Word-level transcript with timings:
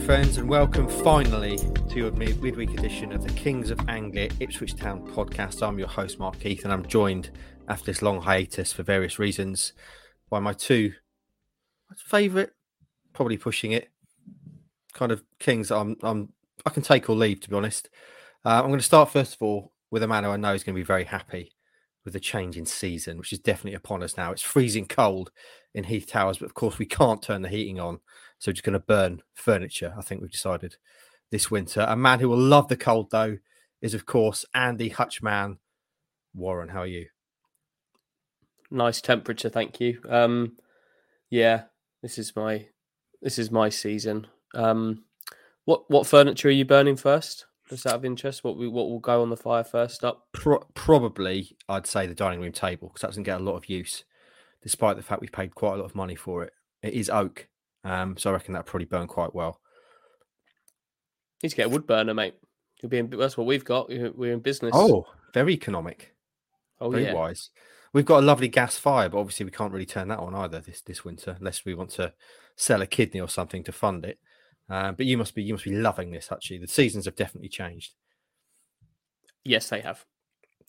friends, 0.00 0.38
and 0.38 0.48
welcome 0.48 0.88
finally 0.88 1.58
to 1.88 1.96
your 1.96 2.12
mid- 2.12 2.40
midweek 2.40 2.72
edition 2.72 3.10
of 3.10 3.24
the 3.24 3.32
Kings 3.34 3.70
of 3.70 3.80
Anglia 3.88 4.30
Ipswich 4.38 4.76
Town 4.76 5.04
podcast. 5.12 5.66
I'm 5.66 5.78
your 5.78 5.88
host, 5.88 6.20
Mark 6.20 6.40
Heath, 6.40 6.62
and 6.62 6.72
I'm 6.72 6.86
joined 6.86 7.30
after 7.68 7.86
this 7.86 8.00
long 8.00 8.22
hiatus 8.22 8.72
for 8.72 8.84
various 8.84 9.18
reasons 9.18 9.72
by 10.30 10.38
my 10.38 10.52
two 10.52 10.92
favourite, 11.96 12.50
probably 13.12 13.36
pushing 13.36 13.72
it, 13.72 13.90
kind 14.92 15.10
of 15.10 15.24
Kings. 15.40 15.70
I'm, 15.72 15.96
I'm, 16.02 16.32
I 16.64 16.70
can 16.70 16.82
take 16.82 17.10
or 17.10 17.16
leave, 17.16 17.40
to 17.40 17.50
be 17.50 17.56
honest. 17.56 17.90
Uh, 18.44 18.60
I'm 18.62 18.68
going 18.68 18.78
to 18.78 18.84
start 18.84 19.10
first 19.10 19.34
of 19.34 19.42
all 19.42 19.72
with 19.90 20.04
a 20.04 20.08
man 20.08 20.22
who 20.22 20.30
I 20.30 20.36
know 20.36 20.54
is 20.54 20.62
going 20.62 20.76
to 20.76 20.80
be 20.80 20.84
very 20.84 21.04
happy 21.04 21.56
with 22.04 22.12
the 22.14 22.20
change 22.20 22.56
in 22.56 22.66
season, 22.66 23.18
which 23.18 23.32
is 23.32 23.40
definitely 23.40 23.74
upon 23.74 24.04
us 24.04 24.16
now. 24.16 24.30
It's 24.30 24.42
freezing 24.42 24.86
cold 24.86 25.32
in 25.74 25.84
Heath 25.84 26.06
Towers, 26.06 26.38
but 26.38 26.46
of 26.46 26.54
course 26.54 26.78
we 26.78 26.86
can't 26.86 27.20
turn 27.20 27.42
the 27.42 27.48
heating 27.48 27.80
on 27.80 27.98
so 28.38 28.52
just 28.52 28.64
going 28.64 28.74
to 28.74 28.78
burn 28.78 29.22
furniture. 29.34 29.94
I 29.96 30.02
think 30.02 30.20
we've 30.20 30.30
decided 30.30 30.76
this 31.30 31.50
winter. 31.50 31.84
A 31.88 31.96
man 31.96 32.20
who 32.20 32.28
will 32.28 32.38
love 32.38 32.68
the 32.68 32.76
cold, 32.76 33.10
though, 33.10 33.38
is 33.80 33.94
of 33.94 34.06
course 34.06 34.44
Andy 34.54 34.88
Hutchman. 34.88 35.58
Warren, 36.34 36.68
how 36.68 36.80
are 36.80 36.86
you? 36.86 37.06
Nice 38.70 39.00
temperature, 39.00 39.48
thank 39.48 39.80
you. 39.80 40.00
Um, 40.08 40.56
yeah, 41.30 41.64
this 42.02 42.18
is 42.18 42.34
my 42.36 42.66
this 43.22 43.38
is 43.38 43.50
my 43.50 43.68
season. 43.68 44.26
Um, 44.54 45.04
what 45.64 45.90
what 45.90 46.06
furniture 46.06 46.48
are 46.48 46.52
you 46.52 46.64
burning 46.64 46.96
first? 46.96 47.46
Just 47.68 47.86
out 47.86 47.96
of 47.96 48.04
interest, 48.04 48.44
what 48.44 48.56
we 48.56 48.68
what 48.68 48.88
will 48.88 49.00
go 49.00 49.22
on 49.22 49.30
the 49.30 49.36
fire 49.36 49.64
first 49.64 50.04
up? 50.04 50.26
Pro- 50.32 50.66
probably, 50.74 51.56
I'd 51.68 51.86
say 51.86 52.06
the 52.06 52.14
dining 52.14 52.40
room 52.40 52.52
table 52.52 52.88
because 52.88 53.02
that 53.02 53.08
doesn't 53.08 53.24
get 53.24 53.40
a 53.40 53.44
lot 53.44 53.56
of 53.56 53.68
use, 53.68 54.04
despite 54.62 54.96
the 54.96 55.02
fact 55.02 55.20
we 55.20 55.28
paid 55.28 55.54
quite 55.54 55.74
a 55.74 55.76
lot 55.76 55.84
of 55.84 55.94
money 55.94 56.14
for 56.14 56.44
it. 56.44 56.52
It 56.82 56.94
is 56.94 57.10
oak, 57.10 57.48
um, 57.84 58.16
so 58.16 58.30
I 58.30 58.34
reckon 58.34 58.54
that 58.54 58.66
probably 58.66 58.86
burn 58.86 59.06
quite 59.06 59.34
well. 59.34 59.60
Need 61.42 61.50
to 61.50 61.56
get 61.56 61.66
a 61.66 61.70
wood 61.70 61.86
burner, 61.86 62.14
mate. 62.14 62.34
You'll 62.82 62.90
be 62.90 62.98
in, 62.98 63.10
that's 63.10 63.36
what 63.36 63.46
we've 63.46 63.64
got. 63.64 63.88
We're 63.88 64.32
in 64.32 64.40
business. 64.40 64.72
Oh, 64.74 65.06
very 65.34 65.52
economic. 65.52 66.14
oh 66.80 66.90
very 66.90 67.04
yeah. 67.04 67.14
wise. 67.14 67.50
We've 67.92 68.04
got 68.04 68.22
a 68.22 68.26
lovely 68.26 68.48
gas 68.48 68.76
fire, 68.76 69.08
but 69.08 69.18
obviously 69.18 69.44
we 69.44 69.52
can't 69.52 69.72
really 69.72 69.86
turn 69.86 70.08
that 70.08 70.18
on 70.18 70.34
either 70.34 70.60
this 70.60 70.82
this 70.82 71.04
winter, 71.04 71.36
unless 71.38 71.64
we 71.64 71.74
want 71.74 71.90
to 71.90 72.12
sell 72.56 72.82
a 72.82 72.86
kidney 72.86 73.20
or 73.20 73.28
something 73.28 73.64
to 73.64 73.72
fund 73.72 74.04
it. 74.04 74.18
Uh, 74.68 74.92
but 74.92 75.06
you 75.06 75.16
must 75.16 75.34
be 75.34 75.42
you 75.42 75.54
must 75.54 75.64
be 75.64 75.74
loving 75.74 76.10
this. 76.10 76.30
Actually, 76.30 76.58
the 76.58 76.68
seasons 76.68 77.06
have 77.06 77.16
definitely 77.16 77.48
changed. 77.48 77.94
Yes, 79.44 79.68
they 79.68 79.80
have. 79.80 80.04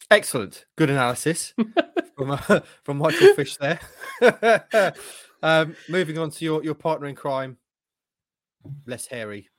Excellent, 0.10 0.66
good 0.78 0.90
analysis 0.90 1.54
from 2.18 2.32
uh, 2.32 2.60
from 2.84 2.98
Michael 2.98 3.34
Fish 3.34 3.58
there. 3.58 3.80
um, 5.44 5.76
moving 5.88 6.18
on 6.18 6.30
to 6.32 6.46
your 6.46 6.64
your 6.64 6.74
partner 6.76 7.08
in 7.08 7.16
crime, 7.16 7.58
less 8.86 9.06
hairy, 9.08 9.50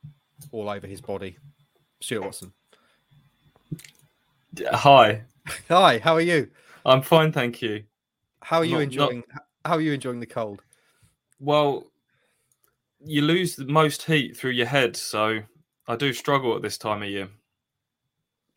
all 0.51 0.69
over 0.69 0.87
his 0.87 1.01
body, 1.01 1.37
Stuart 2.01 2.23
Watson. 2.23 2.53
Hi, 4.71 5.23
Hi, 5.69 5.99
how 5.99 6.13
are 6.15 6.21
you? 6.21 6.49
I'm 6.85 7.01
fine, 7.01 7.31
thank 7.31 7.61
you. 7.61 7.83
How 8.41 8.57
are 8.59 8.65
you 8.65 8.71
Not- 8.73 8.79
not- 8.79 9.11
enjoying? 9.11 9.23
How 9.65 9.75
are 9.75 9.81
you 9.81 9.93
enjoying 9.93 10.19
the 10.19 10.25
cold? 10.25 10.61
Well, 11.39 11.85
you 13.03 13.21
lose 13.21 13.55
the 13.55 13.65
most 13.65 14.03
heat 14.03 14.35
through 14.35 14.51
your 14.51 14.65
head, 14.67 14.95
so 14.95 15.39
I 15.87 15.95
do 15.95 16.13
struggle 16.13 16.55
at 16.55 16.61
this 16.61 16.77
time 16.77 17.03
of 17.03 17.09
year. 17.09 17.29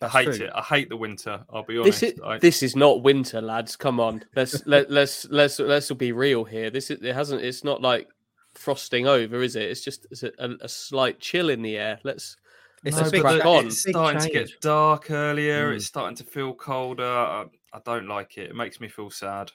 That's 0.01 0.15
I 0.15 0.25
hate 0.25 0.35
true. 0.37 0.47
it. 0.47 0.53
I 0.55 0.63
hate 0.63 0.89
the 0.89 0.97
winter. 0.97 1.45
I'll 1.53 1.65
be 1.65 1.79
honest. 1.79 2.01
This 2.01 2.13
is 2.13 2.21
I, 2.25 2.39
this 2.39 2.63
is 2.63 2.77
not 2.77 3.03
winter, 3.03 3.41
lads. 3.41 3.77
Come 3.77 4.01
on, 4.01 4.25
let's 4.35 4.63
let 4.67 4.91
let's 4.91 5.27
let's 5.31 5.59
let's 5.59 5.91
be 5.93 6.13
real 6.13 6.45
here. 6.45 6.71
This 6.71 6.91
is 6.91 7.03
it 7.03 7.15
hasn't. 7.15 7.43
It's 7.43 7.65
not 7.65 7.81
like 7.81 8.09
frosting 8.55 9.07
over, 9.07 9.43
is 9.43 9.57
it? 9.57 9.71
It's 9.71 9.83
just 9.83 10.07
it's 10.11 10.23
a, 10.23 10.33
a, 10.39 10.51
a 10.63 10.69
slight 10.69 11.21
chill 11.21 11.51
in 11.51 11.63
the 11.63 11.77
air. 11.77 12.01
Let's 12.03 12.37
It's 12.85 12.97
Let's 12.97 13.09
a 13.09 13.13
big, 13.13 13.23
crack 13.23 13.45
on. 13.45 13.67
It's 13.67 13.89
starting 13.89 14.21
to 14.21 14.31
get 14.31 14.61
dark 14.61 15.11
earlier. 15.11 15.73
Mm. 15.73 15.77
It's 15.77 15.87
starting 15.87 16.17
to 16.17 16.25
feel 16.25 16.55
colder. 16.55 17.05
I, 17.05 17.45
I 17.73 17.81
don't 17.85 18.09
like 18.09 18.37
it. 18.37 18.51
It 18.51 18.57
makes 18.57 18.81
me 18.81 18.89
feel 18.89 19.11
sad. 19.11 19.53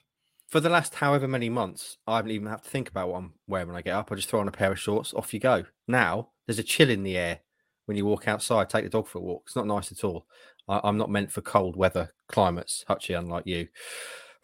For 0.48 0.58
the 0.58 0.68
last 0.68 0.96
however 0.96 1.28
many 1.28 1.48
months, 1.48 1.98
I 2.08 2.16
haven't 2.16 2.32
even 2.32 2.48
have 2.48 2.62
to 2.62 2.68
think 2.68 2.88
about 2.88 3.08
what 3.08 3.18
I'm 3.18 3.34
wearing 3.46 3.68
when 3.68 3.76
I 3.76 3.82
get 3.82 3.94
up. 3.94 4.10
I 4.10 4.16
just 4.16 4.28
throw 4.28 4.40
on 4.40 4.48
a 4.48 4.52
pair 4.52 4.72
of 4.72 4.80
shorts, 4.80 5.14
off 5.14 5.32
you 5.32 5.38
go. 5.38 5.64
Now 5.86 6.30
there's 6.46 6.58
a 6.58 6.64
chill 6.64 6.90
in 6.90 7.04
the 7.04 7.16
air 7.16 7.40
when 7.90 7.96
you 7.96 8.06
walk 8.06 8.28
outside, 8.28 8.70
take 8.70 8.84
the 8.84 8.88
dog 8.88 9.08
for 9.08 9.18
a 9.18 9.20
walk. 9.20 9.42
It's 9.46 9.56
not 9.56 9.66
nice 9.66 9.90
at 9.90 10.04
all. 10.04 10.28
I, 10.68 10.80
I'm 10.84 10.96
not 10.96 11.10
meant 11.10 11.32
for 11.32 11.40
cold 11.40 11.74
weather 11.74 12.12
climates, 12.28 12.84
Hutchie, 12.88 13.18
unlike 13.18 13.48
you. 13.48 13.66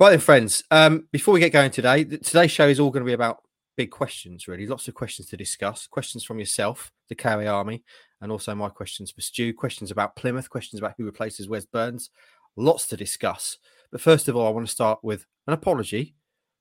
Right 0.00 0.10
then, 0.10 0.18
friends. 0.18 0.64
Um, 0.72 1.06
before 1.12 1.32
we 1.32 1.38
get 1.38 1.52
going 1.52 1.70
today, 1.70 2.02
today's 2.02 2.50
show 2.50 2.66
is 2.66 2.80
all 2.80 2.90
going 2.90 3.04
to 3.04 3.08
be 3.08 3.12
about 3.12 3.44
big 3.76 3.92
questions, 3.92 4.48
really. 4.48 4.66
Lots 4.66 4.88
of 4.88 4.94
questions 4.94 5.28
to 5.28 5.36
discuss. 5.36 5.86
Questions 5.86 6.24
from 6.24 6.40
yourself, 6.40 6.90
the 7.08 7.14
Carry 7.14 7.46
Army, 7.46 7.84
and 8.20 8.32
also 8.32 8.52
my 8.52 8.68
questions 8.68 9.12
for 9.12 9.20
Stu. 9.20 9.54
Questions 9.54 9.92
about 9.92 10.16
Plymouth. 10.16 10.50
Questions 10.50 10.80
about 10.80 10.94
who 10.98 11.04
replaces 11.04 11.48
Wes 11.48 11.66
Burns. 11.66 12.10
Lots 12.56 12.88
to 12.88 12.96
discuss. 12.96 13.58
But 13.92 14.00
first 14.00 14.26
of 14.26 14.34
all, 14.34 14.48
I 14.48 14.50
want 14.50 14.66
to 14.66 14.72
start 14.72 14.98
with 15.04 15.24
an 15.46 15.54
apology. 15.54 16.16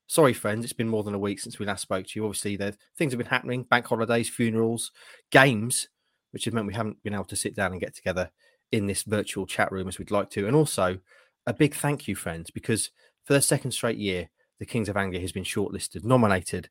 Sorry, 0.06 0.34
friends. 0.34 0.64
It's 0.64 0.72
been 0.72 0.88
more 0.88 1.04
than 1.04 1.16
a 1.16 1.20
week 1.20 1.40
since 1.40 1.58
we 1.58 1.66
last 1.66 1.82
spoke 1.82 2.06
to 2.06 2.20
you. 2.20 2.26
Obviously, 2.26 2.58
there 2.58 2.76
things 2.96 3.12
have 3.12 3.18
been 3.18 3.26
happening: 3.26 3.64
bank 3.64 3.88
holidays, 3.88 4.30
funerals, 4.30 4.92
games, 5.32 5.88
which 6.36 6.44
has 6.44 6.54
meant 6.54 6.68
we 6.68 6.74
haven't 6.74 7.02
been 7.02 7.14
able 7.14 7.24
to 7.24 7.36
sit 7.38 7.56
down 7.56 7.72
and 7.72 7.80
get 7.80 7.96
together 7.96 8.30
in 8.74 8.88
this 8.88 9.04
virtual 9.04 9.46
chat 9.46 9.72
room 9.72 9.88
as 9.88 9.98
we'd 9.98 10.12
like 10.12 10.30
to. 10.32 10.46
And 10.46 10.54
also, 10.54 11.00
a 11.48 11.54
big 11.54 11.74
thank 11.74 12.10
you, 12.10 12.16
friends, 12.16 12.52
because 12.52 12.90
for 13.24 13.32
the 13.32 13.42
second 13.42 13.72
straight 13.72 13.98
year, 13.98 14.30
the 14.60 14.66
Kings 14.66 14.90
of 14.90 14.98
Anglia 14.98 15.22
has 15.22 15.32
been 15.32 15.46
shortlisted, 15.46 16.04
nominated 16.04 16.68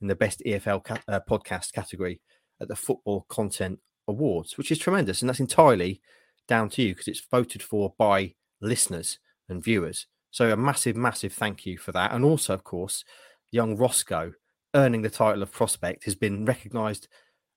in 0.00 0.06
the 0.06 0.14
best 0.14 0.44
EFL 0.46 0.84
ca- 0.84 1.02
uh, 1.08 1.18
podcast 1.28 1.72
category 1.72 2.20
at 2.60 2.68
the 2.68 2.76
Football 2.76 3.26
Content 3.28 3.80
Awards, 4.06 4.56
which 4.56 4.70
is 4.70 4.78
tremendous. 4.78 5.22
And 5.22 5.28
that's 5.28 5.40
entirely 5.40 6.00
down 6.46 6.68
to 6.70 6.82
you 6.82 6.94
because 6.94 7.08
it's 7.08 7.26
voted 7.28 7.64
for 7.64 7.94
by 7.98 8.34
listeners 8.60 9.18
and 9.48 9.60
viewers. 9.60 10.06
So 10.30 10.52
a 10.52 10.56
massive, 10.56 10.94
massive 10.94 11.32
thank 11.32 11.66
you 11.66 11.78
for 11.78 11.90
that. 11.90 12.12
And 12.12 12.24
also, 12.24 12.54
of 12.54 12.62
course, 12.62 13.04
young 13.50 13.76
Roscoe 13.76 14.34
earning 14.72 15.02
the 15.02 15.10
title 15.10 15.42
of 15.42 15.50
prospect 15.50 16.04
has 16.04 16.14
been 16.14 16.44
recognised 16.44 17.08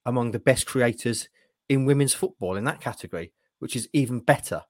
among 0.06 0.32
the 0.32 0.40
best 0.40 0.66
creators 0.66 1.30
in 1.74 1.86
women's 1.86 2.14
football 2.14 2.56
in 2.56 2.64
that 2.66 2.82
category, 2.82 3.34
which 3.60 3.76
is 3.76 3.90
even 3.94 4.20
better 4.20 4.62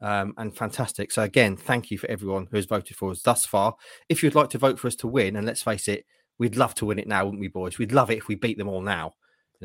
um, 0.00 0.34
and 0.36 0.56
fantastic. 0.56 1.10
So 1.12 1.22
again, 1.22 1.56
thank 1.56 1.90
you 1.90 1.98
for 1.98 2.08
everyone 2.10 2.46
who 2.50 2.56
has 2.56 2.66
voted 2.66 2.96
for 2.96 3.10
us 3.10 3.22
thus 3.22 3.44
far. 3.44 3.74
If 4.08 4.22
you'd 4.22 4.34
like 4.34 4.50
to 4.50 4.58
vote 4.58 4.78
for 4.78 4.86
us 4.86 4.96
to 4.96 5.08
win, 5.08 5.36
and 5.36 5.46
let's 5.46 5.62
face 5.62 5.88
it, 5.88 6.04
we'd 6.38 6.56
love 6.56 6.74
to 6.76 6.86
win 6.86 6.98
it 6.98 7.08
now, 7.08 7.24
wouldn't 7.24 7.40
we, 7.40 7.48
boys? 7.48 7.78
We'd 7.78 7.92
love 7.92 8.10
it 8.10 8.18
if 8.18 8.28
we 8.28 8.34
beat 8.34 8.58
them 8.58 8.68
all 8.68 8.82
now. 8.82 9.14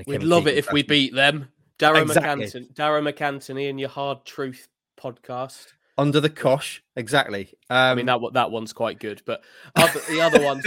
we'd 0.07 0.23
love 0.23 0.47
it 0.47 0.57
if 0.57 0.71
we 0.71 0.83
beat 0.83 1.13
them. 1.13 1.49
Darren 1.79 2.03
Exactly. 2.03 2.45
McCanton, 2.45 2.73
Darren 2.73 3.11
McCantony 3.11 3.69
and 3.69 3.79
your 3.79 3.89
Hard 3.89 4.25
Truth 4.25 4.67
podcast. 4.99 5.67
under 5.97 6.19
the 6.19 6.29
cosh. 6.29 6.83
Exactly. 6.95 7.49
Um, 7.69 7.77
I 7.77 7.95
mean 7.95 8.05
that 8.05 8.19
that 8.33 8.51
one's 8.51 8.73
quite 8.73 8.99
good, 8.99 9.21
but 9.25 9.43
other, 9.75 9.99
the 10.09 10.21
other 10.21 10.43
ones. 10.43 10.65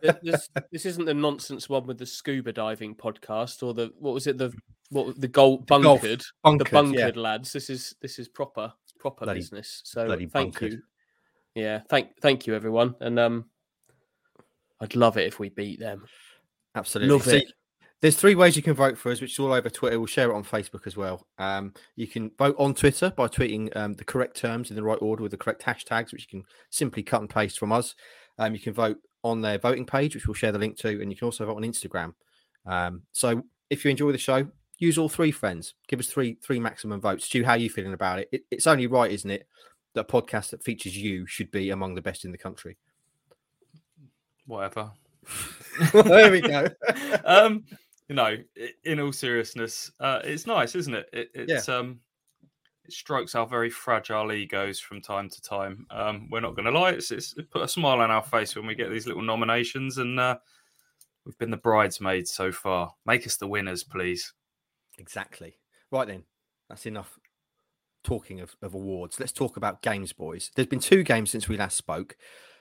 this, 0.22 0.48
this 0.70 0.86
isn't 0.86 1.04
the 1.04 1.14
nonsense 1.14 1.68
one 1.68 1.86
with 1.86 1.98
the 1.98 2.06
scuba 2.06 2.52
diving 2.52 2.94
podcast 2.94 3.62
or 3.62 3.74
the 3.74 3.92
what 3.98 4.14
was 4.14 4.26
it 4.26 4.38
the 4.38 4.52
what 4.90 5.20
the 5.20 5.28
gold 5.28 5.66
The 5.66 5.78
golf 5.78 6.00
bunkered 6.02 6.20
the 6.20 6.24
bunkered, 6.42 6.70
bunkered 6.72 7.16
yeah. 7.16 7.22
lads. 7.22 7.52
This 7.52 7.70
is 7.70 7.94
this 8.00 8.18
is 8.18 8.28
proper 8.28 8.72
proper 8.98 9.24
Bloody- 9.24 9.40
business. 9.40 9.82
So 9.84 10.08
thank 10.08 10.32
bunkered. 10.32 10.72
you. 10.72 10.82
Yeah, 11.54 11.80
thank 11.88 12.18
thank 12.20 12.46
you 12.46 12.54
everyone, 12.54 12.94
and 13.00 13.18
um, 13.18 13.44
I'd 14.80 14.94
love 14.96 15.16
it 15.16 15.26
if 15.26 15.38
we 15.38 15.48
beat 15.48 15.80
them. 15.80 16.04
Absolutely. 16.74 17.12
Love 17.12 17.24
So 17.24 17.36
it. 17.36 17.52
There's 18.00 18.16
three 18.16 18.36
ways 18.36 18.54
you 18.54 18.62
can 18.62 18.74
vote 18.74 18.96
for 18.96 19.10
us, 19.10 19.20
which 19.20 19.32
is 19.32 19.38
all 19.40 19.52
over 19.52 19.68
Twitter. 19.68 19.98
We'll 19.98 20.06
share 20.06 20.30
it 20.30 20.34
on 20.36 20.44
Facebook 20.44 20.86
as 20.86 20.96
well. 20.96 21.26
Um, 21.38 21.74
you 21.96 22.06
can 22.06 22.30
vote 22.38 22.54
on 22.56 22.72
Twitter 22.72 23.10
by 23.10 23.26
tweeting 23.26 23.74
um, 23.76 23.94
the 23.94 24.04
correct 24.04 24.36
terms 24.36 24.70
in 24.70 24.76
the 24.76 24.84
right 24.84 24.98
order 25.02 25.24
with 25.24 25.32
the 25.32 25.36
correct 25.36 25.62
hashtags, 25.64 26.12
which 26.12 26.22
you 26.22 26.28
can 26.28 26.44
simply 26.70 27.02
cut 27.02 27.22
and 27.22 27.28
paste 27.28 27.58
from 27.58 27.72
us. 27.72 27.96
Um, 28.38 28.54
you 28.54 28.60
can 28.60 28.72
vote 28.72 28.98
on 29.24 29.40
their 29.40 29.58
voting 29.58 29.84
page, 29.84 30.14
which 30.14 30.28
we'll 30.28 30.34
share 30.34 30.52
the 30.52 30.60
link 30.60 30.76
to, 30.76 30.88
and 31.02 31.10
you 31.10 31.16
can 31.16 31.24
also 31.26 31.44
vote 31.44 31.56
on 31.56 31.64
Instagram. 31.64 32.14
Um, 32.66 33.02
so 33.10 33.42
if 33.68 33.84
you 33.84 33.90
enjoy 33.90 34.12
the 34.12 34.18
show, 34.18 34.46
use 34.78 34.98
all 34.98 35.08
three 35.08 35.30
friends. 35.30 35.74
Give 35.88 36.00
us 36.00 36.08
three 36.08 36.38
three 36.42 36.60
maximum 36.60 37.00
votes. 37.00 37.24
Stu, 37.24 37.44
how 37.44 37.52
are 37.52 37.58
you 37.58 37.70
feeling 37.70 37.92
about 37.92 38.20
it? 38.20 38.28
it? 38.32 38.42
It's 38.50 38.66
only 38.66 38.86
right, 38.86 39.10
isn't 39.10 39.30
it, 39.30 39.46
that 39.94 40.00
a 40.00 40.04
podcast 40.04 40.50
that 40.50 40.62
features 40.62 40.96
you 40.96 41.26
should 41.26 41.50
be 41.50 41.70
among 41.70 41.94
the 41.94 42.02
best 42.02 42.24
in 42.24 42.32
the 42.32 42.38
country. 42.38 42.76
Whatever. 44.46 44.92
there 45.92 46.32
we 46.32 46.40
go. 46.40 46.68
um, 47.24 47.64
you 48.08 48.14
know, 48.14 48.36
in 48.84 49.00
all 49.00 49.12
seriousness, 49.12 49.90
uh, 50.00 50.20
it's 50.24 50.46
nice, 50.46 50.74
isn't 50.74 50.94
it? 50.94 51.08
it 51.12 51.30
it's 51.34 51.68
um, 51.68 52.00
it 52.84 52.92
strokes 52.92 53.34
our 53.34 53.46
very 53.46 53.68
fragile 53.68 54.32
egos 54.32 54.80
from 54.80 55.02
time 55.02 55.28
to 55.28 55.42
time. 55.42 55.86
Um, 55.90 56.28
we're 56.30 56.40
not 56.40 56.56
going 56.56 56.64
to 56.64 56.78
lie; 56.78 56.92
it's, 56.92 57.10
it's 57.10 57.36
it 57.36 57.50
put 57.50 57.62
a 57.62 57.68
smile 57.68 58.00
on 58.00 58.10
our 58.10 58.22
face 58.22 58.56
when 58.56 58.66
we 58.66 58.74
get 58.74 58.90
these 58.90 59.06
little 59.06 59.22
nominations, 59.22 59.98
and 59.98 60.18
uh, 60.18 60.38
we've 61.26 61.36
been 61.38 61.50
the 61.50 61.58
bridesmaids 61.58 62.30
so 62.30 62.50
far. 62.50 62.94
Make 63.04 63.26
us 63.26 63.36
the 63.36 63.46
winners, 63.46 63.84
please. 63.84 64.32
Exactly. 64.98 65.58
Right 65.90 66.06
then, 66.06 66.24
that's 66.68 66.86
enough 66.86 67.18
talking 68.04 68.40
of, 68.40 68.54
of 68.62 68.74
awards. 68.74 69.18
Let's 69.18 69.32
talk 69.32 69.56
about 69.56 69.82
games, 69.82 70.12
boys. 70.12 70.50
There's 70.54 70.68
been 70.68 70.80
two 70.80 71.02
games 71.02 71.30
since 71.30 71.48
we 71.48 71.56
last 71.56 71.76
spoke, 71.76 72.16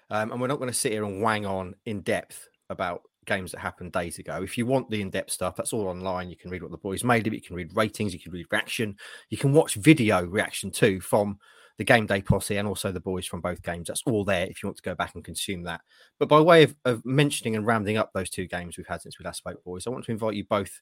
um, 0.09 0.31
and 0.31 0.39
we're 0.39 0.47
not 0.47 0.59
going 0.59 0.71
to 0.71 0.77
sit 0.77 0.91
here 0.91 1.03
and 1.03 1.21
wang 1.21 1.45
on 1.45 1.75
in 1.85 2.01
depth 2.01 2.47
about 2.69 3.01
games 3.25 3.51
that 3.51 3.59
happened 3.59 3.91
days 3.91 4.17
ago. 4.17 4.41
If 4.41 4.57
you 4.57 4.65
want 4.65 4.89
the 4.89 5.01
in-depth 5.01 5.31
stuff, 5.31 5.55
that's 5.55 5.73
all 5.73 5.87
online. 5.87 6.29
You 6.29 6.37
can 6.37 6.49
read 6.49 6.63
what 6.63 6.71
the 6.71 6.77
boys 6.77 7.03
made 7.03 7.27
of 7.27 7.33
it. 7.33 7.37
You 7.37 7.41
can 7.41 7.55
read 7.55 7.75
ratings. 7.75 8.13
You 8.13 8.19
can 8.19 8.31
read 8.31 8.47
reaction. 8.49 8.95
You 9.29 9.37
can 9.37 9.53
watch 9.53 9.75
video 9.75 10.25
reaction 10.25 10.71
too 10.71 11.01
from 11.01 11.37
the 11.77 11.83
game 11.83 12.07
day 12.07 12.21
posse 12.21 12.57
and 12.57 12.67
also 12.67 12.91
the 12.91 12.99
boys 12.99 13.27
from 13.27 13.41
both 13.41 13.61
games. 13.61 13.87
That's 13.87 14.01
all 14.07 14.23
there 14.23 14.47
if 14.47 14.63
you 14.63 14.67
want 14.67 14.77
to 14.77 14.83
go 14.83 14.95
back 14.95 15.13
and 15.13 15.23
consume 15.23 15.63
that. 15.63 15.81
But 16.17 16.29
by 16.29 16.39
way 16.39 16.63
of, 16.63 16.75
of 16.85 17.05
mentioning 17.05 17.55
and 17.55 17.67
rounding 17.67 17.97
up 17.97 18.11
those 18.13 18.29
two 18.29 18.47
games 18.47 18.77
we've 18.77 18.87
had 18.87 19.01
since 19.01 19.19
we 19.19 19.25
last 19.25 19.37
spoke, 19.37 19.63
boys, 19.63 19.85
I 19.85 19.91
want 19.91 20.05
to 20.05 20.11
invite 20.11 20.33
you 20.33 20.45
both 20.49 20.81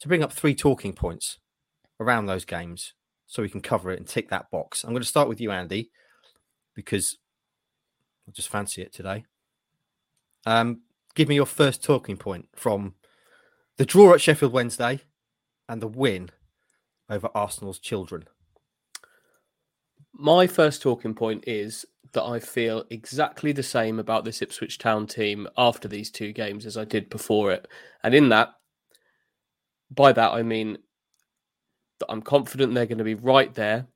to 0.00 0.08
bring 0.08 0.22
up 0.22 0.32
three 0.32 0.54
talking 0.54 0.92
points 0.92 1.38
around 2.00 2.26
those 2.26 2.44
games 2.44 2.94
so 3.26 3.42
we 3.42 3.48
can 3.48 3.60
cover 3.60 3.90
it 3.90 3.98
and 3.98 4.06
tick 4.06 4.28
that 4.30 4.50
box. 4.50 4.84
I'm 4.84 4.90
going 4.90 5.02
to 5.02 5.08
start 5.08 5.28
with 5.28 5.40
you, 5.40 5.50
Andy, 5.50 5.90
because 6.74 7.18
I 8.28 8.32
just 8.32 8.48
fancy 8.48 8.82
it 8.82 8.92
today. 8.92 9.24
Um, 10.44 10.82
give 11.14 11.28
me 11.28 11.34
your 11.34 11.46
first 11.46 11.82
talking 11.82 12.16
point 12.16 12.48
from 12.54 12.94
the 13.78 13.84
draw 13.86 14.14
at 14.14 14.20
Sheffield 14.20 14.52
Wednesday 14.52 15.00
and 15.68 15.82
the 15.82 15.88
win 15.88 16.30
over 17.10 17.28
Arsenal's 17.34 17.78
children. 17.78 18.24
My 20.12 20.46
first 20.46 20.80
talking 20.80 21.14
point 21.14 21.44
is 21.46 21.84
that 22.12 22.24
I 22.24 22.38
feel 22.38 22.84
exactly 22.90 23.52
the 23.52 23.62
same 23.62 23.98
about 23.98 24.24
this 24.24 24.40
Ipswich 24.40 24.78
Town 24.78 25.06
team 25.06 25.46
after 25.58 25.88
these 25.88 26.10
two 26.10 26.32
games 26.32 26.64
as 26.64 26.76
I 26.76 26.84
did 26.84 27.10
before 27.10 27.52
it. 27.52 27.68
And 28.02 28.14
in 28.14 28.28
that, 28.30 28.54
by 29.90 30.12
that, 30.12 30.32
I 30.32 30.42
mean 30.42 30.78
that 32.00 32.10
I'm 32.10 32.22
confident 32.22 32.74
they're 32.74 32.86
going 32.86 32.98
to 32.98 33.04
be 33.04 33.14
right 33.14 33.52
there. 33.54 33.86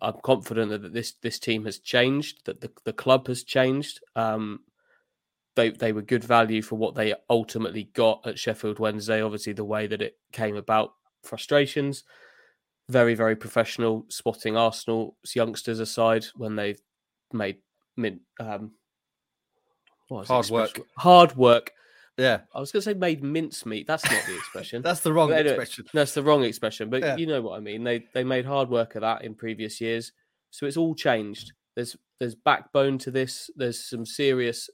I'm 0.00 0.16
confident 0.22 0.70
that 0.70 0.92
this 0.92 1.14
this 1.22 1.38
team 1.38 1.64
has 1.64 1.78
changed, 1.78 2.44
that 2.44 2.60
the, 2.60 2.70
the 2.84 2.92
club 2.92 3.28
has 3.28 3.42
changed. 3.42 4.00
Um, 4.14 4.60
they 5.54 5.70
they 5.70 5.92
were 5.92 6.02
good 6.02 6.22
value 6.22 6.60
for 6.62 6.76
what 6.76 6.94
they 6.94 7.14
ultimately 7.30 7.84
got 7.94 8.26
at 8.26 8.38
Sheffield 8.38 8.78
Wednesday. 8.78 9.22
Obviously, 9.22 9.54
the 9.54 9.64
way 9.64 9.86
that 9.86 10.02
it 10.02 10.18
came 10.32 10.56
about, 10.56 10.92
frustrations. 11.22 12.04
Very 12.88 13.14
very 13.14 13.34
professional, 13.34 14.04
spotting 14.08 14.56
Arsenal's 14.56 15.14
youngsters 15.34 15.80
aside 15.80 16.26
when 16.36 16.54
they 16.56 16.76
made 17.32 17.56
mint 17.96 18.20
um, 18.38 18.72
hard 20.10 20.50
work. 20.50 20.80
Hard 20.96 21.36
work 21.36 21.72
yeah, 22.18 22.40
I 22.54 22.60
was 22.60 22.72
going 22.72 22.80
to 22.80 22.84
say 22.90 22.94
made 22.94 23.22
mincemeat. 23.22 23.86
That's 23.86 24.04
not 24.10 24.24
the 24.26 24.36
expression. 24.36 24.82
that's 24.84 25.00
the 25.00 25.12
wrong 25.12 25.32
expression. 25.32 25.84
That's 25.92 26.14
the 26.14 26.22
wrong 26.22 26.44
expression. 26.44 26.88
But 26.88 27.02
yeah. 27.02 27.16
you 27.16 27.26
know 27.26 27.42
what 27.42 27.56
I 27.56 27.60
mean. 27.60 27.84
They 27.84 28.04
they 28.14 28.24
made 28.24 28.46
hard 28.46 28.70
work 28.70 28.94
of 28.94 29.02
that 29.02 29.22
in 29.22 29.34
previous 29.34 29.80
years, 29.80 30.12
so 30.50 30.66
it's 30.66 30.78
all 30.78 30.94
changed. 30.94 31.52
There's 31.74 31.96
there's 32.18 32.34
backbone 32.34 32.98
to 32.98 33.10
this. 33.10 33.50
There's 33.56 33.84
some 33.84 34.06
serious 34.06 34.70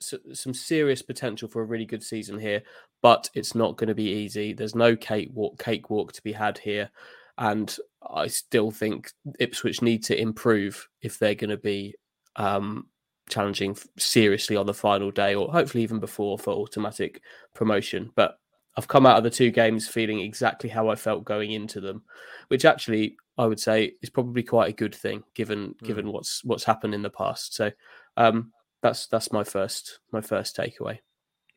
some 0.00 0.54
serious 0.54 1.02
potential 1.02 1.48
for 1.48 1.62
a 1.62 1.66
really 1.66 1.86
good 1.86 2.02
season 2.02 2.38
here, 2.38 2.62
but 3.02 3.28
it's 3.34 3.54
not 3.54 3.76
going 3.76 3.88
to 3.88 3.94
be 3.94 4.10
easy. 4.10 4.52
There's 4.52 4.74
no 4.74 4.96
cakewalk 4.96 5.58
cakewalk 5.58 6.12
to 6.14 6.22
be 6.22 6.32
had 6.32 6.56
here, 6.58 6.90
and 7.36 7.76
I 8.10 8.26
still 8.28 8.70
think 8.70 9.12
Ipswich 9.38 9.82
need 9.82 10.02
to 10.04 10.18
improve 10.18 10.88
if 11.02 11.18
they're 11.18 11.34
going 11.34 11.50
to 11.50 11.58
be 11.58 11.94
um, 12.36 12.86
challenging 13.28 13.76
seriously 13.98 14.56
on 14.56 14.66
the 14.66 14.74
final 14.74 15.10
day 15.10 15.34
or 15.34 15.50
hopefully 15.50 15.82
even 15.82 16.00
before 16.00 16.38
for 16.38 16.52
automatic 16.54 17.22
promotion. 17.54 18.10
But 18.14 18.38
I've 18.76 18.88
come 18.88 19.06
out 19.06 19.18
of 19.18 19.24
the 19.24 19.30
two 19.30 19.50
games 19.50 19.88
feeling 19.88 20.20
exactly 20.20 20.70
how 20.70 20.88
I 20.88 20.94
felt 20.94 21.24
going 21.24 21.52
into 21.52 21.80
them, 21.80 22.02
which 22.48 22.64
actually 22.64 23.16
I 23.38 23.46
would 23.46 23.60
say 23.60 23.94
is 24.02 24.10
probably 24.10 24.42
quite 24.42 24.70
a 24.70 24.76
good 24.76 24.94
thing 24.94 25.22
given 25.34 25.74
mm. 25.74 25.86
given 25.86 26.10
what's 26.10 26.44
what's 26.44 26.64
happened 26.64 26.94
in 26.94 27.02
the 27.02 27.10
past. 27.10 27.54
So 27.54 27.70
um, 28.16 28.52
that's 28.82 29.06
that's 29.06 29.32
my 29.32 29.44
first 29.44 30.00
my 30.10 30.20
first 30.20 30.56
takeaway. 30.56 30.98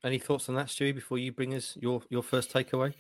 Any 0.04 0.20
thoughts 0.20 0.50
on 0.50 0.56
that, 0.56 0.68
Stewie? 0.68 0.94
Before 0.94 1.18
you 1.18 1.32
bring 1.32 1.56
us 1.56 1.78
your 1.80 2.02
your 2.10 2.22
first 2.22 2.54
takeaway? 2.54 2.94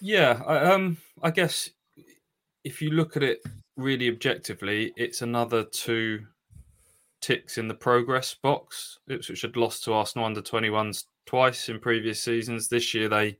Yeah, 0.00 0.42
I, 0.46 0.72
um, 0.72 0.98
I 1.22 1.30
guess 1.30 1.70
if 2.64 2.82
you 2.82 2.90
look 2.90 3.16
at 3.16 3.22
it 3.22 3.40
really 3.76 4.08
objectively, 4.08 4.92
it's 4.96 5.22
another 5.22 5.64
two 5.64 6.26
ticks 7.24 7.56
in 7.56 7.68
the 7.68 7.74
progress 7.74 8.34
box. 8.34 8.98
Ipswich 9.08 9.40
had 9.40 9.56
lost 9.56 9.82
to 9.84 9.94
Arsenal 9.94 10.26
under 10.26 10.42
21s 10.42 11.04
twice 11.24 11.70
in 11.70 11.80
previous 11.80 12.22
seasons. 12.22 12.68
This 12.68 12.92
year 12.92 13.08
they 13.08 13.38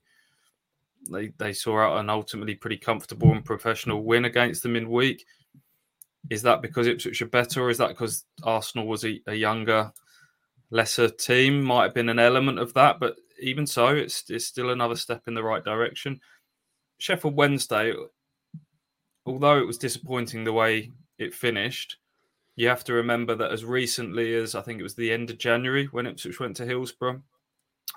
they 1.10 1.28
they 1.36 1.52
saw 1.52 1.78
out 1.80 2.00
an 2.00 2.08
ultimately 2.08 2.54
pretty 2.54 2.78
comfortable 2.78 3.30
and 3.30 3.44
professional 3.44 4.02
win 4.02 4.24
against 4.24 4.62
them 4.62 4.74
in 4.74 4.88
week. 4.88 5.26
Is 6.30 6.40
that 6.42 6.62
because 6.62 6.86
Ipswich 6.86 7.20
are 7.20 7.26
better, 7.26 7.62
or 7.62 7.68
is 7.68 7.76
that 7.76 7.88
because 7.88 8.24
Arsenal 8.42 8.86
was 8.86 9.04
a, 9.04 9.20
a 9.26 9.34
younger, 9.34 9.92
lesser 10.70 11.10
team? 11.10 11.62
Might 11.62 11.82
have 11.82 11.94
been 11.94 12.08
an 12.08 12.18
element 12.18 12.58
of 12.58 12.72
that, 12.72 12.98
but 12.98 13.16
even 13.38 13.66
so, 13.66 13.88
it's 13.88 14.30
it's 14.30 14.46
still 14.46 14.70
another 14.70 14.96
step 14.96 15.28
in 15.28 15.34
the 15.34 15.44
right 15.44 15.62
direction. 15.62 16.18
Sheffield 16.96 17.36
Wednesday, 17.36 17.92
although 19.26 19.58
it 19.58 19.66
was 19.66 19.76
disappointing 19.76 20.44
the 20.44 20.54
way 20.54 20.90
it 21.18 21.34
finished, 21.34 21.98
you 22.56 22.68
have 22.68 22.84
to 22.84 22.92
remember 22.92 23.34
that 23.34 23.52
as 23.52 23.64
recently 23.64 24.34
as 24.34 24.54
I 24.54 24.62
think 24.62 24.80
it 24.80 24.84
was 24.84 24.94
the 24.94 25.12
end 25.12 25.30
of 25.30 25.38
January 25.38 25.86
when 25.86 26.06
Ipswich 26.06 26.40
went 26.40 26.56
to 26.56 26.66
Hillsborough 26.66 27.22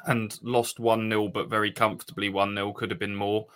and 0.05 0.37
lost 0.41 0.79
1 0.79 1.09
0, 1.09 1.27
but 1.29 1.49
very 1.49 1.71
comfortably 1.71 2.29
1 2.29 2.55
0, 2.55 2.73
could 2.73 2.91
have 2.91 2.99
been 2.99 3.15
more. 3.15 3.47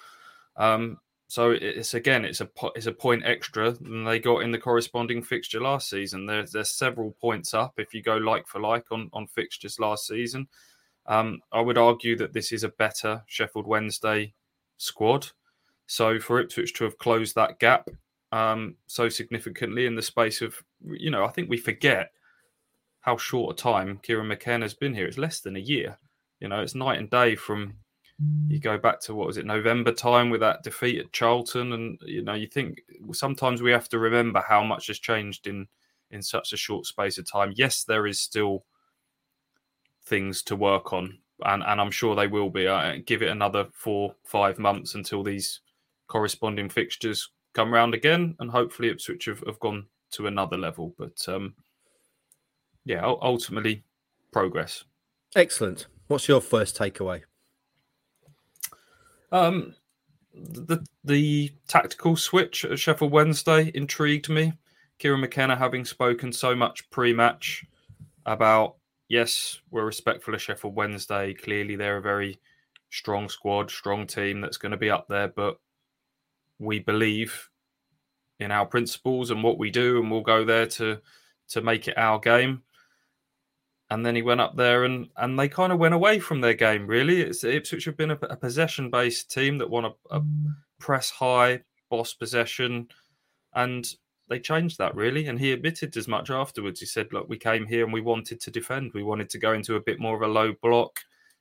Um, 0.57 0.99
so 1.27 1.51
it's 1.51 1.93
again, 1.93 2.25
it's 2.25 2.41
a 2.41 2.49
it's 2.75 2.87
a 2.87 2.91
point 2.91 3.23
extra 3.25 3.71
than 3.71 4.03
they 4.03 4.19
got 4.19 4.39
in 4.39 4.51
the 4.51 4.57
corresponding 4.57 5.23
fixture 5.23 5.61
last 5.61 5.89
season. 5.89 6.25
There's 6.25 6.51
there's 6.51 6.69
several 6.69 7.15
points 7.21 7.53
up 7.53 7.75
if 7.77 7.93
you 7.93 8.03
go 8.03 8.17
like 8.17 8.47
for 8.47 8.59
like 8.59 8.91
on 8.91 9.09
on 9.13 9.27
fixtures 9.27 9.79
last 9.79 10.07
season. 10.07 10.49
Um, 11.05 11.39
I 11.51 11.61
would 11.61 11.77
argue 11.77 12.17
that 12.17 12.33
this 12.33 12.51
is 12.51 12.63
a 12.63 12.69
better 12.69 13.23
Sheffield 13.27 13.65
Wednesday 13.65 14.33
squad. 14.77 15.27
So 15.87 16.19
for 16.19 16.39
Ipswich 16.39 16.73
to 16.75 16.83
have 16.83 16.97
closed 16.97 17.35
that 17.35 17.59
gap 17.59 17.89
um, 18.31 18.75
so 18.87 19.09
significantly 19.09 19.85
in 19.85 19.95
the 19.95 20.01
space 20.01 20.41
of, 20.41 20.61
you 20.85 21.11
know, 21.11 21.25
I 21.25 21.29
think 21.29 21.49
we 21.49 21.57
forget 21.57 22.11
how 23.01 23.17
short 23.17 23.59
a 23.59 23.61
time 23.61 23.99
Kieran 24.03 24.27
McKenna 24.27 24.65
has 24.65 24.73
been 24.73 24.93
here. 24.93 25.07
It's 25.07 25.17
less 25.17 25.39
than 25.39 25.55
a 25.55 25.59
year. 25.59 25.97
You 26.39 26.47
know, 26.47 26.61
it's 26.61 26.75
night 26.75 26.99
and 26.99 27.09
day 27.09 27.35
from 27.35 27.75
you 28.47 28.59
go 28.59 28.77
back 28.77 28.99
to 29.01 29.15
what 29.15 29.27
was 29.27 29.37
it 29.37 29.45
November 29.45 29.91
time 29.91 30.29
with 30.29 30.41
that 30.41 30.63
defeat 30.63 30.99
at 30.99 31.11
Charlton, 31.11 31.73
and 31.73 31.99
you 32.05 32.21
know, 32.23 32.33
you 32.33 32.47
think 32.47 32.81
sometimes 33.13 33.61
we 33.61 33.71
have 33.71 33.89
to 33.89 33.99
remember 33.99 34.43
how 34.47 34.63
much 34.63 34.87
has 34.87 34.99
changed 34.99 35.47
in 35.47 35.67
in 36.11 36.21
such 36.21 36.53
a 36.53 36.57
short 36.57 36.85
space 36.85 37.17
of 37.17 37.29
time. 37.29 37.53
Yes, 37.55 37.83
there 37.83 38.05
is 38.05 38.19
still 38.19 38.65
things 40.05 40.43
to 40.43 40.55
work 40.55 40.93
on, 40.93 41.17
and 41.45 41.63
and 41.63 41.81
I'm 41.81 41.91
sure 41.91 42.15
they 42.15 42.27
will 42.27 42.49
be. 42.49 42.67
I 42.67 42.99
give 42.99 43.23
it 43.23 43.29
another 43.29 43.67
four 43.73 44.15
five 44.23 44.59
months 44.59 44.93
until 44.93 45.23
these 45.23 45.61
corresponding 46.07 46.69
fixtures 46.69 47.29
come 47.53 47.73
round 47.73 47.95
again, 47.95 48.35
and 48.39 48.51
hopefully 48.51 48.89
Ipswich 48.89 49.25
have, 49.25 49.43
have 49.47 49.59
gone 49.59 49.87
to 50.11 50.27
another 50.27 50.57
level. 50.57 50.93
But 50.97 51.23
um, 51.27 51.53
yeah, 52.85 53.01
ultimately, 53.03 53.83
progress. 54.31 54.83
Excellent. 55.35 55.87
What's 56.07 56.27
your 56.27 56.41
first 56.41 56.77
takeaway? 56.77 57.21
Um, 59.31 59.75
the 60.33 60.85
the 61.03 61.51
tactical 61.67 62.15
switch 62.15 62.65
at 62.65 62.79
Sheffield 62.79 63.11
Wednesday 63.11 63.71
intrigued 63.73 64.29
me. 64.29 64.53
Kieran 64.99 65.21
McKenna 65.21 65.55
having 65.55 65.83
spoken 65.83 66.31
so 66.31 66.55
much 66.55 66.87
pre-match 66.91 67.65
about 68.25 68.75
yes, 69.07 69.59
we're 69.71 69.85
respectful 69.85 70.33
of 70.33 70.41
Sheffield 70.41 70.75
Wednesday. 70.75 71.33
Clearly, 71.33 71.75
they're 71.75 71.97
a 71.97 72.01
very 72.01 72.39
strong 72.89 73.29
squad, 73.29 73.71
strong 73.71 74.05
team 74.05 74.41
that's 74.41 74.57
going 74.57 74.71
to 74.71 74.77
be 74.77 74.89
up 74.89 75.07
there, 75.07 75.29
but 75.29 75.59
we 76.59 76.79
believe 76.79 77.49
in 78.41 78.51
our 78.51 78.65
principles 78.65 79.31
and 79.31 79.43
what 79.43 79.57
we 79.57 79.69
do, 79.69 79.99
and 79.99 80.11
we'll 80.11 80.21
go 80.21 80.43
there 80.43 80.67
to 80.67 80.99
to 81.49 81.61
make 81.61 81.87
it 81.87 81.97
our 81.97 82.19
game. 82.19 82.63
And 83.89 84.05
then 84.05 84.15
he 84.15 84.21
went 84.21 84.41
up 84.41 84.55
there, 84.55 84.83
and 84.83 85.07
and 85.17 85.39
they 85.39 85.47
kind 85.47 85.71
of 85.71 85.79
went 85.79 85.93
away 85.93 86.19
from 86.19 86.41
their 86.41 86.53
game. 86.53 86.87
Really, 86.87 87.21
it's 87.21 87.43
Ipswich 87.43 87.85
have 87.85 87.97
been 87.97 88.11
a, 88.11 88.17
a 88.29 88.37
possession 88.37 88.89
based 88.89 89.31
team 89.31 89.57
that 89.57 89.69
want 89.69 89.87
a, 89.87 90.15
a 90.15 90.21
mm. 90.21 90.55
press 90.79 91.09
high, 91.09 91.61
boss 91.89 92.13
possession, 92.13 92.87
and 93.53 93.87
they 94.29 94.39
changed 94.39 94.77
that 94.77 94.95
really. 94.95 95.27
And 95.27 95.39
he 95.39 95.51
admitted 95.51 95.95
as 95.97 96.07
much 96.07 96.29
afterwards. 96.29 96.79
He 96.79 96.85
said, 96.85 97.11
"Look, 97.11 97.29
we 97.29 97.37
came 97.37 97.65
here 97.67 97.83
and 97.83 97.93
we 97.93 98.01
wanted 98.01 98.41
to 98.41 98.51
defend. 98.51 98.91
We 98.93 99.03
wanted 99.03 99.29
to 99.31 99.39
go 99.39 99.53
into 99.53 99.75
a 99.75 99.81
bit 99.81 99.99
more 99.99 100.15
of 100.15 100.21
a 100.21 100.33
low 100.33 100.53
block, 100.61 100.99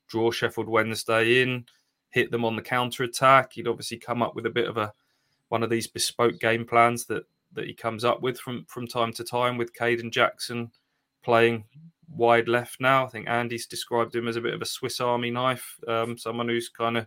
draw 0.09 0.30
Sheffield 0.30 0.69
Wednesday 0.69 1.42
in." 1.42 1.66
hit 2.11 2.30
them 2.30 2.45
on 2.45 2.57
the 2.57 2.62
counter 2.62 3.04
attack. 3.04 3.52
He'd 3.52 3.69
obviously 3.69 3.97
come 3.97 4.23
up 4.23 4.35
with 4.35 4.47
a 4.47 4.50
bit 4.50 4.69
of 4.69 4.76
a 4.76 4.92
one 5.50 5.62
of 5.62 5.71
these 5.71 5.87
bespoke 5.87 6.40
game 6.40 6.64
plans 6.64 7.04
that 7.07 7.25
that 7.52 7.66
he 7.66 7.75
comes 7.75 8.04
up 8.04 8.23
with 8.23 8.38
from 8.38 8.64
from 8.66 8.87
time 8.87 9.12
to 9.12 9.25
time 9.25 9.59
with 9.59 9.75
Kayden 9.75 10.11
Jackson 10.11 10.71
playing 11.23 11.64
wide 12.09 12.49
left 12.49 12.80
now. 12.80 13.04
I 13.04 13.09
think 13.09 13.28
Andy's 13.28 13.66
described 13.66 14.14
him 14.14 14.26
as 14.26 14.37
a 14.37 14.40
bit 14.40 14.54
of 14.54 14.62
a 14.62 14.66
Swiss 14.66 15.00
Army 15.00 15.30
knife, 15.30 15.78
um, 15.87 16.16
someone 16.16 16.49
who's 16.49 16.69
kind 16.69 16.97
of 16.97 17.07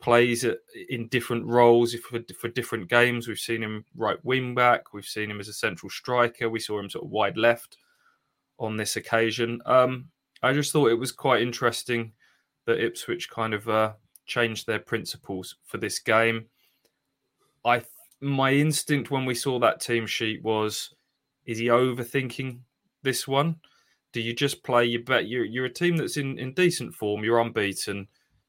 plays 0.00 0.44
in 0.88 1.06
different 1.08 1.46
roles 1.46 1.94
for, 1.94 2.20
for 2.38 2.48
different 2.48 2.88
games. 2.88 3.28
We've 3.28 3.38
seen 3.38 3.62
him 3.62 3.84
right 3.96 4.22
wing 4.24 4.54
back, 4.54 4.92
we've 4.92 5.04
seen 5.04 5.30
him 5.30 5.40
as 5.40 5.48
a 5.48 5.52
central 5.52 5.90
striker, 5.90 6.50
we 6.50 6.60
saw 6.60 6.78
him 6.78 6.90
sort 6.90 7.04
of 7.04 7.10
wide 7.10 7.36
left 7.36 7.78
on 8.58 8.76
this 8.76 8.96
occasion. 8.96 9.60
Um, 9.64 10.08
I 10.42 10.52
just 10.52 10.72
thought 10.72 10.90
it 10.90 10.98
was 10.98 11.12
quite 11.12 11.42
interesting 11.42 12.12
that 12.66 12.84
Ipswich 12.84 13.30
kind 13.30 13.54
of 13.54 13.68
uh, 13.68 13.92
changed 14.26 14.66
their 14.66 14.80
principles 14.80 15.56
for 15.64 15.78
this 15.78 16.00
game. 16.00 16.46
I 17.64 17.82
my 18.20 18.52
instinct 18.52 19.10
when 19.10 19.24
we 19.24 19.34
saw 19.34 19.58
that 19.58 19.80
team 19.80 20.06
sheet 20.06 20.42
was, 20.42 20.94
is 21.44 21.58
he 21.58 21.66
overthinking 21.66 22.60
this 23.02 23.26
one? 23.26 23.56
Do 24.12 24.20
you 24.20 24.32
just 24.34 24.62
play 24.62 24.84
your 24.84 25.02
bet? 25.02 25.26
You're, 25.26 25.44
you're 25.44 25.64
a 25.64 25.72
team 25.72 25.96
that's 25.96 26.16
in, 26.16 26.38
in 26.38 26.52
decent 26.52 26.94
form. 26.94 27.24
You're 27.24 27.40
unbeaten. 27.40 28.06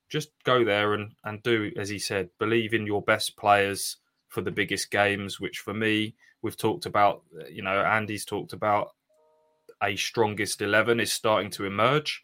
Just 0.09 0.29
go 0.43 0.63
there 0.63 0.93
and, 0.93 1.13
and 1.23 1.41
do 1.41 1.71
as 1.77 1.89
he 1.89 1.97
said. 1.97 2.29
Believe 2.37 2.73
in 2.73 2.85
your 2.85 3.01
best 3.01 3.35
players 3.37 3.97
for 4.27 4.41
the 4.41 4.51
biggest 4.51 4.91
games. 4.91 5.39
Which 5.39 5.59
for 5.59 5.73
me, 5.73 6.15
we've 6.41 6.57
talked 6.57 6.85
about. 6.85 7.23
You 7.49 7.63
know, 7.63 7.81
Andy's 7.81 8.25
talked 8.25 8.53
about 8.53 8.89
a 9.81 9.95
strongest 9.95 10.61
eleven 10.61 10.99
is 10.99 11.11
starting 11.11 11.49
to 11.51 11.65
emerge 11.65 12.23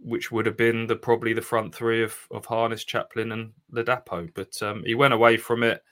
which 0.00 0.30
would 0.30 0.46
have 0.46 0.56
been 0.56 0.86
the 0.86 0.96
probably 0.96 1.32
the 1.32 1.42
front 1.42 1.74
three 1.74 2.02
of, 2.02 2.16
of 2.30 2.46
Harness, 2.46 2.84
Chaplin, 2.84 3.32
and 3.32 3.52
Ladapo. 3.72 4.30
But 4.34 4.60
um, 4.62 4.82
he 4.84 4.94
went 4.94 5.14
away 5.14 5.36
from 5.36 5.62
it, 5.62 5.82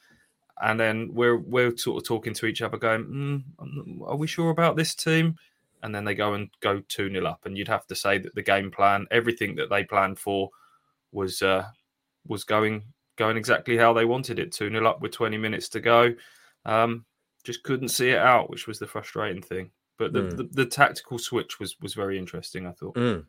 and 0.60 0.78
then 0.78 1.10
we're 1.12 1.38
we're 1.38 1.76
sort 1.76 2.02
of 2.02 2.06
talking 2.06 2.34
to 2.34 2.46
each 2.46 2.62
other, 2.62 2.76
going, 2.76 3.44
mm, 3.58 4.06
"Are 4.06 4.16
we 4.16 4.26
sure 4.26 4.50
about 4.50 4.76
this 4.76 4.94
team?" 4.94 5.36
And 5.82 5.94
then 5.94 6.04
they 6.04 6.14
go 6.14 6.34
and 6.34 6.48
go 6.60 6.80
two 6.88 7.10
0 7.10 7.26
up, 7.26 7.44
and 7.44 7.58
you'd 7.58 7.68
have 7.68 7.86
to 7.88 7.96
say 7.96 8.18
that 8.18 8.34
the 8.36 8.42
game 8.42 8.70
plan, 8.70 9.06
everything 9.10 9.56
that 9.56 9.68
they 9.68 9.82
planned 9.82 10.18
for, 10.18 10.50
was 11.10 11.42
uh, 11.42 11.66
was 12.26 12.44
going 12.44 12.84
going 13.16 13.36
exactly 13.36 13.76
how 13.76 13.92
they 13.92 14.04
wanted 14.04 14.38
it. 14.38 14.52
Two 14.52 14.70
0 14.70 14.86
up 14.86 15.00
with 15.00 15.12
twenty 15.12 15.38
minutes 15.38 15.68
to 15.70 15.80
go, 15.80 16.14
um, 16.64 17.04
just 17.44 17.62
couldn't 17.62 17.88
see 17.88 18.10
it 18.10 18.18
out, 18.18 18.50
which 18.50 18.66
was 18.66 18.78
the 18.78 18.86
frustrating 18.86 19.42
thing. 19.42 19.70
But 19.98 20.12
the, 20.12 20.20
mm. 20.20 20.36
the, 20.36 20.42
the, 20.44 20.66
tactical 20.66 21.18
switch 21.18 21.60
was 21.60 21.76
was 21.80 21.94
very 21.94 22.18
interesting. 22.18 22.66
I 22.66 22.72
thought. 22.72 22.94
Mm. 22.94 23.24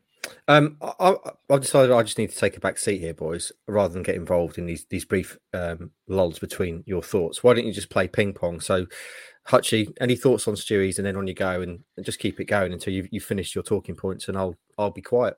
Um, 0.47 0.77
I, 0.81 1.15
I 1.49 1.57
decided 1.57 1.91
I 1.91 2.03
just 2.03 2.17
need 2.17 2.31
to 2.31 2.37
take 2.37 2.57
a 2.57 2.61
back 2.61 2.77
seat 2.77 2.99
here, 2.99 3.13
boys, 3.13 3.51
rather 3.67 3.93
than 3.93 4.03
get 4.03 4.15
involved 4.15 4.57
in 4.57 4.65
these 4.65 4.85
these 4.89 5.05
brief 5.05 5.37
um, 5.53 5.91
lulls 6.07 6.39
between 6.39 6.83
your 6.85 7.01
thoughts. 7.01 7.43
Why 7.43 7.53
don't 7.53 7.65
you 7.65 7.73
just 7.73 7.89
play 7.89 8.07
ping 8.07 8.33
pong? 8.33 8.59
So, 8.59 8.85
Hutchie, 9.47 9.93
any 9.99 10.15
thoughts 10.15 10.47
on 10.47 10.55
Stewie's, 10.55 10.97
and 10.97 11.05
then 11.05 11.15
on 11.17 11.27
you 11.27 11.33
go, 11.33 11.61
and, 11.61 11.79
and 11.97 12.05
just 12.05 12.19
keep 12.19 12.39
it 12.39 12.45
going 12.45 12.73
until 12.73 12.93
you've, 12.93 13.07
you've 13.11 13.23
finished 13.23 13.55
your 13.55 13.63
talking 13.63 13.95
points, 13.95 14.27
and 14.27 14.37
I'll 14.37 14.55
I'll 14.77 14.91
be 14.91 15.01
quiet. 15.01 15.35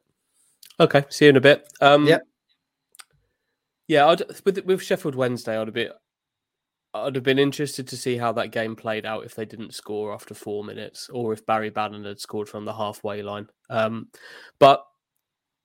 Okay, 0.80 1.06
see 1.10 1.26
you 1.26 1.30
in 1.30 1.38
a 1.38 1.42
bit. 1.42 1.68
Um, 1.82 2.08
yeah, 2.08 2.20
yeah. 3.88 4.08
I'd, 4.08 4.24
with 4.44 4.64
with 4.66 4.82
Sheffield 4.84 5.16
Wednesday, 5.16 5.58
I'd 5.58 5.68
a 5.68 5.72
bit 5.72 5.92
I'd 6.96 7.16
have 7.16 7.24
been 7.24 7.40
interested 7.40 7.88
to 7.90 7.98
see 7.98 8.18
how 8.18 8.32
that 8.34 8.52
game 8.52 8.76
played 8.76 9.06
out 9.06 9.26
if 9.26 9.36
they 9.36 9.46
didn't 9.46 9.74
score 9.74 10.14
after 10.14 10.34
four 10.34 10.64
minutes, 10.64 11.10
or 11.10 11.34
if 11.34 11.46
Barry 11.46 11.70
Bannan 11.70 12.06
had 12.06 12.20
scored 12.20 12.48
from 12.48 12.66
the 12.66 12.74
halfway 12.74 13.22
line. 13.22 13.48
Um, 13.70 14.08
but 14.60 14.86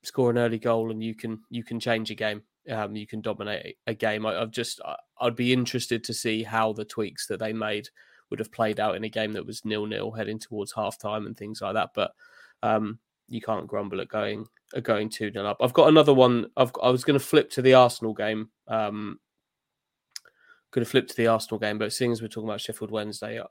score 0.02 0.30
an 0.30 0.38
early 0.38 0.58
goal 0.58 0.90
and 0.90 1.04
you 1.04 1.14
can 1.14 1.40
you 1.50 1.62
can 1.62 1.78
change 1.78 2.10
a 2.10 2.14
game. 2.14 2.42
Um, 2.70 2.96
you 2.96 3.06
can 3.06 3.20
dominate 3.20 3.76
a 3.86 3.94
game. 3.94 4.26
I, 4.26 4.34
have 4.34 4.50
just 4.50 4.80
I'd 5.20 5.36
be 5.36 5.52
interested 5.52 6.04
to 6.04 6.14
see 6.14 6.42
how 6.42 6.72
the 6.72 6.84
tweaks 6.84 7.26
that 7.26 7.40
they 7.40 7.52
made 7.52 7.88
would 8.28 8.38
have 8.38 8.52
played 8.52 8.80
out 8.80 8.96
in 8.96 9.04
a 9.04 9.08
game 9.08 9.32
that 9.32 9.46
was 9.46 9.64
nil 9.64 9.86
nil 9.86 10.10
heading 10.10 10.38
towards 10.38 10.72
half 10.72 10.98
time 10.98 11.26
and 11.26 11.36
things 11.36 11.60
like 11.60 11.74
that. 11.74 11.90
But 11.94 12.12
um, 12.62 12.98
you 13.28 13.40
can't 13.40 13.66
grumble 13.66 14.00
at 14.00 14.08
going 14.08 14.46
at 14.74 14.82
going 14.82 15.08
two 15.08 15.30
nil 15.30 15.46
up. 15.46 15.58
I've 15.60 15.72
got 15.72 15.88
another 15.88 16.14
one. 16.14 16.46
I've 16.56 16.72
I 16.82 16.90
was 16.90 17.04
going 17.04 17.18
to 17.18 17.24
flip 17.24 17.50
to 17.50 17.62
the 17.62 17.74
Arsenal 17.74 18.14
game. 18.14 18.50
Um, 18.68 19.18
could 20.70 20.82
have 20.82 20.90
flipped 20.90 21.10
to 21.10 21.16
the 21.16 21.26
Arsenal 21.26 21.58
game, 21.58 21.78
but 21.78 21.92
seeing 21.92 22.12
as 22.12 22.22
we're 22.22 22.28
talking 22.28 22.48
about 22.48 22.60
Sheffield 22.60 22.90
Wednesday, 22.90 23.42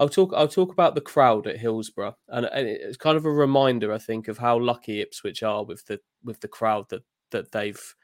I'll 0.00 0.08
talk. 0.08 0.32
I'll 0.34 0.48
talk 0.48 0.72
about 0.72 0.94
the 0.94 1.00
crowd 1.00 1.46
at 1.46 1.58
Hillsborough, 1.58 2.16
and, 2.28 2.46
and 2.46 2.66
it's 2.66 2.96
kind 2.96 3.16
of 3.16 3.26
a 3.26 3.30
reminder, 3.30 3.92
I 3.92 3.98
think, 3.98 4.28
of 4.28 4.38
how 4.38 4.58
lucky 4.58 5.00
Ipswich 5.00 5.42
are 5.42 5.64
with 5.64 5.86
the 5.86 6.00
with 6.24 6.40
the 6.40 6.48
crowd 6.48 6.88
that 6.90 7.02
that 7.30 7.52
they've 7.52 7.94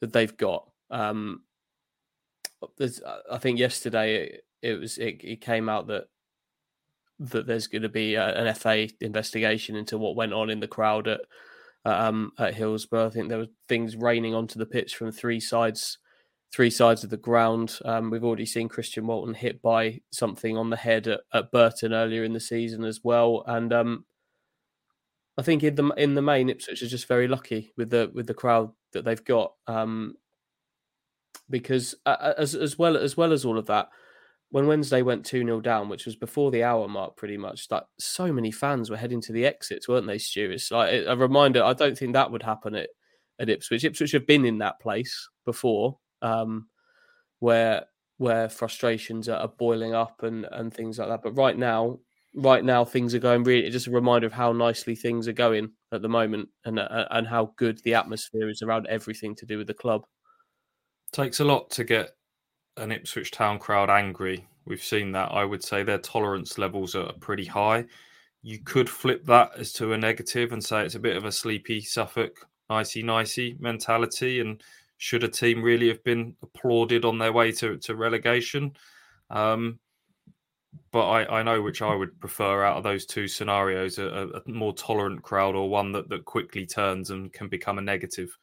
that 0.00 0.12
they've 0.12 0.36
got. 0.36 0.68
Um, 0.90 1.42
I 2.80 3.38
think 3.38 3.58
yesterday 3.58 4.24
it, 4.24 4.44
it 4.62 4.80
was 4.80 4.98
it, 4.98 5.20
it, 5.22 5.40
came 5.40 5.68
out 5.68 5.88
that 5.88 6.04
that 7.18 7.46
there's 7.46 7.66
going 7.66 7.82
to 7.82 7.88
be 7.88 8.14
a, 8.14 8.34
an 8.34 8.54
FA 8.54 8.88
investigation 9.00 9.76
into 9.76 9.98
what 9.98 10.16
went 10.16 10.32
on 10.32 10.48
in 10.48 10.60
the 10.60 10.68
crowd 10.68 11.08
at 11.08 11.20
um, 11.84 12.32
at 12.38 12.54
Hillsborough. 12.54 13.06
I 13.06 13.10
think 13.10 13.28
there 13.28 13.38
were 13.38 13.48
things 13.68 13.96
raining 13.96 14.34
onto 14.34 14.58
the 14.58 14.66
pitch 14.66 14.96
from 14.96 15.12
three 15.12 15.40
sides 15.40 15.98
three 16.52 16.70
sides 16.70 17.02
of 17.02 17.10
the 17.10 17.16
ground. 17.16 17.78
Um, 17.84 18.10
we've 18.10 18.24
already 18.24 18.46
seen 18.46 18.68
Christian 18.68 19.06
Walton 19.06 19.34
hit 19.34 19.62
by 19.62 20.00
something 20.10 20.56
on 20.56 20.70
the 20.70 20.76
head 20.76 21.08
at, 21.08 21.20
at 21.32 21.50
Burton 21.50 21.92
earlier 21.92 22.24
in 22.24 22.32
the 22.32 22.40
season 22.40 22.84
as 22.84 23.00
well, 23.02 23.42
and 23.46 23.72
um, 23.72 24.04
I 25.38 25.42
think 25.42 25.62
in 25.62 25.74
the 25.74 25.88
in 25.96 26.14
the 26.14 26.22
main, 26.22 26.50
Ipswich 26.50 26.82
is 26.82 26.90
just 26.90 27.08
very 27.08 27.26
lucky 27.26 27.72
with 27.76 27.90
the 27.90 28.10
with 28.14 28.26
the 28.26 28.34
crowd 28.34 28.70
that 28.92 29.04
they've 29.04 29.24
got, 29.24 29.54
um, 29.66 30.14
because 31.48 31.94
uh, 32.04 32.34
as 32.36 32.54
as 32.54 32.78
well 32.78 32.96
as 32.96 33.16
well 33.16 33.32
as 33.32 33.44
all 33.44 33.58
of 33.58 33.66
that. 33.66 33.88
When 34.50 34.66
Wednesday 34.66 35.00
went 35.00 35.24
2 35.24 35.44
0 35.44 35.62
down, 35.62 35.88
which 35.88 36.04
was 36.04 36.14
before 36.14 36.50
the 36.50 36.62
hour 36.62 36.86
mark, 36.86 37.16
pretty 37.16 37.38
much, 37.38 37.68
like 37.70 37.84
so 37.98 38.30
many 38.30 38.50
fans 38.50 38.90
were 38.90 38.98
heading 38.98 39.22
to 39.22 39.32
the 39.32 39.46
exits, 39.46 39.88
weren't 39.88 40.06
they, 40.06 40.18
Stu? 40.18 40.50
It's 40.50 40.70
like 40.70 41.04
a 41.06 41.16
reminder. 41.16 41.64
I 41.64 41.72
don't 41.72 41.96
think 41.96 42.12
that 42.12 42.30
would 42.30 42.42
happen 42.42 42.74
at, 42.74 42.90
at 43.38 43.48
Ipswich. 43.48 43.82
Ipswich 43.82 44.12
have 44.12 44.26
been 44.26 44.44
in 44.44 44.58
that 44.58 44.78
place 44.78 45.26
before, 45.46 45.96
um, 46.22 46.68
where 47.40 47.84
where 48.18 48.48
frustrations 48.48 49.28
are, 49.28 49.48
boiling 49.58 49.94
up 49.94 50.22
and 50.22 50.46
and 50.52 50.72
things 50.72 50.98
like 50.98 51.08
that. 51.08 51.22
But 51.22 51.36
right 51.36 51.56
now, 51.56 51.98
right 52.34 52.64
now 52.64 52.84
things 52.84 53.14
are 53.14 53.18
going 53.18 53.44
really. 53.44 53.68
Just 53.68 53.88
a 53.88 53.90
reminder 53.90 54.26
of 54.26 54.32
how 54.32 54.52
nicely 54.52 54.94
things 54.94 55.28
are 55.28 55.32
going 55.32 55.70
at 55.92 56.02
the 56.02 56.08
moment, 56.08 56.48
and 56.64 56.78
uh, 56.78 57.06
and 57.10 57.26
how 57.26 57.52
good 57.56 57.80
the 57.84 57.94
atmosphere 57.94 58.48
is 58.48 58.62
around 58.62 58.86
everything 58.86 59.34
to 59.36 59.46
do 59.46 59.58
with 59.58 59.66
the 59.66 59.74
club. 59.74 60.06
Takes 61.12 61.40
a 61.40 61.44
lot 61.44 61.70
to 61.72 61.84
get 61.84 62.10
an 62.78 62.92
Ipswich 62.92 63.32
Town 63.32 63.58
crowd 63.58 63.90
angry. 63.90 64.46
We've 64.64 64.82
seen 64.82 65.12
that. 65.12 65.32
I 65.32 65.44
would 65.44 65.62
say 65.62 65.82
their 65.82 65.98
tolerance 65.98 66.56
levels 66.56 66.94
are 66.94 67.12
pretty 67.20 67.44
high. 67.44 67.84
You 68.42 68.60
could 68.60 68.88
flip 68.88 69.24
that 69.26 69.50
as 69.58 69.72
to 69.74 69.92
a 69.92 69.98
negative 69.98 70.52
and 70.52 70.64
say 70.64 70.84
it's 70.84 70.94
a 70.94 71.00
bit 71.00 71.16
of 71.16 71.24
a 71.24 71.32
sleepy 71.32 71.80
Suffolk 71.80 72.46
nicey 72.70 73.02
nicey 73.02 73.56
mentality 73.60 74.40
and 74.40 74.62
should 75.02 75.24
a 75.24 75.28
team 75.28 75.60
really 75.60 75.88
have 75.88 76.04
been 76.04 76.32
applauded 76.44 77.04
on 77.04 77.18
their 77.18 77.32
way 77.32 77.50
to, 77.50 77.76
to 77.76 77.96
relegation? 77.96 78.72
Um, 79.30 79.80
but 80.92 81.08
I, 81.08 81.40
I 81.40 81.42
know 81.42 81.60
which 81.60 81.82
I 81.82 81.92
would 81.92 82.20
prefer 82.20 82.62
out 82.62 82.76
of 82.76 82.84
those 82.84 83.04
two 83.04 83.26
scenarios 83.26 83.98
a, 83.98 84.06
a, 84.06 84.48
more 84.48 84.72
tolerant 84.72 85.20
crowd 85.20 85.56
or 85.56 85.68
one 85.68 85.90
that, 85.90 86.08
that 86.08 86.24
quickly 86.24 86.66
turns 86.66 87.10
and 87.10 87.32
can 87.32 87.48
become 87.48 87.78
a 87.78 87.82
negative 87.82 88.38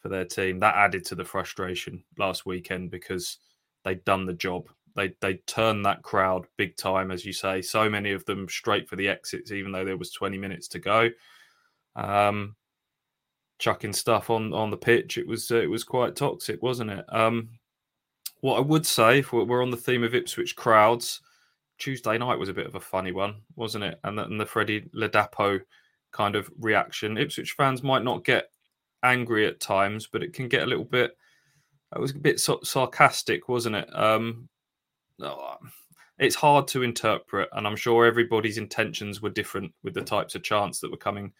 for 0.00 0.10
their 0.10 0.26
team. 0.26 0.60
That 0.60 0.74
added 0.74 1.06
to 1.06 1.14
the 1.14 1.24
frustration 1.24 2.04
last 2.18 2.44
weekend 2.44 2.90
because 2.90 3.38
they'd 3.82 4.04
done 4.04 4.26
the 4.26 4.34
job. 4.34 4.68
They 4.94 5.14
they 5.22 5.36
turned 5.46 5.86
that 5.86 6.02
crowd 6.02 6.46
big 6.58 6.76
time, 6.76 7.10
as 7.10 7.24
you 7.24 7.32
say. 7.32 7.62
So 7.62 7.88
many 7.88 8.12
of 8.12 8.26
them 8.26 8.50
straight 8.50 8.86
for 8.86 8.96
the 8.96 9.08
exits, 9.08 9.50
even 9.50 9.72
though 9.72 9.86
there 9.86 9.96
was 9.96 10.12
20 10.12 10.36
minutes 10.36 10.68
to 10.68 10.78
go. 10.78 11.08
Um, 11.96 12.54
chucking 13.62 13.92
stuff 13.92 14.28
on 14.28 14.52
on 14.52 14.70
the 14.70 14.76
pitch. 14.76 15.16
It 15.16 15.26
was 15.26 15.50
uh, 15.50 15.56
it 15.56 15.70
was 15.70 15.84
quite 15.84 16.16
toxic, 16.16 16.62
wasn't 16.62 16.90
it? 16.90 17.04
Um, 17.08 17.48
what 18.40 18.56
I 18.56 18.60
would 18.60 18.84
say, 18.84 19.20
if 19.20 19.32
we're 19.32 19.62
on 19.62 19.70
the 19.70 19.76
theme 19.76 20.02
of 20.02 20.16
Ipswich 20.16 20.56
crowds, 20.56 21.20
Tuesday 21.78 22.18
night 22.18 22.40
was 22.40 22.48
a 22.48 22.54
bit 22.54 22.66
of 22.66 22.74
a 22.74 22.80
funny 22.80 23.12
one, 23.12 23.36
wasn't 23.54 23.84
it? 23.84 24.00
And 24.02 24.18
the, 24.18 24.24
and 24.24 24.40
the 24.40 24.46
Freddie 24.46 24.90
Ladapo 24.94 25.60
kind 26.10 26.34
of 26.34 26.50
reaction. 26.58 27.16
Ipswich 27.16 27.52
fans 27.52 27.84
might 27.84 28.02
not 28.02 28.24
get 28.24 28.50
angry 29.04 29.46
at 29.46 29.60
times, 29.60 30.08
but 30.08 30.24
it 30.24 30.32
can 30.32 30.48
get 30.48 30.64
a 30.64 30.66
little 30.66 30.84
bit. 30.84 31.16
It 31.94 32.00
was 32.00 32.10
a 32.10 32.18
bit 32.18 32.40
sarcastic, 32.40 33.48
wasn't 33.48 33.76
it? 33.76 33.88
Um, 33.94 34.48
it's 36.18 36.34
hard 36.34 36.66
to 36.68 36.82
interpret, 36.82 37.48
and 37.52 37.64
I'm 37.64 37.76
sure 37.76 38.06
everybody's 38.06 38.58
intentions 38.58 39.22
were 39.22 39.30
different 39.30 39.72
with 39.84 39.94
the 39.94 40.02
types 40.02 40.34
of 40.34 40.42
chants 40.42 40.80
that 40.80 40.90
were 40.90 40.96
coming 40.96 41.32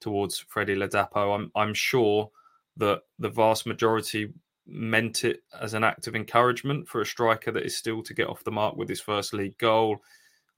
towards 0.00 0.38
Freddie 0.38 0.76
Ladapo. 0.76 1.34
I'm 1.34 1.50
I'm 1.54 1.74
sure 1.74 2.30
that 2.76 3.02
the 3.18 3.30
vast 3.30 3.66
majority 3.66 4.32
meant 4.66 5.24
it 5.24 5.42
as 5.60 5.74
an 5.74 5.84
act 5.84 6.06
of 6.06 6.16
encouragement 6.16 6.88
for 6.88 7.00
a 7.00 7.06
striker 7.06 7.52
that 7.52 7.64
is 7.64 7.76
still 7.76 8.02
to 8.02 8.14
get 8.14 8.28
off 8.28 8.44
the 8.44 8.50
mark 8.50 8.76
with 8.76 8.88
his 8.88 9.00
first 9.00 9.32
league 9.32 9.56
goal. 9.58 9.98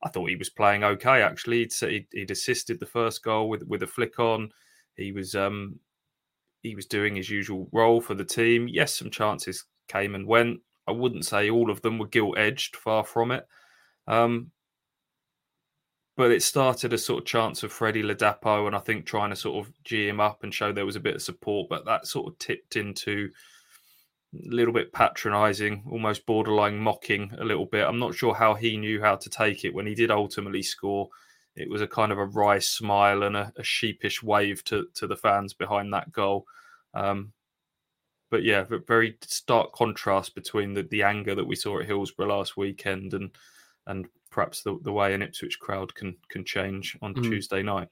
I 0.02 0.08
thought 0.08 0.30
he 0.30 0.36
was 0.36 0.50
playing 0.50 0.84
okay. 0.84 1.22
Actually, 1.22 1.58
he'd, 1.58 1.72
he'd, 1.72 2.06
he'd 2.12 2.30
assisted 2.30 2.80
the 2.80 2.86
first 2.86 3.22
goal 3.22 3.48
with 3.48 3.62
with 3.64 3.82
a 3.82 3.86
flick 3.86 4.18
on. 4.18 4.50
He 4.96 5.12
was 5.12 5.34
um 5.34 5.78
he 6.62 6.74
was 6.74 6.86
doing 6.86 7.14
his 7.16 7.30
usual 7.30 7.68
role 7.72 8.00
for 8.00 8.14
the 8.14 8.24
team. 8.24 8.68
Yes, 8.68 8.94
some 8.94 9.10
chances 9.10 9.64
came 9.88 10.14
and 10.14 10.26
went. 10.26 10.60
I 10.86 10.92
wouldn't 10.92 11.26
say 11.26 11.50
all 11.50 11.70
of 11.70 11.82
them 11.82 11.98
were 11.98 12.08
gilt 12.08 12.38
edged. 12.38 12.76
Far 12.76 13.04
from 13.04 13.30
it. 13.30 13.46
Um, 14.06 14.50
but 16.18 16.32
it 16.32 16.42
started 16.42 16.92
a 16.92 16.98
sort 16.98 17.20
of 17.22 17.26
chance 17.26 17.62
of 17.62 17.70
Freddie 17.72 18.02
Ladapo, 18.02 18.66
and 18.66 18.74
I 18.74 18.80
think 18.80 19.06
trying 19.06 19.30
to 19.30 19.36
sort 19.36 19.64
of 19.64 19.72
g 19.84 20.08
him 20.08 20.18
up 20.18 20.42
and 20.42 20.52
show 20.52 20.72
there 20.72 20.84
was 20.84 20.96
a 20.96 21.00
bit 21.00 21.14
of 21.14 21.22
support, 21.22 21.68
but 21.70 21.84
that 21.84 22.08
sort 22.08 22.26
of 22.26 22.36
tipped 22.40 22.74
into 22.74 23.30
a 24.34 24.48
little 24.48 24.74
bit 24.74 24.92
patronising, 24.92 25.84
almost 25.88 26.26
borderline 26.26 26.76
mocking 26.76 27.32
a 27.38 27.44
little 27.44 27.66
bit. 27.66 27.86
I'm 27.86 28.00
not 28.00 28.16
sure 28.16 28.34
how 28.34 28.54
he 28.54 28.76
knew 28.76 29.00
how 29.00 29.14
to 29.14 29.30
take 29.30 29.64
it 29.64 29.72
when 29.72 29.86
he 29.86 29.94
did 29.94 30.10
ultimately 30.10 30.60
score. 30.60 31.08
it 31.54 31.70
was 31.70 31.82
a 31.82 31.86
kind 31.86 32.10
of 32.10 32.18
a 32.18 32.26
wry 32.26 32.58
smile 32.58 33.22
and 33.22 33.36
a, 33.36 33.52
a 33.56 33.62
sheepish 33.62 34.20
wave 34.20 34.64
to 34.64 34.88
to 34.94 35.06
the 35.06 35.16
fans 35.16 35.54
behind 35.54 35.92
that 35.92 36.10
goal. 36.10 36.46
Um, 36.94 37.32
but 38.28 38.42
yeah, 38.42 38.64
very 38.88 39.18
stark 39.22 39.72
contrast 39.72 40.34
between 40.34 40.74
the, 40.74 40.82
the 40.82 41.04
anger 41.04 41.36
that 41.36 41.46
we 41.46 41.54
saw 41.54 41.78
at 41.78 41.86
Hillsborough 41.86 42.36
last 42.36 42.56
weekend 42.56 43.14
and 43.14 43.30
and 43.86 44.08
perhaps 44.30 44.62
the, 44.62 44.78
the 44.82 44.92
way 44.92 45.14
an 45.14 45.22
Ipswich 45.22 45.58
crowd 45.58 45.94
can 45.94 46.16
can 46.30 46.44
change 46.44 46.96
on 47.02 47.14
mm. 47.14 47.22
Tuesday 47.22 47.62
night. 47.62 47.88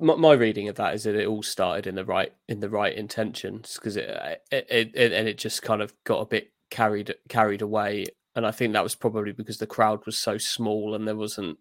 My, 0.00 0.16
my, 0.16 0.32
reading 0.32 0.68
of 0.68 0.74
that 0.76 0.94
is 0.94 1.04
that 1.04 1.14
it 1.14 1.28
all 1.28 1.42
started 1.42 1.86
in 1.86 1.94
the 1.94 2.04
right 2.04 2.32
in 2.48 2.60
the 2.60 2.70
right 2.70 2.94
intentions 2.94 3.76
because 3.76 3.96
it, 3.96 4.08
it, 4.50 4.66
it, 4.68 4.90
it 4.94 5.12
and 5.12 5.28
it 5.28 5.38
just 5.38 5.62
kind 5.62 5.80
of 5.80 5.92
got 6.04 6.20
a 6.20 6.26
bit 6.26 6.52
carried 6.70 7.14
carried 7.28 7.62
away, 7.62 8.06
and 8.34 8.46
I 8.46 8.50
think 8.50 8.72
that 8.72 8.82
was 8.82 8.94
probably 8.94 9.32
because 9.32 9.58
the 9.58 9.66
crowd 9.66 10.04
was 10.06 10.16
so 10.16 10.38
small 10.38 10.94
and 10.94 11.06
there 11.06 11.16
wasn't 11.16 11.58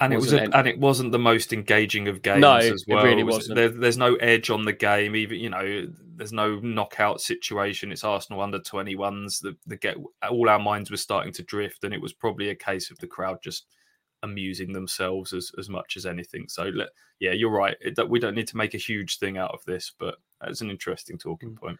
and 0.00 0.12
it 0.12 0.16
was 0.16 0.32
a, 0.32 0.42
and 0.56 0.68
it 0.68 0.78
wasn't 0.78 1.12
the 1.12 1.18
most 1.18 1.52
engaging 1.52 2.06
of 2.08 2.22
games 2.22 2.40
no, 2.40 2.56
as 2.56 2.84
well. 2.86 3.04
It 3.04 3.08
really 3.08 3.24
wasn't. 3.24 3.56
There, 3.56 3.68
there's 3.68 3.98
no 3.98 4.14
edge 4.16 4.48
on 4.48 4.64
the 4.64 4.72
game. 4.72 5.16
Even 5.16 5.38
you 5.38 5.50
know, 5.50 5.88
there's 6.16 6.32
no 6.32 6.60
knockout 6.60 7.20
situation. 7.20 7.90
It's 7.90 8.04
Arsenal 8.04 8.40
under 8.40 8.60
21s. 8.60 9.40
The, 9.40 9.56
the 9.66 9.76
get 9.76 9.96
all 10.30 10.48
our 10.48 10.60
minds 10.60 10.90
were 10.90 10.96
starting 10.96 11.32
to 11.34 11.42
drift, 11.42 11.82
and 11.82 11.92
it 11.92 12.00
was 12.00 12.12
probably 12.12 12.50
a 12.50 12.54
case 12.54 12.90
of 12.90 12.98
the 12.98 13.08
crowd 13.08 13.38
just 13.42 13.66
amusing 14.22 14.72
themselves 14.72 15.32
as, 15.32 15.52
as 15.58 15.68
much 15.68 15.96
as 15.96 16.06
anything. 16.06 16.48
So 16.48 16.64
let, 16.64 16.88
yeah, 17.20 17.32
you're 17.32 17.50
right. 17.50 17.76
It, 17.80 17.98
we 18.08 18.20
don't 18.20 18.34
need 18.34 18.48
to 18.48 18.56
make 18.56 18.74
a 18.74 18.78
huge 18.78 19.18
thing 19.18 19.36
out 19.36 19.52
of 19.52 19.64
this, 19.64 19.92
but 19.98 20.16
it's 20.44 20.60
an 20.60 20.70
interesting 20.70 21.18
talking 21.18 21.50
mm. 21.50 21.56
point. 21.56 21.78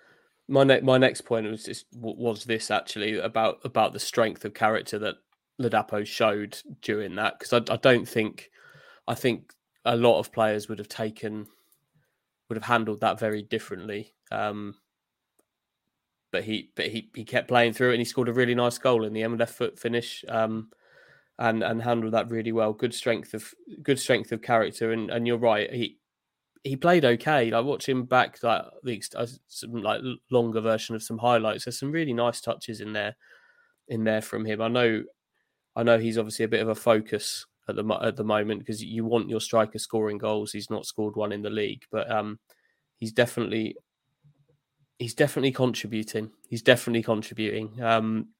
My 0.48 0.64
ne- 0.64 0.80
my 0.80 0.96
next 0.96 1.22
point 1.22 1.48
was 1.48 1.64
just, 1.64 1.86
was 1.92 2.44
this 2.44 2.70
actually 2.70 3.18
about 3.18 3.60
about 3.64 3.92
the 3.92 3.98
strength 3.98 4.44
of 4.44 4.54
character 4.54 4.98
that 4.98 5.16
Ladapo 5.60 6.06
showed 6.06 6.58
during 6.82 7.16
that 7.16 7.38
because 7.38 7.52
I, 7.52 7.74
I, 7.74 7.76
don't 7.76 8.08
think 8.08 8.50
I 9.06 9.14
think 9.14 9.52
a 9.84 9.96
lot 9.96 10.18
of 10.18 10.32
players 10.32 10.68
would 10.68 10.78
have 10.78 10.88
taken 10.88 11.46
would 12.48 12.56
have 12.56 12.64
handled 12.64 13.00
that 13.00 13.18
very 13.18 13.42
differently. 13.42 14.14
Um, 14.30 14.74
but 16.30 16.44
he 16.44 16.70
but 16.76 16.86
he, 16.86 17.10
he 17.14 17.24
kept 17.24 17.48
playing 17.48 17.72
through 17.72 17.90
it 17.90 17.94
and 17.94 18.00
he 18.00 18.04
scored 18.04 18.28
a 18.28 18.34
really 18.34 18.54
nice 18.54 18.78
goal 18.78 19.04
in 19.04 19.12
the 19.12 19.22
end 19.22 19.38
left 19.38 19.54
foot 19.54 19.78
finish 19.78 20.24
um, 20.28 20.70
and 21.38 21.62
and 21.62 21.82
handled 21.82 22.14
that 22.14 22.30
really 22.30 22.52
well. 22.52 22.72
Good 22.72 22.94
strength 22.94 23.34
of 23.34 23.52
good 23.82 23.98
strength 23.98 24.32
of 24.32 24.42
character 24.42 24.92
and 24.92 25.10
and 25.10 25.26
you're 25.26 25.38
right 25.38 25.72
he 25.72 25.98
he 26.64 26.76
played 26.76 27.04
okay. 27.04 27.50
Like 27.50 27.64
watching 27.64 28.04
back 28.04 28.42
like 28.42 28.62
the 28.82 29.02
uh, 29.16 29.26
some 29.48 29.72
like 29.72 30.02
longer 30.30 30.60
version 30.60 30.94
of 30.94 31.02
some 31.02 31.18
highlights. 31.18 31.64
There's 31.64 31.78
some 31.78 31.92
really 31.92 32.12
nice 32.12 32.40
touches 32.40 32.80
in 32.80 32.92
there 32.92 33.16
in 33.88 34.04
there 34.04 34.22
from 34.22 34.44
him. 34.44 34.60
I 34.60 34.68
know 34.68 35.04
I 35.78 35.84
know 35.84 35.96
he's 35.96 36.18
obviously 36.18 36.44
a 36.44 36.48
bit 36.48 36.60
of 36.60 36.68
a 36.68 36.74
focus 36.74 37.46
at 37.68 37.76
the 37.76 37.98
at 38.02 38.16
the 38.16 38.24
moment 38.24 38.58
because 38.58 38.82
you 38.82 39.04
want 39.04 39.30
your 39.30 39.40
striker 39.40 39.78
scoring 39.78 40.18
goals. 40.18 40.50
He's 40.50 40.70
not 40.70 40.86
scored 40.86 41.14
one 41.14 41.30
in 41.30 41.40
the 41.40 41.50
league, 41.50 41.84
but 41.92 42.10
um, 42.10 42.40
he's 42.96 43.12
definitely 43.12 43.76
he's 44.98 45.14
definitely 45.14 45.52
contributing. 45.52 46.32
He's 46.48 46.62
definitely 46.62 47.04
contributing. 47.04 47.80
Um, 47.80 48.30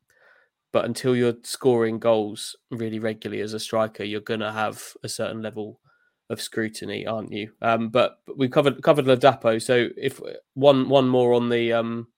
but 0.73 0.85
until 0.85 1.15
you're 1.15 1.37
scoring 1.45 2.01
goals 2.01 2.57
really 2.73 2.99
regularly 2.99 3.41
as 3.41 3.55
a 3.55 3.61
striker, 3.61 4.03
you're 4.03 4.21
gonna 4.21 4.53
have 4.53 4.83
a 5.05 5.09
certain 5.09 5.41
level 5.41 5.79
of 6.31 6.43
scrutiny, 6.43 7.07
aren't 7.07 7.33
you? 7.33 7.53
Um, 7.63 7.89
but, 7.89 8.19
we 8.37 8.49
covered 8.49 8.83
covered 8.83 9.07
Ladapo. 9.07 9.63
So 9.63 9.89
if 9.97 10.21
one 10.55 10.89
one 10.89 11.09
more 11.09 11.35
on 11.35 11.49
the 11.49 11.73
um, 11.73 12.09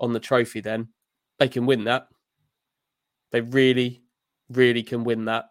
on 0.00 0.12
the 0.12 0.20
trophy, 0.20 0.60
then 0.60 0.88
they 1.38 1.48
can 1.48 1.66
win 1.66 1.84
that. 1.84 2.08
They 3.30 3.40
really 3.40 4.03
really 4.50 4.82
can 4.82 5.04
win 5.04 5.26
that. 5.26 5.50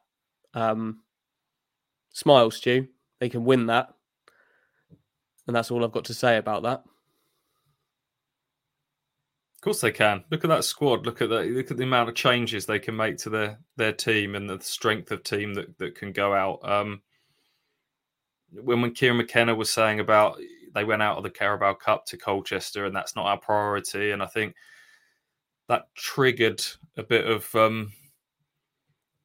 Um, 0.54 1.02
smile, 2.12 2.52
Stu. 2.52 2.88
They 3.20 3.30
can 3.30 3.46
win 3.46 3.68
that. 3.68 3.94
And 5.48 5.56
that's 5.56 5.72
all 5.72 5.84
I've 5.84 5.92
got 5.92 6.06
to 6.06 6.14
say 6.14 6.38
about 6.38 6.64
that. 6.64 6.84
Of 9.56 9.62
course 9.62 9.82
they 9.82 9.92
can. 9.92 10.24
Look 10.30 10.44
at 10.44 10.50
that 10.50 10.66
squad. 10.66 11.06
Look 11.06 11.22
at 11.22 11.30
that. 11.30 11.50
Look 11.50 11.72
at 11.72 11.78
the 11.78 11.84
amount 11.84 12.10
of 12.10 12.16
changes 12.16 12.66
they 12.66 12.80
can 12.80 12.98
make 12.98 13.18
to 13.20 13.30
their 13.30 13.60
their 13.78 13.94
team 13.94 14.36
and 14.36 14.50
the 14.50 14.60
strength 14.60 15.10
of 15.12 15.24
team 15.24 15.54
that, 15.54 15.78
that 15.78 15.96
can 15.96 16.12
go 16.12 16.34
out. 16.34 16.60
Um, 16.70 17.02
when 18.52 18.82
when 18.82 18.92
Kieran 18.92 19.18
McKenna 19.18 19.56
was 19.56 19.70
saying 19.70 20.02
about 20.02 20.38
they 20.74 20.84
went 20.84 21.02
out 21.02 21.18
of 21.18 21.24
the 21.24 21.30
Carabao 21.30 21.76
Cup 21.76 22.06
to 22.08 22.18
Colchester 22.18 22.86
and 22.86 22.94
that's 22.94 23.16
not 23.16 23.26
our 23.26 23.38
priority, 23.38 24.12
and 24.12 24.22
I 24.22 24.26
think 24.26 24.56
that 25.70 25.84
triggered 25.96 26.62
a 26.98 27.04
bit 27.04 27.26
of 27.26 27.54
um, 27.56 27.94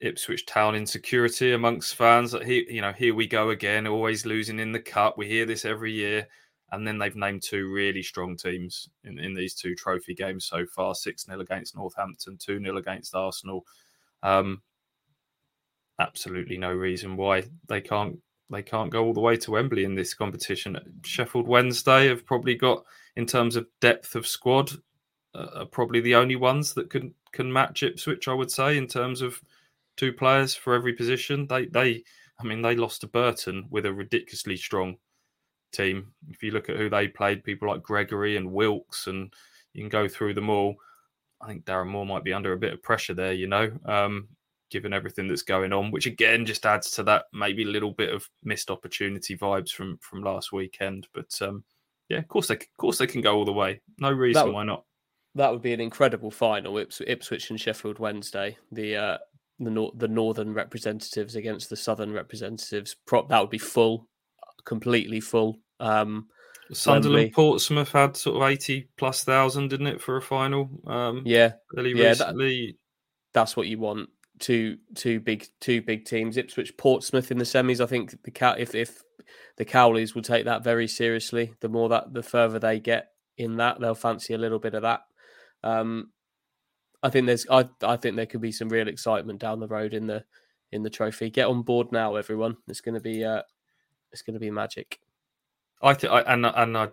Ipswich 0.00 0.46
Town 0.46 0.74
insecurity 0.74 1.52
amongst 1.52 1.94
fans. 1.94 2.32
That 2.32 2.44
he, 2.44 2.66
you 2.68 2.80
know, 2.80 2.92
here 2.92 3.14
we 3.14 3.26
go 3.26 3.50
again, 3.50 3.86
always 3.86 4.26
losing 4.26 4.60
in 4.60 4.72
the 4.72 4.80
cup. 4.80 5.18
We 5.18 5.26
hear 5.28 5.46
this 5.46 5.64
every 5.64 5.92
year, 5.92 6.26
and 6.72 6.86
then 6.86 6.98
they've 6.98 7.16
named 7.16 7.42
two 7.42 7.70
really 7.70 8.02
strong 8.02 8.36
teams 8.36 8.88
in, 9.04 9.18
in 9.18 9.34
these 9.34 9.54
two 9.54 9.74
trophy 9.74 10.14
games 10.14 10.46
so 10.46 10.66
far: 10.66 10.94
six 10.94 11.26
0 11.26 11.40
against 11.40 11.76
Northampton, 11.76 12.36
two 12.38 12.60
0 12.60 12.76
against 12.76 13.14
Arsenal. 13.14 13.66
Um, 14.22 14.62
absolutely 15.98 16.58
no 16.58 16.72
reason 16.72 17.16
why 17.16 17.44
they 17.68 17.80
can't 17.80 18.18
they 18.50 18.62
can't 18.62 18.90
go 18.90 19.04
all 19.04 19.12
the 19.12 19.20
way 19.20 19.36
to 19.36 19.50
Wembley 19.50 19.84
in 19.84 19.94
this 19.94 20.14
competition. 20.14 20.78
Sheffield 21.04 21.46
Wednesday 21.46 22.08
have 22.08 22.24
probably 22.24 22.54
got, 22.54 22.82
in 23.16 23.26
terms 23.26 23.56
of 23.56 23.66
depth 23.80 24.14
of 24.14 24.26
squad, 24.26 24.70
uh, 25.34 25.66
probably 25.66 26.00
the 26.00 26.14
only 26.14 26.36
ones 26.36 26.72
that 26.74 26.88
can 26.88 27.14
can 27.32 27.52
match 27.52 27.82
Ipswich. 27.82 28.28
I 28.28 28.32
would 28.32 28.50
say 28.50 28.78
in 28.78 28.86
terms 28.86 29.20
of 29.20 29.40
two 29.98 30.12
players 30.12 30.54
for 30.54 30.74
every 30.74 30.94
position. 30.94 31.46
They 31.46 31.66
they 31.66 32.02
I 32.40 32.44
mean 32.44 32.62
they 32.62 32.76
lost 32.76 33.02
to 33.02 33.06
Burton 33.06 33.66
with 33.70 33.84
a 33.84 33.92
ridiculously 33.92 34.56
strong 34.56 34.96
team. 35.72 36.12
If 36.30 36.42
you 36.42 36.52
look 36.52 36.70
at 36.70 36.76
who 36.76 36.88
they 36.88 37.08
played, 37.08 37.44
people 37.44 37.68
like 37.68 37.82
Gregory 37.82 38.36
and 38.36 38.52
Wilks, 38.52 39.06
and 39.06 39.32
you 39.74 39.82
can 39.82 39.90
go 39.90 40.08
through 40.08 40.34
them 40.34 40.48
all. 40.48 40.76
I 41.42 41.46
think 41.46 41.64
Darren 41.64 41.88
Moore 41.88 42.06
might 42.06 42.24
be 42.24 42.32
under 42.32 42.52
a 42.52 42.58
bit 42.58 42.72
of 42.72 42.82
pressure 42.82 43.14
there, 43.14 43.32
you 43.32 43.46
know, 43.46 43.70
um, 43.84 44.28
given 44.70 44.92
everything 44.92 45.28
that's 45.28 45.42
going 45.42 45.72
on, 45.72 45.90
which 45.90 46.06
again 46.06 46.44
just 46.44 46.66
adds 46.66 46.90
to 46.92 47.02
that 47.04 47.26
maybe 47.32 47.62
a 47.62 47.68
little 47.68 47.92
bit 47.92 48.12
of 48.12 48.28
missed 48.42 48.70
opportunity 48.70 49.36
vibes 49.36 49.70
from 49.70 49.98
from 49.98 50.22
last 50.22 50.52
weekend. 50.52 51.06
But 51.12 51.36
um, 51.42 51.64
yeah, 52.08 52.18
of 52.18 52.28
course 52.28 52.48
they, 52.48 52.54
of 52.54 52.76
course 52.78 52.98
they 52.98 53.06
can 53.06 53.20
go 53.20 53.36
all 53.36 53.44
the 53.44 53.52
way. 53.52 53.80
No 53.98 54.10
reason 54.10 54.46
would, 54.46 54.54
why 54.54 54.64
not. 54.64 54.84
That 55.34 55.52
would 55.52 55.62
be 55.62 55.72
an 55.72 55.80
incredible 55.80 56.30
final, 56.30 56.78
Ips- 56.78 57.02
Ipswich 57.06 57.50
and 57.50 57.60
Sheffield 57.60 57.98
Wednesday. 57.98 58.56
The 58.72 58.96
uh, 58.96 59.18
the 59.58 59.70
nor- 59.70 59.92
the 59.96 60.08
northern 60.08 60.54
representatives 60.54 61.36
against 61.36 61.70
the 61.70 61.76
southern 61.76 62.12
representatives. 62.12 62.96
Prop 63.06 63.28
that 63.28 63.40
would 63.40 63.50
be 63.50 63.58
full, 63.58 64.08
completely 64.64 65.20
full. 65.20 65.58
Um, 65.80 66.28
Sunderland 66.72 67.14
Wembley. 67.14 67.30
Portsmouth 67.30 67.92
had 67.92 68.16
sort 68.16 68.36
of 68.36 68.48
eighty 68.48 68.88
plus 68.96 69.24
thousand, 69.24 69.68
didn't 69.68 69.86
it, 69.86 70.00
for 70.00 70.16
a 70.16 70.22
final? 70.22 70.68
Um, 70.86 71.22
yeah, 71.24 71.52
yeah, 71.76 72.14
that, 72.14 72.74
that's 73.32 73.56
what 73.56 73.66
you 73.66 73.78
want. 73.78 74.10
Two 74.38 74.78
two 74.94 75.20
big 75.20 75.46
two 75.60 75.82
big 75.82 76.04
teams. 76.04 76.36
Ipswich 76.36 76.76
Portsmouth 76.76 77.30
in 77.30 77.38
the 77.38 77.44
semis. 77.44 77.80
I 77.80 77.86
think 77.86 78.22
the 78.22 78.30
cow 78.30 78.54
if 78.56 78.74
if 78.74 79.02
the 79.56 79.64
Cowleys 79.64 80.14
will 80.14 80.22
take 80.22 80.44
that 80.44 80.62
very 80.62 80.86
seriously. 80.86 81.52
The 81.60 81.68
more 81.68 81.88
that 81.88 82.12
the 82.12 82.22
further 82.22 82.58
they 82.58 82.78
get 82.78 83.08
in 83.36 83.56
that, 83.56 83.80
they'll 83.80 83.94
fancy 83.94 84.34
a 84.34 84.38
little 84.38 84.58
bit 84.58 84.74
of 84.74 84.82
that. 84.82 85.00
Um, 85.64 86.12
I 87.02 87.10
think 87.10 87.26
there's 87.26 87.46
I 87.50 87.68
I 87.82 87.96
think 87.96 88.16
there 88.16 88.26
could 88.26 88.40
be 88.40 88.52
some 88.52 88.68
real 88.68 88.88
excitement 88.88 89.40
down 89.40 89.60
the 89.60 89.68
road 89.68 89.94
in 89.94 90.06
the 90.06 90.24
in 90.72 90.82
the 90.82 90.90
trophy. 90.90 91.30
Get 91.30 91.46
on 91.46 91.62
board 91.62 91.92
now, 91.92 92.16
everyone. 92.16 92.56
It's 92.66 92.80
going 92.80 92.94
to 92.94 93.00
be 93.00 93.24
uh, 93.24 93.42
it's 94.12 94.22
going 94.22 94.34
to 94.34 94.40
be 94.40 94.50
magic. 94.50 95.00
I 95.82 95.94
think 95.94 96.12
and 96.26 96.46
and 96.46 96.76
I 96.76 96.88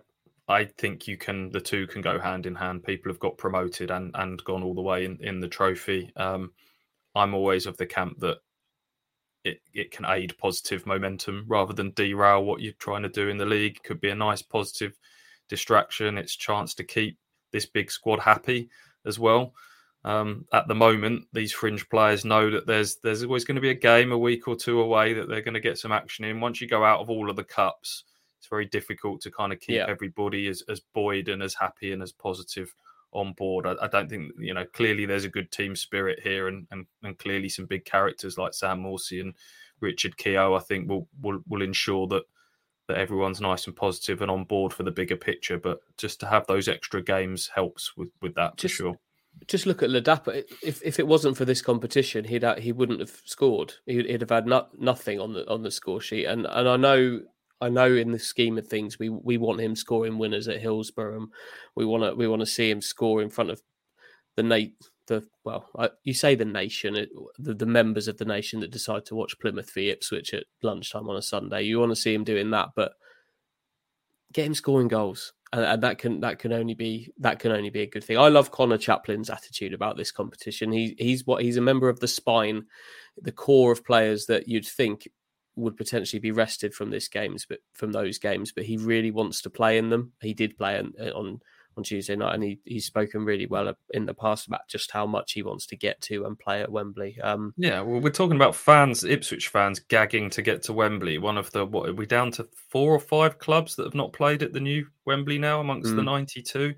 I 0.48 0.64
think 0.64 1.08
you 1.08 1.16
can 1.16 1.50
the 1.50 1.60
two 1.60 1.86
can 1.86 2.02
go 2.02 2.18
hand 2.18 2.46
in 2.46 2.54
hand. 2.54 2.84
People 2.84 3.10
have 3.10 3.20
got 3.20 3.38
promoted 3.38 3.90
and 3.90 4.12
and 4.14 4.42
gone 4.44 4.62
all 4.62 4.74
the 4.74 4.82
way 4.82 5.04
in 5.04 5.18
in 5.20 5.40
the 5.40 5.48
trophy. 5.48 6.12
Um, 6.16 6.52
I'm 7.14 7.34
always 7.34 7.66
of 7.66 7.76
the 7.76 7.86
camp 7.86 8.20
that 8.20 8.38
it, 9.42 9.60
it 9.72 9.90
can 9.90 10.04
aid 10.06 10.36
positive 10.38 10.86
momentum 10.86 11.44
rather 11.46 11.72
than 11.72 11.92
derail 11.92 12.44
what 12.44 12.60
you're 12.60 12.72
trying 12.74 13.02
to 13.04 13.08
do 13.08 13.28
in 13.28 13.38
the 13.38 13.46
league. 13.46 13.76
It 13.76 13.84
could 13.84 14.00
be 14.00 14.10
a 14.10 14.14
nice 14.14 14.42
positive 14.42 14.98
distraction. 15.48 16.18
It's 16.18 16.36
chance 16.36 16.74
to 16.74 16.84
keep 16.84 17.18
this 17.52 17.64
big 17.64 17.90
squad 17.90 18.20
happy 18.20 18.68
as 19.04 19.18
well. 19.18 19.54
Um, 20.04 20.46
at 20.52 20.68
the 20.68 20.74
moment, 20.74 21.26
these 21.32 21.52
fringe 21.52 21.88
players 21.88 22.24
know 22.24 22.48
that 22.50 22.66
there's 22.66 22.96
there's 22.98 23.24
always 23.24 23.44
going 23.44 23.56
to 23.56 23.60
be 23.60 23.70
a 23.70 23.74
game 23.74 24.12
a 24.12 24.18
week 24.18 24.46
or 24.46 24.54
two 24.54 24.80
away 24.80 25.14
that 25.14 25.28
they're 25.28 25.42
going 25.42 25.54
to 25.54 25.60
get 25.60 25.78
some 25.78 25.90
action 25.90 26.24
in. 26.24 26.40
Once 26.40 26.60
you 26.60 26.68
go 26.68 26.84
out 26.84 27.00
of 27.00 27.10
all 27.10 27.28
of 27.28 27.34
the 27.34 27.42
cups, 27.42 28.04
it's 28.38 28.46
very 28.46 28.66
difficult 28.66 29.20
to 29.22 29.32
kind 29.32 29.52
of 29.52 29.58
keep 29.58 29.76
yeah. 29.76 29.86
everybody 29.88 30.46
as, 30.46 30.62
as 30.68 30.80
buoyed 30.94 31.28
and 31.28 31.42
as 31.42 31.54
happy 31.54 31.92
and 31.92 32.02
as 32.02 32.12
positive 32.12 32.72
on 33.10 33.32
board. 33.32 33.66
I, 33.66 33.74
I, 33.82 33.88
don't 33.88 34.08
think 34.08 34.30
you 34.38 34.54
know. 34.54 34.64
Clearly, 34.64 35.06
there's 35.06 35.24
a 35.24 35.28
good 35.28 35.50
team 35.50 35.74
spirit 35.74 36.20
here, 36.22 36.46
and 36.46 36.68
and, 36.70 36.86
and 37.02 37.18
clearly 37.18 37.48
some 37.48 37.66
big 37.66 37.84
characters 37.84 38.38
like 38.38 38.54
Sam 38.54 38.84
Morsy 38.84 39.20
and 39.20 39.34
Richard 39.80 40.16
Keogh. 40.16 40.54
I 40.54 40.60
think 40.60 40.88
will 40.88 41.08
will 41.20 41.40
will 41.48 41.62
ensure 41.62 42.06
that 42.08 42.22
that 42.86 42.98
everyone's 42.98 43.40
nice 43.40 43.66
and 43.66 43.74
positive 43.74 44.22
and 44.22 44.30
on 44.30 44.44
board 44.44 44.72
for 44.72 44.84
the 44.84 44.92
bigger 44.92 45.16
picture. 45.16 45.58
But 45.58 45.80
just 45.98 46.20
to 46.20 46.26
have 46.26 46.46
those 46.46 46.68
extra 46.68 47.02
games 47.02 47.50
helps 47.52 47.96
with 47.96 48.10
with 48.22 48.36
that 48.36 48.56
just, 48.56 48.76
for 48.76 48.82
sure 48.84 48.98
just 49.46 49.66
look 49.66 49.82
at 49.82 49.90
Ladapo. 49.90 50.42
If 50.62 50.82
if 50.82 50.98
it 50.98 51.06
wasn't 51.06 51.36
for 51.36 51.44
this 51.44 51.62
competition, 51.62 52.24
he'd 52.24 52.44
he 52.58 52.72
wouldn't 52.72 53.00
have 53.00 53.20
scored. 53.24 53.74
He'd, 53.86 54.06
he'd 54.06 54.20
have 54.20 54.30
had 54.30 54.46
no, 54.46 54.66
nothing 54.78 55.20
on 55.20 55.32
the 55.32 55.48
on 55.48 55.62
the 55.62 55.70
score 55.70 56.00
sheet. 56.00 56.24
And 56.26 56.46
and 56.46 56.68
I 56.68 56.76
know 56.76 57.20
I 57.60 57.68
know 57.68 57.92
in 57.92 58.12
the 58.12 58.18
scheme 58.18 58.58
of 58.58 58.66
things, 58.66 58.98
we 58.98 59.08
we 59.08 59.38
want 59.38 59.60
him 59.60 59.76
scoring 59.76 60.18
winners 60.18 60.48
at 60.48 60.60
Hillsborough. 60.60 61.16
And 61.16 61.28
we 61.74 61.84
want 61.84 62.02
to 62.04 62.14
we 62.14 62.26
want 62.28 62.40
to 62.40 62.46
see 62.46 62.70
him 62.70 62.80
score 62.80 63.22
in 63.22 63.30
front 63.30 63.50
of 63.50 63.62
the 64.36 64.42
Nate 64.42 64.74
the 65.06 65.24
well, 65.44 65.68
I, 65.78 65.90
you 66.02 66.14
say 66.14 66.34
the 66.34 66.44
nation, 66.44 66.96
it, 66.96 67.10
the, 67.38 67.54
the 67.54 67.66
members 67.66 68.08
of 68.08 68.18
the 68.18 68.24
nation 68.24 68.60
that 68.60 68.70
decide 68.70 69.04
to 69.06 69.14
watch 69.14 69.38
Plymouth 69.38 69.72
v 69.72 69.90
Ipswich 69.90 70.34
at 70.34 70.44
lunchtime 70.62 71.08
on 71.08 71.16
a 71.16 71.22
Sunday. 71.22 71.62
You 71.62 71.78
want 71.78 71.92
to 71.92 71.96
see 71.96 72.12
him 72.12 72.24
doing 72.24 72.50
that, 72.50 72.70
but 72.74 72.92
get 74.32 74.46
him 74.46 74.54
scoring 74.54 74.88
goals 74.88 75.32
and, 75.52 75.64
and, 75.64 75.82
that 75.82 75.98
can 75.98 76.20
that 76.20 76.38
can 76.38 76.52
only 76.52 76.74
be 76.74 77.12
that 77.18 77.38
can 77.38 77.52
only 77.52 77.70
be 77.70 77.82
a 77.82 77.86
good 77.86 78.04
thing. 78.04 78.18
I 78.18 78.28
love 78.28 78.50
Conor 78.50 78.78
Chaplin's 78.78 79.30
attitude 79.30 79.72
about 79.72 79.96
this 79.96 80.10
competition. 80.10 80.72
He 80.72 80.96
he's 80.98 81.26
what 81.26 81.42
he's 81.42 81.56
a 81.56 81.62
member 81.62 81.88
of 81.88 82.00
the 82.00 82.08
spine, 82.08 82.64
the 83.20 83.32
core 83.32 83.72
of 83.72 83.84
players 83.84 84.26
that 84.26 84.48
you'd 84.48 84.66
think 84.66 85.08
would 85.56 85.76
potentially 85.76 86.20
be 86.20 86.32
rested 86.32 86.74
from 86.74 86.90
this 86.90 87.08
games, 87.08 87.46
but 87.48 87.60
from 87.72 87.92
those 87.92 88.18
games. 88.18 88.52
But 88.52 88.64
he 88.64 88.76
really 88.76 89.10
wants 89.10 89.40
to 89.42 89.50
play 89.50 89.78
in 89.78 89.88
them. 89.88 90.12
He 90.20 90.34
did 90.34 90.56
play 90.56 90.78
on, 90.78 90.92
on 91.14 91.40
on 91.76 91.82
Tuesday 91.82 92.16
night, 92.16 92.34
and 92.34 92.42
he, 92.42 92.58
he's 92.64 92.86
spoken 92.86 93.24
really 93.24 93.46
well 93.46 93.72
in 93.90 94.06
the 94.06 94.14
past 94.14 94.46
about 94.46 94.68
just 94.68 94.90
how 94.90 95.06
much 95.06 95.32
he 95.32 95.42
wants 95.42 95.66
to 95.66 95.76
get 95.76 96.00
to 96.02 96.24
and 96.24 96.38
play 96.38 96.62
at 96.62 96.70
Wembley. 96.70 97.18
Um, 97.20 97.52
yeah, 97.56 97.80
well, 97.80 98.00
we're 98.00 98.10
talking 98.10 98.36
about 98.36 98.56
fans, 98.56 99.04
Ipswich 99.04 99.48
fans, 99.48 99.78
gagging 99.80 100.30
to 100.30 100.42
get 100.42 100.62
to 100.64 100.72
Wembley. 100.72 101.18
One 101.18 101.38
of 101.38 101.50
the 101.52 101.66
what 101.66 101.88
are 101.88 101.94
we 101.94 102.06
down 102.06 102.30
to 102.32 102.48
four 102.70 102.92
or 102.92 103.00
five 103.00 103.38
clubs 103.38 103.76
that 103.76 103.84
have 103.84 103.94
not 103.94 104.12
played 104.12 104.42
at 104.42 104.52
the 104.52 104.60
new 104.60 104.86
Wembley 105.04 105.38
now 105.38 105.60
amongst 105.60 105.92
mm. 105.92 105.96
the 105.96 106.02
ninety-two. 106.02 106.74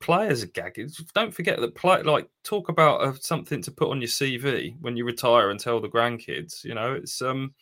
Players 0.00 0.44
are 0.44 0.48
gagging. 0.48 0.90
Don't 1.14 1.34
forget 1.34 1.60
that 1.60 1.74
play 1.74 2.02
like 2.02 2.28
talk 2.44 2.68
about 2.68 3.00
uh, 3.00 3.12
something 3.20 3.62
to 3.62 3.72
put 3.72 3.90
on 3.90 4.00
your 4.00 4.08
CV 4.08 4.74
when 4.80 4.96
you 4.96 5.04
retire 5.04 5.50
and 5.50 5.58
tell 5.58 5.80
the 5.80 5.88
grandkids. 5.88 6.64
You 6.64 6.74
know, 6.74 6.92
it's 6.94 7.20
um 7.20 7.52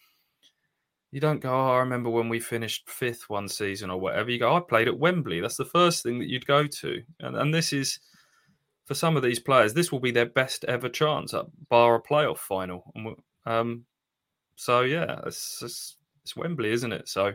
you 1.13 1.21
don't 1.21 1.41
go, 1.41 1.51
oh, 1.51 1.73
I 1.73 1.79
remember 1.79 2.11
when 2.11 2.29
we 2.29 2.41
finished 2.41 2.89
fifth 2.91 3.31
one 3.31 3.49
season 3.49 3.91
or 3.91 3.99
whatever. 3.99 4.31
You 4.31 4.39
go, 4.39 4.55
I 4.55 4.61
played 4.61 4.89
at 4.89 4.99
Wembley. 4.99 5.41
That's 5.41 5.57
the 5.57 5.65
first 5.65 6.03
thing 6.03 6.19
that 6.19 6.29
you'd 6.29 6.47
go 6.47 6.67
to. 6.67 7.03
And, 7.21 7.37
and 7.37 7.55
this 7.55 7.73
is, 7.73 8.01
for 8.87 8.95
some 8.95 9.17
of 9.17 9.23
these 9.23 9.39
players, 9.39 9.73
this 9.73 9.93
will 9.93 10.01
be 10.01 10.11
their 10.11 10.27
best 10.27 10.65
ever 10.65 10.89
chance 10.89 11.33
at 11.33 11.47
bar 11.69 11.95
a 11.95 12.03
playoff 12.03 12.39
final. 12.39 12.93
Um, 13.47 13.85
so, 14.57 14.83
yeah, 14.83 15.21
it's, 15.27 15.61
it's, 15.63 15.97
it's, 16.23 16.37
Wembley, 16.37 16.71
isn't 16.73 16.93
it? 16.93 17.09
So, 17.09 17.33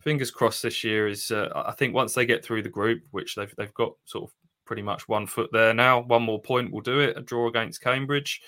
fingers 0.00 0.30
crossed 0.30 0.62
this 0.62 0.84
year 0.84 1.08
is, 1.08 1.30
uh, 1.30 1.48
I 1.54 1.72
think 1.72 1.94
once 1.94 2.14
they 2.14 2.26
get 2.26 2.44
through 2.44 2.62
the 2.62 2.68
group, 2.68 3.02
which 3.10 3.34
they've, 3.34 3.54
they've 3.56 3.74
got 3.74 3.92
sort 4.04 4.24
of 4.24 4.34
pretty 4.64 4.82
much 4.82 5.08
one 5.08 5.26
foot 5.26 5.50
there 5.52 5.74
now, 5.74 6.02
one 6.02 6.22
more 6.22 6.40
point 6.40 6.72
will 6.72 6.80
do 6.80 7.00
it, 7.00 7.18
a 7.18 7.20
draw 7.20 7.48
against 7.48 7.82
Cambridge. 7.82 8.40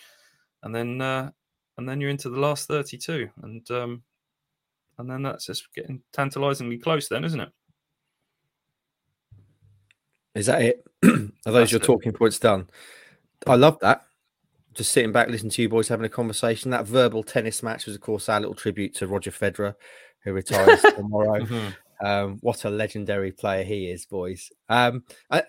And 0.63 0.75
then, 0.75 1.01
uh, 1.01 1.31
and 1.77 1.89
then 1.89 2.01
you're 2.01 2.11
into 2.11 2.31
the 2.31 2.41
last 2.41 2.69
32. 2.69 3.29
And, 3.43 3.71
um, 3.71 4.03
and 4.99 5.11
then 5.11 5.23
that's 5.23 5.47
just 5.47 5.73
getting 5.75 6.03
tantalizingly 6.13 6.79
close, 6.79 7.09
then, 7.09 7.25
isn't 7.25 7.41
it? 7.41 7.51
Is 10.35 10.47
that 10.47 10.63
it? 10.63 10.85
Are 11.05 11.09
those 11.09 11.31
that's 11.55 11.73
your 11.73 11.81
it. 11.81 11.85
talking 11.85 12.13
points 12.13 12.39
done? 12.39 12.69
I 13.47 13.55
love 13.55 13.79
that. 13.81 14.03
Just 14.73 14.91
sitting 14.91 15.13
back, 15.13 15.29
listening 15.29 15.51
to 15.51 15.63
you 15.63 15.69
boys 15.69 15.89
having 15.89 16.07
a 16.07 16.09
conversation. 16.09 16.71
That 16.71 16.87
verbal 16.87 17.23
tennis 17.23 17.63
match 17.63 17.87
was, 17.87 17.95
of 17.95 18.01
course, 18.01 18.29
our 18.29 18.41
little 18.41 18.55
tribute 18.55 18.95
to 18.97 19.07
Roger 19.07 19.31
Federer, 19.31 19.75
who 20.25 20.33
retires 20.33 20.83
tomorrow. 20.97 21.41
Mm-hmm. 21.41 21.69
Um, 22.05 22.39
what 22.41 22.65
a 22.65 22.71
legendary 22.71 23.31
player 23.31 23.63
he 23.63 23.89
is, 23.91 24.05
boys. 24.05 24.51
Um, 24.69 25.05
I, 25.31 25.45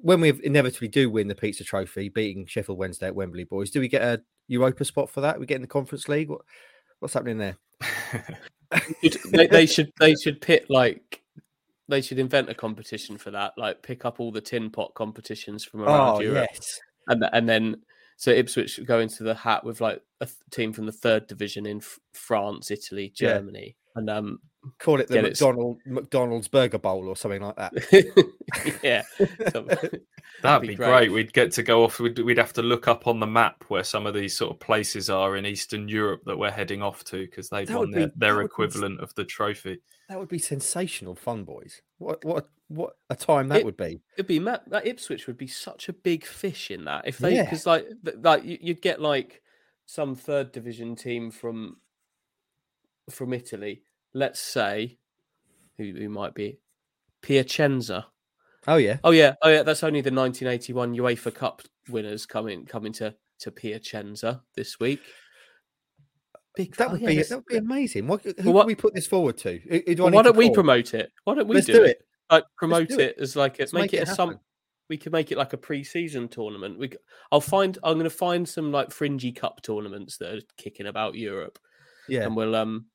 when 0.00 0.20
we 0.20 0.32
inevitably 0.42 0.88
do 0.88 1.10
win 1.10 1.28
the 1.28 1.34
pizza 1.34 1.62
trophy, 1.62 2.08
beating 2.08 2.46
Sheffield 2.46 2.78
Wednesday 2.78 3.08
at 3.08 3.14
Wembley, 3.14 3.44
boys, 3.44 3.70
do 3.70 3.80
we 3.80 3.88
get 3.88 4.02
a 4.02 4.22
Europa 4.48 4.84
spot 4.84 5.10
for 5.10 5.20
that? 5.20 5.38
We 5.38 5.46
get 5.46 5.56
in 5.56 5.62
the 5.62 5.68
Conference 5.68 6.08
League? 6.08 6.30
What, 6.30 6.40
what's 7.00 7.14
happening 7.14 7.38
there? 7.38 7.56
they, 9.30 9.46
they, 9.46 9.66
should 9.66 9.92
they 9.98 10.14
should 10.14 10.40
pit 10.40 10.66
like 10.68 11.22
they 11.88 12.00
should 12.00 12.18
invent 12.18 12.48
a 12.48 12.54
competition 12.54 13.18
for 13.18 13.30
that. 13.32 13.54
Like 13.56 13.82
pick 13.82 14.04
up 14.04 14.20
all 14.20 14.32
the 14.32 14.40
tin 14.40 14.70
pot 14.70 14.94
competitions 14.94 15.64
from 15.64 15.82
around 15.82 16.16
oh, 16.16 16.20
Europe, 16.20 16.48
yes. 16.52 16.80
and 17.08 17.24
and 17.32 17.48
then 17.48 17.82
so 18.16 18.30
Ipswich 18.30 18.80
go 18.86 19.00
into 19.00 19.22
the 19.22 19.34
hat 19.34 19.64
with 19.64 19.80
like 19.80 20.02
a 20.20 20.28
team 20.50 20.72
from 20.72 20.86
the 20.86 20.92
third 20.92 21.26
division 21.26 21.66
in 21.66 21.78
F- 21.78 21.98
France, 22.12 22.70
Italy, 22.70 23.12
Germany, 23.14 23.76
yeah. 23.76 24.00
and 24.00 24.10
um 24.10 24.38
call 24.78 25.00
it 25.00 25.08
the 25.08 25.22
McDonald 25.22 25.78
McDonald's 25.86 26.48
Burger 26.48 26.78
Bowl 26.78 27.08
or 27.08 27.16
something 27.16 27.42
like 27.42 27.56
that. 27.56 27.72
yeah, 28.82 29.02
that'd 30.42 30.62
be, 30.62 30.68
be 30.68 30.74
great. 30.74 30.88
great. 30.88 31.12
We'd 31.12 31.32
get 31.32 31.52
to 31.52 31.62
go 31.62 31.84
off. 31.84 31.98
We'd, 31.98 32.18
we'd 32.18 32.38
have 32.38 32.52
to 32.54 32.62
look 32.62 32.86
up 32.88 33.06
on 33.06 33.20
the 33.20 33.26
map 33.26 33.64
where 33.68 33.84
some 33.84 34.06
of 34.06 34.14
these 34.14 34.36
sort 34.36 34.52
of 34.52 34.60
places 34.60 35.08
are 35.08 35.36
in 35.36 35.46
Eastern 35.46 35.88
Europe 35.88 36.22
that 36.26 36.38
we're 36.38 36.50
heading 36.50 36.82
off 36.82 37.04
to 37.04 37.24
because 37.26 37.48
they've 37.48 37.66
that 37.66 37.78
won 37.78 37.90
their, 37.90 38.08
be, 38.08 38.12
their 38.16 38.42
equivalent 38.42 38.98
be, 38.98 39.02
of 39.02 39.14
the 39.14 39.24
trophy. 39.24 39.80
That 40.08 40.18
would 40.18 40.28
be 40.28 40.38
sensational 40.38 41.14
fun, 41.14 41.44
boys. 41.44 41.80
What 41.98 42.24
what 42.24 42.48
what 42.68 42.96
a 43.08 43.16
time 43.16 43.48
that 43.48 43.60
it, 43.60 43.64
would 43.64 43.76
be. 43.76 44.00
It'd 44.16 44.26
be 44.26 44.38
that 44.38 44.86
Ipswich 44.86 45.26
would 45.26 45.38
be 45.38 45.46
such 45.46 45.88
a 45.88 45.92
big 45.92 46.24
fish 46.24 46.70
in 46.70 46.84
that 46.84 47.06
if 47.06 47.18
they 47.18 47.40
because 47.40 47.64
yeah. 47.64 47.72
like 47.72 47.86
like 48.22 48.42
you'd 48.44 48.82
get 48.82 49.00
like 49.00 49.42
some 49.86 50.14
third 50.14 50.52
division 50.52 50.96
team 50.96 51.30
from 51.30 51.78
from 53.10 53.32
Italy 53.32 53.82
let's 54.14 54.40
say, 54.40 54.98
who, 55.78 55.92
who 55.92 56.08
might 56.08 56.34
be 56.34 56.58
Piacenza. 57.22 58.06
Oh 58.66 58.76
yeah. 58.76 58.98
Oh 59.04 59.10
yeah. 59.10 59.34
Oh 59.42 59.48
yeah. 59.48 59.62
That's 59.62 59.82
only 59.82 60.00
the 60.00 60.12
1981 60.12 60.94
UEFA 60.96 61.34
Cup 61.34 61.62
winners 61.88 62.26
coming 62.26 62.64
coming 62.66 62.92
to 62.94 63.14
to 63.40 63.50
Piacenza 63.50 64.42
this 64.54 64.78
week. 64.78 65.00
Big, 66.56 66.74
that 66.76 66.90
would 66.90 67.02
oh, 67.02 67.08
yeah, 67.08 67.08
be 67.08 67.22
that 67.22 67.36
would 67.36 67.46
be 67.46 67.56
amazing. 67.56 68.06
What, 68.06 68.22
who 68.22 68.34
well, 68.44 68.52
what, 68.52 68.66
we 68.66 68.74
put 68.74 68.94
this 68.94 69.06
forward 69.06 69.38
to? 69.38 69.58
Who, 69.68 69.94
do 69.94 70.02
well, 70.02 70.12
why 70.12 70.22
don't 70.22 70.36
we 70.36 70.50
promote 70.50 70.94
it? 70.94 71.12
Why 71.24 71.34
don't 71.34 71.48
we 71.48 71.54
Let's 71.54 71.66
do, 71.66 71.74
do 71.74 71.84
it? 71.84 71.90
it? 71.90 72.02
Like 72.30 72.44
promote 72.56 72.90
it. 72.90 73.00
it. 73.00 73.16
as 73.18 73.36
like 73.36 73.60
a, 73.60 73.62
make, 73.72 73.72
make, 73.72 73.94
it, 73.94 74.08
it 74.08 74.08
some. 74.08 74.40
We 74.88 74.96
could 74.96 75.12
make 75.12 75.30
it 75.30 75.38
like 75.38 75.52
a 75.52 75.56
pre-season 75.56 76.26
tournament. 76.28 76.78
We, 76.78 76.90
I'll 77.30 77.40
find. 77.40 77.78
I'm 77.84 77.94
going 77.94 78.04
to 78.04 78.10
find 78.10 78.48
some 78.48 78.72
like 78.72 78.90
fringy 78.90 79.30
cup 79.30 79.62
tournaments 79.62 80.16
that 80.18 80.34
are 80.34 80.42
kicking 80.56 80.86
about 80.86 81.14
Europe. 81.14 81.58
Yeah, 82.08 82.22
and 82.22 82.34
we'll 82.34 82.56
um 82.56 82.86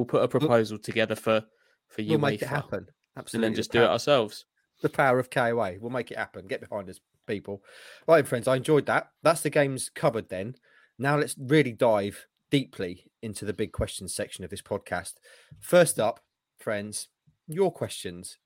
We'll 0.00 0.06
put 0.06 0.22
a 0.22 0.28
proposal 0.28 0.76
we'll, 0.76 0.82
together 0.82 1.14
for 1.14 1.44
for 1.88 2.00
you. 2.00 2.12
We'll 2.12 2.20
make 2.20 2.40
it 2.40 2.48
happen. 2.48 2.86
Absolutely, 3.18 3.46
and 3.46 3.54
then 3.54 3.54
just 3.54 3.70
do 3.70 3.82
it 3.82 3.90
ourselves. 3.90 4.46
The 4.80 4.88
power 4.88 5.18
of 5.18 5.28
KOA. 5.28 5.74
We'll 5.78 5.90
make 5.90 6.10
it 6.10 6.16
happen. 6.16 6.46
Get 6.46 6.66
behind 6.66 6.88
us, 6.88 7.00
people. 7.26 7.62
Right, 8.08 8.26
friends. 8.26 8.48
I 8.48 8.56
enjoyed 8.56 8.86
that. 8.86 9.10
That's 9.22 9.42
the 9.42 9.50
games 9.50 9.90
covered. 9.94 10.30
Then 10.30 10.54
now 10.98 11.18
let's 11.18 11.36
really 11.38 11.72
dive 11.72 12.28
deeply 12.50 13.10
into 13.20 13.44
the 13.44 13.52
big 13.52 13.72
questions 13.72 14.14
section 14.14 14.42
of 14.42 14.48
this 14.48 14.62
podcast. 14.62 15.16
First 15.60 16.00
up, 16.00 16.20
friends, 16.56 17.08
your 17.46 17.70
questions 17.70 18.38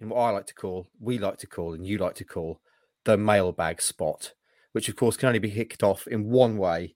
in 0.00 0.08
what 0.08 0.20
I 0.20 0.30
like 0.30 0.46
to 0.46 0.54
call, 0.54 0.88
we 0.98 1.18
like 1.18 1.36
to 1.40 1.46
call, 1.46 1.74
and 1.74 1.86
you 1.86 1.98
like 1.98 2.14
to 2.14 2.24
call 2.24 2.62
the 3.04 3.18
mailbag 3.18 3.82
spot, 3.82 4.32
which 4.72 4.88
of 4.88 4.96
course 4.96 5.18
can 5.18 5.26
only 5.26 5.38
be 5.38 5.50
kicked 5.50 5.82
off 5.82 6.06
in 6.06 6.30
one 6.30 6.56
way, 6.56 6.94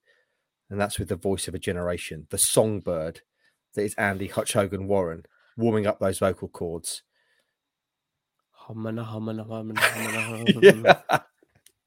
and 0.70 0.80
that's 0.80 0.98
with 0.98 1.08
the 1.08 1.16
voice 1.16 1.46
of 1.46 1.54
a 1.54 1.58
generation, 1.58 2.26
the 2.30 2.38
songbird 2.38 3.20
that 3.74 3.82
is 3.82 3.94
Andy 3.94 4.28
Hutch 4.28 4.52
Hogan 4.52 4.86
Warren 4.86 5.24
warming 5.56 5.86
up 5.86 5.98
those 5.98 6.18
vocal 6.18 6.48
cords. 6.48 7.02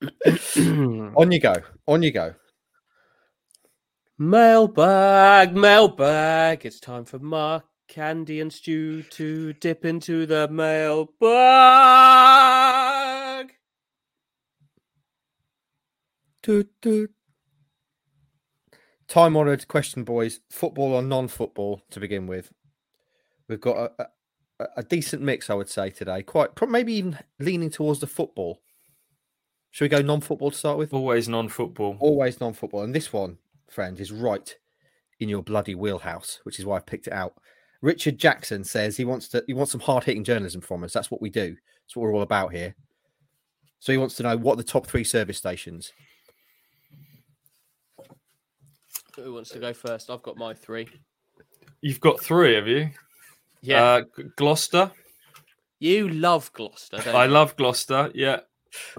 On 1.16 1.32
you 1.32 1.40
go. 1.40 1.56
On 1.88 2.04
you 2.04 2.12
go. 2.12 2.36
Mailbag, 4.18 5.56
mailbag. 5.56 6.66
It's 6.66 6.80
time 6.80 7.06
for 7.06 7.20
Mark, 7.20 7.66
Candy, 7.88 8.40
and 8.40 8.52
Stew 8.52 9.04
to 9.04 9.54
dip 9.54 9.86
into 9.86 10.26
the 10.26 10.48
mailbag. 10.48 11.12
Toot, 16.44 16.70
toot, 16.82 17.12
time 19.08 19.38
honored 19.38 19.68
question, 19.68 20.04
boys. 20.04 20.40
Football 20.50 20.94
or 20.94 21.02
non 21.02 21.28
football 21.28 21.82
to 21.92 22.00
begin 22.00 22.28
with. 22.28 22.52
We've 23.48 23.62
got 23.62 23.92
a, 24.00 24.08
a, 24.60 24.68
a, 24.78 24.84
decent 24.84 25.22
mix, 25.22 25.50
I 25.50 25.54
would 25.54 25.70
say, 25.70 25.90
today. 25.90 26.24
Quite 26.24 26.50
maybe 26.68 26.94
even 26.94 27.20
leaning 27.40 27.70
towards 27.70 28.00
the 28.00 28.08
football. 28.08 28.62
Should 29.72 29.86
we 29.86 29.90
go 29.90 30.02
non 30.02 30.22
football 30.22 30.52
to 30.52 30.58
start 30.58 30.78
with? 30.78 30.94
Always 30.94 31.28
non 31.28 31.50
football. 31.50 31.98
Always 32.00 32.40
non 32.40 32.54
football. 32.54 32.84
And 32.84 32.96
this 32.96 33.12
one, 33.12 33.38
friend, 33.70 34.00
is 34.00 34.12
right 34.12 34.56
in 35.20 35.30
your 35.30 35.44
bloody 35.44 35.76
wheelhouse, 35.76 36.40
which 36.44 36.60
is 36.60 36.66
why 36.66 36.78
I've 36.78 36.86
picked 36.86 37.08
it 37.08 37.14
out. 37.14 37.36
Richard 37.82 38.18
Jackson 38.18 38.64
says 38.64 38.98
he 38.98 39.06
wants 39.06 39.28
to 39.30 39.44
he 39.48 39.54
wants 39.54 39.72
some 39.72 39.82
hard 39.82 40.04
hitting 40.04 40.24
journalism 40.24 40.62
from 40.62 40.84
us. 40.84 40.94
That's 40.94 41.12
what 41.12 41.22
we 41.22 41.30
do. 41.30 41.56
That's 41.84 41.96
what 41.96 42.04
we're 42.04 42.16
all 42.16 42.22
about 42.22 42.52
here. 42.52 42.76
So 43.80 43.92
he 43.92 43.98
wants 43.98 44.16
to 44.16 44.24
know 44.24 44.38
what 44.38 44.58
the 44.58 44.64
top 44.64 44.88
three 44.88 45.04
service 45.04 45.38
stations. 45.38 45.94
Who 49.16 49.34
wants 49.34 49.50
to 49.52 49.60
go 49.60 49.74
first? 49.74 50.10
I've 50.10 50.22
got 50.24 50.38
my 50.38 50.54
three. 50.54 50.88
You've 51.82 52.00
got 52.00 52.22
three, 52.22 52.56
have 52.56 52.68
you? 52.68 52.90
Yeah. 53.62 53.84
Uh, 53.84 54.02
Gloucester. 54.36 54.92
You 55.80 56.10
love 56.10 56.52
Gloucester. 56.54 56.98
I 57.08 57.26
you? 57.26 57.32
love 57.32 57.56
Gloucester. 57.56 58.12
Yeah. 58.14 58.40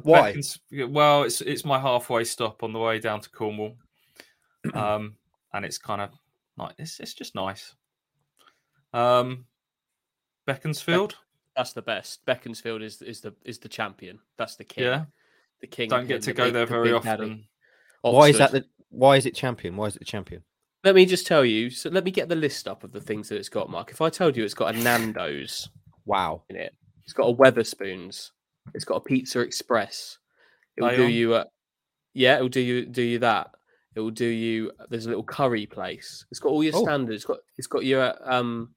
Why? 0.02 0.32
Beckons- 0.32 0.58
well, 0.88 1.24
it's 1.24 1.40
it's 1.42 1.64
my 1.64 1.78
halfway 1.78 2.24
stop 2.24 2.62
on 2.62 2.72
the 2.72 2.78
way 2.78 2.98
down 2.98 3.20
to 3.20 3.30
Cornwall, 3.30 3.76
um, 4.74 5.16
and 5.52 5.64
it's 5.66 5.76
kind 5.78 6.00
of 6.00 6.10
like 6.56 6.74
it's 6.78 6.98
it's 7.00 7.12
just 7.14 7.34
nice. 7.34 7.74
Um, 8.94 9.44
Beaconsfield, 10.46 11.16
That's 11.56 11.72
the 11.72 11.82
best. 11.82 12.24
Beaconsfield 12.24 12.82
is 12.82 13.02
is 13.02 13.20
the 13.20 13.34
is 13.44 13.58
the 13.58 13.68
champion. 13.68 14.18
That's 14.38 14.56
the 14.56 14.64
king. 14.64 14.84
yeah, 14.84 15.04
The 15.60 15.66
king. 15.66 15.90
don't 15.90 16.06
get 16.06 16.22
to 16.22 16.30
the 16.30 16.34
go 16.34 16.44
big- 16.44 16.54
there 16.54 16.66
very 16.66 16.92
big 16.92 17.02
daddy. 17.02 17.22
often. 17.24 17.44
Why 18.02 18.28
is 18.28 18.38
that 18.38 18.52
the 18.52 18.64
why 18.96 19.16
is 19.16 19.26
it 19.26 19.34
champion? 19.34 19.76
Why 19.76 19.86
is 19.86 19.96
it 19.96 20.00
the 20.00 20.04
champion? 20.04 20.42
Let 20.84 20.94
me 20.94 21.04
just 21.06 21.26
tell 21.26 21.44
you. 21.44 21.70
So 21.70 21.90
let 21.90 22.04
me 22.04 22.10
get 22.10 22.28
the 22.28 22.36
list 22.36 22.68
up 22.68 22.84
of 22.84 22.92
the 22.92 23.00
things 23.00 23.28
that 23.28 23.36
it's 23.36 23.48
got, 23.48 23.68
Mark. 23.70 23.90
If 23.90 24.00
I 24.00 24.08
told 24.10 24.36
you 24.36 24.44
it's 24.44 24.54
got 24.54 24.74
a 24.74 24.78
Nando's 24.78 25.68
Wow. 26.04 26.42
in 26.48 26.56
it, 26.56 26.72
it's 27.04 27.12
got 27.12 27.28
a 27.28 27.34
Wetherspoons, 27.34 28.30
it's 28.74 28.84
got 28.84 28.96
a 28.96 29.00
Pizza 29.00 29.40
Express. 29.40 30.18
It 30.76 30.82
will 30.82 30.96
do 30.96 31.06
you. 31.08 31.34
A, 31.34 31.46
yeah, 32.14 32.38
it 32.38 32.42
will 32.42 32.48
do 32.48 32.60
you 32.60 32.86
do 32.86 33.02
you 33.02 33.18
that. 33.20 33.50
It 33.94 34.00
will 34.00 34.10
do 34.10 34.26
you. 34.26 34.72
There's 34.90 35.06
a 35.06 35.08
little 35.08 35.24
curry 35.24 35.66
place. 35.66 36.24
It's 36.30 36.40
got 36.40 36.50
all 36.50 36.62
your 36.62 36.76
Oh. 36.76 36.82
standards. 36.82 37.16
It's 37.16 37.24
got 37.24 37.38
it's 37.56 37.66
got 37.66 37.84
your 37.84 38.14
um. 38.30 38.74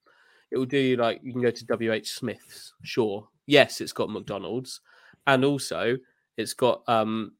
It 0.51 0.57
will 0.57 0.65
do 0.65 0.77
you 0.77 0.95
like 0.95 1.19
you 1.23 1.31
can 1.33 1.41
go 1.41 1.51
to 1.51 1.65
W 1.65 1.91
H 1.91 2.11
Smith's. 2.13 2.73
Sure. 2.83 3.27
Yes, 3.45 3.81
it's 3.81 3.93
got 3.93 4.09
McDonald's, 4.09 4.81
and 5.27 5.43
also 5.45 5.97
it's 6.37 6.53
got 6.53 6.83
um. 6.87 7.33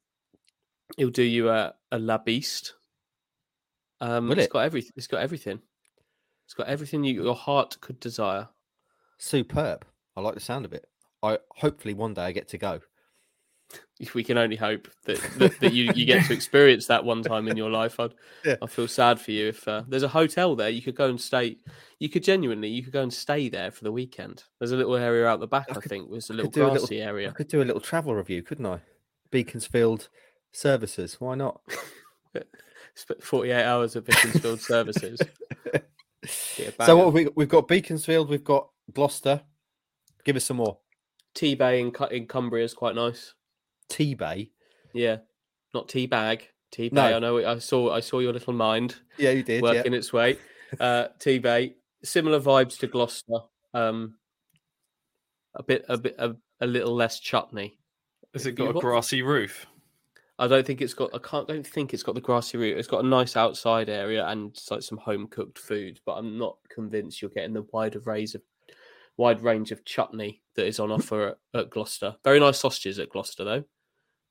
It'll 0.98 1.10
do 1.10 1.22
you 1.22 1.48
a 1.48 1.74
a 1.92 1.98
La 1.98 2.18
Beast. 2.18 2.74
Um, 4.00 4.28
Will 4.28 4.38
it's 4.38 4.46
it? 4.46 4.50
got 4.52 4.60
everything. 4.60 4.92
It's 4.96 5.06
got 5.06 5.20
everything. 5.22 5.60
It's 6.46 6.54
got 6.54 6.66
everything 6.68 7.04
you, 7.04 7.22
your 7.22 7.34
heart 7.34 7.76
could 7.80 8.00
desire. 8.00 8.48
Superb. 9.18 9.84
I 10.16 10.20
like 10.20 10.34
the 10.34 10.40
sound 10.40 10.64
of 10.64 10.72
it. 10.72 10.86
I 11.22 11.38
hopefully 11.56 11.94
one 11.94 12.14
day 12.14 12.22
I 12.22 12.32
get 12.32 12.48
to 12.48 12.58
go. 12.58 12.80
If 14.00 14.14
We 14.14 14.24
can 14.24 14.38
only 14.38 14.56
hope 14.56 14.88
that, 15.04 15.20
that, 15.36 15.60
that 15.60 15.72
you, 15.74 15.92
you 15.94 16.06
get 16.06 16.24
to 16.26 16.32
experience 16.32 16.86
that 16.86 17.04
one 17.04 17.22
time 17.22 17.46
in 17.48 17.56
your 17.58 17.68
life. 17.70 18.00
I'd, 18.00 18.14
Yeah. 18.46 18.56
I 18.62 18.66
feel 18.66 18.88
sad 18.88 19.20
for 19.20 19.30
you 19.30 19.48
if 19.48 19.68
uh, 19.68 19.82
there's 19.86 20.02
a 20.02 20.08
hotel 20.08 20.56
there. 20.56 20.70
You 20.70 20.80
could 20.80 20.94
go 20.96 21.08
and 21.10 21.20
stay. 21.20 21.58
You 21.98 22.08
could 22.08 22.24
genuinely, 22.24 22.68
you 22.68 22.82
could 22.82 22.94
go 22.94 23.02
and 23.02 23.12
stay 23.12 23.50
there 23.50 23.70
for 23.70 23.84
the 23.84 23.92
weekend. 23.92 24.42
There's 24.58 24.72
a 24.72 24.76
little 24.76 24.96
area 24.96 25.26
out 25.26 25.38
the 25.40 25.46
back. 25.46 25.66
I 25.68 25.72
I, 25.72 25.74
could- 25.80 25.90
think 25.90 26.08
was 26.10 26.30
a 26.30 26.32
little 26.32 26.50
do 26.50 26.62
a 26.62 26.64
little- 26.64 26.78
grassy 26.78 27.02
area. 27.02 27.28
I 27.28 27.32
could 27.32 27.48
do 27.48 27.60
a 27.60 27.64
little 27.64 27.80
travel 27.82 28.14
review, 28.14 28.42
couldn't 28.42 28.64
I? 28.66 28.80
Beaconsfield 29.30 30.08
services. 30.52 31.20
Why 31.20 31.34
not? 31.34 31.60
Spent 32.94 33.22
48 33.22 33.64
hours 33.64 33.96
of 33.96 34.06
Beaconsfield 34.06 34.60
services. 34.60 35.20
So 36.84 36.96
what 36.96 37.06
have 37.06 37.14
we 37.14 37.28
we've 37.34 37.48
got 37.48 37.66
Beaconsfield, 37.66 38.28
we've 38.28 38.44
got 38.44 38.68
Gloucester. 38.92 39.40
Give 40.24 40.36
us 40.36 40.44
some 40.44 40.58
more. 40.58 40.78
Tebay 41.34 41.80
in, 41.80 41.92
Cu- 41.92 42.04
in 42.04 42.26
Cumbria 42.26 42.64
is 42.64 42.74
quite 42.74 42.94
nice. 42.94 43.32
Tebay. 43.88 44.50
Yeah, 44.92 45.18
not 45.72 45.88
tea 45.88 46.06
bag. 46.06 46.46
Tebay. 46.72 46.92
No. 46.92 47.16
I 47.16 47.18
know. 47.18 47.38
I 47.38 47.58
saw. 47.58 47.92
I 47.92 48.00
saw 48.00 48.18
your 48.18 48.32
little 48.32 48.52
mind. 48.52 48.96
Yeah, 49.16 49.30
you 49.30 49.42
did. 49.42 49.64
Yeah. 49.64 49.70
working 49.70 49.94
its 49.94 50.12
way. 50.12 50.38
Uh, 50.78 51.08
Tebay, 51.18 51.74
similar 52.04 52.38
vibes 52.38 52.78
to 52.78 52.86
Gloucester. 52.86 53.40
Um, 53.74 54.14
a 55.56 55.64
bit, 55.64 55.84
a 55.88 55.98
bit, 55.98 56.14
a, 56.16 56.36
a 56.60 56.66
little 56.68 56.94
less 56.94 57.18
chutney. 57.18 57.76
Has 58.34 58.46
it 58.46 58.52
got 58.52 58.76
a 58.76 58.78
grassy 58.78 59.22
roof? 59.22 59.66
I 60.40 60.48
don't 60.48 60.66
think 60.66 60.80
it's 60.80 60.94
got. 60.94 61.14
I 61.14 61.18
can't. 61.18 61.46
Don't 61.46 61.66
think 61.66 61.92
it's 61.92 62.02
got 62.02 62.14
the 62.14 62.20
grassy 62.20 62.56
root. 62.56 62.78
It's 62.78 62.88
got 62.88 63.04
a 63.04 63.06
nice 63.06 63.36
outside 63.36 63.90
area 63.90 64.26
and 64.26 64.58
like 64.70 64.82
some 64.82 64.96
home 64.96 65.26
cooked 65.26 65.58
food. 65.58 66.00
But 66.06 66.12
I'm 66.12 66.38
not 66.38 66.56
convinced 66.74 67.20
you're 67.20 67.30
getting 67.30 67.52
the 67.52 67.66
wide 67.72 67.94
range 68.06 68.34
of 68.34 68.40
wide 69.18 69.42
range 69.42 69.70
of 69.70 69.84
chutney 69.84 70.40
that 70.56 70.66
is 70.66 70.80
on 70.80 70.90
offer 70.90 71.36
at, 71.54 71.60
at 71.60 71.70
Gloucester. 71.70 72.16
Very 72.24 72.40
nice 72.40 72.58
sausages 72.58 72.98
at 72.98 73.10
Gloucester 73.10 73.44
though. 73.44 73.64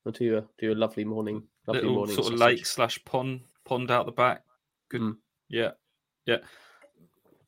I'll 0.04 0.12
do 0.12 0.40
a 0.40 0.44
do 0.58 0.74
a 0.74 0.76
lovely 0.76 1.06
morning, 1.06 1.44
lovely 1.68 1.82
Little 1.82 1.96
morning 1.96 2.16
sort 2.16 2.34
of 2.34 2.40
lake 2.40 2.66
slash 2.66 3.04
pond 3.06 3.42
pond 3.64 3.92
out 3.92 4.08
the 4.08 4.12
back. 4.12 4.44
Good. 4.90 5.02
Mm. 5.02 5.18
Yeah, 5.48 5.72
yeah. 6.26 6.38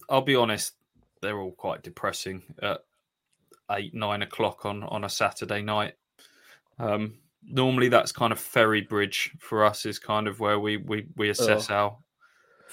I'll 0.07 0.21
be 0.21 0.35
honest, 0.35 0.75
they're 1.23 1.39
all 1.39 1.53
quite 1.53 1.81
depressing 1.81 2.43
at 2.61 2.81
eight 3.71 3.95
nine 3.95 4.21
o'clock 4.21 4.65
on 4.65 4.83
on 4.83 5.03
a 5.03 5.09
Saturday 5.09 5.63
night. 5.63 5.95
Um, 6.77 7.15
normally, 7.43 7.89
that's 7.89 8.11
kind 8.11 8.31
of 8.31 8.39
Ferrybridge 8.39 9.29
for 9.39 9.63
us. 9.65 9.85
Is 9.85 9.99
kind 9.99 10.27
of 10.27 10.39
where 10.39 10.59
we 10.59 10.77
we 10.77 11.07
we 11.15 11.29
assess 11.29 11.69
our 11.69 11.97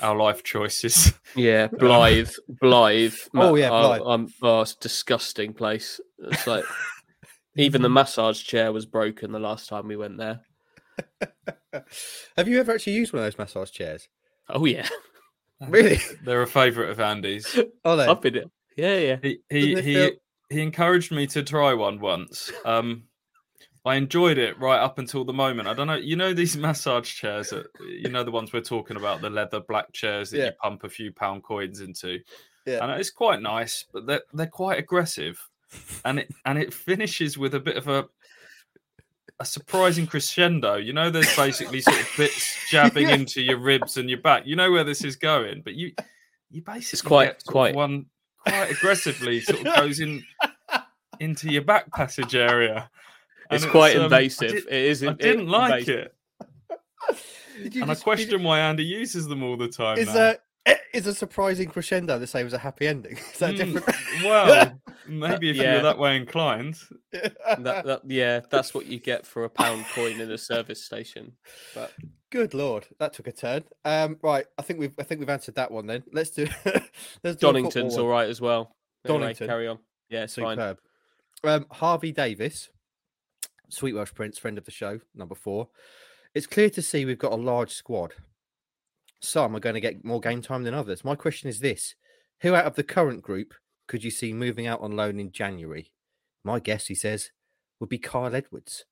our 0.02 0.16
life 0.16 0.42
choices. 0.42 1.12
Yeah, 1.36 1.68
Blyth, 1.68 2.36
Blyth. 2.62 3.28
Oh, 3.34 3.54
yeah, 3.54 3.70
oh, 3.70 3.72
Blyth. 4.00 4.10
um, 4.10 4.28
oh, 4.42 4.60
it's 4.62 4.72
a 4.72 4.78
disgusting 4.80 5.52
place. 5.52 6.00
It's 6.18 6.46
like 6.46 6.64
even 7.56 7.82
the 7.82 7.88
massage 7.90 8.42
chair 8.42 8.72
was 8.72 8.86
broken 8.86 9.30
the 9.32 9.38
last 9.38 9.68
time 9.68 9.86
we 9.88 9.96
went 9.96 10.16
there. 10.18 10.40
Have 12.36 12.48
you 12.48 12.58
ever 12.60 12.72
actually 12.72 12.94
used 12.94 13.12
one 13.12 13.20
of 13.22 13.26
those 13.26 13.38
massage 13.38 13.70
chairs? 13.70 14.08
Oh 14.48 14.64
yeah, 14.64 14.88
Really? 15.68 15.98
they're 16.24 16.42
a 16.42 16.46
favourite 16.46 16.90
of 16.90 16.98
Andy's. 17.00 17.58
Oh, 17.84 17.96
they? 17.96 18.06
I've 18.06 18.20
been 18.22 18.36
it. 18.36 18.50
Yeah, 18.76 18.96
yeah. 18.98 19.16
He 19.22 19.38
he 19.50 19.74
he, 19.74 19.94
feel- 19.94 20.10
he 20.48 20.62
encouraged 20.62 21.12
me 21.12 21.26
to 21.28 21.42
try 21.42 21.74
one 21.74 22.00
once. 22.00 22.50
Um, 22.64 23.04
I 23.88 23.96
enjoyed 23.96 24.38
it 24.38 24.58
right 24.58 24.78
up 24.78 24.98
until 24.98 25.24
the 25.24 25.32
moment. 25.32 25.66
I 25.68 25.74
don't 25.74 25.86
know. 25.86 25.94
You 25.96 26.16
know 26.16 26.32
these 26.34 26.56
massage 26.66 27.12
chairs. 27.14 27.50
That, 27.50 27.66
you 27.88 28.08
know 28.10 28.22
the 28.24 28.30
ones 28.30 28.52
we're 28.52 28.60
talking 28.60 28.96
about, 28.96 29.20
the 29.20 29.30
leather 29.30 29.60
black 29.60 29.92
chairs 29.92 30.30
that 30.30 30.38
Yeah. 30.38 30.44
you 30.46 30.52
pump 30.62 30.84
a 30.84 30.88
few 30.88 31.12
pound 31.12 31.42
coins 31.42 31.80
into. 31.80 32.18
Yeah. 32.66 32.82
And 32.84 32.92
it's 33.00 33.10
quite 33.10 33.40
nice, 33.42 33.84
but 33.92 34.06
they're 34.06 34.22
they're 34.32 34.46
quite 34.46 34.78
aggressive, 34.78 35.40
and 36.04 36.18
it 36.20 36.32
and 36.44 36.58
it 36.58 36.72
finishes 36.74 37.36
with 37.38 37.54
a 37.54 37.60
bit 37.60 37.76
of 37.76 37.88
a 37.88 38.06
a 39.40 39.44
surprising 39.44 40.06
crescendo. 40.06 40.74
You 40.76 40.92
know, 40.92 41.10
there's 41.10 41.34
basically 41.36 41.80
sort 41.80 42.00
of 42.00 42.08
bits 42.16 42.56
jabbing 42.70 43.08
Yeah. 43.08 43.14
into 43.14 43.40
your 43.40 43.58
ribs 43.58 43.96
and 43.96 44.08
your 44.10 44.20
back. 44.20 44.46
You 44.46 44.56
know 44.56 44.70
where 44.70 44.84
this 44.84 45.02
is 45.04 45.16
going, 45.16 45.62
but 45.64 45.74
you 45.74 45.92
you 46.50 46.62
basically 46.62 46.94
it's 46.96 47.02
quite- 47.02 47.26
get 47.26 47.44
quite- 47.46 47.74
one 47.74 48.06
quite 48.46 48.70
aggressively 48.70 49.40
sort 49.40 49.60
of 49.66 49.74
goes 49.76 50.00
in 50.00 50.24
into 51.20 51.50
your 51.52 51.62
back 51.62 51.90
passage 51.92 52.34
area. 52.34 52.90
It's 53.50 53.64
And 53.64 53.72
quite 53.72 53.96
um, 53.96 54.04
invasive. 54.04 54.50
did- 54.52 54.66
It 54.66 54.72
is. 54.72 55.04
I 55.04 55.12
didn't 55.14 55.48
like 55.48 55.80
invasive. 55.88 56.10
it, 56.68 57.16
Did 57.62 57.74
you 57.74 57.82
and 57.82 57.90
I 57.90 57.94
just- 57.94 58.04
did 58.04 58.04
question 58.04 58.42
why 58.42 58.60
Andy 58.60 58.84
uses 58.84 59.26
them 59.26 59.42
all 59.42 59.56
the 59.56 59.68
time. 59.68 59.98
Is 59.98 60.08
now. 60.14 60.30
a 60.30 60.38
eh, 60.66 60.76
is 60.92 61.06
a 61.06 61.14
surprising 61.14 61.68
crescendo 61.68 62.18
the 62.18 62.26
same 62.26 62.46
as 62.46 62.52
a 62.52 62.58
happy 62.58 62.86
ending? 62.86 63.16
Is 63.32 63.38
that 63.38 63.54
Mm, 63.54 63.74
different? 63.74 63.98
well, 64.24 64.80
maybe 65.08 65.50
if 65.50 65.56
Yeah. 65.56 65.74
you're 65.74 65.82
that 65.82 65.98
way 65.98 66.16
inclined. 66.16 66.76
That, 67.12 67.84
that, 67.86 68.00
yeah, 68.06 68.40
that's 68.50 68.74
what 68.74 68.86
you 68.86 68.98
get 68.98 69.26
for 69.26 69.44
a 69.44 69.48
pound 69.50 69.86
coin 69.94 70.20
in 70.20 70.30
a 70.30 70.38
service 70.38 70.84
station. 70.84 71.32
But 71.74 71.92
Good 72.30 72.52
lord, 72.52 72.86
that 72.98 73.14
took 73.14 73.26
a 73.26 73.32
turn. 73.32 73.64
Um, 73.86 74.18
right, 74.22 74.44
I 74.58 74.62
think 74.62 74.78
we've 74.80 74.92
I 74.98 75.02
think 75.02 75.20
we've 75.20 75.30
answered 75.30 75.54
that 75.54 75.70
one. 75.70 75.86
Then 75.86 76.02
let's 76.12 76.28
do. 76.30 76.46
let's 76.66 76.82
do 77.22 77.34
Donington's 77.38 77.96
all 77.96 78.08
right 78.08 78.28
as 78.28 78.38
well. 78.40 78.76
Anyway, 79.06 79.20
Donington. 79.20 79.46
carry 79.46 79.66
on. 79.68 79.78
Yeah, 80.10 80.24
it's 80.24 80.34
fine. 80.34 80.58
Superb. 80.58 80.78
Um, 81.44 81.66
Harvey 81.70 82.12
Davis, 82.12 82.68
Sweet 83.68 83.94
Welsh 83.94 84.14
Prince, 84.14 84.38
friend 84.38 84.58
of 84.58 84.64
the 84.64 84.70
show, 84.70 85.00
number 85.14 85.34
four. 85.34 85.68
It's 86.34 86.46
clear 86.46 86.70
to 86.70 86.82
see 86.82 87.04
we've 87.04 87.18
got 87.18 87.32
a 87.32 87.36
large 87.36 87.72
squad. 87.72 88.14
Some 89.20 89.54
are 89.56 89.60
going 89.60 89.74
to 89.74 89.80
get 89.80 90.04
more 90.04 90.20
game 90.20 90.42
time 90.42 90.62
than 90.62 90.74
others. 90.74 91.04
My 91.04 91.14
question 91.16 91.48
is 91.48 91.60
this 91.60 91.94
Who 92.42 92.54
out 92.54 92.66
of 92.66 92.76
the 92.76 92.82
current 92.84 93.22
group 93.22 93.54
could 93.86 94.04
you 94.04 94.10
see 94.10 94.32
moving 94.32 94.66
out 94.66 94.80
on 94.80 94.96
loan 94.96 95.18
in 95.18 95.32
January? 95.32 95.92
My 96.44 96.60
guess, 96.60 96.86
he 96.86 96.94
says, 96.94 97.30
would 97.80 97.88
be 97.88 97.98
Kyle 97.98 98.34
Edwards. 98.34 98.84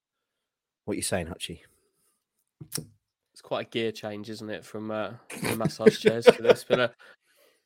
What 0.85 0.93
are 0.93 0.97
you 0.97 1.03
saying, 1.03 1.27
Hutchie? 1.27 1.61
It's 3.33 3.43
quite 3.43 3.67
a 3.67 3.71
gear 3.71 3.93
change, 3.93 4.31
isn't 4.31 4.49
it, 4.51 4.65
from 4.65 4.91
uh, 4.91 5.13
the 5.43 5.57
massage 5.57 5.99
chairs 5.99 6.25
to 6.25 6.43
this? 6.43 6.65
But 6.69 6.81
uh, 6.81 6.89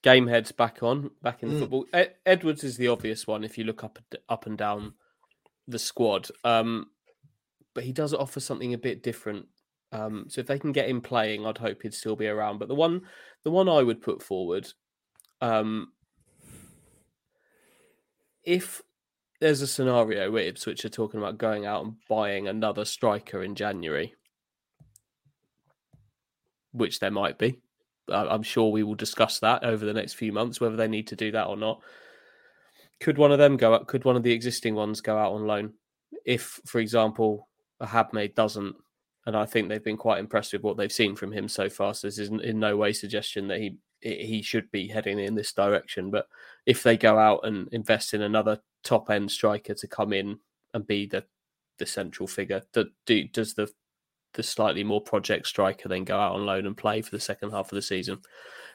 game 0.02 0.26
heads 0.26 0.52
back 0.52 0.82
on, 0.82 1.10
back 1.22 1.42
in 1.42 1.50
the 1.50 1.54
Mm. 1.56 1.60
football. 1.60 1.86
Ed- 1.92 2.14
Edwards 2.26 2.64
is 2.64 2.76
the 2.76 2.88
obvious 2.88 3.26
one 3.26 3.44
if 3.44 3.56
you 3.56 3.64
look 3.64 3.84
up 3.84 3.98
and- 3.98 4.20
up 4.28 4.46
and 4.46 4.58
down 4.58 4.94
the 5.68 5.78
squad. 5.78 6.28
Um, 6.44 6.90
but 7.80 7.86
he 7.86 7.92
does 7.94 8.12
offer 8.12 8.40
something 8.40 8.74
a 8.74 8.78
bit 8.78 9.02
different. 9.02 9.46
Um, 9.90 10.26
so 10.28 10.42
if 10.42 10.46
they 10.46 10.58
can 10.58 10.70
get 10.70 10.90
him 10.90 11.00
playing, 11.00 11.46
I'd 11.46 11.56
hope 11.56 11.80
he'd 11.80 11.94
still 11.94 12.14
be 12.14 12.26
around. 12.26 12.58
But 12.58 12.68
the 12.68 12.74
one, 12.74 13.00
the 13.42 13.50
one 13.50 13.70
I 13.70 13.82
would 13.82 14.02
put 14.02 14.22
forward, 14.22 14.70
um, 15.40 15.90
if 18.44 18.82
there's 19.40 19.62
a 19.62 19.66
scenario 19.66 20.30
where 20.30 20.44
Ipswich 20.44 20.84
are 20.84 20.90
talking 20.90 21.18
about 21.18 21.38
going 21.38 21.64
out 21.64 21.82
and 21.82 21.94
buying 22.06 22.48
another 22.48 22.84
striker 22.84 23.42
in 23.42 23.54
January, 23.54 24.14
which 26.72 27.00
there 27.00 27.10
might 27.10 27.38
be. 27.38 27.62
I'm 28.10 28.42
sure 28.42 28.70
we 28.70 28.82
will 28.82 28.94
discuss 28.94 29.38
that 29.38 29.64
over 29.64 29.86
the 29.86 29.94
next 29.94 30.16
few 30.16 30.34
months, 30.34 30.60
whether 30.60 30.76
they 30.76 30.86
need 30.86 31.06
to 31.06 31.16
do 31.16 31.32
that 31.32 31.46
or 31.46 31.56
not. 31.56 31.80
Could 33.00 33.16
one 33.16 33.32
of 33.32 33.38
them 33.38 33.56
go 33.56 33.72
out? 33.72 33.86
Could 33.86 34.04
one 34.04 34.16
of 34.16 34.22
the 34.22 34.32
existing 34.32 34.74
ones 34.74 35.00
go 35.00 35.16
out 35.16 35.32
on 35.32 35.46
loan? 35.46 35.72
If, 36.26 36.60
for 36.66 36.78
example, 36.78 37.48
Ahadme 37.82 38.34
doesn't, 38.34 38.76
and 39.26 39.36
I 39.36 39.46
think 39.46 39.68
they've 39.68 39.82
been 39.82 39.96
quite 39.96 40.18
impressed 40.18 40.52
with 40.52 40.62
what 40.62 40.76
they've 40.76 40.92
seen 40.92 41.16
from 41.16 41.32
him 41.32 41.48
so 41.48 41.68
far. 41.68 41.94
So 41.94 42.06
this 42.06 42.18
is 42.18 42.28
in 42.28 42.58
no 42.58 42.76
way 42.76 42.92
suggestion 42.92 43.48
that 43.48 43.60
he 43.60 43.76
he 44.02 44.40
should 44.40 44.70
be 44.70 44.88
heading 44.88 45.18
in 45.18 45.34
this 45.34 45.52
direction. 45.52 46.10
But 46.10 46.26
if 46.64 46.82
they 46.82 46.96
go 46.96 47.18
out 47.18 47.40
and 47.44 47.68
invest 47.72 48.14
in 48.14 48.22
another 48.22 48.60
top 48.82 49.10
end 49.10 49.30
striker 49.30 49.74
to 49.74 49.86
come 49.86 50.12
in 50.12 50.38
and 50.72 50.86
be 50.86 51.06
the 51.06 51.24
the 51.80 51.86
central 51.86 52.28
figure. 52.28 52.62
Do, 52.72 52.86
do, 53.06 53.24
does 53.24 53.54
the 53.54 53.68
the 54.34 54.42
slightly 54.44 54.84
more 54.84 55.00
project 55.00 55.48
striker 55.48 55.88
then 55.88 56.04
go 56.04 56.16
out 56.16 56.34
on 56.36 56.46
loan 56.46 56.64
and 56.66 56.76
play 56.76 57.02
for 57.02 57.10
the 57.10 57.18
second 57.18 57.50
half 57.50 57.72
of 57.72 57.76
the 57.76 57.82
season? 57.82 58.20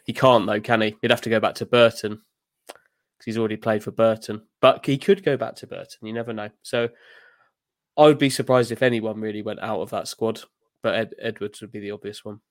He 0.03 0.11
can't 0.11 0.45
though, 0.45 0.59
can 0.59 0.81
he? 0.81 0.97
He'd 1.01 1.11
have 1.11 1.21
to 1.21 1.29
go 1.29 1.39
back 1.39 1.55
to 1.55 1.65
Burton 1.65 2.21
because 2.67 3.25
he's 3.25 3.37
already 3.37 3.55
played 3.55 3.81
for 3.83 3.91
Burton. 3.91 4.41
But 4.59 4.85
he 4.85 4.97
could 4.97 5.23
go 5.23 5.37
back 5.37 5.55
to 5.57 5.67
Burton. 5.67 6.05
You 6.05 6.11
never 6.11 6.33
know. 6.33 6.49
So 6.61 6.89
I 7.97 8.03
would 8.03 8.17
be 8.17 8.29
surprised 8.29 8.71
if 8.71 8.81
anyone 8.81 9.21
really 9.21 9.41
went 9.41 9.61
out 9.61 9.81
of 9.81 9.89
that 9.91 10.07
squad. 10.07 10.41
But 10.81 10.95
Ed, 10.95 11.15
Edwards 11.19 11.61
would 11.61 11.71
be 11.71 11.79
the 11.79 11.91
obvious 11.91 12.23
one. 12.23 12.41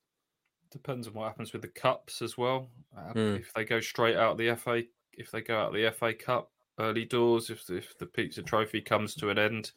Depends 0.71 1.07
on 1.07 1.13
what 1.13 1.27
happens 1.27 1.53
with 1.53 1.61
the 1.61 1.69
cups 1.69 2.21
as 2.21 2.37
well. 2.37 2.69
Uh, 2.97 3.13
mm. 3.13 3.39
If 3.39 3.53
they 3.53 3.63
go 3.63 3.79
straight 3.79 4.17
out 4.17 4.37
the 4.37 4.55
FA, 4.55 4.83
if 5.13 5.31
they 5.31 5.41
go 5.41 5.57
out 5.57 5.73
the 5.73 5.89
FA 5.97 6.13
Cup 6.13 6.51
early 6.79 7.05
doors, 7.05 7.49
if 7.49 7.69
if 7.69 7.97
the 7.97 8.05
Pizza 8.05 8.41
Trophy 8.43 8.81
comes 8.81 9.15
to 9.15 9.29
an 9.29 9.39
end, 9.39 9.71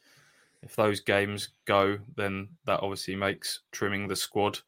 if 0.61 0.75
those 0.75 0.99
games 0.99 1.49
go, 1.65 1.97
then 2.17 2.49
that 2.65 2.81
obviously 2.81 3.15
makes 3.15 3.61
trimming 3.71 4.07
the 4.07 4.15
squad 4.15 4.59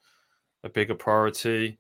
a 0.63 0.69
bigger 0.69 0.95
priority. 0.95 1.77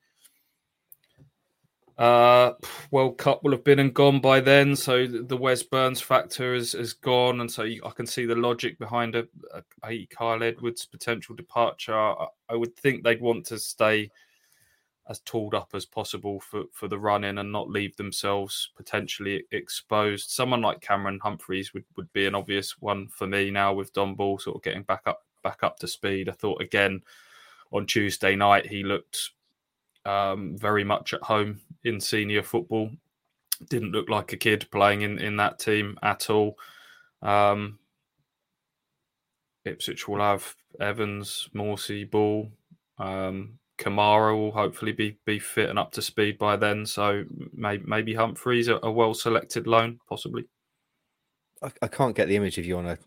Uh, 1.97 2.53
World 2.89 3.17
Cup 3.17 3.43
will 3.43 3.51
have 3.51 3.63
been 3.63 3.79
and 3.79 3.93
gone 3.93 4.19
by 4.19 4.39
then, 4.39 4.75
so 4.75 5.05
the 5.05 5.37
Wes 5.37 5.61
Burns 5.61 6.01
factor 6.01 6.53
is, 6.55 6.73
is 6.73 6.93
gone, 6.93 7.41
and 7.41 7.51
so 7.51 7.63
I 7.63 7.91
can 7.95 8.05
see 8.05 8.25
the 8.25 8.35
logic 8.35 8.79
behind 8.79 9.15
a, 9.15 9.27
a, 9.53 9.63
a 9.85 10.05
Kyle 10.07 10.41
Edwards' 10.41 10.85
potential 10.85 11.35
departure. 11.35 11.95
I, 11.95 12.27
I, 12.49 12.55
would 12.55 12.75
think 12.75 13.03
they'd 13.03 13.21
want 13.21 13.45
to 13.47 13.59
stay 13.59 14.09
as 15.09 15.19
tooled 15.19 15.53
up 15.53 15.71
as 15.73 15.85
possible 15.85 16.39
for, 16.39 16.63
for 16.71 16.87
the 16.87 16.97
run 16.97 17.23
in 17.23 17.37
and 17.37 17.51
not 17.51 17.69
leave 17.69 17.95
themselves 17.97 18.71
potentially 18.75 19.43
exposed. 19.51 20.29
Someone 20.29 20.61
like 20.61 20.81
Cameron 20.81 21.19
Humphreys 21.21 21.73
would, 21.73 21.85
would 21.97 22.11
be 22.13 22.25
an 22.25 22.35
obvious 22.35 22.79
one 22.79 23.07
for 23.09 23.27
me 23.27 23.51
now 23.51 23.73
with 23.73 23.93
Dom 23.93 24.15
Ball 24.15 24.39
sort 24.39 24.55
of 24.55 24.63
getting 24.63 24.83
back 24.83 25.01
up 25.05 25.25
back 25.43 25.63
up 25.63 25.77
to 25.79 25.87
speed. 25.87 26.29
I 26.29 26.33
thought 26.33 26.61
again 26.61 27.01
on 27.71 27.85
Tuesday 27.85 28.35
night 28.35 28.67
he 28.67 28.83
looked 28.83 29.31
um, 30.05 30.57
very 30.57 30.83
much 30.83 31.13
at 31.13 31.21
home 31.21 31.61
in 31.83 31.99
senior 31.99 32.43
football. 32.43 32.89
Didn't 33.69 33.91
look 33.91 34.09
like 34.09 34.33
a 34.33 34.37
kid 34.37 34.67
playing 34.71 35.01
in, 35.01 35.19
in 35.19 35.37
that 35.37 35.59
team 35.59 35.97
at 36.01 36.29
all. 36.29 36.57
Um, 37.21 37.79
Ipswich 39.65 40.07
will 40.07 40.19
have 40.19 40.55
Evans, 40.79 41.49
Morsy, 41.53 42.09
Ball. 42.09 42.49
Um, 42.97 43.59
Camará 43.77 44.35
will 44.35 44.51
hopefully 44.51 44.91
be 44.91 45.17
be 45.25 45.39
fit 45.39 45.69
and 45.69 45.79
up 45.79 45.91
to 45.93 46.01
speed 46.01 46.37
by 46.37 46.55
then. 46.55 46.85
So 46.85 47.25
maybe, 47.53 47.83
maybe 47.85 48.13
Humphreys 48.13 48.67
a, 48.67 48.79
a 48.83 48.91
well 48.91 49.13
selected 49.13 49.67
loan, 49.67 49.99
possibly. 50.07 50.45
I, 51.63 51.71
I, 51.83 51.87
can't 51.87 52.15
get 52.15 52.27
the 52.27 52.35
image 52.35 52.57
of 52.57 52.65
you 52.65 52.77
on 52.77 52.87
a 52.87 52.97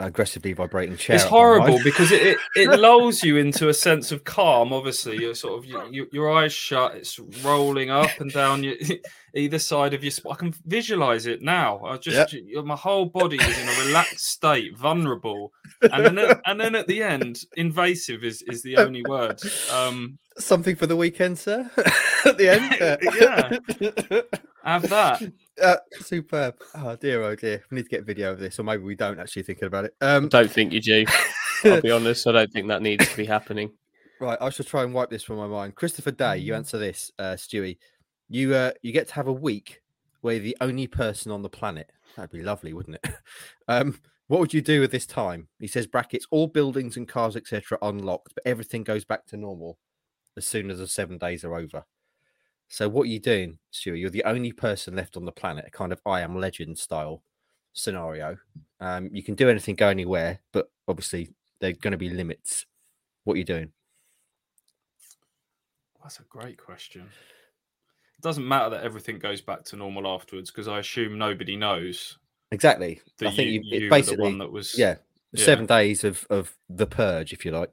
aggressively 0.00 0.54
vibrating 0.54 0.96
chair. 0.96 1.16
It's 1.16 1.24
horrible 1.24 1.78
because 1.84 2.10
it, 2.10 2.22
it, 2.22 2.38
it, 2.56 2.68
lulls 2.80 3.22
you 3.22 3.36
into 3.36 3.68
a 3.68 3.74
sense 3.74 4.10
of 4.10 4.24
calm. 4.24 4.72
Obviously, 4.72 5.18
you're 5.18 5.34
sort 5.34 5.58
of 5.58 5.66
you, 5.66 5.82
you, 5.90 6.08
your 6.12 6.32
eyes 6.32 6.52
shut. 6.52 6.94
It's 6.94 7.18
rolling 7.42 7.90
up 7.90 8.20
and 8.20 8.32
down 8.32 8.64
your, 8.64 8.74
either 9.34 9.58
side 9.58 9.92
of 9.92 10.02
your. 10.02 10.12
Spot. 10.12 10.32
I 10.32 10.36
can 10.36 10.54
visualize 10.64 11.26
it 11.26 11.42
now. 11.42 11.84
I 11.84 11.96
just 11.98 12.32
yep. 12.32 12.64
my 12.64 12.76
whole 12.76 13.06
body 13.06 13.36
is 13.36 13.58
in 13.58 13.68
a 13.68 13.86
relaxed 13.86 14.26
state, 14.26 14.76
vulnerable, 14.78 15.52
and 15.82 16.04
then 16.04 16.18
at, 16.18 16.40
and 16.46 16.58
then 16.58 16.74
at 16.74 16.86
the 16.86 17.02
end, 17.02 17.44
invasive 17.56 18.24
is 18.24 18.42
is 18.42 18.62
the 18.62 18.78
only 18.78 19.02
word. 19.02 19.40
Um, 19.72 20.18
Something 20.38 20.74
for 20.74 20.86
the 20.86 20.96
weekend, 20.96 21.38
sir. 21.38 21.70
at 22.24 22.38
the 22.38 22.48
end, 22.48 23.00
yeah. 23.20 24.38
Have 24.64 24.88
that. 24.88 25.22
Uh, 25.62 25.76
superb. 26.00 26.56
Oh 26.74 26.96
dear, 26.96 27.22
oh 27.22 27.36
dear. 27.36 27.62
We 27.70 27.76
need 27.76 27.84
to 27.84 27.88
get 27.88 28.00
a 28.00 28.04
video 28.04 28.32
of 28.32 28.38
this, 28.38 28.58
or 28.58 28.64
maybe 28.64 28.82
we 28.82 28.94
don't 28.94 29.20
actually 29.20 29.42
thinking 29.42 29.66
about 29.66 29.84
it. 29.84 29.94
Um, 30.00 30.28
don't 30.28 30.50
think 30.50 30.72
you 30.72 30.80
do. 30.80 31.04
I'll 31.64 31.80
be 31.80 31.90
honest. 31.92 32.26
I 32.26 32.32
don't 32.32 32.52
think 32.52 32.68
that 32.68 32.82
needs 32.82 33.08
to 33.08 33.16
be 33.16 33.24
happening. 33.24 33.70
Right, 34.20 34.38
I 34.40 34.50
shall 34.50 34.64
try 34.64 34.82
and 34.82 34.94
wipe 34.94 35.10
this 35.10 35.22
from 35.22 35.36
my 35.36 35.46
mind. 35.46 35.74
Christopher 35.74 36.10
Day, 36.10 36.38
you 36.38 36.54
answer 36.54 36.78
this, 36.78 37.12
uh, 37.18 37.34
Stewie. 37.34 37.78
You 38.28 38.54
uh, 38.54 38.72
you 38.82 38.92
get 38.92 39.08
to 39.08 39.14
have 39.14 39.28
a 39.28 39.32
week 39.32 39.80
where 40.22 40.34
you're 40.34 40.42
the 40.42 40.56
only 40.60 40.86
person 40.86 41.30
on 41.30 41.42
the 41.42 41.48
planet. 41.48 41.90
That'd 42.16 42.30
be 42.30 42.42
lovely, 42.42 42.72
wouldn't 42.72 42.98
it? 43.02 43.14
um, 43.68 44.00
what 44.26 44.40
would 44.40 44.54
you 44.54 44.62
do 44.62 44.80
with 44.80 44.90
this 44.90 45.06
time? 45.06 45.48
He 45.58 45.66
says 45.66 45.86
brackets, 45.86 46.26
all 46.30 46.46
buildings 46.46 46.96
and 46.96 47.06
cars, 47.06 47.36
etc., 47.36 47.78
unlocked, 47.82 48.34
but 48.34 48.46
everything 48.46 48.82
goes 48.82 49.04
back 49.04 49.26
to 49.26 49.36
normal 49.36 49.78
as 50.36 50.46
soon 50.46 50.70
as 50.70 50.78
the 50.78 50.88
seven 50.88 51.18
days 51.18 51.44
are 51.44 51.54
over. 51.54 51.84
So 52.74 52.88
what 52.88 53.04
are 53.04 53.10
you 53.10 53.20
doing, 53.20 53.58
Stuart? 53.70 53.98
You're 53.98 54.10
the 54.10 54.24
only 54.24 54.50
person 54.50 54.96
left 54.96 55.16
on 55.16 55.24
the 55.24 55.30
planet, 55.30 55.66
a 55.68 55.70
kind 55.70 55.92
of 55.92 56.00
I 56.04 56.22
am 56.22 56.40
legend 56.40 56.76
style 56.76 57.22
scenario. 57.72 58.36
Um, 58.80 59.10
you 59.12 59.22
can 59.22 59.36
do 59.36 59.48
anything, 59.48 59.76
go 59.76 59.86
anywhere, 59.86 60.40
but 60.50 60.72
obviously 60.88 61.30
there 61.60 61.70
are 61.70 61.74
going 61.74 61.92
to 61.92 61.96
be 61.96 62.10
limits. 62.10 62.66
What 63.22 63.34
are 63.34 63.36
you 63.36 63.44
doing? 63.44 63.70
That's 66.02 66.18
a 66.18 66.24
great 66.24 66.58
question. 66.58 67.02
It 67.02 68.22
doesn't 68.22 68.46
matter 68.46 68.70
that 68.70 68.82
everything 68.82 69.20
goes 69.20 69.40
back 69.40 69.62
to 69.66 69.76
normal 69.76 70.08
afterwards 70.08 70.50
because 70.50 70.66
I 70.66 70.80
assume 70.80 71.16
nobody 71.16 71.54
knows. 71.54 72.18
Exactly. 72.50 73.00
I 73.22 73.30
think 73.30 73.52
you, 73.52 73.60
you, 73.62 73.80
you 73.82 73.88
basically 73.88 74.24
one 74.24 74.38
that 74.38 74.50
was 74.50 74.76
yeah, 74.76 74.96
yeah, 75.30 75.44
seven 75.44 75.66
days 75.66 76.02
of 76.02 76.26
of 76.28 76.56
the 76.68 76.88
purge, 76.88 77.32
if 77.32 77.44
you 77.44 77.52
like 77.52 77.70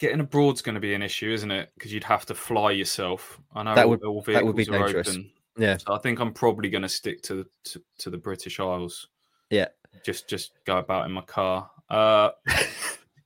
getting 0.00 0.20
abroad's 0.20 0.62
going 0.62 0.74
to 0.74 0.80
be 0.80 0.94
an 0.94 1.02
issue, 1.02 1.30
isn't 1.30 1.50
it? 1.50 1.70
Because 1.74 1.92
you'd 1.92 2.04
have 2.04 2.26
to 2.26 2.34
fly 2.34 2.72
yourself. 2.72 3.40
I 3.54 3.62
know 3.62 3.74
that 3.74 3.88
would, 3.88 4.02
all 4.02 4.22
that 4.22 4.44
would 4.44 4.56
be 4.56 4.64
dangerous. 4.64 5.10
Open, 5.10 5.30
yeah, 5.56 5.76
so 5.76 5.94
I 5.94 5.98
think 5.98 6.18
I'm 6.18 6.32
probably 6.32 6.70
going 6.70 6.82
to 6.82 6.88
stick 6.88 7.22
to, 7.24 7.46
to 7.64 7.82
to 7.98 8.10
the 8.10 8.18
British 8.18 8.58
Isles. 8.58 9.08
Yeah, 9.50 9.68
just 10.04 10.28
just 10.28 10.52
go 10.64 10.78
about 10.78 11.06
in 11.06 11.12
my 11.12 11.20
car. 11.22 11.70
Uh, 11.88 12.30
you 12.48 12.54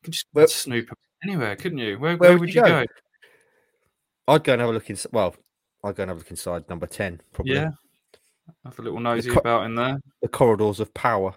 can 0.02 0.12
just 0.12 0.26
well, 0.34 0.48
snoop 0.48 0.90
anywhere, 1.22 1.56
couldn't 1.56 1.78
you? 1.78 1.98
Where, 1.98 2.16
where, 2.16 2.30
where 2.30 2.38
would 2.38 2.52
you 2.52 2.60
go? 2.60 2.84
go? 2.84 2.84
I'd 4.26 4.44
go 4.44 4.52
and 4.52 4.60
have 4.60 4.70
a 4.70 4.72
look 4.72 4.90
in. 4.90 4.98
Well, 5.12 5.36
I'd 5.84 5.96
go 5.96 6.02
and 6.02 6.10
have 6.10 6.16
a 6.16 6.20
look 6.20 6.30
inside 6.30 6.68
number 6.68 6.86
ten. 6.86 7.20
Probably. 7.32 7.54
Yeah. 7.54 7.70
Have 8.64 8.78
a 8.78 8.82
little 8.82 9.00
nosy 9.00 9.30
co- 9.30 9.38
about 9.38 9.64
in 9.64 9.74
there. 9.74 9.98
The 10.20 10.28
corridors 10.28 10.80
of 10.80 10.92
power. 10.92 11.34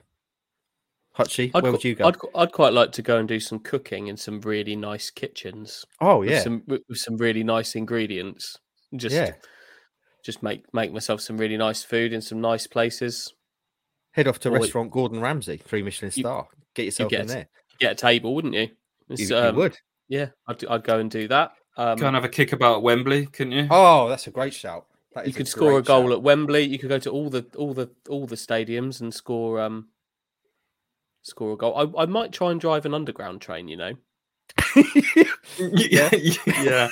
Hutchie, 1.18 1.52
I'd, 1.56 1.64
where 1.64 1.72
would 1.72 1.84
you 1.84 1.96
go? 1.96 2.08
I'd, 2.08 2.18
I'd 2.36 2.52
quite 2.52 2.74
like 2.74 2.92
to 2.94 3.02
go 3.02 3.18
and 3.18 3.28
do 3.28 3.40
some 3.40 3.60
cooking 3.60 4.08
in 4.08 4.18
some 4.18 4.40
really 4.42 4.76
nice 4.76 5.10
kitchens. 5.10 5.84
Oh 6.00 6.22
yeah, 6.22 6.32
with 6.32 6.44
some, 6.44 6.64
with 6.68 6.98
some 6.98 7.18
really 7.18 7.44
nice 7.44 7.76
ingredients. 7.76 8.58
Just 8.96 9.16
yeah. 9.16 9.34
just 10.24 10.44
make 10.44 10.72
make 10.74 10.94
myself 10.94 11.22
some 11.22 11.38
really 11.38 11.58
nice 11.58 11.84
food 11.84 12.14
in 12.14 12.22
some 12.22 12.40
nice 12.40 12.68
places. 12.68 13.34
Head 14.12 14.28
off 14.28 14.40
to 14.40 14.50
or 14.50 14.60
restaurant 14.60 14.92
Gordon 14.92 15.20
Ramsay, 15.20 15.58
three 15.58 15.82
Michelin 15.82 16.12
star. 16.12 16.48
Get 16.76 16.86
yourself 16.86 17.10
get 17.10 17.22
in 17.22 17.28
there. 17.28 17.48
Get 17.80 17.92
a 17.94 17.96
table, 17.96 18.36
wouldn't 18.36 18.54
you? 18.54 18.70
You, 19.10 19.38
um, 19.38 19.56
you, 19.56 19.62
would. 19.62 19.78
Yeah, 20.08 20.28
I'd, 20.48 20.64
I'd 20.66 20.84
go 20.84 21.00
and 21.00 21.10
do 21.10 21.28
that. 21.30 21.54
Um, 21.78 21.98
go 21.98 22.08
and 22.08 22.16
have 22.16 22.26
a 22.26 22.30
kick 22.30 22.54
about 22.54 22.84
Wembley, 22.84 23.26
couldn't 23.26 23.54
you? 23.54 23.68
Oh, 23.72 24.08
that's 24.08 24.28
a 24.28 24.32
great 24.32 24.54
shout. 24.54 24.86
You 25.26 25.34
could 25.34 25.48
score 25.48 25.80
a 25.80 25.82
goal 25.82 26.04
shout. 26.04 26.12
at 26.12 26.22
Wembley. 26.22 26.64
You 26.64 26.78
could 26.78 26.90
go 26.90 27.00
to 27.00 27.10
all 27.10 27.32
the 27.32 27.46
all 27.56 27.74
the 27.74 27.90
all 28.08 28.28
the 28.28 28.36
stadiums 28.36 29.02
and 29.02 29.12
score 29.12 29.60
um 29.60 29.88
score 31.28 31.54
a 31.54 31.58
goal. 31.58 31.76
I, 31.76 32.04
I 32.04 32.06
might 32.06 32.32
try 32.32 32.52
and 32.52 32.60
drive 32.60 32.86
an 32.86 32.94
underground 32.94 33.42
train, 33.42 33.68
you 33.68 33.78
know. 33.78 33.94
yeah, 35.60 36.10
yeah. 36.62 36.90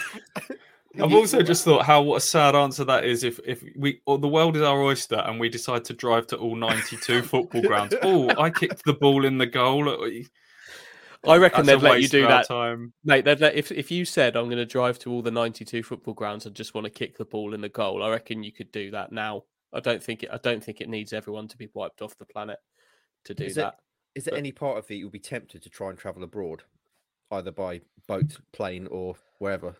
I've 1.02 1.14
also 1.14 1.42
just 1.42 1.66
thought 1.66 1.86
how 1.86 2.02
what 2.02 2.18
a 2.18 2.22
sad 2.22 2.56
answer 2.56 2.86
that 2.86 3.06
is 3.06 3.24
if 3.24 3.40
if 3.46 3.64
we 3.76 4.02
or 4.06 4.18
the 4.18 4.28
world 4.28 4.56
is 4.56 4.62
our 4.62 4.82
oyster 4.82 5.16
and 5.16 5.40
we 5.40 5.50
decide 5.50 5.84
to 5.86 5.94
drive 5.94 6.28
to 6.28 6.38
all 6.38 6.56
92 6.56 7.22
football 7.24 7.62
grounds. 7.62 7.96
Oh, 8.02 8.30
I 8.42 8.50
kicked 8.50 8.86
the 8.86 8.94
ball 8.94 9.26
in 9.26 9.38
the 9.38 9.46
goal. 9.46 9.90
I 11.28 11.38
reckon 11.38 11.66
they'd 11.66 11.82
let 11.82 12.02
you 12.02 12.08
do 12.08 12.28
that, 12.28 12.48
time. 12.48 12.94
mate. 13.04 13.26
They'd 13.26 13.40
let, 13.40 13.56
if 13.56 13.72
if 13.72 13.92
you 13.92 14.06
said 14.06 14.36
I'm 14.36 14.46
going 14.46 14.58
to 14.58 14.66
drive 14.66 15.00
to 15.00 15.12
all 15.12 15.22
the 15.22 15.32
92 15.32 15.84
football 15.84 16.14
grounds 16.14 16.46
and 16.46 16.56
just 16.56 16.74
want 16.74 16.86
to 16.86 16.92
kick 16.92 17.18
the 17.18 17.26
ball 17.26 17.54
in 17.54 17.62
the 17.62 17.70
goal, 17.70 18.04
I 18.04 18.10
reckon 18.10 18.44
you 18.44 18.52
could 18.52 18.72
do 18.72 18.92
that 18.92 19.12
now. 19.12 19.44
I 19.74 19.80
don't 19.80 20.04
think 20.04 20.24
it. 20.24 20.30
I 20.32 20.38
don't 20.38 20.64
think 20.64 20.82
it 20.82 20.90
needs 20.90 21.14
everyone 21.14 21.48
to 21.50 21.58
be 21.58 21.70
wiped 21.74 22.02
off 22.02 22.18
the 22.18 22.26
planet 22.26 22.60
to 23.26 23.34
do 23.34 23.46
is 23.46 23.56
that. 23.56 23.80
Is 24.16 24.24
there 24.24 24.32
but, 24.32 24.40
any 24.40 24.52
part 24.52 24.78
of 24.78 24.90
it 24.90 24.96
you'll 24.96 25.10
be 25.10 25.20
tempted 25.20 25.62
to 25.62 25.70
try 25.70 25.90
and 25.90 26.00
travel 26.00 26.24
abroad, 26.24 26.64
either 27.32 27.52
by 27.52 27.82
boat, 28.08 28.38
plane, 28.54 28.88
or 28.88 29.16
wherever? 29.40 29.76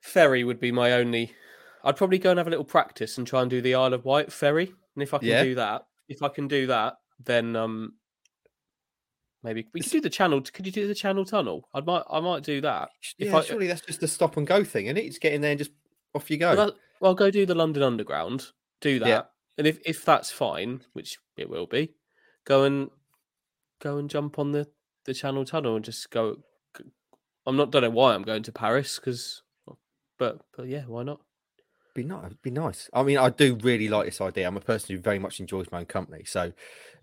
Ferry 0.00 0.44
would 0.44 0.60
be 0.60 0.70
my 0.70 0.92
only. 0.92 1.32
I'd 1.82 1.96
probably 1.96 2.18
go 2.18 2.30
and 2.30 2.38
have 2.38 2.46
a 2.46 2.50
little 2.50 2.64
practice 2.64 3.16
and 3.16 3.26
try 3.26 3.40
and 3.40 3.50
do 3.50 3.62
the 3.62 3.74
Isle 3.74 3.94
of 3.94 4.04
Wight 4.04 4.32
ferry. 4.32 4.72
And 4.94 5.02
if 5.02 5.14
I 5.14 5.18
can 5.18 5.28
yeah. 5.28 5.42
do 5.42 5.54
that, 5.54 5.86
if 6.08 6.22
I 6.22 6.28
can 6.28 6.46
do 6.46 6.66
that, 6.66 6.98
then 7.24 7.56
um, 7.56 7.94
maybe 9.42 9.66
we 9.72 9.80
could 9.80 9.90
do 9.90 10.00
the 10.00 10.10
channel. 10.10 10.42
Could 10.42 10.66
you 10.66 10.72
do 10.72 10.86
the 10.86 10.94
Channel 10.94 11.24
Tunnel? 11.24 11.68
I 11.72 11.80
might, 11.80 12.02
I 12.10 12.20
might 12.20 12.42
do 12.42 12.60
that. 12.60 12.90
Yeah, 13.16 13.36
I, 13.36 13.42
surely 13.42 13.66
that's 13.66 13.80
just 13.80 14.02
a 14.02 14.08
stop 14.08 14.36
and 14.36 14.46
go 14.46 14.62
thing, 14.62 14.88
and 14.88 14.98
it? 14.98 15.04
It's 15.04 15.18
getting 15.18 15.40
there 15.40 15.52
and 15.52 15.58
just 15.58 15.70
off 16.14 16.30
you 16.30 16.36
go. 16.36 16.54
Well, 16.54 16.76
well, 17.00 17.14
go 17.14 17.30
do 17.30 17.46
the 17.46 17.54
London 17.54 17.82
Underground. 17.82 18.48
Do 18.80 18.98
that, 18.98 19.08
yeah. 19.08 19.22
and 19.58 19.66
if 19.66 19.78
if 19.84 20.04
that's 20.04 20.30
fine, 20.30 20.82
which 20.94 21.18
it 21.36 21.48
will 21.48 21.66
be, 21.66 21.94
go 22.44 22.64
and 22.64 22.90
go 23.80 23.98
and 23.98 24.10
jump 24.10 24.38
on 24.38 24.52
the 24.52 24.68
the 25.06 25.14
Channel 25.14 25.44
Tunnel 25.44 25.76
and 25.76 25.84
just 25.84 26.10
go. 26.10 26.36
I'm 27.46 27.56
not 27.56 27.70
don't 27.70 27.82
know 27.82 27.90
why 27.90 28.14
I'm 28.14 28.22
going 28.22 28.42
to 28.44 28.52
Paris 28.52 28.98
because, 28.98 29.42
but 30.18 30.40
but 30.56 30.68
yeah, 30.68 30.82
why 30.86 31.02
not? 31.02 31.20
Be 31.94 32.04
nice. 32.04 32.32
Be 32.42 32.50
nice. 32.50 32.88
I 32.92 33.02
mean, 33.02 33.18
I 33.18 33.30
do 33.30 33.58
really 33.62 33.88
like 33.88 34.06
this 34.06 34.20
idea. 34.20 34.46
I'm 34.46 34.56
a 34.56 34.60
person 34.60 34.94
who 34.94 35.02
very 35.02 35.18
much 35.18 35.40
enjoys 35.40 35.66
my 35.72 35.80
own 35.80 35.86
company. 35.86 36.24
So, 36.24 36.52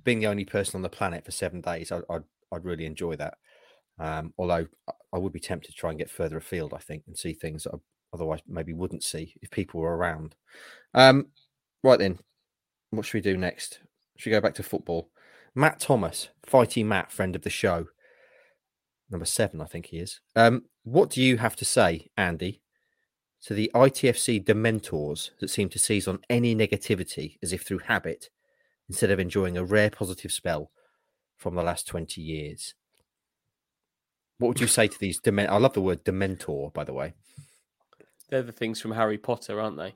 being 0.04 0.20
the 0.20 0.28
only 0.28 0.46
person 0.46 0.78
on 0.78 0.82
the 0.82 0.90
planet 0.90 1.26
for 1.26 1.32
seven 1.32 1.60
days, 1.60 1.92
I, 1.92 2.00
I'd 2.10 2.24
I'd 2.54 2.64
really 2.64 2.86
enjoy 2.86 3.16
that. 3.18 3.38
Um, 4.00 4.34
although 4.38 4.68
I 5.12 5.18
would 5.18 5.34
be 5.34 5.40
tempted 5.40 5.72
to 5.72 5.74
try 5.74 5.90
and 5.90 6.00
get 6.00 6.10
further 6.10 6.38
afield, 6.38 6.74
I 6.74 6.78
think, 6.78 7.04
and 7.08 7.18
see 7.18 7.34
things 7.34 7.64
that 7.64 7.74
I 7.74 7.78
otherwise 8.14 8.40
maybe 8.48 8.74
wouldn't 8.74 9.04
see 9.04 9.36
if 9.42 9.50
people 9.50 9.82
were 9.82 9.96
around. 9.96 10.36
Um, 10.94 11.28
right 11.84 12.00
then, 12.00 12.20
what 12.92 13.06
should 13.06 13.16
we 13.16 13.22
do 13.22 13.38
next? 13.38 13.80
Should 14.18 14.30
we 14.30 14.36
go 14.36 14.42
back 14.42 14.56
to 14.56 14.64
football? 14.64 15.10
Matt 15.58 15.80
Thomas, 15.80 16.30
fighting 16.46 16.88
Matt, 16.88 17.12
friend 17.12 17.36
of 17.36 17.42
the 17.42 17.50
show, 17.50 17.88
number 19.10 19.26
seven, 19.26 19.60
I 19.60 19.66
think 19.66 19.88
he 19.88 19.98
is. 19.98 20.20
Um, 20.36 20.66
what 20.84 21.10
do 21.10 21.20
you 21.20 21.38
have 21.38 21.56
to 21.56 21.66
say, 21.66 22.10
Andy, 22.16 22.62
to 23.42 23.56
the 23.56 23.72
ITFC 23.74 24.46
dementors 24.46 25.32
that 25.40 25.50
seem 25.50 25.70
to 25.70 25.80
seize 25.80 26.08
on 26.08 26.20
any 26.30 26.56
negativity 26.56 27.40
as 27.42 27.54
if 27.54 27.64
through 27.64 27.80
habit 27.80 28.30
instead 28.88 29.10
of 29.10 29.20
enjoying 29.20 29.58
a 29.58 29.64
rare 29.64 29.90
positive 29.90 30.32
spell 30.32 30.70
from 31.36 31.56
the 31.56 31.64
last 31.64 31.88
20 31.88 32.22
years? 32.22 32.76
What 34.38 34.50
would 34.50 34.62
you 34.62 34.68
say 34.68 34.88
to 34.88 35.00
these 35.00 35.20
dement? 35.20 35.50
I 35.50 35.58
love 35.58 35.74
the 35.74 35.82
word 35.82 36.06
dementor, 36.06 36.72
by 36.72 36.84
the 36.84 36.94
way. 36.94 37.16
They're 38.30 38.44
the 38.44 38.52
things 38.52 38.80
from 38.80 38.92
Harry 38.92 39.18
Potter, 39.18 39.60
aren't 39.60 39.78
they? 39.78 39.96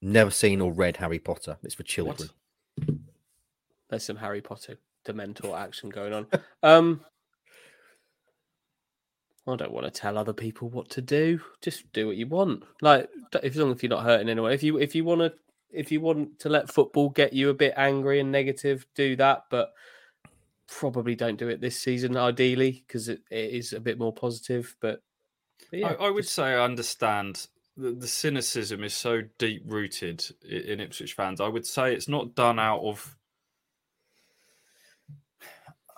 Never 0.00 0.30
seen 0.30 0.62
or 0.62 0.72
read 0.72 0.96
Harry 0.96 1.18
Potter. 1.18 1.58
It's 1.62 1.74
for 1.74 1.82
children. 1.82 2.28
What? 2.28 2.34
There's 3.88 4.04
some 4.04 4.16
Harry 4.16 4.40
Potter 4.40 4.78
dementor 5.06 5.58
action 5.58 5.90
going 5.90 6.12
on. 6.12 6.26
Um, 6.62 7.00
I 9.46 9.56
don't 9.56 9.72
want 9.72 9.86
to 9.86 9.90
tell 9.90 10.18
other 10.18 10.34
people 10.34 10.68
what 10.68 10.90
to 10.90 11.00
do. 11.00 11.40
Just 11.62 11.90
do 11.92 12.06
what 12.06 12.16
you 12.16 12.26
want. 12.26 12.64
Like, 12.82 13.08
as 13.42 13.56
long 13.56 13.72
as 13.72 13.82
you're 13.82 13.88
not 13.88 14.04
hurting 14.04 14.28
anyone. 14.28 14.52
If 14.52 14.62
you 14.62 14.78
if 14.78 14.94
you 14.94 15.04
want 15.04 15.20
to 15.22 15.32
if 15.70 15.90
you 15.90 16.00
want 16.00 16.40
to 16.40 16.48
let 16.48 16.70
football 16.70 17.08
get 17.08 17.32
you 17.32 17.48
a 17.48 17.54
bit 17.54 17.74
angry 17.76 18.20
and 18.20 18.30
negative, 18.30 18.86
do 18.94 19.16
that. 19.16 19.44
But 19.50 19.72
probably 20.68 21.14
don't 21.14 21.38
do 21.38 21.48
it 21.48 21.60
this 21.60 21.80
season, 21.80 22.16
ideally, 22.16 22.84
because 22.86 23.08
it, 23.08 23.22
it 23.30 23.50
is 23.52 23.72
a 23.72 23.80
bit 23.80 23.98
more 23.98 24.12
positive. 24.12 24.76
But, 24.80 25.02
but 25.70 25.78
yeah, 25.78 25.94
I, 25.98 26.06
I, 26.06 26.10
would 26.10 26.24
just... 26.24 26.34
say 26.34 26.54
I 26.54 26.64
understand 26.64 27.46
the, 27.76 27.92
the 27.92 28.08
cynicism 28.08 28.84
is 28.84 28.94
so 28.94 29.22
deep 29.38 29.62
rooted 29.66 30.24
in, 30.48 30.62
in 30.62 30.80
Ipswich 30.80 31.14
fans. 31.14 31.40
I 31.40 31.48
would 31.48 31.66
say 31.66 31.94
it's 31.94 32.08
not 32.08 32.34
done 32.34 32.58
out 32.58 32.80
of 32.80 33.16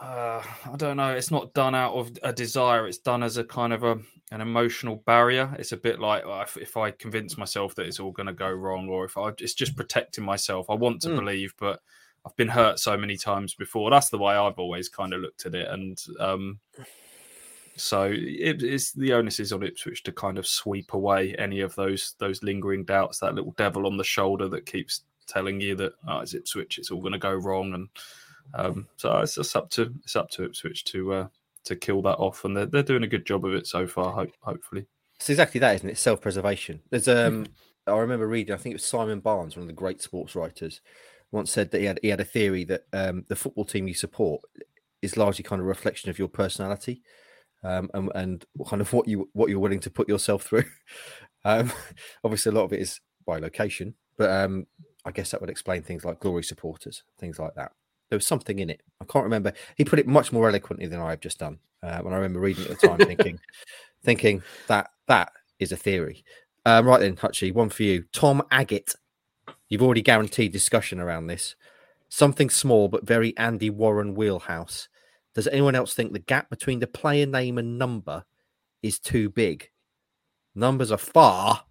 uh, 0.00 0.42
I 0.72 0.76
don't 0.76 0.96
know. 0.96 1.12
It's 1.12 1.30
not 1.30 1.52
done 1.52 1.74
out 1.74 1.94
of 1.94 2.10
a 2.22 2.32
desire. 2.32 2.86
It's 2.86 2.98
done 2.98 3.22
as 3.22 3.36
a 3.36 3.44
kind 3.44 3.72
of 3.72 3.84
a 3.84 3.98
an 4.32 4.40
emotional 4.40 4.96
barrier. 5.06 5.54
It's 5.58 5.72
a 5.72 5.76
bit 5.76 6.00
like 6.00 6.24
uh, 6.24 6.40
if, 6.42 6.56
if 6.56 6.76
I 6.76 6.90
convince 6.92 7.36
myself 7.36 7.74
that 7.74 7.86
it's 7.86 8.00
all 8.00 8.12
going 8.12 8.28
to 8.28 8.32
go 8.32 8.50
wrong, 8.50 8.88
or 8.88 9.04
if 9.04 9.18
I 9.18 9.30
it's 9.38 9.54
just 9.54 9.76
protecting 9.76 10.24
myself. 10.24 10.66
I 10.70 10.74
want 10.74 11.02
to 11.02 11.10
mm. 11.10 11.16
believe, 11.16 11.54
but 11.58 11.80
I've 12.24 12.36
been 12.36 12.48
hurt 12.48 12.78
so 12.78 12.96
many 12.96 13.16
times 13.16 13.54
before. 13.54 13.90
That's 13.90 14.08
the 14.08 14.18
way 14.18 14.34
I've 14.34 14.58
always 14.58 14.88
kind 14.88 15.12
of 15.12 15.20
looked 15.20 15.46
at 15.46 15.54
it, 15.54 15.68
and 15.68 16.02
um, 16.18 16.60
so 17.76 18.04
it, 18.04 18.62
it's 18.62 18.92
the 18.92 19.12
onus 19.12 19.40
is 19.40 19.52
on 19.52 19.62
Ipswich 19.62 20.02
to 20.04 20.12
kind 20.12 20.38
of 20.38 20.46
sweep 20.46 20.94
away 20.94 21.34
any 21.38 21.60
of 21.60 21.74
those 21.74 22.14
those 22.18 22.42
lingering 22.42 22.84
doubts. 22.84 23.18
That 23.18 23.34
little 23.34 23.54
devil 23.58 23.86
on 23.86 23.96
the 23.96 24.04
shoulder 24.04 24.48
that 24.48 24.64
keeps 24.64 25.02
telling 25.26 25.60
you 25.60 25.74
that 25.76 25.92
oh, 26.08 26.20
it's 26.20 26.34
Ipswich, 26.34 26.78
it's 26.78 26.90
all 26.90 27.00
going 27.00 27.12
to 27.12 27.18
go 27.18 27.34
wrong, 27.34 27.74
and 27.74 27.88
um, 28.54 28.88
so 28.96 29.18
it's 29.18 29.34
just 29.36 29.54
up 29.56 29.70
to 29.70 29.94
it's 30.02 30.16
up 30.16 30.30
to 30.30 30.44
Ipswich 30.44 30.84
to 30.86 31.12
uh, 31.12 31.28
to 31.64 31.76
kill 31.76 32.02
that 32.02 32.16
off, 32.16 32.44
and 32.44 32.56
they're 32.56 32.66
they're 32.66 32.82
doing 32.82 33.04
a 33.04 33.08
good 33.08 33.26
job 33.26 33.44
of 33.44 33.54
it 33.54 33.66
so 33.66 33.86
far. 33.86 34.12
Hope, 34.12 34.32
hopefully, 34.40 34.86
it's 35.16 35.30
exactly 35.30 35.60
that, 35.60 35.76
isn't 35.76 35.90
it? 35.90 35.98
Self 35.98 36.20
preservation. 36.20 36.80
There's 36.90 37.08
um, 37.08 37.46
I 37.86 37.96
remember 37.96 38.26
reading. 38.26 38.54
I 38.54 38.58
think 38.58 38.72
it 38.72 38.76
was 38.76 38.84
Simon 38.84 39.20
Barnes, 39.20 39.56
one 39.56 39.62
of 39.62 39.68
the 39.68 39.74
great 39.74 40.02
sports 40.02 40.34
writers, 40.34 40.80
once 41.30 41.50
said 41.50 41.70
that 41.70 41.80
he 41.80 41.86
had 41.86 42.00
he 42.02 42.08
had 42.08 42.20
a 42.20 42.24
theory 42.24 42.64
that 42.64 42.84
um, 42.92 43.24
the 43.28 43.36
football 43.36 43.64
team 43.64 43.88
you 43.88 43.94
support 43.94 44.42
is 45.02 45.16
largely 45.16 45.42
kind 45.42 45.60
of 45.60 45.66
a 45.66 45.68
reflection 45.68 46.10
of 46.10 46.18
your 46.18 46.28
personality. 46.28 47.02
Um, 47.62 47.90
and, 47.92 48.10
and 48.14 48.46
kind 48.68 48.80
of 48.80 48.90
what 48.94 49.06
you 49.06 49.28
what 49.34 49.50
you're 49.50 49.58
willing 49.58 49.80
to 49.80 49.90
put 49.90 50.08
yourself 50.08 50.42
through. 50.42 50.64
Um, 51.42 51.72
obviously, 52.22 52.52
a 52.52 52.54
lot 52.54 52.64
of 52.64 52.74
it 52.74 52.80
is 52.80 53.00
by 53.24 53.38
location, 53.38 53.94
but 54.18 54.28
um, 54.28 54.66
I 55.06 55.10
guess 55.10 55.30
that 55.30 55.40
would 55.40 55.48
explain 55.48 55.82
things 55.82 56.04
like 56.04 56.20
glory 56.20 56.42
supporters, 56.42 57.02
things 57.18 57.38
like 57.38 57.54
that 57.54 57.72
there 58.10 58.16
was 58.16 58.26
something 58.26 58.58
in 58.58 58.68
it. 58.68 58.82
I 59.00 59.04
can't 59.06 59.24
remember. 59.24 59.52
He 59.76 59.84
put 59.84 59.98
it 59.98 60.06
much 60.06 60.32
more 60.32 60.48
eloquently 60.48 60.86
than 60.86 61.00
I've 61.00 61.20
just 61.20 61.38
done. 61.38 61.58
Uh, 61.82 62.00
when 62.00 62.12
I 62.12 62.16
remember 62.16 62.40
reading 62.40 62.64
it 62.64 62.70
at 62.72 62.80
the 62.80 62.88
time, 62.88 62.98
thinking, 62.98 63.40
thinking 64.04 64.42
that 64.66 64.90
that 65.08 65.32
is 65.58 65.72
a 65.72 65.76
theory. 65.76 66.24
Um, 66.66 66.86
right 66.86 67.00
then, 67.00 67.16
Hutchie, 67.16 67.54
one 67.54 67.70
for 67.70 67.84
you. 67.84 68.04
Tom 68.12 68.42
Agate. 68.50 68.94
You've 69.68 69.82
already 69.82 70.02
guaranteed 70.02 70.52
discussion 70.52 71.00
around 71.00 71.28
this. 71.28 71.54
Something 72.08 72.50
small 72.50 72.88
but 72.88 73.06
very 73.06 73.36
Andy 73.38 73.70
Warren 73.70 74.14
wheelhouse. 74.14 74.88
Does 75.34 75.46
anyone 75.46 75.76
else 75.76 75.94
think 75.94 76.12
the 76.12 76.18
gap 76.18 76.50
between 76.50 76.80
the 76.80 76.88
player 76.88 77.24
name 77.24 77.56
and 77.56 77.78
number 77.78 78.24
is 78.82 78.98
too 78.98 79.30
big? 79.30 79.70
Numbers 80.54 80.90
are 80.90 80.98
far 80.98 81.64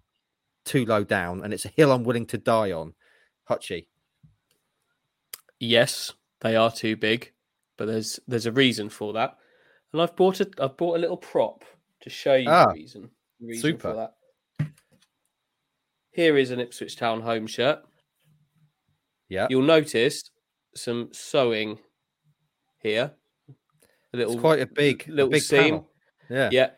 too 0.64 0.86
low 0.86 1.04
down, 1.04 1.44
and 1.44 1.52
it's 1.52 1.66
a 1.66 1.68
hill 1.76 1.92
I'm 1.92 2.04
willing 2.04 2.26
to 2.26 2.38
die 2.38 2.72
on. 2.72 2.94
Hutchie. 3.48 3.86
Yes, 5.58 6.14
they 6.40 6.56
are 6.56 6.70
too 6.70 6.96
big, 6.96 7.32
but 7.76 7.86
there's 7.86 8.20
there's 8.26 8.46
a 8.46 8.52
reason 8.52 8.88
for 8.88 9.12
that. 9.14 9.36
And 9.92 10.00
I've 10.00 10.16
bought 10.16 10.40
a 10.40 10.48
I've 10.58 10.76
bought 10.76 10.96
a 10.96 11.00
little 11.00 11.16
prop 11.16 11.64
to 12.02 12.10
show 12.10 12.34
you 12.34 12.48
ah, 12.48 12.66
the 12.66 12.74
reason. 12.74 13.10
The 13.40 13.46
reason 13.46 13.62
super. 13.62 13.80
for 13.80 13.94
that. 13.94 14.14
Here 16.12 16.36
is 16.36 16.50
an 16.50 16.60
Ipswich 16.60 16.96
Town 16.96 17.20
home 17.20 17.46
shirt. 17.46 17.80
Yeah. 19.28 19.46
You'll 19.48 19.62
notice 19.62 20.24
some 20.74 21.10
sewing 21.12 21.78
here. 22.78 23.12
A 24.12 24.16
little 24.16 24.32
it's 24.32 24.40
quite 24.40 24.60
a 24.60 24.66
big 24.66 25.06
little 25.08 25.28
a 25.28 25.30
big 25.30 25.42
seam. 25.42 25.62
Panel. 25.62 25.90
Yeah. 26.28 26.48
Yeah. 26.52 26.70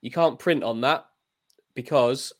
You 0.00 0.10
can't 0.10 0.38
print 0.38 0.64
on 0.64 0.80
that 0.80 1.06
because 1.74 2.32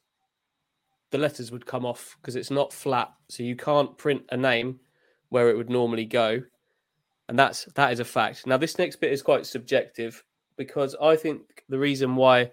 the 1.10 1.18
letters 1.18 1.52
would 1.52 1.66
come 1.66 1.84
off 1.84 2.16
because 2.20 2.36
it's 2.36 2.50
not 2.50 2.72
flat. 2.72 3.12
So 3.28 3.42
you 3.42 3.56
can't 3.56 3.96
print 3.98 4.22
a 4.30 4.36
name 4.36 4.80
where 5.28 5.50
it 5.50 5.56
would 5.56 5.70
normally 5.70 6.06
go 6.06 6.42
and 7.28 7.38
that's 7.38 7.64
that 7.74 7.92
is 7.92 8.00
a 8.00 8.04
fact. 8.04 8.46
Now, 8.46 8.56
this 8.56 8.78
next 8.78 8.96
bit 8.96 9.12
is 9.12 9.22
quite 9.22 9.46
subjective 9.46 10.22
because 10.56 10.94
I 11.00 11.16
think 11.16 11.42
the 11.68 11.78
reason 11.78 12.16
why 12.16 12.50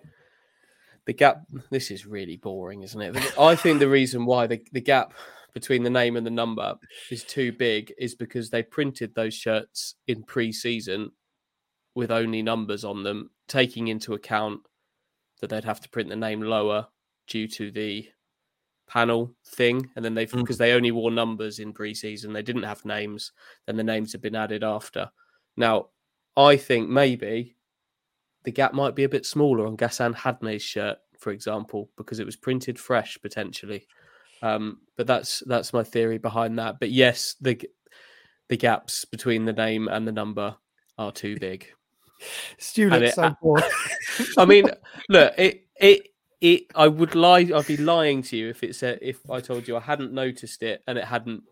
the 1.05 1.13
gap 1.13 1.41
this 1.69 1.91
is 1.91 2.05
really 2.05 2.37
boring, 2.37 2.83
isn't 2.83 3.01
it? 3.01 3.33
I 3.39 3.55
think 3.55 3.79
the 3.79 3.89
reason 3.89 4.25
why 4.25 4.47
the, 4.47 4.61
the 4.71 4.81
gap 4.81 5.13
between 5.53 5.83
the 5.83 5.89
name 5.89 6.15
and 6.15 6.25
the 6.25 6.31
number 6.31 6.75
is 7.09 7.23
too 7.23 7.51
big 7.51 7.93
is 7.97 8.15
because 8.15 8.49
they 8.49 8.63
printed 8.63 9.15
those 9.15 9.33
shirts 9.33 9.95
in 10.07 10.23
pre-season 10.23 11.11
with 11.95 12.11
only 12.11 12.41
numbers 12.41 12.83
on 12.85 13.03
them, 13.03 13.31
taking 13.47 13.87
into 13.87 14.13
account 14.13 14.61
that 15.41 15.49
they'd 15.49 15.63
have 15.63 15.81
to 15.81 15.89
print 15.89 16.09
the 16.09 16.15
name 16.15 16.41
lower 16.41 16.87
due 17.27 17.47
to 17.47 17.71
the 17.71 18.07
panel 18.89 19.33
thing, 19.45 19.89
and 19.95 20.03
then 20.03 20.15
they've 20.15 20.31
because 20.31 20.57
mm. 20.57 20.59
they 20.59 20.73
only 20.73 20.91
wore 20.91 21.11
numbers 21.11 21.59
in 21.59 21.73
preseason, 21.73 22.33
they 22.33 22.41
didn't 22.41 22.63
have 22.63 22.83
names. 22.83 23.31
Then 23.65 23.77
the 23.77 23.83
names 23.83 24.11
have 24.11 24.21
been 24.21 24.35
added 24.35 24.63
after. 24.63 25.09
Now, 25.55 25.87
I 26.35 26.57
think 26.57 26.89
maybe 26.89 27.55
the 28.43 28.51
gap 28.51 28.73
might 28.73 28.95
be 28.95 29.03
a 29.03 29.09
bit 29.09 29.25
smaller 29.25 29.67
on 29.67 29.77
Gassan 29.77 30.15
Ahadme's 30.15 30.63
shirt, 30.63 30.97
for 31.19 31.31
example, 31.31 31.89
because 31.97 32.19
it 32.19 32.25
was 32.25 32.35
printed 32.35 32.79
fresh 32.79 33.17
potentially. 33.21 33.87
Um, 34.41 34.79
but 34.97 35.07
that's 35.07 35.43
that's 35.45 35.73
my 35.73 35.83
theory 35.83 36.17
behind 36.17 36.57
that. 36.59 36.79
But 36.79 36.91
yes, 36.91 37.35
the 37.39 37.61
the 38.47 38.57
gaps 38.57 39.05
between 39.05 39.45
the 39.45 39.53
name 39.53 39.87
and 39.87 40.07
the 40.07 40.11
number 40.11 40.55
are 40.97 41.11
too 41.11 41.37
big. 41.39 41.67
Students, 42.57 43.15
so 43.15 43.35
bored. 43.41 43.63
I 44.37 44.45
mean, 44.45 44.65
look, 45.09 45.33
it 45.37 45.67
it 45.79 46.08
it 46.41 46.63
I 46.75 46.87
would 46.87 47.15
lie 47.15 47.49
I'd 47.53 47.67
be 47.67 47.77
lying 47.77 48.21
to 48.23 48.37
you 48.37 48.49
if 48.49 48.63
it 48.63 48.75
said 48.75 48.99
if 49.01 49.29
I 49.29 49.41
told 49.41 49.67
you 49.67 49.77
I 49.77 49.81
hadn't 49.81 50.13
noticed 50.13 50.63
it 50.63 50.83
and 50.87 50.97
it 50.97 51.05
hadn't 51.05 51.43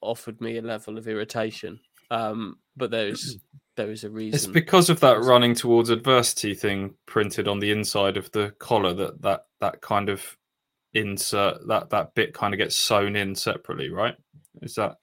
offered 0.00 0.40
me 0.40 0.56
a 0.58 0.62
level 0.62 0.98
of 0.98 1.08
irritation. 1.08 1.80
Um, 2.10 2.58
but 2.76 2.90
there's 2.90 3.38
there 3.76 3.90
is 3.90 4.04
a 4.04 4.10
reason. 4.10 4.34
It's 4.34 4.46
because 4.46 4.88
of 4.90 5.00
that 5.00 5.20
running 5.20 5.54
towards 5.54 5.90
adversity 5.90 6.54
thing 6.54 6.94
printed 7.06 7.48
on 7.48 7.58
the 7.58 7.70
inside 7.70 8.16
of 8.16 8.30
the 8.32 8.52
collar 8.58 8.94
that 8.94 9.22
that 9.22 9.46
that 9.60 9.80
kind 9.80 10.08
of 10.08 10.36
insert 10.94 11.66
that 11.68 11.90
that 11.90 12.14
bit 12.14 12.32
kind 12.32 12.54
of 12.54 12.58
gets 12.58 12.76
sewn 12.76 13.16
in 13.16 13.34
separately, 13.34 13.90
right? 13.90 14.16
Is 14.62 14.74
that? 14.74 14.96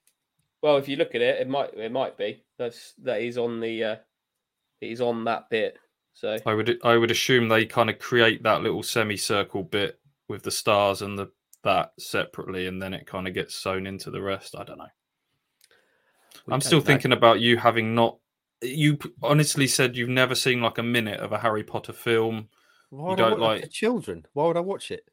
Well, 0.62 0.78
if 0.78 0.88
you 0.88 0.96
look 0.96 1.14
at 1.14 1.22
it, 1.22 1.42
it 1.42 1.48
might 1.48 1.74
it 1.74 1.92
might 1.92 2.18
be 2.18 2.44
that's 2.58 2.94
that 3.04 3.22
is 3.22 3.38
on 3.38 3.60
the 3.60 3.84
uh, 3.84 3.96
it 4.82 4.92
is 4.92 5.02
on 5.02 5.26
that 5.26 5.50
bit. 5.50 5.78
So 6.14 6.38
I 6.46 6.54
would 6.54 6.80
I 6.84 6.98
would 6.98 7.12
assume 7.12 7.50
they 7.50 7.66
kind 7.66 7.90
of 7.90 8.00
create 8.00 8.44
that 8.44 8.62
little 8.62 8.84
semicircle 8.84 9.64
bit 9.64 10.00
with 10.28 10.44
the 10.44 10.52
stars 10.52 11.02
and 11.02 11.18
the 11.18 11.30
that 11.64 11.92
separately, 11.98 12.68
and 12.68 12.82
then 12.82 12.94
it 12.94 13.08
kind 13.08 13.28
of 13.28 13.34
gets 13.34 13.56
sewn 13.56 13.88
into 13.88 14.12
the 14.12 14.22
rest. 14.22 14.56
I 14.58 14.64
don't 14.64 14.78
know. 14.78 14.88
We 16.46 16.54
I'm 16.54 16.62
still 16.62 16.80
know. 16.80 16.86
thinking 16.86 17.14
about 17.14 17.40
you 17.40 17.58
having 17.58 17.96
not. 17.96 18.18
You 18.62 18.98
honestly 19.22 19.68
said 19.68 19.98
you've 19.98 20.10
never 20.10 20.36
seen 20.36 20.62
like 20.62 20.78
a 20.78 20.84
minute 20.84 21.20
of 21.20 21.32
a 21.32 21.40
Harry 21.40 21.64
Potter 21.64 21.94
film. 21.94 22.50
Why 22.90 23.12
you 23.12 23.18
don't 23.18 23.40
like 23.40 23.70
children. 23.72 24.26
Why 24.34 24.48
would 24.48 24.58
I 24.58 24.62
watch 24.62 24.92
it? 24.92 25.06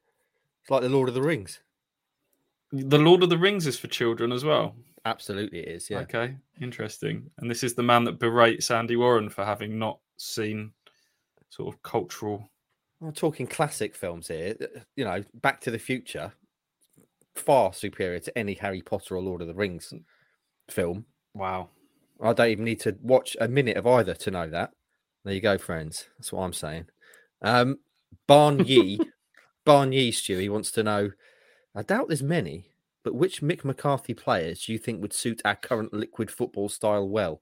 It's 0.60 0.70
like 0.70 0.82
the 0.82 0.88
Lord 0.88 1.08
of 1.08 1.14
the 1.14 1.22
Rings. 1.22 1.60
The 2.72 2.98
Lord 2.98 3.22
of 3.22 3.30
the 3.30 3.38
Rings 3.38 3.66
is 3.66 3.78
for 3.78 3.88
children 3.88 4.30
as 4.30 4.44
well. 4.44 4.76
Absolutely, 5.04 5.60
it 5.60 5.68
is. 5.68 5.90
Yeah. 5.90 6.00
Okay, 6.00 6.36
interesting. 6.60 7.30
And 7.38 7.50
this 7.50 7.64
is 7.64 7.74
the 7.74 7.82
man 7.82 8.04
that 8.04 8.18
berates 8.18 8.70
Andy 8.70 8.96
Warren 8.96 9.30
for 9.30 9.44
having 9.44 9.78
not 9.78 9.98
seen 10.18 10.72
sort 11.50 11.74
of 11.74 11.82
cultural. 11.82 12.50
I'm 13.02 13.12
talking 13.12 13.46
classic 13.46 13.94
films 13.94 14.28
here. 14.28 14.56
You 14.96 15.04
know, 15.04 15.22
Back 15.34 15.60
to 15.62 15.70
the 15.70 15.78
Future, 15.78 16.32
far 17.34 17.72
superior 17.72 18.20
to 18.20 18.38
any 18.38 18.54
Harry 18.54 18.82
Potter 18.82 19.16
or 19.16 19.22
Lord 19.22 19.42
of 19.42 19.48
the 19.48 19.54
Rings 19.54 19.92
film. 20.70 21.04
Wow. 21.34 21.70
I 22.22 22.32
don't 22.32 22.48
even 22.48 22.64
need 22.64 22.80
to 22.80 22.96
watch 23.02 23.36
a 23.40 23.48
minute 23.48 23.76
of 23.76 23.86
either 23.86 24.14
to 24.14 24.30
know 24.30 24.48
that. 24.50 24.72
There 25.24 25.34
you 25.34 25.40
go, 25.40 25.58
friends. 25.58 26.06
That's 26.18 26.32
what 26.32 26.42
I'm 26.42 26.52
saying. 26.52 26.86
Um, 27.42 27.78
Barn 28.26 28.64
Yee, 28.64 29.00
Barn 29.64 29.92
Yee, 29.92 30.12
Stewie 30.12 30.50
wants 30.50 30.70
to 30.72 30.82
know. 30.82 31.10
I 31.74 31.82
doubt 31.82 32.08
there's 32.08 32.22
many, 32.22 32.66
but 33.04 33.14
which 33.14 33.40
Mick 33.40 33.64
McCarthy 33.64 34.14
players 34.14 34.64
do 34.64 34.72
you 34.72 34.78
think 34.78 35.00
would 35.00 35.12
suit 35.12 35.40
our 35.44 35.56
current 35.56 35.92
liquid 35.92 36.30
football 36.30 36.68
style 36.68 37.08
well? 37.08 37.40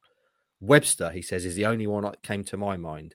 Webster, 0.60 1.10
he 1.10 1.22
says, 1.22 1.44
is 1.44 1.54
the 1.54 1.66
only 1.66 1.86
one 1.86 2.04
that 2.04 2.22
came 2.22 2.44
to 2.44 2.56
my 2.56 2.76
mind. 2.76 3.14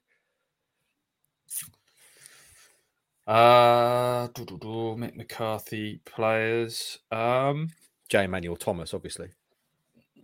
Uh, 3.26 4.28
Mick 4.28 5.16
McCarthy 5.16 6.02
players. 6.06 7.00
Um, 7.12 7.70
Jay 8.10 8.26
Emmanuel-Thomas, 8.26 8.94
obviously. 8.94 9.30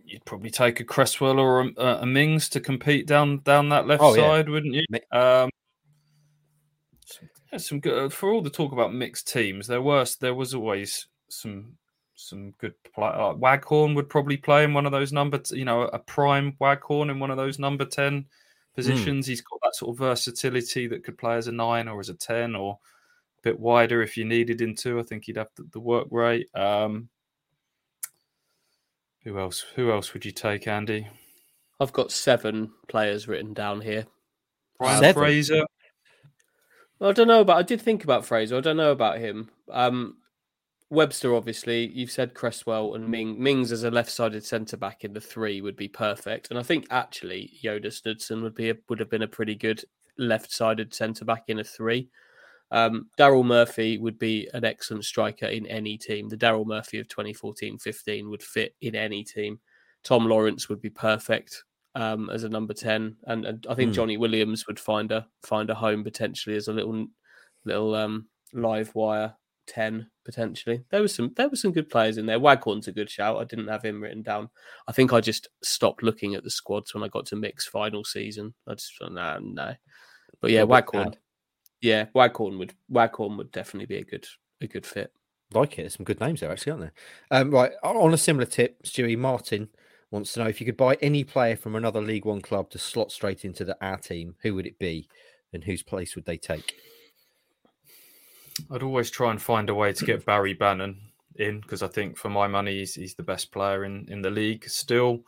You'd 0.04 0.24
probably 0.24 0.50
take 0.50 0.80
a 0.80 0.84
Cresswell 0.84 1.38
or 1.38 1.60
a, 1.60 1.98
a 2.02 2.06
Mings 2.06 2.48
to 2.50 2.60
compete 2.60 3.06
down 3.06 3.38
down 3.38 3.68
that 3.68 3.86
left 3.86 4.02
oh, 4.02 4.14
side, 4.14 4.46
yeah. 4.46 4.52
wouldn't 4.52 4.74
you? 4.74 4.84
Um, 5.12 5.50
yeah, 7.52 7.58
some 7.58 7.80
good 7.80 8.12
for 8.12 8.30
all 8.30 8.42
the 8.42 8.50
talk 8.50 8.72
about 8.72 8.90
Mick's 8.90 9.22
teams. 9.22 9.66
There 9.66 9.82
was 9.82 10.16
there 10.16 10.34
was 10.34 10.52
always 10.52 11.06
some 11.28 11.76
some 12.16 12.50
good 12.58 12.74
play. 12.92 13.06
Uh, 13.06 13.34
Waghorn 13.34 13.94
would 13.94 14.08
probably 14.08 14.36
play 14.36 14.64
in 14.64 14.74
one 14.74 14.84
of 14.84 14.92
those 14.92 15.12
number, 15.12 15.38
t- 15.38 15.56
you 15.56 15.64
know, 15.64 15.82
a 15.82 15.98
prime 15.98 16.56
Waghorn 16.60 17.08
in 17.08 17.20
one 17.20 17.30
of 17.30 17.36
those 17.36 17.58
number 17.58 17.84
ten 17.84 18.26
positions. 18.74 19.26
Mm. 19.26 19.28
He's 19.28 19.42
got 19.42 19.59
that 19.70 19.76
sort 19.76 19.94
of 19.94 19.98
versatility 19.98 20.86
that 20.88 21.04
could 21.04 21.16
play 21.16 21.36
as 21.36 21.46
a 21.46 21.52
nine 21.52 21.88
or 21.88 22.00
as 22.00 22.08
a 22.08 22.14
ten 22.14 22.54
or 22.54 22.78
a 23.38 23.42
bit 23.42 23.58
wider 23.58 24.02
if 24.02 24.16
you 24.16 24.24
needed 24.24 24.60
him 24.60 24.74
to. 24.76 24.98
I 24.98 25.02
think 25.02 25.24
he'd 25.24 25.36
have 25.36 25.50
the, 25.56 25.64
the 25.72 25.80
work 25.80 26.08
rate. 26.10 26.48
Um, 26.54 27.08
who 29.24 29.38
else? 29.38 29.64
Who 29.76 29.92
else 29.92 30.12
would 30.12 30.24
you 30.24 30.32
take, 30.32 30.66
Andy? 30.66 31.06
I've 31.78 31.92
got 31.92 32.10
seven 32.10 32.72
players 32.88 33.28
written 33.28 33.54
down 33.54 33.80
here. 33.80 34.06
Ryan 34.80 35.00
seven. 35.00 35.22
Fraser. 35.22 35.66
I 37.00 37.12
don't 37.12 37.28
know 37.28 37.40
about. 37.40 37.58
I 37.58 37.62
did 37.62 37.80
think 37.80 38.04
about 38.04 38.26
Fraser. 38.26 38.56
I 38.56 38.60
don't 38.60 38.76
know 38.76 38.92
about 38.92 39.18
him. 39.18 39.50
Um, 39.70 40.16
Webster, 40.90 41.36
obviously, 41.36 41.86
you've 41.86 42.10
said 42.10 42.34
Cresswell 42.34 42.94
and 42.94 43.08
Ming. 43.08 43.40
Mings 43.40 43.70
as 43.70 43.84
a 43.84 43.90
left-sided 43.92 44.44
centre 44.44 44.76
back 44.76 45.04
in 45.04 45.12
the 45.12 45.20
three 45.20 45.60
would 45.60 45.76
be 45.76 45.86
perfect, 45.86 46.50
and 46.50 46.58
I 46.58 46.64
think 46.64 46.88
actually 46.90 47.52
Jonas 47.62 48.02
Knudsen 48.04 48.42
would 48.42 48.56
be 48.56 48.70
a, 48.70 48.74
would 48.88 48.98
have 48.98 49.08
been 49.08 49.22
a 49.22 49.28
pretty 49.28 49.54
good 49.54 49.84
left-sided 50.18 50.92
centre 50.92 51.24
back 51.24 51.44
in 51.46 51.60
a 51.60 51.64
three. 51.64 52.08
Um, 52.72 53.08
Daryl 53.16 53.44
Murphy 53.44 53.98
would 53.98 54.18
be 54.18 54.48
an 54.52 54.64
excellent 54.64 55.04
striker 55.04 55.46
in 55.46 55.64
any 55.66 55.96
team. 55.96 56.28
The 56.28 56.36
Daryl 56.36 56.66
Murphy 56.66 56.98
of 56.98 57.06
2014-15 57.08 58.28
would 58.28 58.42
fit 58.42 58.74
in 58.80 58.96
any 58.96 59.22
team. 59.22 59.60
Tom 60.02 60.26
Lawrence 60.26 60.68
would 60.68 60.80
be 60.80 60.90
perfect 60.90 61.62
um, 61.94 62.30
as 62.30 62.42
a 62.42 62.48
number 62.48 62.74
ten, 62.74 63.16
and, 63.24 63.44
and 63.44 63.66
I 63.70 63.74
think 63.74 63.92
mm. 63.92 63.94
Johnny 63.94 64.16
Williams 64.16 64.66
would 64.66 64.80
find 64.80 65.12
a 65.12 65.26
find 65.42 65.70
a 65.70 65.74
home 65.74 66.02
potentially 66.02 66.56
as 66.56 66.66
a 66.66 66.72
little 66.72 67.06
little 67.64 67.94
um, 67.94 68.26
live 68.52 68.92
wire 68.94 69.34
ten 69.70 70.10
potentially. 70.24 70.82
There 70.90 71.00
was 71.00 71.14
some 71.14 71.32
there 71.36 71.48
were 71.48 71.56
some 71.56 71.72
good 71.72 71.88
players 71.88 72.18
in 72.18 72.26
there. 72.26 72.40
Waghorn's 72.40 72.88
a 72.88 72.92
good 72.92 73.08
shout. 73.08 73.40
I 73.40 73.44
didn't 73.44 73.68
have 73.68 73.84
him 73.84 74.02
written 74.02 74.22
down. 74.22 74.50
I 74.88 74.92
think 74.92 75.12
I 75.12 75.20
just 75.20 75.48
stopped 75.62 76.02
looking 76.02 76.34
at 76.34 76.42
the 76.42 76.50
squads 76.50 76.92
when 76.92 77.04
I 77.04 77.08
got 77.08 77.26
to 77.26 77.36
Mick's 77.36 77.66
final 77.66 78.04
season. 78.04 78.52
I 78.66 78.74
just 78.74 78.98
thought, 78.98 79.12
no, 79.12 79.38
no. 79.40 79.74
But 80.40 80.50
yeah, 80.50 80.64
Waghorn. 80.64 81.14
Yeah, 81.80 82.06
Waghorn 82.14 82.58
would 82.58 82.74
Waghorn 82.88 83.36
would 83.36 83.52
definitely 83.52 83.86
be 83.86 83.98
a 83.98 84.04
good 84.04 84.26
a 84.60 84.66
good 84.66 84.84
fit. 84.84 85.12
Like 85.52 85.74
it. 85.74 85.82
There's 85.82 85.96
some 85.96 86.04
good 86.04 86.20
names 86.20 86.40
there, 86.40 86.50
actually, 86.50 86.72
aren't 86.72 86.82
there? 86.82 86.92
Um, 87.30 87.50
right. 87.50 87.72
On 87.82 88.12
a 88.12 88.18
similar 88.18 88.46
tip, 88.46 88.82
Stewie 88.84 89.18
Martin 89.18 89.68
wants 90.10 90.32
to 90.32 90.40
know 90.40 90.48
if 90.48 90.60
you 90.60 90.66
could 90.66 90.76
buy 90.76 90.96
any 91.00 91.24
player 91.24 91.56
from 91.56 91.76
another 91.76 92.00
League 92.00 92.24
One 92.24 92.40
club 92.40 92.70
to 92.70 92.78
slot 92.78 93.12
straight 93.12 93.44
into 93.44 93.64
the 93.64 93.76
our 93.84 93.98
team, 93.98 94.36
who 94.42 94.54
would 94.54 94.66
it 94.66 94.78
be, 94.78 95.08
and 95.52 95.64
whose 95.64 95.82
place 95.82 96.14
would 96.14 96.24
they 96.24 96.36
take? 96.36 96.74
I'd 98.70 98.82
always 98.82 99.10
try 99.10 99.30
and 99.30 99.40
find 99.40 99.68
a 99.68 99.74
way 99.74 99.92
to 99.92 100.04
get 100.04 100.24
Barry 100.24 100.54
Bannan 100.54 100.96
in 101.36 101.60
because 101.60 101.82
I 101.82 101.88
think 101.88 102.16
for 102.16 102.28
my 102.28 102.46
money 102.46 102.78
he's, 102.80 102.94
he's 102.94 103.14
the 103.14 103.22
best 103.22 103.52
player 103.52 103.84
in, 103.84 104.06
in 104.08 104.22
the 104.22 104.30
league 104.30 104.68
still. 104.68 105.20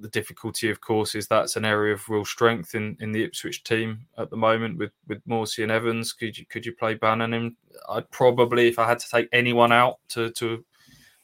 The 0.00 0.08
difficulty, 0.08 0.70
of 0.70 0.80
course, 0.80 1.14
is 1.14 1.28
that's 1.28 1.54
an 1.54 1.64
area 1.64 1.94
of 1.94 2.08
real 2.08 2.24
strength 2.24 2.74
in, 2.74 2.96
in 2.98 3.12
the 3.12 3.22
Ipswich 3.22 3.62
team 3.62 4.06
at 4.18 4.28
the 4.28 4.36
moment 4.36 4.76
with 4.76 4.90
with 5.06 5.24
Morsy 5.24 5.62
and 5.62 5.70
Evans. 5.70 6.12
Could 6.12 6.36
you 6.36 6.44
could 6.46 6.66
you 6.66 6.72
play 6.72 6.94
Bannan? 6.94 7.32
in? 7.32 7.56
I'd 7.88 8.10
probably, 8.10 8.66
if 8.66 8.80
I 8.80 8.88
had 8.88 8.98
to 8.98 9.08
take 9.08 9.28
anyone 9.32 9.70
out 9.70 10.00
to 10.08 10.30
to 10.32 10.64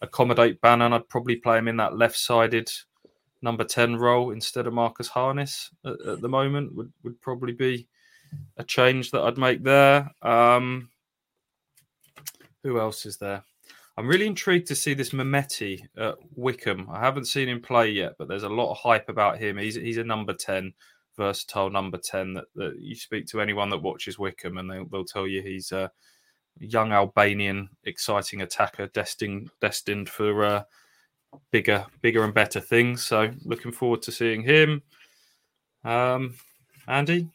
accommodate 0.03 0.61
Bannan, 0.61 0.93
I'd 0.93 1.09
probably 1.09 1.35
play 1.35 1.59
him 1.59 1.67
in 1.67 1.79
that 1.79 1.99
left-sided 1.99 2.71
number 3.43 3.65
ten 3.65 3.97
role 3.97 4.31
instead 4.31 4.69
of 4.69 4.73
Marcus 4.73 5.09
Harness 5.09 5.71
at, 5.85 6.01
at 6.07 6.21
the 6.21 6.29
moment. 6.29 6.73
Would 6.77 6.93
would 7.03 7.21
probably 7.21 7.55
be 7.55 7.89
a 8.57 8.63
change 8.63 9.11
that 9.11 9.23
I'd 9.23 9.37
make 9.37 9.65
there. 9.65 10.09
Um, 10.23 10.91
who 12.63 12.79
else 12.79 13.07
is 13.07 13.17
there? 13.17 13.43
I'm 13.97 14.09
really 14.09 14.27
intrigued 14.27 14.69
to 14.69 14.75
see 14.75 14.95
this 14.95 15.11
Mehmeti 15.11 15.83
at 15.99 16.15
Wycombe. 16.35 16.89
I 16.91 17.01
haven't 17.01 17.27
seen 17.27 17.49
him 17.49 17.61
play 17.61 17.91
yet, 17.91 18.13
but 18.19 18.29
there's 18.29 18.45
a 18.45 18.49
lot 18.49 18.71
of 18.71 18.79
hype 18.79 19.09
about 19.09 19.39
him. 19.39 19.59
He's 19.59 19.75
he's 19.75 19.99
a 19.99 20.05
number 20.05 20.33
ten, 20.33 20.73
versatile 21.17 21.71
number 21.71 21.99
ten. 21.99 22.35
That, 22.35 22.45
that 22.55 22.77
you 22.81 22.95
speak 22.95 23.27
to 23.27 23.41
anyone 23.41 23.69
that 23.71 23.83
watches 23.83 24.19
Wycombe, 24.19 24.59
and 24.59 24.71
they'll, 24.71 24.87
they'll 24.87 25.05
tell 25.05 25.27
you 25.27 25.43
he's 25.43 25.73
a 25.73 25.91
young 26.59 26.93
Albanian, 26.93 27.69
exciting 27.85 28.43
attacker, 28.43 28.87
destined 28.89 29.51
destined 29.61 30.09
for 30.09 30.45
uh, 30.45 30.63
bigger 31.51 31.85
bigger 32.01 32.25
and 32.25 32.33
better 32.33 32.61
things. 32.61 33.03
So 33.03 33.31
looking 33.45 33.73
forward 33.73 34.03
to 34.03 34.13
seeing 34.13 34.43
him. 34.43 34.83
Um, 35.85 36.37
Andy, 36.87 37.29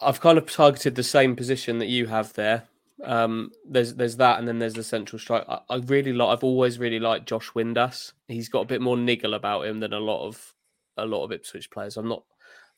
I've 0.00 0.20
kind 0.20 0.38
of 0.38 0.50
targeted 0.50 0.94
the 0.94 1.02
same 1.02 1.36
position 1.36 1.78
that 1.78 1.88
you 1.88 2.06
have 2.06 2.32
there. 2.32 2.64
Um, 3.04 3.50
there's 3.68 3.94
there's 3.94 4.16
that, 4.16 4.38
and 4.38 4.46
then 4.46 4.58
there's 4.58 4.74
the 4.74 4.84
central 4.84 5.18
strike. 5.18 5.44
I, 5.48 5.60
I 5.68 5.76
really 5.76 6.12
like. 6.12 6.28
I've 6.28 6.44
always 6.44 6.78
really 6.78 7.00
liked 7.00 7.28
Josh 7.28 7.50
Windass. 7.50 8.12
He's 8.28 8.48
got 8.48 8.60
a 8.60 8.66
bit 8.66 8.80
more 8.80 8.96
niggle 8.96 9.34
about 9.34 9.66
him 9.66 9.80
than 9.80 9.92
a 9.92 10.00
lot 10.00 10.26
of 10.26 10.54
a 10.96 11.06
lot 11.06 11.24
of 11.24 11.32
Ipswich 11.32 11.70
players. 11.70 11.96
I'm 11.96 12.08
not 12.08 12.24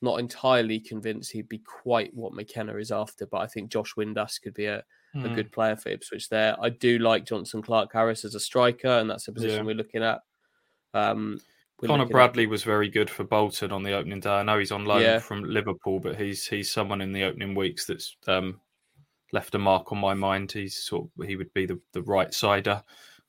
not 0.03 0.19
entirely 0.19 0.81
convinced 0.81 1.33
he'd 1.33 1.49
be 1.49 1.59
quite 1.59 2.13
what 2.15 2.35
McKenna 2.35 2.77
is 2.77 2.91
after, 2.91 3.27
but 3.27 3.39
I 3.39 3.47
think 3.47 3.71
Josh 3.71 3.95
Windass 3.95 4.43
could 4.43 4.55
be 4.55 4.67
a, 4.67 4.83
mm. 5.15 5.25
a 5.25 5.29
hmm. 5.29 5.35
good 5.35 5.53
player 5.53 5.77
for 5.77 5.91
Ipswich 5.91 6.29
there. 6.29 6.57
I 6.61 6.71
do 6.71 6.99
like 6.99 7.25
Jonson 7.25 7.63
Clarke-Harris 7.63 8.25
as 8.25 8.35
a 8.35 8.41
striker, 8.41 8.89
and 8.89 9.09
that's 9.09 9.29
a 9.29 9.33
position 9.33 9.59
yeah. 9.59 9.63
we're 9.63 9.77
looking 9.77 10.03
at. 10.03 10.21
Um, 10.93 11.41
Conor 11.87 12.07
Bradley 12.07 12.45
at... 12.45 12.51
was 12.51 12.65
very 12.65 12.89
good 12.89 13.09
for 13.09 13.25
Bolton 13.25 13.71
on 13.71 13.85
the 13.85 13.93
opening 13.93 14.21
day. 14.21 14.31
I 14.31 14.43
know 14.43 14.59
he's 14.59 14.73
on 14.73 14.85
loan 14.85 15.03
yeah. 15.03 15.19
from 15.21 15.45
Liverpool, 15.45 16.01
but 16.01 16.17
he's 16.17 16.47
he's 16.47 16.71
someone 16.71 17.01
in 17.01 17.13
the 17.13 17.23
opening 17.25 17.55
weeks 17.55 17.87
that's 17.87 18.17
um, 18.27 18.61
left 19.33 19.55
a 19.55 19.59
mark 19.59 19.93
on 19.93 19.99
my 19.99 20.15
mind. 20.15 20.53
He's 20.53 20.77
sort 20.77 21.09
of, 21.19 21.27
he 21.27 21.37
would 21.37 21.53
be 21.55 21.67
the, 21.67 21.81
the 21.93 22.03
right 22.03 22.33
sider. 22.33 22.83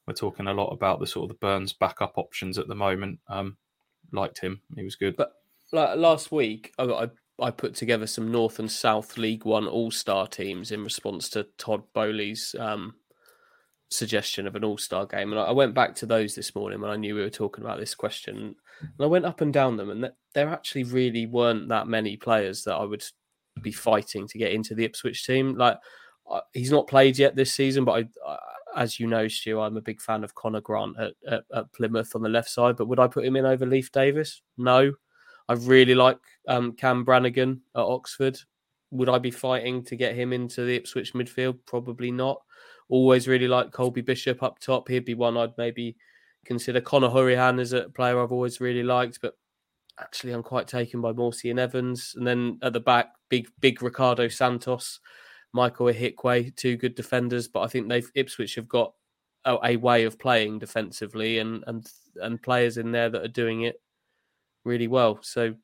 We're 0.05 0.13
talking 0.13 0.47
a 0.47 0.53
lot 0.53 0.71
about 0.71 0.99
the 0.99 1.07
sort 1.07 1.23
of 1.23 1.29
the 1.29 1.45
Burns 1.45 1.73
backup 1.73 2.17
options 2.17 2.57
at 2.57 2.67
the 2.67 2.75
moment. 2.75 3.19
Um, 3.27 3.57
liked 4.11 4.39
him. 4.39 4.61
He 4.75 4.83
was 4.83 4.95
good. 4.95 5.15
But 5.15 5.33
like, 5.71 5.97
last 5.97 6.31
week, 6.31 6.73
I, 6.77 6.83
I, 6.83 7.09
I 7.41 7.51
put 7.51 7.73
together 7.75 8.05
some 8.05 8.31
North 8.31 8.59
and 8.59 8.71
South 8.71 9.17
League 9.17 9.45
One 9.45 9.67
All 9.67 9.91
Star 9.91 10.27
teams 10.27 10.71
in 10.71 10.83
response 10.83 11.29
to 11.29 11.47
Todd 11.57 11.83
Bowley's 11.93 12.55
um, 12.59 12.95
suggestion 13.89 14.45
of 14.45 14.55
an 14.55 14.63
All 14.63 14.77
Star 14.77 15.05
game, 15.05 15.31
and 15.31 15.39
I, 15.39 15.45
I 15.45 15.51
went 15.51 15.73
back 15.73 15.95
to 15.95 16.05
those 16.05 16.35
this 16.35 16.53
morning 16.53 16.81
when 16.81 16.91
I 16.91 16.95
knew 16.95 17.15
we 17.15 17.21
were 17.21 17.29
talking 17.29 17.63
about 17.63 17.79
this 17.79 17.95
question, 17.95 18.55
and 18.81 18.95
I 18.99 19.05
went 19.05 19.25
up 19.25 19.41
and 19.41 19.53
down 19.53 19.77
them, 19.77 19.89
and 19.89 20.11
there 20.35 20.49
actually 20.49 20.83
really 20.83 21.25
weren't 21.25 21.69
that 21.69 21.87
many 21.87 22.17
players 22.17 22.63
that 22.65 22.75
I 22.75 22.83
would 22.83 23.03
be 23.61 23.71
fighting 23.71 24.27
to 24.27 24.37
get 24.37 24.51
into 24.51 24.75
the 24.75 24.85
Ipswich 24.85 25.25
team. 25.25 25.55
Like 25.55 25.77
uh, 26.29 26.41
he's 26.53 26.71
not 26.71 26.87
played 26.87 27.17
yet 27.17 27.35
this 27.35 27.53
season, 27.53 27.85
but 27.85 27.91
I, 28.25 28.29
uh, 28.29 28.37
as 28.75 28.99
you 28.99 29.07
know, 29.07 29.27
Stu, 29.27 29.59
I'm 29.59 29.77
a 29.77 29.81
big 29.81 30.01
fan 30.01 30.23
of 30.23 30.35
Conor 30.35 30.61
Grant 30.61 30.97
at, 30.99 31.13
at, 31.27 31.43
at, 31.53 31.73
Plymouth 31.73 32.15
on 32.15 32.21
the 32.21 32.29
left 32.29 32.49
side. 32.49 32.75
But 32.75 32.87
would 32.87 32.99
I 32.99 33.07
put 33.07 33.25
him 33.25 33.35
in 33.35 33.45
over 33.45 33.65
Leif 33.65 33.91
Davis? 33.91 34.41
No. 34.57 34.93
I 35.49 35.53
really 35.53 35.95
like 35.95 36.19
um, 36.47 36.73
Cam 36.73 37.05
Brannagan 37.05 37.59
at 37.75 37.81
Oxford. 37.81 38.39
Would 38.91 39.09
I 39.09 39.19
be 39.19 39.31
fighting 39.31 39.83
to 39.85 39.95
get 39.95 40.15
him 40.15 40.33
into 40.33 40.65
the 40.65 40.75
Ipswich 40.75 41.13
midfield? 41.13 41.59
Probably 41.65 42.11
not. 42.11 42.41
Always 42.89 43.27
really 43.27 43.47
like 43.47 43.71
Colby 43.71 44.01
Bishop 44.01 44.41
up 44.41 44.59
top. 44.59 44.87
He'd 44.87 45.05
be 45.05 45.15
one 45.15 45.37
I'd 45.37 45.57
maybe 45.57 45.97
consider. 46.45 46.79
Conor 46.79 47.09
Hourihane 47.09 47.59
is 47.59 47.73
a 47.73 47.89
player 47.89 48.21
I've 48.21 48.31
always 48.31 48.61
really 48.61 48.83
liked, 48.83 49.19
but 49.21 49.35
actually 49.99 50.33
I'm 50.33 50.43
quite 50.43 50.67
taken 50.67 51.01
by 51.01 51.13
Morsy 51.13 51.49
and 51.49 51.59
Evans. 51.59 52.13
And 52.15 52.25
then 52.25 52.59
at 52.61 52.73
the 52.73 52.79
back, 52.79 53.13
big 53.29 53.47
big 53.59 53.81
Ricardo 53.81 54.27
Santos, 54.27 54.99
Michael 55.53 55.87
Ihiekwe, 55.87 56.55
two 56.55 56.77
good 56.77 56.95
defenders. 56.95 57.47
But 57.47 57.61
I 57.61 57.67
think 57.67 57.89
they've 57.89 58.11
Ipswich 58.15 58.55
have 58.55 58.67
got 58.67 58.93
a, 59.45 59.57
a, 59.63 59.75
way 59.75 60.05
of 60.05 60.19
playing 60.19 60.59
defensively, 60.59 61.39
and 61.39 61.63
and 61.67 61.87
and 62.21 62.41
players 62.41 62.77
in 62.77 62.91
there 62.91 63.09
that 63.09 63.23
are 63.23 63.29
doing 63.29 63.63
it 63.63 63.81
really 64.65 64.87
well. 64.87 65.19
So 65.21 65.55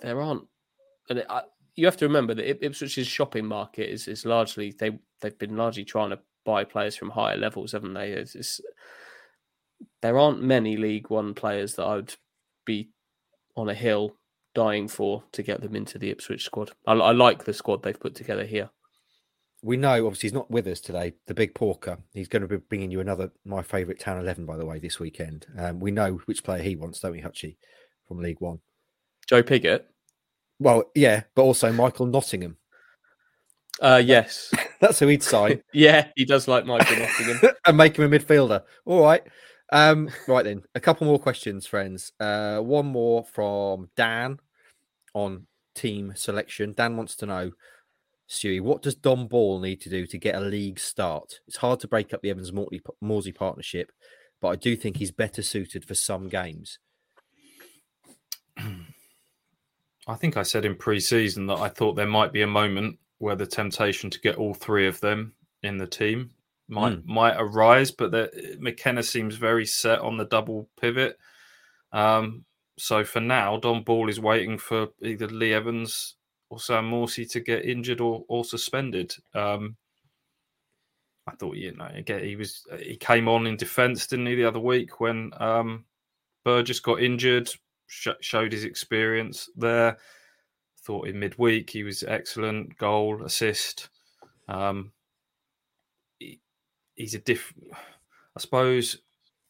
there 0.00 0.20
aren't, 0.20 0.44
and 1.08 1.20
it, 1.20 1.26
I, 1.28 1.42
you 1.74 1.86
have 1.86 1.96
to 1.98 2.06
remember 2.06 2.34
that 2.34 2.62
Ipswich's 2.62 3.06
shopping 3.06 3.46
market 3.46 3.90
is 3.90 4.08
is 4.08 4.24
largely 4.24 4.74
they 4.78 4.98
they've 5.20 5.38
been 5.38 5.56
largely 5.56 5.84
trying 5.84 6.10
to 6.10 6.18
buy 6.44 6.64
players 6.64 6.96
from 6.96 7.10
higher 7.10 7.36
levels, 7.36 7.72
haven't 7.72 7.94
they? 7.94 8.12
It's, 8.12 8.34
it's, 8.34 8.60
there 10.00 10.18
aren't 10.18 10.42
many 10.42 10.76
League 10.76 11.10
One 11.10 11.34
players 11.34 11.74
that 11.74 11.84
I 11.84 11.96
would 11.96 12.14
be 12.64 12.90
on 13.56 13.68
a 13.68 13.74
hill 13.74 14.16
dying 14.54 14.88
for 14.88 15.22
to 15.32 15.42
get 15.42 15.60
them 15.60 15.76
into 15.76 15.98
the 15.98 16.10
Ipswich 16.10 16.44
squad. 16.44 16.72
I, 16.86 16.92
I 16.94 17.12
like 17.12 17.44
the 17.44 17.52
squad 17.52 17.82
they've 17.82 17.98
put 17.98 18.14
together 18.14 18.44
here. 18.44 18.70
We 19.62 19.76
know, 19.76 20.06
obviously, 20.06 20.28
he's 20.28 20.34
not 20.34 20.50
with 20.50 20.66
us 20.66 20.80
today. 20.80 21.14
The 21.26 21.34
big 21.34 21.54
porker. 21.54 21.98
He's 22.12 22.28
going 22.28 22.42
to 22.42 22.48
be 22.48 22.56
bringing 22.56 22.90
you 22.90 23.00
another 23.00 23.32
my 23.44 23.62
favourite 23.62 23.98
town 23.98 24.20
eleven, 24.20 24.46
by 24.46 24.56
the 24.56 24.66
way, 24.66 24.78
this 24.78 25.00
weekend. 25.00 25.46
Um, 25.58 25.80
we 25.80 25.90
know 25.90 26.20
which 26.26 26.44
player 26.44 26.62
he 26.62 26.76
wants, 26.76 27.00
don't 27.00 27.12
we, 27.12 27.22
Hutchie, 27.22 27.56
from 28.06 28.18
League 28.18 28.40
One? 28.40 28.60
Joe 29.26 29.42
Pigott. 29.42 29.84
Well, 30.58 30.84
yeah, 30.94 31.24
but 31.34 31.42
also 31.42 31.72
Michael 31.72 32.06
Nottingham. 32.06 32.56
Uh, 33.80 34.00
yes, 34.02 34.52
that's 34.80 34.98
who 34.98 35.08
he'd 35.08 35.22
sign. 35.22 35.62
yeah, 35.72 36.08
he 36.16 36.24
does 36.24 36.48
like 36.48 36.64
Michael 36.64 36.96
Nottingham 36.96 37.52
and 37.66 37.76
make 37.76 37.98
him 37.98 38.12
a 38.12 38.18
midfielder. 38.18 38.62
All 38.84 39.02
right, 39.02 39.22
um, 39.70 40.10
right 40.28 40.44
then. 40.44 40.62
A 40.74 40.80
couple 40.80 41.06
more 41.06 41.18
questions, 41.18 41.66
friends. 41.66 42.12
Uh, 42.20 42.58
one 42.58 42.86
more 42.86 43.24
from 43.24 43.90
Dan 43.96 44.38
on 45.14 45.46
team 45.74 46.12
selection. 46.16 46.72
Dan 46.72 46.96
wants 46.96 47.16
to 47.16 47.26
know, 47.26 47.52
Stewie, 48.28 48.60
what 48.60 48.82
does 48.82 48.94
Dom 48.94 49.28
Ball 49.28 49.60
need 49.60 49.80
to 49.82 49.88
do 49.88 50.06
to 50.06 50.18
get 50.18 50.34
a 50.34 50.40
league 50.40 50.78
start? 50.78 51.40
It's 51.46 51.58
hard 51.58 51.80
to 51.80 51.88
break 51.88 52.12
up 52.12 52.22
the 52.22 52.30
Evans 52.30 52.50
Morsy 52.50 53.34
partnership, 53.34 53.92
but 54.40 54.48
I 54.48 54.56
do 54.56 54.76
think 54.76 54.96
he's 54.96 55.12
better 55.12 55.42
suited 55.42 55.84
for 55.84 55.94
some 55.94 56.28
games. 56.28 56.78
I 60.08 60.14
think 60.14 60.36
I 60.36 60.42
said 60.42 60.64
in 60.64 60.76
pre-season 60.76 61.46
that 61.46 61.58
I 61.58 61.68
thought 61.68 61.94
there 61.94 62.06
might 62.06 62.32
be 62.32 62.42
a 62.42 62.46
moment 62.46 62.98
where 63.18 63.36
the 63.36 63.46
temptation 63.46 64.10
to 64.10 64.20
get 64.20 64.36
all 64.36 64.54
three 64.54 64.86
of 64.86 65.00
them 65.00 65.32
in 65.62 65.78
the 65.78 65.86
team 65.86 66.30
might 66.68 66.98
mm. 66.98 67.06
might 67.06 67.36
arise, 67.36 67.90
but 67.90 68.10
that 68.12 68.60
McKenna 68.60 69.02
seems 69.02 69.36
very 69.36 69.66
set 69.66 70.00
on 70.00 70.16
the 70.16 70.24
double 70.24 70.68
pivot. 70.80 71.18
Um, 71.92 72.44
so 72.78 73.04
for 73.04 73.20
now, 73.20 73.56
Dom 73.56 73.82
Ball 73.82 74.08
is 74.08 74.20
waiting 74.20 74.58
for 74.58 74.88
either 75.02 75.28
Lee 75.28 75.54
Evans 75.54 76.16
or 76.50 76.60
Sam 76.60 76.90
Morsy 76.90 77.28
to 77.30 77.40
get 77.40 77.64
injured 77.64 78.00
or, 78.00 78.24
or 78.28 78.44
suspended. 78.44 79.14
Um, 79.34 79.76
I 81.26 81.32
thought, 81.32 81.56
you 81.56 81.74
know, 81.74 81.88
again, 81.92 82.22
he 82.22 82.36
was 82.36 82.64
he 82.78 82.96
came 82.96 83.28
on 83.28 83.46
in 83.46 83.56
defence, 83.56 84.06
didn't 84.06 84.26
he, 84.26 84.34
the 84.36 84.44
other 84.44 84.60
week 84.60 85.00
when 85.00 85.32
um, 85.38 85.84
Burgess 86.44 86.80
got 86.80 87.02
injured, 87.02 87.50
sh- 87.86 88.08
showed 88.20 88.52
his 88.52 88.64
experience 88.64 89.48
there. 89.56 89.98
Thought 90.82 91.08
in 91.08 91.18
midweek 91.18 91.70
he 91.70 91.82
was 91.82 92.04
excellent, 92.04 92.76
goal, 92.78 93.24
assist. 93.24 93.88
Um, 94.48 94.92
he's 96.96 97.14
a 97.14 97.18
diff. 97.18 97.52
I 98.36 98.40
suppose 98.40 98.98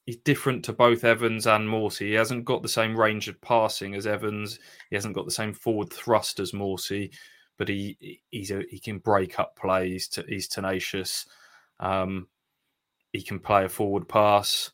he's 0.05 0.18
different 0.18 0.64
to 0.64 0.72
both 0.72 1.05
Evans 1.05 1.47
and 1.47 1.68
Morsy. 1.68 2.09
He 2.09 2.12
hasn't 2.12 2.44
got 2.44 2.62
the 2.62 2.68
same 2.68 2.99
range 2.99 3.28
of 3.28 3.40
passing 3.40 3.94
as 3.94 4.07
Evans. 4.07 4.59
He 4.90 4.97
hasn't 4.97 5.14
got 5.14 5.24
the 5.24 5.32
same 5.32 5.53
forward 5.53 5.92
thrust 5.92 6.40
as 6.40 6.53
Morsy, 6.53 7.11
but 7.59 7.68
he 7.68 8.20
he's 8.30 8.51
a, 8.51 8.62
he 8.68 8.78
can 8.78 8.99
break 8.99 9.38
up 9.38 9.57
plays. 9.57 10.09
He's, 10.14 10.24
he's 10.26 10.49
tenacious. 10.49 11.26
Um, 11.80 12.28
he 13.12 13.22
can 13.22 13.40
play 13.40 13.64
a 13.64 13.68
forward 13.68 14.09
pass. 14.09 14.70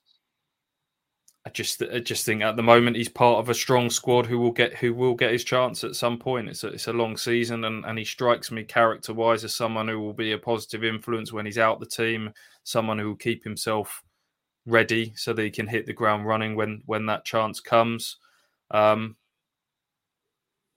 I 1.44 1.50
just 1.50 1.82
I 1.82 1.98
just 1.98 2.24
think 2.24 2.42
at 2.42 2.54
the 2.54 2.62
moment 2.62 2.96
he's 2.96 3.08
part 3.08 3.40
of 3.40 3.48
a 3.48 3.54
strong 3.54 3.90
squad 3.90 4.26
who 4.26 4.38
will 4.38 4.52
get 4.52 4.74
who 4.74 4.94
will 4.94 5.14
get 5.14 5.32
his 5.32 5.42
chance 5.42 5.82
at 5.82 5.96
some 5.96 6.16
point. 6.18 6.48
It's 6.48 6.62
a, 6.62 6.68
it's 6.68 6.86
a 6.86 6.92
long 6.92 7.16
season 7.16 7.64
and, 7.64 7.84
and 7.84 7.98
he 7.98 8.04
strikes 8.04 8.52
me 8.52 8.62
character 8.62 9.12
wise 9.12 9.42
as 9.42 9.54
someone 9.54 9.88
who 9.88 9.98
will 9.98 10.12
be 10.12 10.32
a 10.32 10.38
positive 10.38 10.84
influence 10.84 11.32
when 11.32 11.44
he's 11.44 11.58
out 11.58 11.80
the 11.80 11.86
team, 11.86 12.30
someone 12.64 12.98
who 12.98 13.08
will 13.08 13.16
keep 13.16 13.44
himself 13.44 14.02
ready 14.66 15.12
so 15.16 15.32
that 15.32 15.42
he 15.42 15.50
can 15.50 15.66
hit 15.66 15.86
the 15.86 15.92
ground 15.92 16.26
running 16.26 16.54
when 16.54 16.82
when 16.86 17.06
that 17.06 17.24
chance 17.24 17.60
comes. 17.60 18.16
Um, 18.70 19.16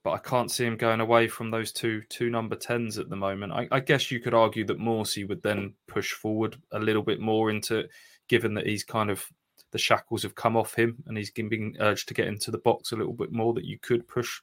but 0.04 0.12
I 0.12 0.18
can't 0.20 0.52
see 0.52 0.66
him 0.66 0.78
going 0.78 1.02
away 1.02 1.28
from 1.28 1.50
those 1.50 1.72
two 1.72 2.04
two 2.10 2.30
number 2.30 2.56
tens 2.56 3.00
at 3.00 3.10
the 3.10 3.16
moment. 3.16 3.54
I, 3.54 3.68
I 3.72 3.80
guess 3.80 4.12
you 4.12 4.20
could 4.20 4.36
argue 4.36 4.64
that 4.66 4.80
Morsy 4.80 5.28
would 5.28 5.42
then 5.42 5.74
push 5.88 6.12
forward 6.12 6.58
a 6.72 6.80
little 6.80 7.02
bit 7.02 7.20
more 7.20 7.50
into, 7.50 7.88
given 8.28 8.54
that 8.54 8.68
he's 8.68 8.84
kind 8.84 9.10
of 9.10 9.26
the 9.72 9.80
shackles 9.80 10.24
have 10.24 10.36
come 10.36 10.56
off 10.56 10.76
him 10.76 11.04
and 11.08 11.18
he's 11.18 11.32
being 11.32 11.76
urged 11.80 12.08
to 12.08 12.14
get 12.14 12.28
into 12.28 12.52
the 12.52 12.60
box 12.60 12.92
a 12.92 12.96
little 12.96 13.14
bit 13.14 13.32
more, 13.32 13.54
that 13.54 13.66
you 13.66 13.80
could 13.80 14.08
push 14.08 14.42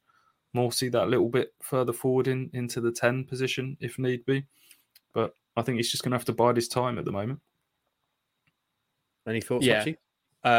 Morsy 0.55 0.91
that 0.91 1.09
little 1.09 1.29
bit 1.29 1.55
further 1.63 1.93
forward 1.93 2.27
in 2.27 2.51
into 2.53 2.81
the 2.81 2.93
10 2.93 3.25
position 3.25 3.77
if 3.81 3.99
need 3.99 4.25
be. 4.27 4.45
But 5.15 5.35
I 5.57 5.63
think 5.63 5.77
he's 5.77 5.91
just 5.91 6.03
going 6.03 6.13
to 6.13 6.17
have 6.17 6.25
to 6.27 6.33
bide 6.33 6.57
his 6.57 6.69
time 6.69 6.99
at 6.99 7.05
the 7.05 7.13
moment. 7.13 7.41
Any 9.27 9.41
thoughts, 9.41 9.67
yeah. 9.67 9.85
Uh, 10.43 10.59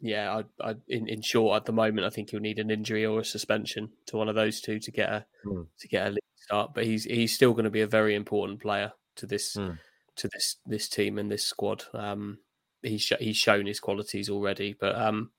yeah, 0.00 0.42
I, 0.60 0.70
I, 0.70 0.74
in, 0.88 1.08
in 1.08 1.22
short, 1.22 1.56
at 1.56 1.64
the 1.66 1.72
moment, 1.72 2.06
I 2.06 2.10
think 2.10 2.30
he'll 2.30 2.40
need 2.40 2.58
an 2.58 2.70
injury 2.70 3.04
or 3.04 3.20
a 3.20 3.24
suspension 3.24 3.90
to 4.06 4.16
one 4.16 4.28
of 4.28 4.34
those 4.34 4.60
two 4.60 4.78
to 4.80 4.90
get 4.90 5.08
a 5.08 5.26
mm. 5.44 5.66
to 5.78 5.88
get 5.88 6.06
a 6.06 6.10
league 6.10 6.18
start. 6.36 6.72
But 6.74 6.84
he's 6.84 7.04
he's 7.04 7.34
still 7.34 7.52
going 7.52 7.64
to 7.64 7.70
be 7.70 7.82
a 7.82 7.86
very 7.86 8.14
important 8.14 8.60
player 8.60 8.92
to 9.16 9.26
this 9.26 9.56
mm. 9.56 9.78
to 10.16 10.28
this 10.28 10.56
this 10.66 10.88
team 10.88 11.18
and 11.18 11.30
this 11.30 11.44
squad. 11.44 11.84
Um, 11.92 12.38
he's 12.82 13.02
sh- 13.02 13.20
he's 13.20 13.36
shown 13.36 13.66
his 13.66 13.80
qualities 13.80 14.30
already, 14.30 14.74
but 14.78 14.94
um, 14.94 15.30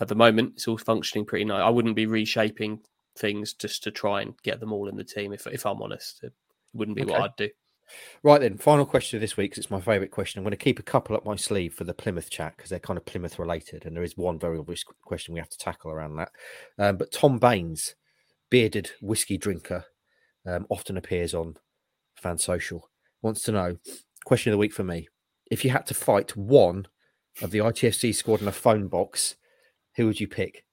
at 0.00 0.08
the 0.08 0.14
moment 0.14 0.54
it's 0.56 0.68
all 0.68 0.78
functioning 0.78 1.24
pretty 1.24 1.44
nice. 1.44 1.62
I 1.62 1.70
wouldn't 1.70 1.96
be 1.96 2.06
reshaping 2.06 2.80
things 3.16 3.52
just 3.52 3.82
to 3.84 3.90
try 3.90 4.22
and 4.22 4.34
get 4.42 4.60
them 4.60 4.72
all 4.72 4.88
in 4.88 4.96
the 4.96 5.04
team. 5.04 5.32
If 5.32 5.46
if 5.46 5.64
I'm 5.64 5.80
honest, 5.80 6.22
it 6.22 6.32
wouldn't 6.72 6.96
be 6.96 7.04
okay. 7.04 7.12
what 7.12 7.22
I'd 7.22 7.36
do. 7.36 7.48
Right 8.22 8.40
then, 8.40 8.56
final 8.56 8.86
question 8.86 9.16
of 9.16 9.20
this 9.20 9.36
week. 9.36 9.56
It's 9.56 9.70
my 9.70 9.80
favourite 9.80 10.10
question. 10.10 10.38
I'm 10.38 10.44
going 10.44 10.52
to 10.52 10.56
keep 10.56 10.78
a 10.78 10.82
couple 10.82 11.16
up 11.16 11.24
my 11.24 11.36
sleeve 11.36 11.74
for 11.74 11.84
the 11.84 11.94
Plymouth 11.94 12.30
chat 12.30 12.56
because 12.56 12.70
they're 12.70 12.78
kind 12.78 12.96
of 12.96 13.04
Plymouth 13.04 13.38
related, 13.38 13.84
and 13.84 13.94
there 13.94 14.02
is 14.02 14.16
one 14.16 14.38
very 14.38 14.58
obvious 14.58 14.84
question 15.02 15.34
we 15.34 15.40
have 15.40 15.50
to 15.50 15.58
tackle 15.58 15.90
around 15.90 16.16
that. 16.16 16.30
Um, 16.78 16.96
but 16.96 17.12
Tom 17.12 17.38
Baines, 17.38 17.94
bearded 18.50 18.90
whiskey 19.00 19.36
drinker, 19.36 19.84
um, 20.46 20.66
often 20.70 20.96
appears 20.96 21.34
on 21.34 21.54
Fan 22.16 22.38
Social, 22.38 22.90
wants 23.22 23.42
to 23.42 23.52
know. 23.52 23.76
Question 24.24 24.50
of 24.50 24.54
the 24.54 24.58
week 24.58 24.72
for 24.72 24.84
me: 24.84 25.08
If 25.50 25.64
you 25.64 25.70
had 25.70 25.86
to 25.86 25.94
fight 25.94 26.36
one 26.36 26.86
of 27.42 27.50
the 27.50 27.58
ITFC 27.58 28.14
squad 28.14 28.40
in 28.40 28.48
a 28.48 28.52
phone 28.52 28.88
box, 28.88 29.36
who 29.96 30.06
would 30.06 30.20
you 30.20 30.28
pick? 30.28 30.63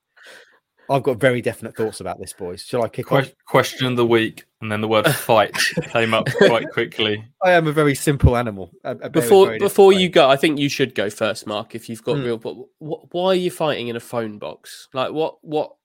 I've 0.89 1.03
got 1.03 1.17
very 1.17 1.41
definite 1.41 1.75
thoughts 1.75 1.99
about 1.99 2.19
this, 2.19 2.33
boys. 2.33 2.63
Shall 2.63 2.83
I 2.83 2.89
kick 2.89 3.07
que- 3.07 3.17
off? 3.17 3.31
Question 3.45 3.87
of 3.87 3.95
the 3.95 4.05
week, 4.05 4.45
and 4.61 4.71
then 4.71 4.81
the 4.81 4.87
word 4.87 5.07
"fight" 5.13 5.55
came 5.89 6.13
up 6.13 6.27
quite 6.33 6.69
quickly. 6.71 7.23
I 7.43 7.51
am 7.51 7.67
a 7.67 7.71
very 7.71 7.95
simple 7.95 8.35
animal. 8.35 8.71
A, 8.83 8.91
a 8.91 9.09
before 9.09 9.57
before 9.57 9.93
you 9.93 10.09
go, 10.09 10.29
I 10.29 10.35
think 10.35 10.59
you 10.59 10.69
should 10.69 10.95
go 10.95 11.09
first, 11.09 11.47
Mark. 11.47 11.75
If 11.75 11.89
you've 11.89 12.03
got 12.03 12.17
mm. 12.17 12.25
real, 12.25 12.37
but 12.37 12.55
wh- 12.79 13.13
why 13.13 13.27
are 13.27 13.35
you 13.35 13.51
fighting 13.51 13.87
in 13.87 13.95
a 13.95 14.01
phone 14.01 14.37
box? 14.37 14.89
Like, 14.93 15.11
what 15.11 15.37
what 15.41 15.75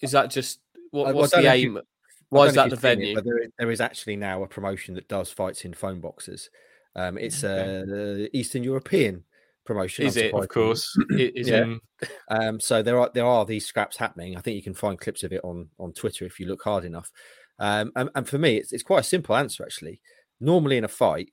is 0.00 0.12
that? 0.12 0.30
Just 0.30 0.60
what, 0.90 1.14
what's 1.14 1.32
the 1.32 1.46
aim? 1.46 1.74
You, 1.74 1.82
why 2.30 2.46
is 2.46 2.54
that 2.54 2.70
the 2.70 2.76
venue? 2.76 3.18
It, 3.18 3.24
there, 3.24 3.38
is, 3.38 3.50
there 3.58 3.70
is 3.70 3.80
actually 3.80 4.16
now 4.16 4.42
a 4.42 4.48
promotion 4.48 4.94
that 4.94 5.08
does 5.08 5.30
fights 5.30 5.64
in 5.64 5.74
phone 5.74 6.00
boxes. 6.00 6.50
Um, 6.96 7.18
it's 7.18 7.42
okay. 7.44 8.24
uh, 8.24 8.28
Eastern 8.32 8.62
European 8.62 9.24
promotion. 9.64 10.06
Is 10.06 10.16
it? 10.16 10.34
Of 10.34 10.48
course. 10.48 10.96
is 11.10 11.48
yeah. 11.48 11.74
Um, 12.28 12.60
so 12.60 12.82
there 12.82 12.98
are 12.98 13.10
there 13.14 13.24
are 13.24 13.46
these 13.46 13.64
scraps 13.64 13.96
happening. 13.96 14.36
I 14.36 14.40
think 14.40 14.56
you 14.56 14.62
can 14.62 14.74
find 14.74 14.98
clips 14.98 15.22
of 15.22 15.32
it 15.32 15.40
on 15.42 15.68
on 15.78 15.92
Twitter 15.92 16.26
if 16.26 16.38
you 16.38 16.46
look 16.46 16.62
hard 16.62 16.84
enough. 16.84 17.10
Um, 17.58 17.92
and, 17.96 18.10
and 18.14 18.28
for 18.28 18.36
me, 18.36 18.56
it's 18.56 18.72
it's 18.72 18.82
quite 18.82 19.00
a 19.00 19.04
simple 19.04 19.34
answer 19.36 19.62
actually. 19.62 20.00
Normally 20.40 20.76
in 20.76 20.84
a 20.84 20.88
fight, 20.88 21.30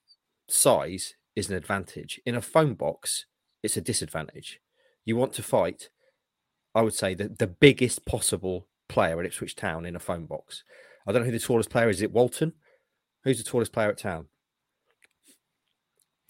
size 0.47 1.15
is 1.35 1.49
an 1.49 1.55
advantage. 1.55 2.21
In 2.25 2.35
a 2.35 2.41
phone 2.41 2.75
box, 2.75 3.25
it's 3.63 3.77
a 3.77 3.81
disadvantage. 3.81 4.59
You 5.03 5.15
want 5.17 5.33
to 5.33 5.43
fight, 5.43 5.89
I 6.75 6.81
would 6.81 6.93
say, 6.93 7.15
the, 7.15 7.29
the 7.29 7.47
biggest 7.47 8.05
possible 8.05 8.67
player 8.87 9.19
at 9.19 9.25
Ipswich 9.25 9.55
Town 9.55 9.85
in 9.85 9.95
a 9.95 9.99
phone 9.99 10.25
box. 10.25 10.63
I 11.07 11.11
don't 11.11 11.21
know 11.21 11.25
who 11.25 11.31
the 11.31 11.39
tallest 11.39 11.69
player 11.69 11.89
is. 11.89 11.97
Is 11.97 12.03
it 12.03 12.11
Walton? 12.11 12.53
Who's 13.23 13.43
the 13.43 13.49
tallest 13.49 13.73
player 13.73 13.89
at 13.89 13.97
town? 13.97 14.27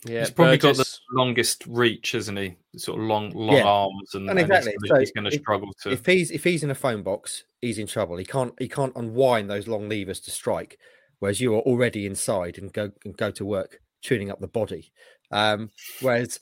Yeah, 0.06 0.22
he's 0.22 0.32
probably 0.32 0.58
Burgess. 0.58 0.78
got 0.78 0.86
the 0.86 0.99
longest 1.18 1.66
reach, 1.68 2.16
isn't 2.16 2.36
he? 2.36 2.56
Sort 2.76 2.99
of 2.99 3.06
long, 3.06 3.30
long 3.32 3.58
yeah. 3.58 3.64
arms, 3.64 4.16
and, 4.16 4.30
and 4.30 4.39
exactly. 4.39 4.74
And 4.74 4.82
he's, 4.82 4.89
so 4.89 4.99
he's 4.99 5.12
going 5.12 5.30
to 5.30 5.38
struggle 5.38 5.72
to. 5.84 5.91
If 5.91 6.06
he's 6.06 6.32
if 6.32 6.43
he's 6.43 6.64
in 6.64 6.72
a 6.72 6.76
phone 6.76 7.04
box, 7.04 7.43
he's 7.62 7.78
in 7.78 7.86
trouble. 7.86 8.18
He 8.18 8.26
can't 8.26 8.54
he 8.58 8.68
can't 8.68 8.93
unwind 8.95 9.49
those 9.49 9.68
long 9.68 9.88
levers 9.88 10.20
to 10.22 10.32
strike, 10.32 10.80
whereas 11.20 11.39
you 11.39 11.54
are 11.54 11.62
already 11.62 12.08
inside 12.08 12.58
and 12.58 12.74
go 12.74 12.91
and 13.06 13.16
go 13.16 13.30
to 13.32 13.45
work 13.45 13.80
tuning 14.02 14.32
up 14.32 14.39
the 14.39 14.47
body. 14.47 14.91
Um, 15.30 15.70
whereas 16.02 16.39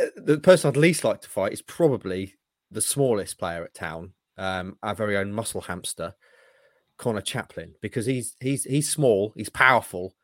uh, 0.00 0.06
the 0.16 0.38
person 0.38 0.68
I'd 0.68 0.76
least 0.76 1.04
like 1.04 1.20
to 1.22 1.28
fight 1.28 1.52
is 1.52 1.62
probably 1.62 2.34
the 2.70 2.80
smallest 2.80 3.38
player 3.38 3.64
at 3.64 3.74
town, 3.74 4.14
um, 4.38 4.78
our 4.82 4.94
very 4.94 5.16
own 5.16 5.30
muscle 5.30 5.60
hamster, 5.60 6.14
Conor 6.96 7.20
Chaplin, 7.20 7.74
because 7.82 8.06
he's 8.06 8.34
he's 8.40 8.64
he's 8.64 8.90
small, 8.90 9.34
he's 9.36 9.50
powerful, 9.50 10.14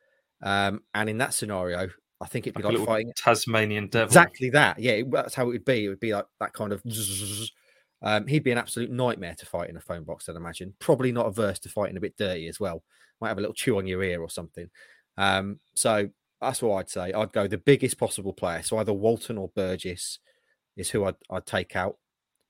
um, 0.43 0.83
and 0.95 1.11
in 1.11 1.19
that 1.19 1.35
scenario, 1.35 1.91
I 2.21 2.27
think 2.27 2.47
it'd 2.47 2.57
be 2.57 2.63
Like, 2.63 2.75
like, 2.75 2.83
a 2.83 2.87
fighting 2.87 3.13
Tasmanian 3.17 3.87
devil. 3.89 4.07
exactly 4.09 4.51
that. 4.51 4.79
Yeah, 4.79 4.93
it- 4.93 5.11
that's 5.11 5.35
how 5.35 5.45
it 5.45 5.53
would 5.53 5.65
be. 5.65 5.87
It 5.87 5.89
would 5.89 6.01
be 6.01 6.13
like 6.15 6.27
that 6.41 6.53
kind 6.53 6.73
of. 6.73 6.83
Um, 8.03 8.27
he'd 8.27 8.45
be 8.45 8.51
an 8.51 8.57
absolute 8.57 8.91
nightmare 8.91 9.35
to 9.35 9.45
fight 9.45 9.69
in 9.69 9.77
a 9.77 9.81
phone 9.81 10.05
box. 10.05 10.27
I'd 10.27 10.35
imagine. 10.37 10.73
Probably 10.79 11.13
not 11.13 11.27
averse 11.27 11.59
to 11.59 11.69
fighting 11.69 11.99
a 11.99 12.01
bit 12.01 12.17
dirty 12.17 12.49
as 12.49 12.59
well. 12.59 12.83
Might 13.21 13.29
have 13.29 13.37
a 13.37 13.43
little 13.43 13.53
chew 13.55 13.77
on 13.77 13.87
your 13.87 14.03
ear 14.03 14.23
or 14.23 14.31
something. 14.31 14.71
Um, 15.19 15.61
so 15.75 16.09
that's 16.41 16.63
what 16.63 16.77
I'd 16.77 16.89
say. 16.89 17.13
I'd 17.13 17.33
go 17.35 17.47
the 17.47 17.59
biggest 17.59 17.99
possible 17.99 18.33
player. 18.33 18.63
So 18.63 18.79
either 18.79 18.95
Walton 18.95 19.37
or 19.37 19.51
Burgess 19.55 20.19
is 20.79 20.89
who 20.89 21.05
I'd, 21.05 21.17
I'd 21.29 21.45
take 21.45 21.77
out. 21.77 21.99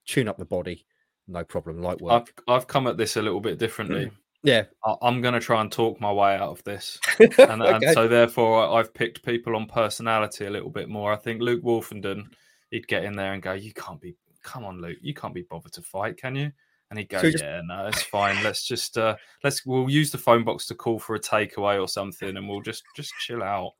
Tune 0.06 0.28
up 0.28 0.38
the 0.38 0.44
body, 0.44 0.86
no 1.26 1.42
problem. 1.42 1.82
Light 1.82 2.00
work. 2.00 2.32
I've 2.48 2.54
I've 2.54 2.66
come 2.68 2.86
at 2.86 2.96
this 2.96 3.16
a 3.16 3.22
little 3.22 3.40
bit 3.40 3.58
differently. 3.58 4.12
Yeah, 4.42 4.64
I- 4.84 4.96
I'm 5.02 5.20
going 5.20 5.34
to 5.34 5.40
try 5.40 5.60
and 5.60 5.70
talk 5.70 6.00
my 6.00 6.12
way 6.12 6.34
out 6.34 6.48
of 6.50 6.64
this, 6.64 6.98
and, 7.38 7.62
and 7.62 7.84
so 7.92 8.08
therefore 8.08 8.64
I- 8.66 8.78
I've 8.80 8.94
picked 8.94 9.22
people 9.24 9.54
on 9.56 9.66
personality 9.66 10.46
a 10.46 10.50
little 10.50 10.70
bit 10.70 10.88
more. 10.88 11.12
I 11.12 11.16
think 11.16 11.42
Luke 11.42 11.62
Woolfenden, 11.62 12.24
he'd 12.70 12.88
get 12.88 13.04
in 13.04 13.14
there 13.14 13.34
and 13.34 13.42
go, 13.42 13.52
"You 13.52 13.72
can't 13.74 14.00
be, 14.00 14.14
come 14.42 14.64
on, 14.64 14.80
Luke, 14.80 14.98
you 15.02 15.12
can't 15.14 15.34
be 15.34 15.42
bothered 15.42 15.72
to 15.74 15.82
fight, 15.82 16.16
can 16.16 16.34
you?" 16.36 16.50
And 16.90 16.98
he'd 16.98 17.08
go, 17.10 17.20
So 17.20 17.30
just- 17.30 17.44
"Yeah, 17.44 17.60
no, 17.66 17.86
it's 17.86 18.02
fine. 18.02 18.42
Let's 18.42 18.66
just 18.66 18.96
uh, 18.96 19.16
let's 19.44 19.64
we'll 19.66 19.90
use 19.90 20.10
the 20.10 20.18
phone 20.18 20.42
box 20.42 20.66
to 20.68 20.74
call 20.74 20.98
for 20.98 21.14
a 21.16 21.20
takeaway 21.20 21.80
or 21.80 21.86
something, 21.86 22.36
and 22.36 22.48
we'll 22.48 22.62
just 22.62 22.82
just 22.96 23.12
chill 23.20 23.42
out." 23.42 23.72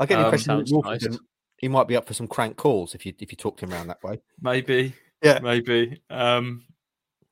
I 0.00 0.06
get 0.06 0.14
the 0.16 0.20
Um, 0.20 0.24
impression 0.26 0.58
that 0.58 0.68
sounds 0.68 1.04
nice. 1.04 1.18
he 1.58 1.68
might 1.68 1.88
be 1.88 1.96
up 1.96 2.06
for 2.06 2.14
some 2.14 2.26
crank 2.26 2.56
calls 2.56 2.94
if 2.94 3.04
you 3.04 3.12
if 3.20 3.30
you 3.30 3.36
talk 3.36 3.58
to 3.58 3.66
him 3.66 3.72
around 3.74 3.88
that 3.88 4.02
way. 4.02 4.18
Maybe, 4.40 4.94
Yeah. 5.22 5.40
maybe. 5.42 6.00
Um, 6.08 6.64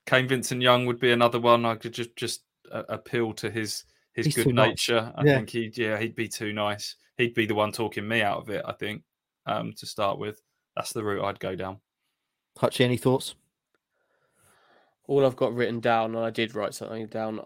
Kane 0.07 0.29
Vincent-Young 0.29 0.85
would 0.87 1.01
be 1.01 1.12
another 1.12 1.41
one. 1.41 1.64
I 1.64 1.75
could 1.77 1.93
just 1.95 2.14
just 2.14 2.43
appeal 2.73 3.33
to 3.35 3.51
his 3.51 3.85
his 4.14 4.27
He's 4.27 4.35
too 4.35 4.45
good 4.45 4.55
nice. 4.55 4.69
nature. 4.69 5.12
I 5.16 5.25
Yeah. 5.25 5.37
think 5.37 5.51
he'd 5.51 5.79
yeah 5.79 5.99
he'd 5.99 6.14
be 6.16 6.29
too 6.29 6.53
nice. 6.53 6.97
He'd 7.16 7.35
be 7.35 7.47
the 7.47 7.55
one 7.55 7.73
talking 7.73 8.07
me 8.07 8.23
out 8.23 8.39
of 8.39 8.51
it. 8.51 8.62
I 8.64 8.73
think 8.73 9.03
um, 9.47 9.73
to 9.79 9.87
start 9.87 10.19
with, 10.19 10.41
that's 10.77 10.93
the 10.93 11.03
route 11.03 11.25
I'd 11.25 11.41
go 11.41 11.55
down. 11.57 11.81
Hutchie, 12.59 12.85
any 12.85 12.97
thoughts? 12.97 13.35
All 15.07 15.25
I've 15.25 15.37
got 15.37 15.55
written 15.55 15.81
down, 15.81 16.14
and 16.14 16.25
I 16.25 16.31
did 16.31 16.55
write 16.55 16.75
something 16.75 17.07
down. 17.07 17.41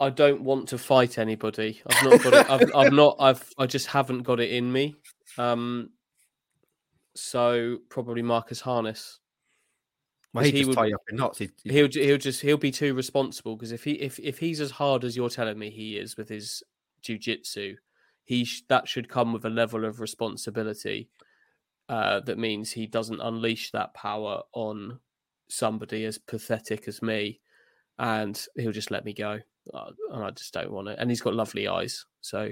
I 0.00 0.10
don't 0.10 0.42
want 0.42 0.68
to 0.70 0.78
fight 0.78 1.18
anybody. 1.18 1.80
I've 1.86 2.04
not 2.10 2.22
got 2.22 2.32
it. 2.34 2.50
I've, 2.50 2.74
I've 2.74 2.92
not. 2.92 3.16
I've. 3.20 3.48
I 3.58 3.66
just 3.66 3.86
haven't 3.88 4.22
got 4.22 4.40
it 4.40 4.50
in 4.50 4.72
me. 4.72 4.96
Um. 5.38 5.90
So 7.14 7.78
probably 7.90 8.22
Marcus 8.22 8.60
Harness. 8.60 9.18
Well, 10.34 10.44
he 10.44 10.52
just 10.52 10.68
would- 10.68 10.76
tie 10.76 10.92
up 10.92 11.02
in 11.10 11.16
knots. 11.16 11.38
He'd, 11.38 11.52
he'd- 11.62 11.74
He'll. 11.74 11.88
He'll 11.90 12.18
just. 12.18 12.40
He'll 12.40 12.56
be 12.56 12.70
too 12.70 12.94
responsible 12.94 13.56
because 13.56 13.72
if 13.72 13.84
he 13.84 13.92
if 13.92 14.18
if 14.18 14.38
he's 14.38 14.60
as 14.60 14.70
hard 14.72 15.04
as 15.04 15.16
you're 15.16 15.28
telling 15.28 15.58
me 15.58 15.70
he 15.70 15.96
is 15.98 16.16
with 16.16 16.28
his 16.28 16.62
jujitsu, 17.02 17.76
he 18.24 18.44
sh- 18.44 18.62
that 18.68 18.88
should 18.88 19.08
come 19.08 19.32
with 19.32 19.44
a 19.44 19.50
level 19.50 19.84
of 19.84 20.00
responsibility. 20.00 21.08
Uh, 21.88 22.20
that 22.20 22.38
means 22.38 22.70
he 22.72 22.86
doesn't 22.86 23.20
unleash 23.20 23.70
that 23.72 23.92
power 23.92 24.42
on 24.54 24.98
somebody 25.48 26.04
as 26.06 26.16
pathetic 26.16 26.88
as 26.88 27.02
me, 27.02 27.40
and 27.98 28.46
he'll 28.56 28.72
just 28.72 28.90
let 28.90 29.04
me 29.04 29.12
go. 29.12 29.38
Uh, 29.74 29.90
and 30.12 30.24
I 30.24 30.30
just 30.30 30.54
don't 30.54 30.70
want 30.72 30.88
it. 30.88 30.96
And 30.98 31.10
he's 31.10 31.20
got 31.20 31.34
lovely 31.34 31.68
eyes, 31.68 32.06
so 32.22 32.50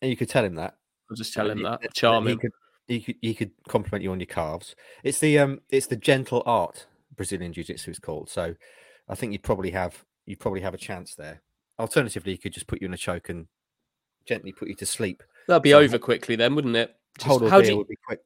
and 0.00 0.10
you 0.10 0.16
could 0.16 0.28
tell 0.30 0.44
him 0.44 0.54
that. 0.54 0.76
I'll 1.10 1.16
just 1.16 1.34
tell 1.34 1.50
him 1.50 1.58
he- 1.58 1.64
that. 1.64 1.92
Charming. 1.92 2.34
he 2.34 2.38
could, 2.38 2.52
he 2.88 3.00
could 3.00 3.16
he 3.20 3.34
could 3.34 3.50
compliment 3.68 4.02
you 4.02 4.12
on 4.12 4.20
your 4.20 4.26
calves. 4.26 4.74
It's 5.02 5.18
the 5.18 5.38
um 5.38 5.60
it's 5.70 5.86
the 5.86 5.96
gentle 5.96 6.42
art 6.46 6.86
Brazilian 7.16 7.52
Jiu 7.52 7.64
Jitsu 7.64 7.90
is 7.90 7.98
called. 7.98 8.28
So 8.30 8.54
I 9.08 9.14
think 9.14 9.32
you'd 9.32 9.42
probably 9.42 9.70
have 9.70 10.04
you'd 10.26 10.40
probably 10.40 10.60
have 10.60 10.74
a 10.74 10.78
chance 10.78 11.14
there. 11.14 11.42
Alternatively, 11.78 12.32
he 12.32 12.38
could 12.38 12.52
just 12.52 12.66
put 12.66 12.80
you 12.80 12.86
in 12.86 12.94
a 12.94 12.98
choke 12.98 13.28
and 13.28 13.46
gently 14.26 14.52
put 14.52 14.68
you 14.68 14.74
to 14.76 14.86
sleep. 14.86 15.22
That'd 15.46 15.62
be 15.62 15.70
so- 15.70 15.78
over 15.80 15.98
quickly 15.98 16.36
then, 16.36 16.54
wouldn't 16.54 16.76
it? 16.76 16.94
Just- 17.18 17.44
how 17.44 17.60
do 17.60 17.68
you, 17.68 17.76
would 17.78 17.88
be 17.88 17.96
quick. 18.06 18.20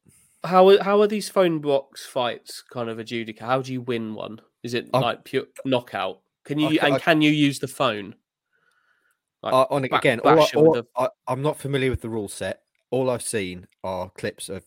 how 0.45 0.69
are- 0.69 0.83
how 0.83 1.01
are 1.01 1.07
these 1.07 1.29
phone 1.29 1.61
box 1.61 2.07
fights 2.07 2.63
kind 2.73 2.89
of 2.89 2.99
adjudicated? 2.99 3.47
How 3.47 3.63
do 3.63 3.73
you 3.73 3.81
win 3.83 4.15
one? 4.15 4.41
Is 4.63 4.75
it 4.75 4.89
I- 4.93 4.99
like 4.99 5.25
pure 5.25 5.45
knockout? 5.65 6.21
Can 6.45 6.59
you 6.59 6.69
I 6.81 6.87
and 6.87 6.95
I- 6.95 6.99
can 6.99 7.23
you 7.23 7.31
use 7.31 7.59
the 7.61 7.69
phone? 7.69 8.15
Like, 9.43 9.53
Uh, 9.55 9.67
on 9.71 9.83
back- 9.83 10.01
again, 10.01 10.21
all 10.21 10.31
I, 10.31 10.35
bash 10.37 10.53
him 10.53 10.61
all, 10.61 10.83
I, 10.97 11.09
I'm 11.27 11.41
not 11.43 11.59
familiar 11.59 11.91
with 11.91 12.01
the 12.03 12.09
rule 12.11 12.29
set. 12.29 12.63
All 12.91 13.11
I've 13.11 13.23
seen 13.23 13.67
are 13.85 14.11
clips 14.11 14.49
of 14.49 14.65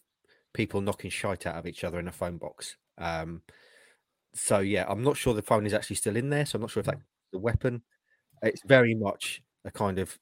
people 0.54 0.82
knocking 0.82 1.10
shite 1.10 1.46
out 1.46 1.56
of 1.56 1.66
each 1.66 1.84
other 1.84 2.00
in 2.00 2.08
a 2.08 2.12
phone 2.12 2.38
box. 2.38 2.78
Um, 2.98 3.42
so 4.34 4.60
yeah, 4.60 4.86
I'm 4.88 5.04
not 5.04 5.18
sure 5.18 5.34
the 5.34 5.42
phone 5.42 5.66
is 5.66 5.74
actually 5.74 5.98
still 5.98 6.16
in 6.16 6.30
there. 6.30 6.46
So 6.46 6.56
I'm 6.56 6.62
not 6.62 6.72
sure 6.72 6.82
if 6.82 6.88
that's 6.88 7.02
the 7.32 7.40
weapon. 7.40 7.82
It's 8.42 8.62
very 8.66 8.96
much 8.96 9.42
a 9.66 9.72
kind 9.72 10.00
of 10.00 10.18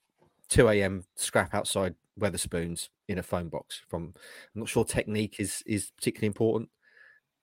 2 0.49 0.67
a.m. 0.69 1.03
scrap 1.15 1.53
outside 1.53 1.95
Wetherspoons 2.19 2.89
in 3.07 3.17
a 3.17 3.23
phone 3.23 3.49
box. 3.49 3.81
From 3.87 4.13
I'm 4.53 4.61
not 4.61 4.69
sure 4.69 4.83
technique 4.83 5.35
is 5.39 5.63
is 5.65 5.91
particularly 5.97 6.27
important, 6.27 6.69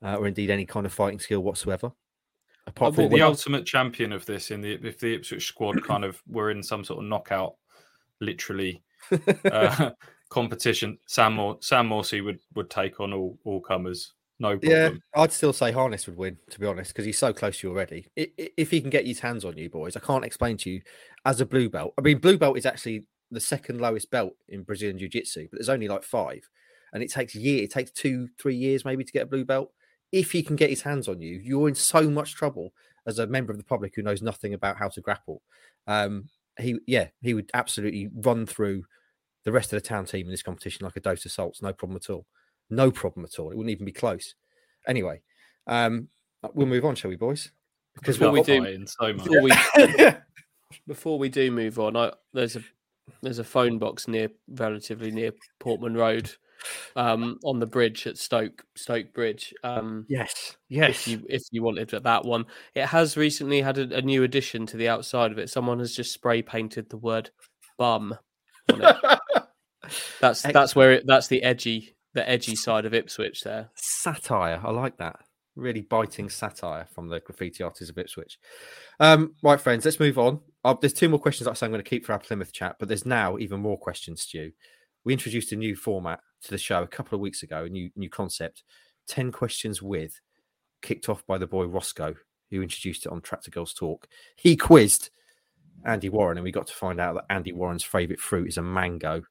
uh, 0.03 0.17
or 0.17 0.27
indeed 0.29 0.51
any 0.51 0.67
kind 0.67 0.87
of 0.87 0.93
fighting 0.93 1.19
skill 1.19 1.41
whatsoever. 1.41 1.93
Apart 2.67 2.93
I 2.93 2.97
from 2.97 3.09
the 3.09 3.17
the- 3.17 3.23
ultimate 3.23 3.65
champion 3.65 4.13
of 4.13 4.27
this 4.27 4.51
in 4.51 4.61
the 4.61 4.75
if 4.87 4.99
the 5.01 5.15
Ipswich 5.15 5.47
squad 5.47 5.83
kind 5.83 6.05
of 6.05 6.23
were 6.27 6.51
in 6.51 6.63
some 6.63 6.85
sort 6.85 7.03
of 7.03 7.09
knockout, 7.09 7.55
literally 8.21 8.83
uh, 9.51 9.91
competition, 10.29 10.99
Sam 11.07 11.35
Mor- 11.35 11.59
Sam 11.61 11.89
Morsy 11.89 12.25
would 12.25 12.41
would 12.55 12.71
take 12.71 13.01
on 13.01 13.13
all 13.13 13.39
all 13.45 13.61
comers, 13.61 14.13
no 14.39 14.59
problem. 14.59 14.71
Yeah. 15.15 15.23
I'd 15.23 15.33
still 15.33 15.53
say 15.53 15.73
Harness 15.73 16.07
would 16.07 16.17
win, 16.17 16.37
to 16.51 16.61
be 16.61 16.67
honest, 16.67 16.93
because 16.93 17.05
he's 17.05 17.19
so 17.19 17.33
close 17.33 17.59
to 17.61 17.69
you 17.69 17.73
already. 17.73 18.09
If 18.17 18.71
he 18.71 18.81
can 18.81 18.91
get 18.91 19.07
his 19.07 19.21
hands 19.21 19.45
on 19.45 19.57
you, 19.57 19.69
boys, 19.69 19.97
I 19.97 20.01
can't 20.01 20.25
explain 20.25 20.57
to 20.59 20.71
you 20.71 20.83
as 21.25 21.41
a 21.41 21.47
blue 21.47 21.69
belt. 21.69 21.95
I 21.99 22.03
mean, 22.03 22.19
blue 22.19 22.39
belt 22.39 22.57
is 22.57 22.67
actually 22.67 23.05
the 23.31 23.41
second 23.41 23.81
lowest 23.81 24.11
belt 24.11 24.35
in 24.49 24.63
Brazilian 24.63 24.99
Jiu 24.99 25.09
Jitsu, 25.09 25.49
but 25.51 25.59
there's 25.59 25.69
only 25.69 25.89
like 25.89 26.03
five, 26.03 26.49
and 26.93 27.03
it 27.03 27.11
takes 27.11 27.35
year, 27.35 27.65
it 27.65 27.73
takes 27.73 27.91
two, 27.91 28.29
three 28.41 28.57
years 28.57 28.85
maybe 28.85 29.05
to 29.05 29.13
get 29.13 29.25
a 29.25 29.27
blue 29.27 29.45
belt. 29.45 29.73
If 30.13 30.33
he 30.33 30.43
can 30.43 30.57
get 30.57 30.71
his 30.71 30.83
hands 30.83 31.09
on 31.09 31.21
you, 31.21 31.39
you're 31.43 31.69
in 31.69 31.75
so 31.75 32.09
much 32.09 32.35
trouble 32.35 32.73
as 33.07 33.19
a 33.19 33.27
member 33.27 33.53
of 33.53 33.59
the 33.59 33.65
public 33.65 33.95
who 33.95 34.03
knows 34.03 34.23
nothing 34.23 34.55
about 34.55 34.79
how 34.79 34.89
to 34.89 35.01
grapple. 35.01 35.43
Um, 35.87 36.29
he, 36.59 36.79
yeah, 36.87 37.09
he 37.21 37.35
would 37.35 37.51
absolutely 37.55 38.09
run 38.15 38.47
through 38.47 38.85
the 39.49 39.53
rest 39.53 39.73
of 39.73 39.83
the 39.83 39.89
town 39.89 40.05
team 40.05 40.27
in 40.27 40.31
this 40.31 40.43
competition 40.43 40.85
like 40.85 40.97
a 40.97 41.01
dose 41.01 41.25
of 41.25 41.33
salts, 41.33 41.63
no 41.63 41.73
problem 41.73 41.97
at 41.97 42.11
all. 42.11 42.27
No 42.69 42.91
problem 42.91 43.25
at 43.25 43.39
all. 43.39 43.51
It 43.51 43.57
wouldn't 43.57 43.73
even 43.73 43.87
be 43.87 43.93
close. 43.93 44.35
Anyway, 44.87 45.23
um, 45.67 46.09
we'll 46.53 46.67
move 46.67 46.85
on, 46.85 46.95
shall 46.95 47.09
we, 47.09 47.17
boys? 47.17 47.51
Because 47.95 48.19
Before 48.19 48.33
we 48.33 48.41
I've 48.41 48.47
do- 48.47 48.87
so 48.87 49.15
much. 49.15 49.25
Before 49.25 49.43
we 49.43 50.13
before 50.87 51.19
we 51.19 51.31
do 51.31 51.51
move 51.51 51.79
on, 51.79 51.97
I, 51.97 52.13
there's 52.35 52.57
a 52.57 52.63
there's 53.23 53.39
a 53.39 53.45
phone 53.45 53.79
box 53.79 54.07
near 54.07 54.29
relatively 54.49 55.11
near 55.11 55.33
Portman 55.61 55.95
Road, 55.95 56.31
um, 56.95 57.39
on 57.43 57.59
the 57.59 57.67
bridge 57.67 58.07
at 58.07 58.19
Stoke 58.19 58.63
Stoke 58.77 59.15
Bridge. 59.15 59.55
Um, 59.65 60.05
yes, 60.11 60.59
if 60.69 60.77
yes. 60.77 61.09
you 61.09 61.25
if 61.31 61.43
you 61.53 61.63
wanted 61.63 61.89
that 61.89 62.25
one, 62.27 62.45
it 62.75 62.85
has 62.85 63.17
recently 63.17 63.63
had 63.63 63.79
a, 63.79 63.97
a 63.97 64.03
new 64.03 64.25
addition 64.25 64.67
to 64.67 64.77
the 64.77 64.89
outside 64.89 65.33
of 65.33 65.39
it. 65.39 65.49
Someone 65.49 65.79
has 65.79 65.97
just 65.97 66.13
spray 66.13 66.43
painted 66.43 66.91
the 66.91 66.99
word 66.99 67.31
"bum." 67.79 68.15
On 68.71 68.83
it. 68.83 68.97
That's 70.21 70.43
that's 70.43 70.77
where 70.77 70.93
it, 70.93 71.05
that's 71.07 71.29
the 71.29 71.43
edgy 71.43 71.97
the 72.15 72.29
edgy 72.29 72.57
side 72.57 72.85
of 72.85 72.95
Ipswich 72.95 73.43
there. 73.43 73.71
satire. 73.75 74.61
I 74.65 74.71
like 74.71 74.97
that. 74.99 75.21
Really 75.57 75.83
biting 75.83 76.29
satire 76.29 76.87
from 76.95 77.09
the 77.09 77.21
graffiti 77.21 77.63
artists 77.63 77.91
of 77.91 77.99
Ipswich. 77.99 78.39
Um, 79.01 79.35
right, 79.43 79.61
friends, 79.61 79.85
let's 79.85 80.01
move 80.01 80.19
on. 80.19 80.41
Uh, 80.65 80.75
there's 80.81 80.93
two 80.93 81.09
more 81.09 81.19
questions 81.19 81.45
that 81.45 81.53
I 81.53 81.55
say 81.55 81.67
I'm 81.67 81.73
going 81.73 81.83
to 81.83 81.89
keep 81.89 82.07
for 82.07 82.13
our 82.13 82.19
Plymouth 82.19 82.53
chat, 82.53 82.77
but 82.79 82.89
there's 82.89 83.07
now 83.07 83.39
even 83.39 83.61
more 83.61 83.79
questions, 83.79 84.23
Stu. 84.23 84.53
We 85.05 85.13
introduced 85.13 85.53
a 85.53 85.57
new 85.57 85.77
format 85.77 86.21
to 86.43 86.51
the 86.51 86.59
show 86.59 86.83
a 86.83 86.89
couple 86.89 87.17
of 87.17 87.21
weeks 87.21 87.43
ago, 87.43 87.65
a 87.65 87.69
new 87.69 87.91
new 87.97 88.11
concept. 88.11 88.63
10 89.09 89.33
questions 89.33 89.81
with, 89.81 90.21
kicked 90.83 91.09
off 91.09 91.27
by 91.27 91.39
the 91.39 91.47
boy 91.47 91.65
Roscoe, 91.65 92.15
who 92.51 92.63
introduced 92.63 93.07
it 93.07 93.13
on 93.13 93.21
Tractor 93.21 93.51
Girls 93.51 93.73
Talk. 93.73 94.07
He 94.37 94.57
quizzed 94.57 95.11
Andy 95.85 96.09
Warren, 96.09 96.37
and 96.37 96.45
we 96.45 96.53
got 96.53 96.67
to 96.67 96.75
find 96.75 97.01
out 97.01 97.15
that 97.15 97.33
Andy 97.33 97.53
Warren's 97.53 97.85
favourite 97.85 98.21
fruit 98.21 98.49
is 98.49 98.59
a 98.59 98.63
mango, 98.63 99.23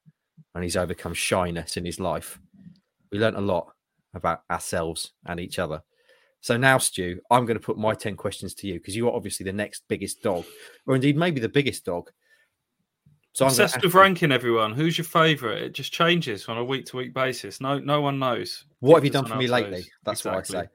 and 0.56 0.64
he's 0.64 0.78
overcome 0.78 1.14
shyness 1.14 1.78
in 1.78 1.86
his 1.86 2.00
life. 2.00 2.40
We 3.12 3.20
learnt 3.20 3.38
a 3.38 3.42
lot 3.42 3.74
about 4.14 4.42
ourselves 4.50 5.14
and 5.26 5.40
each 5.40 5.60
other. 5.60 5.82
So 6.42 6.58
now, 6.58 6.78
Stu, 6.78 7.20
I'm 7.32 7.46
going 7.46 7.58
to 7.58 7.64
put 7.64 7.78
my 7.78 7.94
10 7.94 8.16
questions 8.16 8.54
to 8.56 8.68
you 8.68 8.76
because 8.76 8.96
you 8.96 9.08
are 9.08 9.16
obviously 9.16 9.44
the 9.44 9.54
next 9.54 9.84
biggest 9.88 10.22
dog, 10.22 10.46
or 10.86 10.96
indeed 10.96 11.18
maybe 11.18 11.40
the 11.40 11.50
biggest 11.50 11.86
dog. 11.86 12.12
So 13.34 13.46
I'm 13.46 13.52
Obsessed 13.52 13.84
with 13.84 13.94
ranking 13.94 14.32
everyone. 14.32 14.74
Who's 14.74 14.98
your 14.98 15.06
favourite? 15.06 15.62
It 15.62 15.74
just 15.74 15.92
changes 15.92 16.48
on 16.48 16.58
a 16.58 16.64
week 16.64 16.86
to 16.88 16.98
week 16.98 17.14
basis. 17.14 17.62
No, 17.62 17.78
no 17.78 18.02
one 18.02 18.18
knows. 18.18 18.66
what 18.80 18.96
have 18.96 19.06
you 19.06 19.12
done 19.12 19.26
for 19.26 19.36
me 19.36 19.48
lately? 19.48 19.82
toes. 19.82 19.90
That's 20.04 20.26
what 20.26 20.36
I 20.36 20.42
say. 20.42 20.68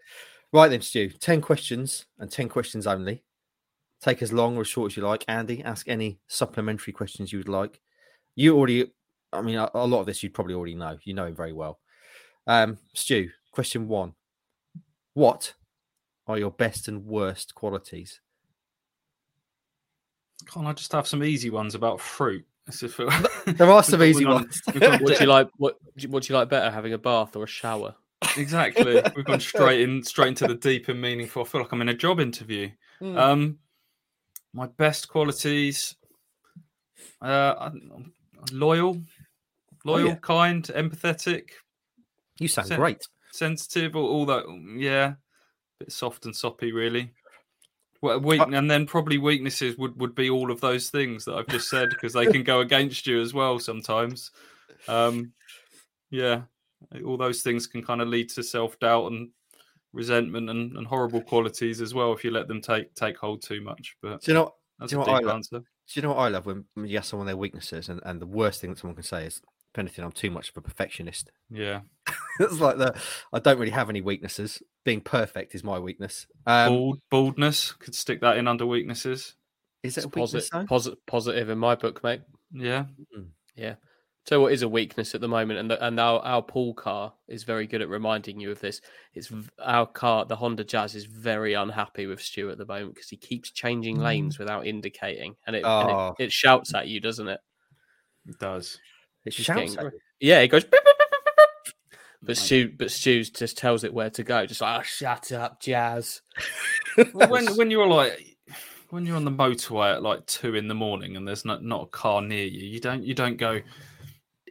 Right 0.53 0.69
then, 0.69 0.83
Stu, 0.83 1.09
10 1.09 1.41
questions 1.41 2.07
and 2.19 2.31
10 2.31 2.49
questions 2.49 2.87
only. 2.87 3.25
Take 4.01 4.23
as 4.23 4.33
long 4.33 4.57
or 4.57 4.61
as 4.61 4.69
short 4.69 4.93
as 4.93 4.97
you 4.97 5.03
like. 5.03 5.25
Andy, 5.27 5.63
ask 5.65 5.89
any 5.89 6.21
supplementary 6.29 6.93
questions 6.93 7.33
you 7.33 7.39
would 7.39 7.49
like. 7.49 7.81
You 8.37 8.57
already, 8.57 8.93
I 9.33 9.41
mean, 9.43 9.57
a, 9.57 9.71
a 9.75 9.87
lot 9.87 10.01
of 10.01 10.07
this 10.07 10.23
you'd 10.23 10.35
probably 10.35 10.55
already 10.55 10.75
know. 10.75 10.99
You 11.05 11.15
know 11.15 11.27
him 11.27 11.35
very 11.35 11.53
well. 11.53 11.79
Um, 12.47 12.79
Stu, 12.95 13.31
question 13.53 13.89
one 13.89 14.15
What 15.15 15.55
are 16.27 16.39
your 16.39 16.51
best 16.51 16.89
and 16.89 17.05
worst 17.05 17.55
qualities? 17.55 18.21
Can't 20.47 20.67
I 20.67 20.73
just 20.73 20.93
have 20.93 21.07
some 21.07 21.23
easy 21.23 21.51
ones 21.51 21.75
about 21.75 22.01
fruit? 22.01 22.45
there 23.47 23.71
are 23.71 23.83
some 23.83 24.03
easy 24.03 24.25
ones. 24.25 24.61
what 24.67 25.07
do 25.07 25.17
you 25.21 25.27
like? 25.27 25.49
What 25.57 25.79
What 26.09 26.23
do 26.23 26.33
you 26.33 26.39
like 26.39 26.49
better, 26.49 26.71
having 26.71 26.93
a 26.93 26.99
bath 26.99 27.37
or 27.37 27.45
a 27.45 27.49
shower? 27.49 27.95
Exactly. 28.37 29.03
We've 29.17 29.25
gone 29.25 29.41
straight 29.41 29.81
in, 29.81 30.03
straight 30.03 30.29
into 30.29 30.47
the 30.47 30.55
deep 30.55 30.89
and 30.89 31.01
meaningful. 31.01 31.43
I 31.43 31.47
feel 31.47 31.61
like 31.61 31.73
I'm 31.73 31.83
in 31.83 31.89
a 31.89 31.95
job 31.95 32.21
interview. 32.21 32.71
Mm. 33.01 33.19
Um, 33.19 33.59
my 34.53 34.67
best 34.67 35.09
qualities: 35.09 35.97
uh, 37.21 37.71
loyal, 38.53 39.01
loyal, 39.85 40.07
oh, 40.07 40.09
yeah. 40.11 40.15
kind, 40.17 40.65
empathetic. 40.65 41.51
You 42.39 42.49
sound 42.49 42.69
sen- 42.69 42.79
great. 42.79 43.07
Sensitive, 43.33 43.97
all, 43.97 44.07
all 44.07 44.27
that. 44.27 44.45
Yeah, 44.77 45.15
bit 45.79 45.93
soft 45.93 46.27
and 46.27 46.35
soppy, 46.35 46.73
really. 46.73 47.13
Well, 48.01 48.19
weak, 48.19 48.41
and 48.41 48.69
then 48.69 48.87
probably 48.87 49.19
weaknesses 49.19 49.79
would, 49.79 49.99
would 50.01 50.17
be 50.17 50.29
all 50.29 50.51
of 50.51 50.61
those 50.61 50.91
things 50.91 51.25
that 51.25 51.35
I've 51.35 51.47
just 51.47 51.69
said 51.69 51.89
because 51.91 52.13
they 52.13 52.27
can 52.27 52.43
go 52.43 52.61
against 52.61 53.07
you 53.07 53.21
as 53.21 53.33
well 53.33 53.61
sometimes. 53.61 54.33
Um, 54.89 55.33
yeah, 56.11 56.43
all 57.07 57.17
those 57.17 57.43
things 57.43 57.69
can 57.69 57.83
kind 57.83 58.03
of 58.03 58.09
lead 58.09 58.29
to 58.31 58.43
self 58.43 58.77
doubt 58.81 59.13
and 59.13 59.31
resentment 59.93 60.51
and, 60.51 60.77
and 60.77 60.87
horrible 60.87 61.21
qualities 61.21 61.81
as 61.81 61.95
well 61.95 62.13
if 62.13 62.25
you 62.25 62.33
let 62.33 62.49
them 62.49 62.61
take 62.61 62.93
take 62.95 63.17
hold 63.17 63.41
too 63.41 63.61
much. 63.61 63.97
But 64.03 64.23
do 64.23 64.33
you 64.33 64.35
know? 64.35 64.55
That's 64.79 64.91
do 64.91 64.99
you 64.99 65.05
know 65.05 65.13
what 65.13 65.25
I 65.25 65.35
answer. 65.35 65.57
Love? 65.57 65.65
Do 65.65 66.01
you 66.01 66.03
know 66.03 66.09
what 66.09 66.19
I 66.19 66.29
love 66.29 66.47
when, 66.47 66.65
when 66.75 66.87
you 66.87 66.99
ask 66.99 67.11
someone 67.11 67.27
their 67.27 67.37
weaknesses 67.37 67.89
and, 67.89 68.01
and 68.05 68.21
the 68.21 68.27
worst 68.27 68.61
thing 68.61 68.71
that 68.71 68.79
someone 68.79 68.97
can 68.97 69.05
say 69.05 69.27
is, 69.27 69.41
if 69.73 69.79
anything, 69.79 70.05
I'm 70.05 70.13
too 70.13 70.31
much 70.31 70.51
of 70.51 70.57
a 70.57 70.61
perfectionist. 70.61 71.31
Yeah. 71.51 71.81
it's 72.41 72.61
like 72.61 72.79
the 72.79 72.95
I 73.33 73.39
don't 73.39 73.59
really 73.59 73.73
have 73.73 73.89
any 73.89 74.01
weaknesses 74.01 74.63
being 74.85 75.01
perfect 75.01 75.55
is 75.55 75.65
my 75.65 75.79
weakness. 75.79 76.27
Um, 76.47 76.69
Bald, 76.69 77.01
baldness 77.11 77.73
could 77.73 77.95
stick 77.95 78.21
that 78.21 78.37
in 78.37 78.49
under 78.49 78.67
weaknesses. 78.67 79.35
Is 79.83 79.99
it 79.99 80.05
a 80.05 80.09
weakness? 80.09 80.51
Positive, 80.51 80.69
posit- 80.69 81.07
positive 81.07 81.49
in 81.49 81.59
my 81.59 81.75
book, 81.75 82.03
mate. 82.05 82.23
Yeah, 82.53 82.87
mm. 83.17 83.29
yeah. 83.57 83.77
So 84.25 84.41
what 84.41 84.53
is 84.53 84.63
a 84.63 84.69
weakness 84.69 85.17
at 85.17 85.21
the 85.21 85.29
moment, 85.29 85.59
and 85.59 85.71
the, 85.71 85.85
and 85.85 85.99
our 85.99 86.21
our 86.21 86.43
pool 86.43 86.75
car 86.75 87.15
is 87.27 87.43
very 87.43 87.67
good 87.67 87.83
at 87.83 87.89
reminding 87.89 88.39
you 88.39 88.51
of 88.53 88.61
this. 88.61 88.81
It's 89.15 89.33
our 89.61 89.87
car, 89.87 90.25
the 90.25 90.37
Honda 90.37 90.65
Jazz, 90.65 90.95
is 90.95 91.07
very 91.07 91.55
unhappy 91.55 92.07
with 92.07 92.21
Stu 92.21 92.51
at 92.51 92.59
the 92.59 92.67
moment 92.67 92.95
because 92.95 93.09
he 93.09 93.17
keeps 93.17 93.51
changing 93.51 93.97
mm. 93.97 94.03
lanes 94.03 94.39
without 94.39 94.67
indicating, 94.67 95.35
and 95.47 95.57
it, 95.57 95.63
oh. 95.65 95.81
and 95.81 95.91
it, 95.91 95.95
oh. 95.95 96.15
it 96.19 96.33
shouts 96.33 96.75
at 96.75 96.89
you, 96.89 97.01
doesn't 97.01 97.29
it? 97.29 97.41
It 98.27 98.39
does. 98.39 98.79
It 99.25 99.35
shouts. 99.35 99.77
Getting, 99.77 99.91
yeah, 100.21 100.41
it 100.41 100.49
goes. 100.49 100.65
But 102.25 102.37
Stu, 102.37 102.73
but 102.77 102.91
Stu 102.91 103.25
just 103.25 103.59
tells 103.59 103.83
it 103.83 103.93
where 103.93 104.11
to 104.11 104.23
go. 104.23 104.47
Just 104.47 104.61
like, 104.61 104.81
oh, 104.81 104.83
shut 104.85 105.33
up, 105.33 105.61
Jazz. 105.61 106.23
well, 107.13 107.29
when 107.29 107.47
when 107.57 107.71
you're 107.71 107.87
like 107.87 108.37
when 108.91 109.07
you're 109.07 109.17
on 109.17 109.25
the 109.25 109.31
motorway 109.31 109.95
at 109.95 110.03
like 110.03 110.25
two 110.27 110.55
in 110.55 110.69
the 110.69 110.75
morning 110.75 111.17
and 111.17 111.27
there's 111.27 111.45
not 111.45 111.65
not 111.65 111.83
a 111.83 111.87
car 111.87 112.23
near 112.23 112.45
you, 112.45 112.65
you 112.67 112.81
don't 112.81 113.03
you 113.03 113.15
don't 113.15 113.39
go 113.39 113.61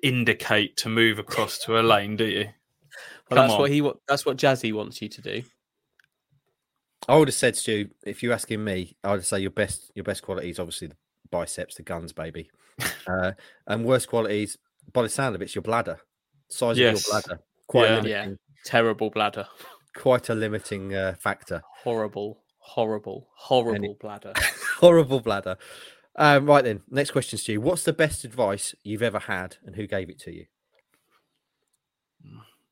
indicate 0.04 0.76
to 0.78 0.90
move 0.90 1.18
across 1.18 1.60
to 1.60 1.80
a 1.80 1.82
lane, 1.82 2.18
do 2.18 2.26
you? 2.26 2.50
Well, 3.30 3.42
that's 3.42 3.54
on. 3.54 3.60
what 3.60 3.72
he 3.72 3.90
that's 4.08 4.26
what 4.26 4.38
Jazzy 4.38 4.74
wants 4.74 5.02
you 5.02 5.08
to 5.08 5.22
do. 5.22 5.44
I 7.08 7.18
would 7.18 7.30
have 7.30 7.36
said, 7.36 7.56
Stu, 7.56 7.90
if 8.06 8.22
you're 8.22 8.34
asking 8.34 8.64
me, 8.64 8.96
I 9.04 9.14
would 9.14 9.26
say 9.26 9.40
your 9.40 9.52
best 9.52 9.92
your 9.96 10.04
best 10.04 10.24
quality 10.24 10.50
is 10.50 10.60
obviously 10.60 10.88
the 10.88 10.96
biceps, 11.30 11.76
the 11.76 11.84
guns, 11.84 12.12
baby. 12.12 12.50
Uh, 13.08 13.32
and 13.68 13.86
worst 13.86 14.08
qualities, 14.08 14.58
by 14.92 15.04
the 15.04 15.10
sound 15.10 15.36
of 15.36 15.42
it, 15.42 15.46
it's 15.46 15.56
your 15.56 15.62
bladder, 15.62 16.00
size 16.50 16.78
yes. 16.78 17.00
of 17.00 17.14
your 17.14 17.22
bladder. 17.22 17.42
Quite 17.68 18.06
yeah, 18.06 18.26
yeah. 18.26 18.34
Terrible 18.66 19.10
bladder. 19.10 19.48
Quite 19.96 20.30
a 20.30 20.36
limiting 20.36 20.94
uh, 20.94 21.16
factor. 21.20 21.62
Horrible, 21.84 22.44
horrible, 22.60 23.30
horrible 23.36 23.98
bladder. 24.00 24.34
horrible 24.80 25.20
bladder. 25.20 25.58
Um, 26.16 26.46
right 26.46 26.64
then, 26.64 26.82
next 26.90 27.12
question, 27.12 27.40
Stu. 27.40 27.62
What's 27.62 27.84
the 27.84 27.94
best 27.94 28.26
advice 28.26 28.76
you've 28.84 29.02
ever 29.02 29.20
had, 29.20 29.58
and 29.66 29.76
who 29.76 29.88
gave 29.88 30.10
it 30.10 30.20
to 30.20 30.32
you? 30.32 30.46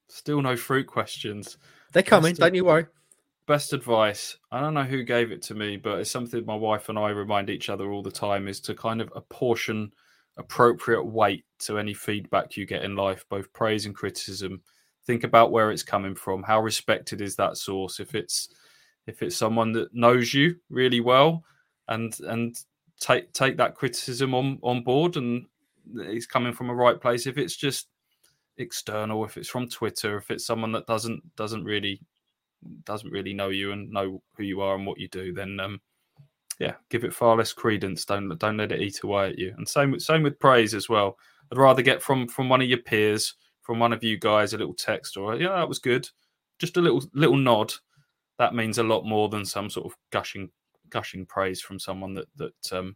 Still 0.08 0.41
no 0.41 0.58
fruit 0.58 0.88
questions. 0.88 1.58
They're 1.93 2.04
coming. 2.04 2.32
Best 2.32 2.41
don't 2.41 2.56
you 2.56 2.66
worry. 2.66 2.88
Best 3.50 3.74
advice. 3.74 4.38
I 4.52 4.62
don't 4.62 4.76
know 4.76 4.86
who 4.86 5.04
gave 5.04 5.34
it 5.34 5.41
to 5.43 5.56
me, 5.56 5.76
but 5.76 6.00
it's 6.00 6.12
something 6.12 6.45
my 6.45 6.56
wife 6.56 6.88
and 6.88 6.97
I 6.97 7.10
remind 7.10 7.50
each 7.50 7.68
other 7.70 7.91
all 7.91 8.04
the 8.04 8.12
time: 8.12 8.47
is 8.47 8.62
to 8.62 8.76
kind 8.76 9.02
of 9.02 9.12
apportion 9.16 9.91
appropriate 10.38 11.04
weight 11.04 11.43
to 11.60 11.78
any 11.80 11.93
feedback 11.93 12.56
you 12.56 12.66
get 12.66 12.86
in 12.86 12.95
life, 12.95 13.26
both 13.30 13.52
praise 13.54 13.86
and 13.88 13.95
criticism 13.95 14.62
think 15.10 15.24
about 15.24 15.52
where 15.52 15.72
it's 15.72 15.82
coming 15.82 16.14
from 16.14 16.43
how 16.43 16.62
respected 16.62 17.20
is 17.22 17.36
that 17.36 17.58
source 17.58 18.00
if 18.00 18.14
it's 18.14 18.50
if 19.08 19.24
it's 19.24 19.36
someone 19.36 19.72
that 19.72 19.91
knows 19.91 20.36
you 20.36 20.56
really 20.70 21.02
well 21.02 21.43
and 21.88 22.20
and 22.28 22.56
take 23.00 23.34
take 23.34 23.58
that 23.58 23.74
criticism 23.74 24.36
on 24.36 24.60
on 24.62 24.84
board 24.84 25.18
and 25.18 25.47
it's 25.95 26.28
coming 26.28 26.54
from 26.54 26.70
a 26.70 26.76
right 26.76 27.02
place 27.02 27.26
if 27.26 27.39
it's 27.39 27.56
just 27.56 27.88
external 28.58 29.26
if 29.26 29.38
it's 29.38 29.50
from 29.50 29.68
twitter 29.68 30.18
if 30.18 30.30
it's 30.30 30.45
someone 30.45 30.72
that 30.74 30.86
doesn't 30.86 31.24
doesn't 31.36 31.64
really 31.64 32.00
doesn't 32.84 33.12
really 33.12 33.34
know 33.34 33.49
you 33.49 33.72
and 33.72 33.89
know 33.89 34.22
who 34.36 34.43
you 34.43 34.62
are 34.62 34.76
and 34.76 34.86
what 34.86 34.99
you 34.99 35.07
do 35.07 35.34
then 35.34 35.60
um 35.60 35.80
yeah 36.60 36.74
give 36.89 37.03
it 37.03 37.14
far 37.14 37.36
less 37.36 37.53
credence. 37.53 38.05
Don't 38.05 38.30
don't 38.38 38.57
let 38.57 38.72
it 38.72 38.82
eat 38.82 39.01
away 39.03 39.30
at 39.30 39.39
you. 39.39 39.53
And 39.57 39.68
same 39.68 39.91
with 39.91 40.01
same 40.01 40.24
with 40.24 40.39
praise 40.39 40.74
as 40.74 40.89
well. 40.89 41.18
I'd 41.51 41.57
rather 41.57 41.82
get 41.82 42.03
from 42.03 42.28
from 42.28 42.49
one 42.49 42.62
of 42.62 42.68
your 42.68 42.80
peers 42.80 43.36
from 43.62 43.80
one 43.80 43.93
of 43.93 44.03
you 44.03 44.18
guys 44.18 44.53
a 44.53 44.57
little 44.57 44.74
text 44.74 45.18
or 45.18 45.36
yeah 45.36 45.55
that 45.55 45.70
was 45.70 45.80
good. 45.80 46.07
Just 46.60 46.78
a 46.78 46.82
little 46.82 47.01
little 47.14 47.38
nod. 47.38 47.74
That 48.38 48.55
means 48.55 48.78
a 48.78 48.84
lot 48.84 49.05
more 49.05 49.30
than 49.30 49.45
some 49.45 49.70
sort 49.70 49.88
of 49.88 49.97
gushing 50.12 50.49
gushing 50.89 51.26
praise 51.26 51.62
from 51.62 51.80
someone 51.80 52.14
that 52.16 52.28
that 52.36 52.74
um, 52.74 52.95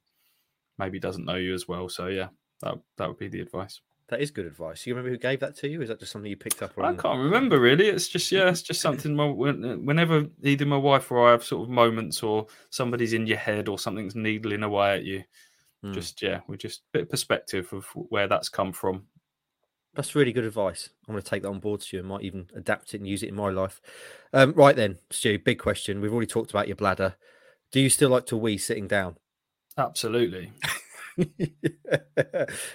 maybe 0.77 0.99
doesn't 0.99 1.25
know 1.25 1.35
you 1.35 1.53
as 1.53 1.67
well. 1.67 1.89
So 1.89 2.07
yeah 2.07 2.27
that 2.61 2.75
that 2.97 3.07
would 3.07 3.17
be 3.17 3.29
the 3.29 3.41
advice 3.41 3.81
that 4.09 4.21
is 4.21 4.31
good 4.31 4.45
advice. 4.45 4.85
You 4.85 4.93
remember 4.93 5.11
who 5.11 5.17
gave 5.17 5.39
that 5.39 5.55
to 5.57 5.67
you? 5.67 5.81
Is 5.81 5.89
that 5.89 5.99
just 5.99 6.11
something 6.11 6.29
you 6.29 6.37
picked 6.37 6.61
up? 6.61 6.77
On... 6.77 6.85
I 6.85 6.93
can't 6.93 7.19
remember 7.19 7.59
really. 7.59 7.87
It's 7.87 8.07
just 8.07 8.31
yeah, 8.31 8.49
it's 8.49 8.61
just 8.61 8.81
something. 8.81 9.15
whenever 9.15 10.25
either 10.43 10.65
my 10.65 10.77
wife 10.77 11.11
or 11.11 11.27
I 11.27 11.31
have 11.31 11.43
sort 11.43 11.63
of 11.63 11.69
moments, 11.69 12.21
or 12.21 12.47
somebody's 12.69 13.13
in 13.13 13.27
your 13.27 13.37
head, 13.37 13.67
or 13.67 13.79
something's 13.79 14.15
needling 14.15 14.63
away 14.63 14.95
at 14.95 15.03
you, 15.03 15.23
mm. 15.83 15.93
just 15.93 16.21
yeah, 16.21 16.41
we 16.47 16.57
just 16.57 16.81
a 16.81 16.83
bit 16.91 17.01
of 17.03 17.09
perspective 17.09 17.71
of 17.71 17.85
where 17.93 18.27
that's 18.27 18.49
come 18.49 18.73
from. 18.73 19.07
That's 19.95 20.15
really 20.15 20.33
good 20.33 20.45
advice. 20.45 20.89
I'm 21.07 21.13
going 21.13 21.23
to 21.23 21.29
take 21.29 21.43
that 21.43 21.49
on 21.49 21.59
board, 21.59 21.83
Stu, 21.83 21.99
and 21.99 22.07
might 22.07 22.23
even 22.23 22.47
adapt 22.55 22.95
it 22.95 22.97
and 22.97 23.07
use 23.07 23.21
it 23.21 23.29
in 23.29 23.35
my 23.35 23.49
life. 23.49 23.79
Um, 24.33 24.53
right 24.53 24.75
then, 24.75 24.97
Stu, 25.11 25.37
big 25.37 25.59
question. 25.59 26.01
We've 26.01 26.11
already 26.11 26.25
talked 26.25 26.49
about 26.49 26.67
your 26.67 26.75
bladder. 26.75 27.15
Do 27.71 27.79
you 27.79 27.89
still 27.89 28.09
like 28.09 28.25
to 28.27 28.37
wee 28.37 28.57
sitting 28.57 28.87
down? 28.87 29.17
Absolutely. 29.77 30.51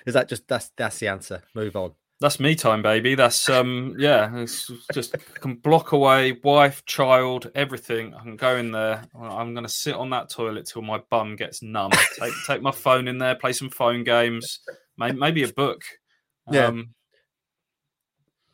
Is 0.06 0.14
that 0.14 0.28
just 0.28 0.46
that's 0.48 0.70
that's 0.76 0.98
the 0.98 1.08
answer? 1.08 1.42
Move 1.54 1.76
on. 1.76 1.92
That's 2.20 2.40
me 2.40 2.56
time, 2.56 2.82
baby. 2.82 3.14
That's 3.14 3.48
um 3.48 3.94
yeah, 3.98 4.34
it's 4.36 4.70
just 4.92 5.14
I 5.14 5.38
can 5.38 5.54
block 5.54 5.92
away 5.92 6.38
wife, 6.42 6.84
child, 6.84 7.50
everything. 7.54 8.12
I 8.14 8.22
can 8.22 8.36
go 8.36 8.56
in 8.56 8.72
there. 8.72 9.02
I'm 9.20 9.54
gonna 9.54 9.68
sit 9.68 9.94
on 9.94 10.10
that 10.10 10.28
toilet 10.28 10.66
till 10.66 10.82
my 10.82 10.98
bum 11.10 11.36
gets 11.36 11.62
numb. 11.62 11.92
take 12.18 12.32
take 12.46 12.62
my 12.62 12.72
phone 12.72 13.06
in 13.06 13.18
there, 13.18 13.36
play 13.36 13.52
some 13.52 13.70
phone 13.70 14.02
games, 14.02 14.60
maybe, 14.96 15.16
maybe 15.16 15.42
a 15.44 15.48
book. 15.48 15.82
Yeah. 16.50 16.66
Um, 16.66 16.94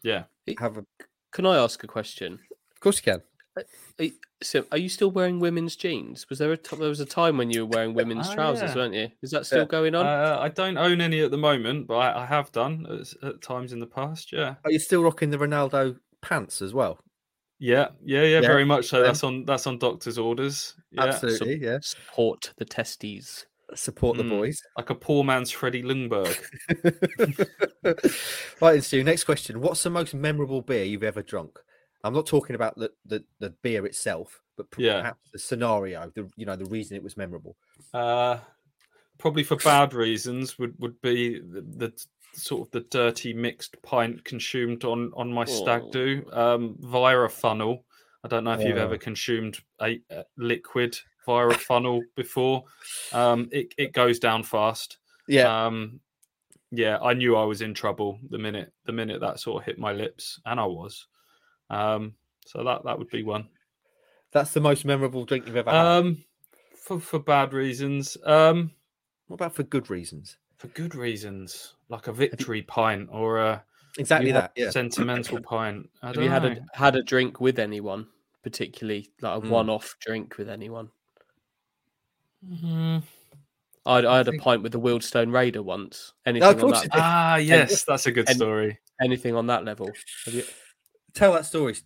yeah. 0.03 0.25
Have 0.59 0.77
a. 0.77 0.85
Can 1.33 1.47
I 1.47 1.57
ask 1.57 1.83
a 1.85 1.87
question? 1.87 2.39
Of 2.71 2.81
course 2.81 2.99
you 2.99 3.13
can. 3.13 3.23
So, 4.43 4.65
are 4.73 4.79
you 4.79 4.89
still 4.89 5.11
wearing 5.11 5.41
women's 5.41 5.77
jeans? 5.77 6.29
Was 6.29 6.39
there 6.39 6.53
a 6.53 6.57
t- 6.57 6.77
there 6.77 6.89
was 6.89 7.01
a 7.01 7.07
time 7.07 7.39
when 7.39 7.51
you 7.51 7.65
were 7.65 7.77
wearing 7.77 7.95
women's 7.95 8.29
oh, 8.29 8.35
trousers, 8.35 8.71
yeah. 8.71 8.77
weren't 8.77 8.95
you? 8.95 9.09
Is 9.23 9.31
that 9.31 9.47
still 9.47 9.61
yeah. 9.61 9.65
going 9.65 9.95
on? 9.95 10.05
Uh, 10.05 10.39
I 10.41 10.49
don't 10.49 10.77
own 10.77 11.01
any 11.01 11.21
at 11.21 11.31
the 11.31 11.39
moment, 11.39 11.87
but 11.87 11.97
I, 11.97 12.23
I 12.23 12.27
have 12.27 12.53
done 12.53 12.87
at, 12.91 13.29
at, 13.29 13.43
times 13.43 13.73
in 13.73 13.79
the 13.79 13.87
past. 13.87 14.33
Yeah. 14.33 14.57
Are 14.65 14.71
you 14.71 14.79
still 14.79 15.03
rocking 15.03 15.31
the 15.31 15.39
Ronaldo 15.39 15.97
pants 16.21 16.61
as 16.61 16.75
well? 16.75 16.99
Yeah, 17.59 17.89
yeah, 18.05 18.23
yeah, 18.23 18.41
yeah. 18.41 18.47
very 18.47 18.65
much 18.65 18.87
so. 18.87 19.03
That's 19.03 19.25
on 19.25 19.45
that's 19.45 19.67
on 19.67 19.79
doctor's 19.79 20.19
orders. 20.19 20.75
Absolutely, 20.99 21.63
yeah. 21.63 21.79
Support 21.81 22.53
the 22.59 22.65
testes 22.65 23.47
support 23.75 24.17
the 24.17 24.23
mm, 24.23 24.31
boys. 24.31 24.63
Like 24.77 24.91
a 24.91 24.95
poor 24.95 25.25
man's 25.25 25.51
Freddie 25.51 25.83
Ljungberg. 25.83 26.39
right, 28.61 28.85
Stu, 28.85 29.03
next 29.03 29.25
question. 29.25 29.61
What's 29.61 29.83
the 29.83 29.91
most 29.91 30.15
memorable 30.15 30.63
beer 30.63 30.85
you've 30.85 31.03
ever 31.03 31.23
drunk? 31.23 31.59
I'm 32.05 32.15
not 32.15 32.27
talking 32.27 32.55
about 32.55 32.77
the, 32.77 32.91
the, 33.07 33.25
the 33.41 33.51
beer 33.63 33.87
itself, 33.87 34.41
but 34.57 34.67
yeah. 34.77 35.01
perhaps 35.01 35.31
the 35.33 35.39
scenario, 35.39 36.13
the 36.15 36.31
you 36.37 36.47
know, 36.47 36.57
the 36.57 36.67
reason 36.67 36.97
it 36.97 37.03
was 37.03 37.17
memorable. 37.17 37.57
Uh 37.93 38.39
probably 39.19 39.43
for 39.43 39.57
bad 39.57 39.95
reasons 39.95 40.59
would, 40.59 40.75
would 40.79 41.01
be 41.01 41.41
the, 41.41 41.61
the 41.77 41.93
sort 42.35 42.67
of 42.67 42.71
the 42.73 42.81
dirty 42.91 43.33
mixed 43.33 43.81
pint 43.83 44.25
consumed 44.25 44.85
on 44.85 45.13
on 45.15 45.33
my 45.33 45.43
oh. 45.43 45.45
stag 45.45 45.83
do 45.93 46.25
um, 46.33 46.77
via 46.81 47.19
a 47.19 47.29
funnel. 47.29 47.85
I 48.25 48.29
don't 48.29 48.45
know 48.45 48.53
if 48.53 48.63
you've 48.63 48.79
ever 48.79 48.97
consumed 48.97 49.59
a, 49.83 50.01
a 50.11 50.25
liquid 50.39 50.97
via 51.27 51.49
a 51.49 51.55
funnel 51.55 52.03
before. 52.17 52.65
Um, 53.13 53.49
it 53.53 53.75
it 53.77 53.93
goes 53.93 54.19
down 54.19 54.43
fast. 54.43 54.99
Yeah. 55.29 55.67
Um, 55.67 56.01
yeah, 56.71 56.99
I 57.01 57.15
knew 57.15 57.37
I 57.37 57.45
was 57.45 57.61
in 57.61 57.75
trouble 57.75 58.19
the 58.31 58.39
minute 58.39 58.73
the 58.85 58.93
minute 58.93 59.21
that 59.21 59.41
sort 59.41 59.63
of 59.63 59.67
hit 59.67 59.79
my 59.79 59.93
lips, 59.93 60.41
and 60.47 60.59
I 60.59 60.67
was. 60.67 61.07
Um, 61.71 62.15
so 62.47 62.63
that 62.65 62.85
that 62.85 62.99
would 62.99 63.11
be 63.11 63.23
one. 63.23 63.49
That's 64.33 64.53
the 64.53 64.61
most 64.61 64.85
memorable 64.85 65.25
drink 65.25 65.47
you've 65.47 65.57
ever 65.57 65.71
had. 65.71 65.87
Um, 65.87 66.25
for 66.77 67.01
for 67.01 67.19
bad 67.19 67.53
reasons. 67.53 68.17
Um, 68.25 68.73
what 69.27 69.37
about 69.37 69.55
for 69.55 69.63
good 69.63 69.91
reasons? 69.91 70.37
for 70.65 70.69
good 70.69 70.95
reasons, 70.95 71.75
like 71.91 72.07
a 72.07 72.13
victory 72.13 72.63
pint 72.63 73.09
or 73.13 73.39
a 73.39 73.63
exactly 73.99 74.33
that 74.33 74.53
yeah. 74.57 74.71
sentimental 74.71 75.41
pint. 75.43 75.91
I 76.03 76.09
Have 76.09 76.17
you 76.17 76.31
had 76.31 76.45
a 76.45 76.57
had 76.73 76.97
a 76.97 77.03
drink 77.03 77.41
with 77.41 77.59
anyone, 77.59 78.07
particularly 78.43 79.11
like 79.21 79.43
a 79.43 79.47
mm. 79.47 79.51
one-off 79.51 79.97
drink 80.01 80.39
with 80.39 80.49
anyone? 80.49 80.89
Mm-hmm. 82.49 82.99
I, 83.87 84.07
I 84.07 84.17
had 84.17 84.29
a 84.29 84.33
pint 84.39 84.63
with 84.63 84.73
the 84.73 84.81
Wealdstone 84.81 85.33
Raider 85.33 85.63
once. 85.63 86.15
Anything 86.25 86.63
on 86.63 86.71
that? 86.71 86.89
Ah, 86.93 87.37
yes, 87.53 87.85
that's 87.85 88.07
a 88.07 88.13
good 88.13 88.29
story. 88.31 88.79
Anything 89.03 89.35
on 89.35 89.47
that 89.49 89.65
level? 89.65 89.91
Have 90.25 90.35
You... 90.35 90.45
Tell 91.15 91.33
that 91.33 91.47
story, 91.47 91.77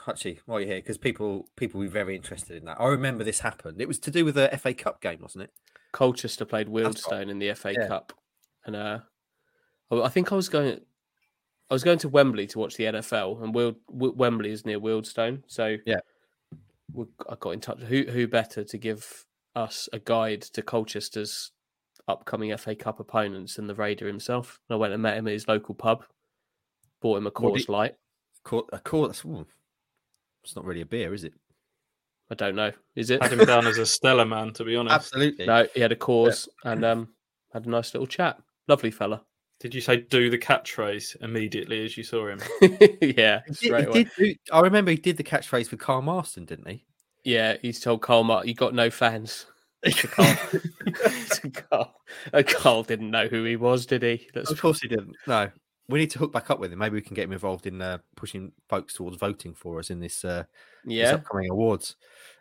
Hutchie, 0.00 0.38
while 0.46 0.60
you're 0.60 0.68
here, 0.68 0.78
because 0.78 0.98
people 0.98 1.48
people 1.56 1.78
will 1.78 1.86
be 1.86 1.92
very 1.92 2.16
interested 2.16 2.56
in 2.56 2.64
that. 2.64 2.80
I 2.80 2.86
remember 2.86 3.22
this 3.22 3.40
happened. 3.40 3.80
It 3.80 3.88
was 3.88 3.98
to 4.00 4.10
do 4.10 4.24
with 4.24 4.34
the 4.34 4.48
FA 4.58 4.72
Cup 4.72 5.00
game, 5.02 5.18
wasn't 5.20 5.44
it? 5.44 5.50
Colchester 5.92 6.44
played 6.44 6.68
Wealdstone 6.68 7.28
in 7.28 7.38
the 7.38 7.52
FA 7.54 7.74
yeah. 7.78 7.86
Cup, 7.86 8.12
and 8.64 8.76
uh, 8.76 8.98
I 9.90 10.08
think 10.08 10.32
I 10.32 10.36
was 10.36 10.48
going. 10.48 10.80
I 11.70 11.74
was 11.74 11.84
going 11.84 11.98
to 11.98 12.08
Wembley 12.08 12.46
to 12.46 12.58
watch 12.58 12.76
the 12.76 12.84
NFL, 12.84 13.42
and 13.42 13.54
Wild, 13.54 13.76
Wembley 13.88 14.50
is 14.50 14.64
near 14.64 14.80
Wealdstone, 14.80 15.42
so 15.46 15.76
yeah, 15.84 16.00
I 17.28 17.34
got 17.38 17.50
in 17.50 17.60
touch. 17.60 17.80
Who 17.80 18.04
who 18.04 18.26
better 18.26 18.64
to 18.64 18.78
give 18.78 19.26
us 19.54 19.88
a 19.92 19.98
guide 19.98 20.42
to 20.42 20.62
Colchester's 20.62 21.52
upcoming 22.06 22.56
FA 22.56 22.74
Cup 22.74 23.00
opponents 23.00 23.56
than 23.56 23.66
the 23.66 23.74
Raider 23.74 24.06
himself? 24.06 24.60
And 24.68 24.76
I 24.76 24.78
went 24.78 24.94
and 24.94 25.02
met 25.02 25.18
him 25.18 25.26
at 25.26 25.34
his 25.34 25.46
local 25.46 25.74
pub, 25.74 26.04
bought 27.02 27.18
him 27.18 27.26
a 27.26 27.30
Coors 27.30 27.68
Light. 27.68 27.96
A 28.52 28.78
Coors, 28.78 29.24
ooh, 29.24 29.46
it's 30.42 30.56
not 30.56 30.64
really 30.64 30.80
a 30.80 30.86
beer, 30.86 31.14
is 31.14 31.24
it? 31.24 31.34
I 32.30 32.34
don't 32.34 32.56
know. 32.56 32.72
Is 32.94 33.10
it? 33.10 33.22
Had 33.22 33.32
him 33.32 33.46
down 33.46 33.66
as 33.66 33.78
a 33.78 33.86
Stella 33.86 34.26
man, 34.26 34.52
to 34.54 34.64
be 34.64 34.76
honest. 34.76 34.94
Absolutely. 34.94 35.46
No, 35.46 35.66
he 35.74 35.80
had 35.80 35.92
a 35.92 35.96
Coors 35.96 36.48
yeah. 36.64 36.72
and 36.72 36.84
um, 36.84 37.08
had 37.52 37.66
a 37.66 37.70
nice 37.70 37.94
little 37.94 38.06
chat. 38.06 38.38
Lovely 38.66 38.90
fella. 38.90 39.22
Did 39.60 39.74
you 39.74 39.80
say 39.80 39.96
do 39.96 40.30
the 40.30 40.38
catchphrase 40.38 41.20
immediately 41.22 41.84
as 41.84 41.96
you 41.96 42.04
saw 42.04 42.28
him? 42.28 42.40
yeah, 43.00 43.40
he 43.60 43.70
did, 43.70 43.94
he 43.94 44.24
did, 44.24 44.38
I 44.52 44.60
remember 44.60 44.90
he 44.90 44.96
did 44.96 45.16
the 45.16 45.24
catchphrase 45.24 45.70
with 45.70 45.80
Carl 45.80 46.02
Marston, 46.02 46.44
didn't 46.44 46.68
he? 46.68 46.84
Yeah, 47.24 47.56
he's 47.60 47.80
told 47.80 48.02
Carl, 48.02 48.24
Mar- 48.24 48.46
you 48.46 48.54
got 48.54 48.74
no 48.74 48.90
fans. 48.90 49.46
Carl. 50.10 50.36
Carl. 51.52 51.94
Carl 52.46 52.82
didn't 52.84 53.10
know 53.10 53.26
who 53.26 53.44
he 53.44 53.56
was, 53.56 53.86
did 53.86 54.02
he? 54.02 54.28
That's... 54.32 54.50
Of 54.50 54.60
course 54.60 54.80
he 54.80 54.88
didn't. 54.88 55.16
No, 55.26 55.50
we 55.88 55.98
need 55.98 56.10
to 56.10 56.18
hook 56.18 56.32
back 56.32 56.50
up 56.50 56.60
with 56.60 56.72
him. 56.72 56.78
Maybe 56.78 56.94
we 56.94 57.02
can 57.02 57.14
get 57.14 57.24
him 57.24 57.32
involved 57.32 57.66
in 57.66 57.80
uh, 57.80 57.98
pushing 58.16 58.52
folks 58.68 58.94
towards 58.94 59.16
voting 59.16 59.54
for 59.54 59.78
us 59.78 59.90
in 59.90 60.00
this, 60.00 60.24
uh, 60.24 60.44
yeah. 60.84 61.04
This 61.04 61.14
upcoming 61.14 61.50
awards. 61.50 61.96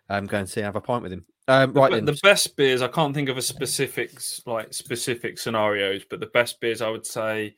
Um, 0.10 0.26
go 0.26 0.38
and 0.38 0.50
see, 0.50 0.62
have 0.62 0.76
a 0.76 0.82
pint 0.82 1.04
with 1.04 1.14
him. 1.14 1.26
Um, 1.50 1.74
right, 1.74 1.92
the, 1.92 2.12
the 2.12 2.20
best 2.24 2.56
beers. 2.58 2.82
I 2.82 2.90
can't 2.90 3.14
think 3.14 3.30
of 3.30 3.38
a 3.38 3.42
specifics 3.42 4.42
like 4.46 4.74
specific 4.74 5.38
scenarios, 5.38 6.04
but 6.10 6.20
the 6.20 6.28
best 6.28 6.60
beers 6.60 6.82
I 6.82 6.90
would 6.90 7.06
say 7.06 7.56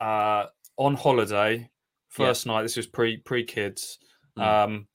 uh, 0.00 0.46
on 0.78 0.94
holiday, 0.94 1.68
first 2.08 2.46
yeah. 2.46 2.52
night. 2.52 2.62
This 2.62 2.76
was 2.76 2.86
pre 2.86 3.18
pre 3.18 3.44
kids. 3.44 3.98
Mm. 4.38 4.64
Um, 4.64 4.86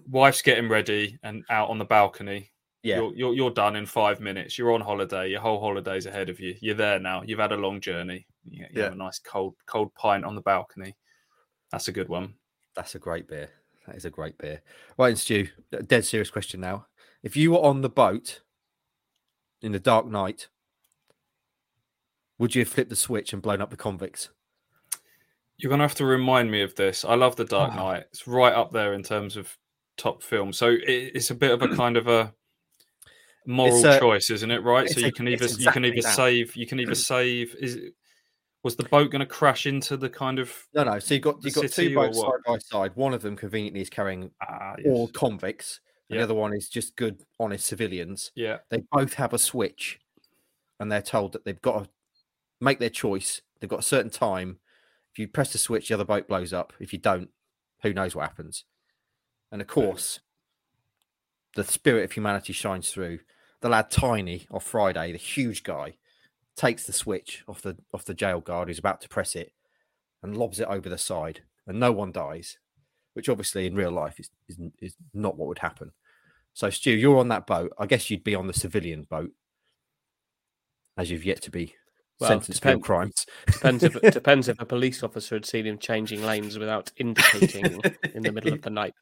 wife's 0.10 0.42
getting 0.42 0.68
ready 0.68 1.18
and 1.22 1.42
out 1.48 1.70
on 1.70 1.78
the 1.78 1.84
balcony. 1.84 2.50
Yeah, 2.82 2.96
you're, 2.96 3.14
you're, 3.14 3.34
you're 3.34 3.50
done 3.50 3.76
in 3.76 3.86
five 3.86 4.20
minutes. 4.20 4.58
You're 4.58 4.72
on 4.72 4.82
holiday. 4.82 5.30
Your 5.30 5.40
whole 5.40 5.60
holiday's 5.60 6.04
ahead 6.04 6.28
of 6.28 6.40
you. 6.40 6.54
You're 6.60 6.74
there 6.74 6.98
now. 6.98 7.22
You've 7.24 7.38
had 7.38 7.52
a 7.52 7.56
long 7.56 7.80
journey. 7.80 8.26
You, 8.48 8.62
you 8.62 8.66
yeah. 8.74 8.84
have 8.84 8.92
a 8.92 8.96
nice 8.96 9.18
cold 9.18 9.54
cold 9.66 9.94
pint 9.94 10.24
on 10.24 10.34
the 10.34 10.40
balcony. 10.40 10.96
That's 11.70 11.88
a 11.88 11.92
good 11.92 12.08
one. 12.08 12.34
That's 12.76 12.94
a 12.94 12.98
great 12.98 13.28
beer. 13.28 13.50
That 13.86 13.96
is 13.96 14.04
a 14.04 14.10
great 14.10 14.38
beer. 14.38 14.62
Right, 14.98 15.08
and 15.08 15.18
Stu, 15.18 15.48
dead 15.86 16.04
serious 16.04 16.30
question 16.30 16.60
now. 16.60 16.86
If 17.22 17.36
you 17.36 17.52
were 17.52 17.62
on 17.62 17.82
the 17.82 17.88
boat 17.88 18.40
in 19.62 19.72
the 19.72 19.78
dark 19.78 20.06
night, 20.06 20.48
would 22.38 22.54
you 22.54 22.62
have 22.62 22.68
flipped 22.68 22.90
the 22.90 22.96
switch 22.96 23.32
and 23.32 23.42
blown 23.42 23.60
up 23.60 23.70
the 23.70 23.76
convicts? 23.76 24.30
You're 25.56 25.70
gonna 25.70 25.84
have 25.84 25.94
to 25.96 26.04
remind 26.04 26.50
me 26.50 26.62
of 26.62 26.74
this. 26.74 27.04
I 27.04 27.14
love 27.14 27.36
the 27.36 27.44
Dark 27.44 27.72
oh. 27.74 27.76
Knight. 27.76 28.04
It's 28.10 28.26
right 28.26 28.52
up 28.52 28.72
there 28.72 28.94
in 28.94 29.02
terms 29.02 29.36
of 29.36 29.56
top 29.96 30.22
film. 30.22 30.52
So 30.52 30.76
it's 30.80 31.30
a 31.30 31.34
bit 31.34 31.52
of 31.52 31.62
a 31.62 31.68
kind 31.76 31.96
of 31.96 32.08
a 32.08 32.34
moral 33.46 33.86
a, 33.86 33.98
choice, 33.98 34.30
isn't 34.30 34.50
it? 34.50 34.62
Right. 34.62 34.88
So 34.90 35.00
you 35.00 35.12
can 35.12 35.28
either 35.28 35.44
exactly 35.44 35.64
you 35.64 35.72
can 35.72 35.84
either 35.84 36.02
that. 36.02 36.16
save 36.16 36.56
you 36.56 36.66
can 36.66 36.80
either 36.80 36.94
save 36.94 37.54
is 37.60 37.80
was 38.64 38.74
the 38.76 38.84
boat 38.84 39.10
going 39.10 39.20
to 39.20 39.26
crash 39.26 39.66
into 39.66 39.96
the 39.96 40.08
kind 40.08 40.40
of 40.40 40.52
no 40.74 40.82
no 40.82 40.98
so 40.98 41.14
you 41.14 41.20
got 41.20 41.44
you 41.44 41.52
got 41.52 41.70
two 41.70 41.94
boats 41.94 42.18
side 42.18 42.30
by 42.46 42.58
side. 42.58 42.92
One 42.96 43.14
of 43.14 43.22
them 43.22 43.36
conveniently 43.36 43.82
is 43.82 43.90
carrying 43.90 44.30
ah, 44.42 44.74
yes. 44.78 44.86
all 44.88 45.06
convicts 45.08 45.80
yeah. 46.08 46.18
the 46.18 46.24
other 46.24 46.34
one 46.34 46.54
is 46.54 46.68
just 46.68 46.96
good 46.96 47.22
honest 47.38 47.66
civilians. 47.66 48.30
Yeah. 48.34 48.58
They 48.70 48.82
both 48.90 49.14
have 49.14 49.32
a 49.32 49.38
switch 49.38 50.00
and 50.80 50.90
they're 50.90 51.02
told 51.02 51.32
that 51.32 51.44
they've 51.44 51.60
got 51.60 51.84
to 51.84 51.90
make 52.60 52.78
their 52.78 52.90
choice. 52.90 53.42
They've 53.60 53.70
got 53.70 53.80
a 53.80 53.84
certain 53.84 54.10
time. 54.10 54.58
If 55.12 55.18
you 55.18 55.28
press 55.28 55.52
the 55.52 55.58
switch 55.58 55.88
the 55.88 55.94
other 55.94 56.04
boat 56.04 56.28
blows 56.28 56.52
up. 56.52 56.72
If 56.80 56.92
you 56.92 56.98
don't 56.98 57.30
who 57.82 57.92
knows 57.92 58.14
what 58.14 58.28
happens. 58.28 58.64
And 59.52 59.60
of 59.60 59.68
course 59.68 60.20
the 61.54 61.64
spirit 61.64 62.04
of 62.04 62.12
humanity 62.12 62.52
shines 62.52 62.90
through. 62.90 63.20
The 63.60 63.68
lad 63.68 63.90
tiny 63.90 64.46
off 64.50 64.64
friday 64.64 65.12
the 65.12 65.18
huge 65.18 65.62
guy 65.62 65.96
takes 66.56 66.84
the 66.84 66.92
switch 66.92 67.44
off 67.48 67.62
the 67.62 67.76
off 67.92 68.04
the 68.04 68.14
jail 68.14 68.40
guard 68.40 68.68
who's 68.68 68.78
about 68.78 69.00
to 69.00 69.08
press 69.08 69.34
it 69.34 69.52
and 70.22 70.36
lobs 70.36 70.60
it 70.60 70.68
over 70.68 70.88
the 70.88 70.98
side, 70.98 71.42
and 71.66 71.78
no 71.78 71.92
one 71.92 72.12
dies, 72.12 72.58
which 73.14 73.28
obviously 73.28 73.66
in 73.66 73.74
real 73.74 73.90
life 73.90 74.18
is 74.20 74.30
is, 74.48 74.58
is 74.80 74.96
not 75.12 75.36
what 75.36 75.48
would 75.48 75.58
happen. 75.58 75.92
So, 76.54 76.70
Stu, 76.70 76.92
you're 76.92 77.18
on 77.18 77.28
that 77.28 77.46
boat. 77.46 77.72
I 77.78 77.86
guess 77.86 78.10
you'd 78.10 78.24
be 78.24 78.36
on 78.36 78.46
the 78.46 78.52
civilian 78.52 79.02
boat, 79.02 79.32
as 80.96 81.10
you've 81.10 81.24
yet 81.24 81.42
to 81.42 81.50
be 81.50 81.74
well, 82.20 82.28
sentenced 82.28 82.62
depend, 82.62 82.80
for 82.80 82.86
crimes. 82.86 83.26
Depends 83.46 83.82
if 83.82 84.00
depends 84.12 84.48
if 84.48 84.60
a 84.60 84.64
police 84.64 85.02
officer 85.02 85.34
had 85.34 85.44
seen 85.44 85.66
him 85.66 85.78
changing 85.78 86.22
lanes 86.22 86.58
without 86.58 86.92
indicating 86.96 87.80
in 88.14 88.22
the 88.22 88.32
middle 88.32 88.52
of 88.52 88.62
the 88.62 88.70
night. 88.70 88.94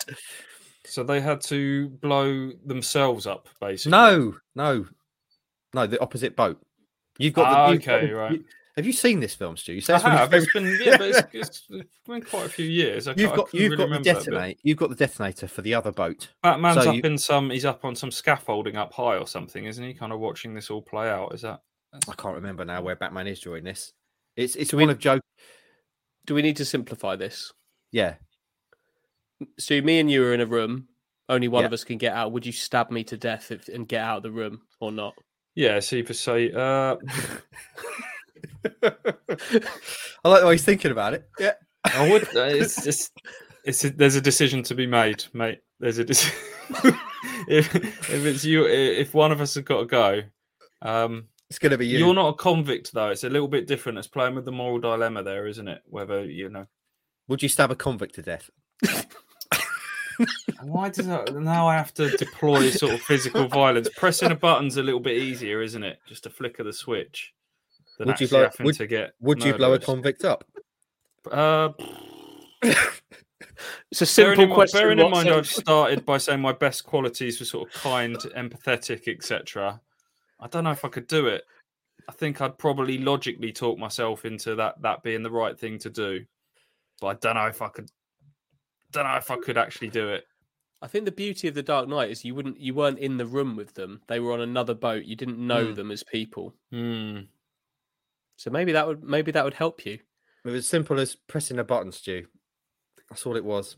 So 0.85 1.05
they 1.05 1.21
had 1.21 1.41
to 1.43 1.89
blow 1.89 2.51
themselves 2.65 3.27
up, 3.27 3.49
basically. 3.61 3.93
No, 3.93 4.37
no, 4.55 4.87
no. 5.75 5.87
The 5.87 6.01
opposite 6.01 6.35
boat. 6.35 6.61
You've 7.19 7.35
got 7.35 7.47
ah, 7.47 7.67
the, 7.67 7.73
you've 7.75 7.83
okay, 7.83 8.09
got 8.09 8.17
right. 8.17 8.33
You, 8.33 8.45
have 8.77 8.87
you 8.87 8.93
seen 8.93 9.21
this 9.21 9.35
film, 9.35 9.57
Stu? 9.57 9.75
You 9.75 9.83
say 9.83 9.95
I 9.95 9.99
have. 9.99 10.33
It's 10.33 10.51
been 10.53 10.79
yeah, 10.83 10.97
but 10.97 11.27
it's, 11.33 11.67
it's 11.69 11.99
been 12.07 12.23
quite 12.23 12.47
a 12.47 12.49
few 12.49 12.65
years. 12.65 13.07
I 13.07 13.15
you've 13.17 13.35
got 13.35 13.53
you've 13.53 13.73
really 13.73 13.89
got 13.89 14.03
the 14.03 14.13
detonate. 14.13 14.59
You've 14.63 14.79
got 14.79 14.89
the 14.89 14.97
detonator 14.97 15.47
for 15.47 15.61
the 15.61 15.75
other 15.75 15.93
boat. 15.93 16.31
Batman's 16.43 16.83
so 16.83 16.91
up 16.91 16.97
you... 16.97 17.03
in 17.05 17.19
some. 17.19 17.51
He's 17.51 17.67
up 17.67 17.85
on 17.85 17.95
some 17.95 18.11
scaffolding 18.11 18.77
up 18.77 18.93
high 18.95 19.19
or 19.19 19.27
something, 19.27 19.67
isn't 19.67 19.85
he? 19.85 19.93
Kind 19.93 20.13
of 20.13 20.21
watching 20.21 20.55
this 20.55 20.71
all 20.71 20.81
play 20.81 21.11
out. 21.11 21.35
Is 21.35 21.43
that? 21.43 21.61
I 22.09 22.15
can't 22.15 22.35
remember 22.35 22.65
now 22.65 22.81
where 22.81 22.97
Batman 22.97 23.27
is 23.27 23.41
during 23.41 23.65
this. 23.65 23.93
It's 24.37 24.57
it's 24.57 24.71
do 24.71 24.79
one 24.79 24.87
we, 24.87 24.93
of 24.93 24.99
Joe. 24.99 25.21
Do 26.25 26.35
we 26.35 26.41
need 26.41 26.57
to 26.57 26.65
simplify 26.65 27.17
this? 27.17 27.53
Yeah. 27.91 28.15
So 29.59 29.79
me 29.83 30.01
and 30.01 30.11
you 30.11 30.25
are 30.25 30.33
in 30.33 30.41
a 30.41 30.47
room. 30.47 30.89
Only 31.29 31.49
one 31.49 31.63
yeah. 31.63 31.67
of 31.67 31.73
us 31.75 31.85
can 31.85 31.99
get 31.99 32.15
out. 32.15 32.33
Would 32.33 32.47
you 32.47 32.53
stab 32.53 32.91
me 32.91 33.05
to 33.05 33.17
death 33.17 33.51
if, 33.51 33.69
and 33.69 33.87
get 33.87 34.01
out 34.01 34.19
of 34.19 34.23
the 34.23 34.31
room 34.31 34.63
or 34.81 34.91
not? 34.91 35.15
Yeah, 35.55 35.81
so 35.81 35.97
you 35.97 36.07
say, 36.13 36.53
uh... 36.53 36.97
I 38.83 40.29
like 40.29 40.41
the 40.41 40.47
way 40.47 40.55
he's 40.55 40.65
thinking 40.65 40.91
about 40.91 41.15
it. 41.15 41.29
Yeah, 41.39 41.55
I 41.85 42.11
would. 42.11 42.25
Uh, 42.35 42.45
it's 42.45 42.83
just, 42.85 43.13
it's 43.65 43.85
a, 43.85 43.91
there's 43.91 44.15
a 44.15 44.21
decision 44.21 44.63
to 44.65 44.75
be 44.75 44.87
made, 44.87 45.25
mate. 45.33 45.61
There's 45.81 45.99
a 45.99 46.05
decision. 46.05 46.37
if 47.49 47.75
if 47.75 48.25
it's 48.25 48.45
you, 48.45 48.67
if 48.67 49.15
one 49.15 49.33
of 49.33 49.41
us 49.41 49.55
has 49.55 49.65
got 49.65 49.81
to 49.81 49.87
go, 49.87 50.23
um, 50.83 51.29
it's 51.51 51.59
going 51.59 51.71
to 51.73 51.79
be 51.79 51.87
you. 51.87 51.99
You're 51.99 52.15
not 52.15 52.29
a 52.29 52.35
convict 52.35 52.93
though. 52.93 53.11
It's 53.11 53.25
a 53.25 53.31
little 53.31 53.49
bit 53.49 53.67
different. 53.67 53.99
It's 53.99 54.09
playing 54.09 54.35
with 54.35 54.45
the 54.45 54.53
moral 54.53 54.79
dilemma 54.79 55.23
there, 55.23 55.47
isn't 55.47 55.69
it? 55.69 55.83
Whether 55.87 56.25
you 56.25 56.49
know. 56.49 56.67
Would 57.29 57.43
you 57.43 57.49
stab 57.49 57.71
a 57.71 57.77
convict 57.77 58.15
to 58.17 58.23
death? 58.23 58.51
Why 60.63 60.89
does 60.89 61.07
that, 61.07 61.35
now 61.35 61.67
I 61.67 61.77
have 61.77 61.93
to 61.95 62.17
deploy 62.17 62.71
sort 62.71 62.95
of 62.95 63.01
physical 63.01 63.49
violence? 63.49 63.89
Pressing 63.97 64.31
a 64.31 64.35
button's 64.35 64.77
a 64.77 64.83
little 64.83 65.01
bit 65.01 65.17
easier, 65.17 65.63
isn't 65.63 65.83
it? 65.83 65.99
Just 66.07 66.27
a 66.27 66.31
flick 66.31 66.59
of 66.59 66.67
the 66.67 66.73
switch. 66.73 67.33
Than 67.99 68.09
would 68.09 68.21
you 68.21 68.29
blow? 68.29 68.49
Would, 68.61 68.75
to 68.77 68.87
get 68.87 69.15
would 69.21 69.45
you 69.45 69.55
blow 69.55 69.75
a 69.75 69.79
convict 69.79 70.25
up? 70.25 70.45
Uh, 71.31 71.71
it's 72.63 74.01
a 74.01 74.07
simple 74.07 74.37
bearing 74.37 74.55
question. 74.55 74.81
bearing 74.81 74.99
in 74.99 75.11
mind, 75.11 75.29
I've 75.29 75.47
started 75.47 76.05
by 76.05 76.19
saying 76.19 76.41
my 76.41 76.53
best 76.53 76.85
qualities 76.85 77.39
were 77.39 77.47
sort 77.47 77.69
of 77.69 77.75
kind, 77.75 78.17
empathetic, 78.17 79.09
etc. 79.09 79.81
I 80.41 80.47
don't 80.49 80.65
know 80.65 80.71
if 80.71 80.85
I 80.85 80.89
could 80.89 81.07
do 81.07 81.27
it. 81.27 81.45
I 82.09 82.13
think 82.13 82.41
I'd 82.41 82.59
probably 82.59 82.99
logically 82.99 83.53
talk 83.53 83.79
myself 83.79 84.25
into 84.25 84.57
that 84.57 84.81
that 84.83 85.03
being 85.03 85.23
the 85.23 85.31
right 85.31 85.59
thing 85.59 85.79
to 85.81 85.91
do, 85.91 86.25
but 87.01 87.07
I 87.09 87.15
don't 87.15 87.37
know 87.37 87.47
if 87.47 87.63
I 87.63 87.69
could 87.69 87.91
don't 88.93 89.05
know 89.05 89.17
if 89.17 89.31
I 89.31 89.37
could 89.37 89.59
actually 89.59 89.89
do 89.89 90.09
it. 90.09 90.25
I 90.83 90.89
think 90.89 91.05
the 91.05 91.13
beauty 91.13 91.47
of 91.47 91.55
the 91.55 91.63
Dark 91.63 91.89
Knight 91.89 92.11
is 92.11 92.25
you 92.25 92.35
wouldn't 92.35 92.61
you 92.61 92.75
weren't 92.75 92.99
in 92.99 93.17
the 93.17 93.27
room 93.27 93.55
with 93.57 93.75
them. 93.75 94.01
They 94.09 94.19
were 94.19 94.33
on 94.33 94.41
another 94.41 94.75
boat. 94.75 95.05
You 95.05 95.15
didn't 95.15 95.39
know 95.39 95.67
mm. 95.67 95.77
them 95.77 95.91
as 95.93 96.03
people. 96.03 96.55
Mm. 96.73 97.29
So 98.37 98.51
maybe 98.51 98.73
that 98.73 98.87
would 98.87 99.05
maybe 99.05 99.31
that 99.31 99.45
would 99.45 99.55
help 99.55 99.87
you. 99.87 99.95
It 100.45 100.49
was 100.49 100.55
as 100.55 100.69
simple 100.69 100.99
as 100.99 101.15
pressing 101.15 101.61
a 101.61 101.65
button, 101.65 101.93
Stu. 101.93 102.27
That's 103.09 103.25
all 103.25 103.37
it 103.37 103.45
was. 103.45 103.77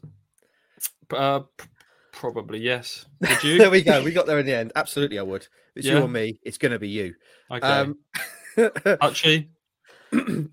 Uh, 1.14 1.40
p- 1.58 1.66
probably 2.12 2.58
yes. 2.58 3.04
Would 3.20 3.44
you? 3.44 3.58
there 3.58 3.70
we 3.70 3.82
go. 3.82 4.02
We 4.02 4.12
got 4.12 4.26
there 4.26 4.38
in 4.38 4.46
the 4.46 4.54
end. 4.54 4.72
Absolutely, 4.74 5.18
I 5.18 5.22
would. 5.22 5.46
It's 5.76 5.86
yeah. 5.86 5.98
you 5.98 6.04
or 6.04 6.08
me, 6.08 6.40
it's 6.42 6.56
going 6.56 6.72
to 6.72 6.78
be 6.78 6.88
you. 6.88 7.14
Okay. 7.50 7.66
Um, 7.66 7.98
Archie. 9.00 9.50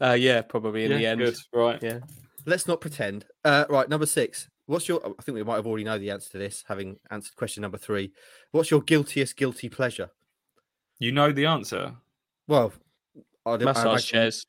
uh, 0.01 0.14
yeah, 0.14 0.41
probably 0.41 0.84
in 0.84 0.91
yeah, 0.91 0.97
the 0.97 1.05
end. 1.05 1.20
Good. 1.22 1.36
Right. 1.53 1.82
Yeah. 1.82 1.99
Let's 2.45 2.68
not 2.68 2.82
pretend. 2.82 3.26
Uh, 3.45 3.66
right, 3.70 3.88
number 3.88 4.07
six. 4.07 4.49
What's 4.68 4.88
your? 4.88 5.01
I 5.05 5.22
think 5.24 5.36
we 5.36 5.43
might 5.43 5.55
have 5.55 5.68
already 5.68 5.84
know 5.84 5.97
the 5.97 6.12
answer 6.12 6.30
to 6.32 6.38
this, 6.38 6.64
having 6.68 6.97
answered 7.09 7.36
question 7.36 7.62
number 7.62 7.78
three. 7.78 8.14
What's 8.51 8.72
your 8.72 8.82
guiltiest 8.82 9.36
guilty 9.36 9.70
pleasure? 9.70 10.09
You 10.99 11.12
know 11.12 11.32
the 11.32 11.45
answer. 11.47 11.95
Well, 12.47 12.72
I 13.45 13.51
don't- 13.57 13.64
I 13.64 13.66
Massage 13.66 13.86
imagine- 13.86 14.07
chairs. 14.09 14.45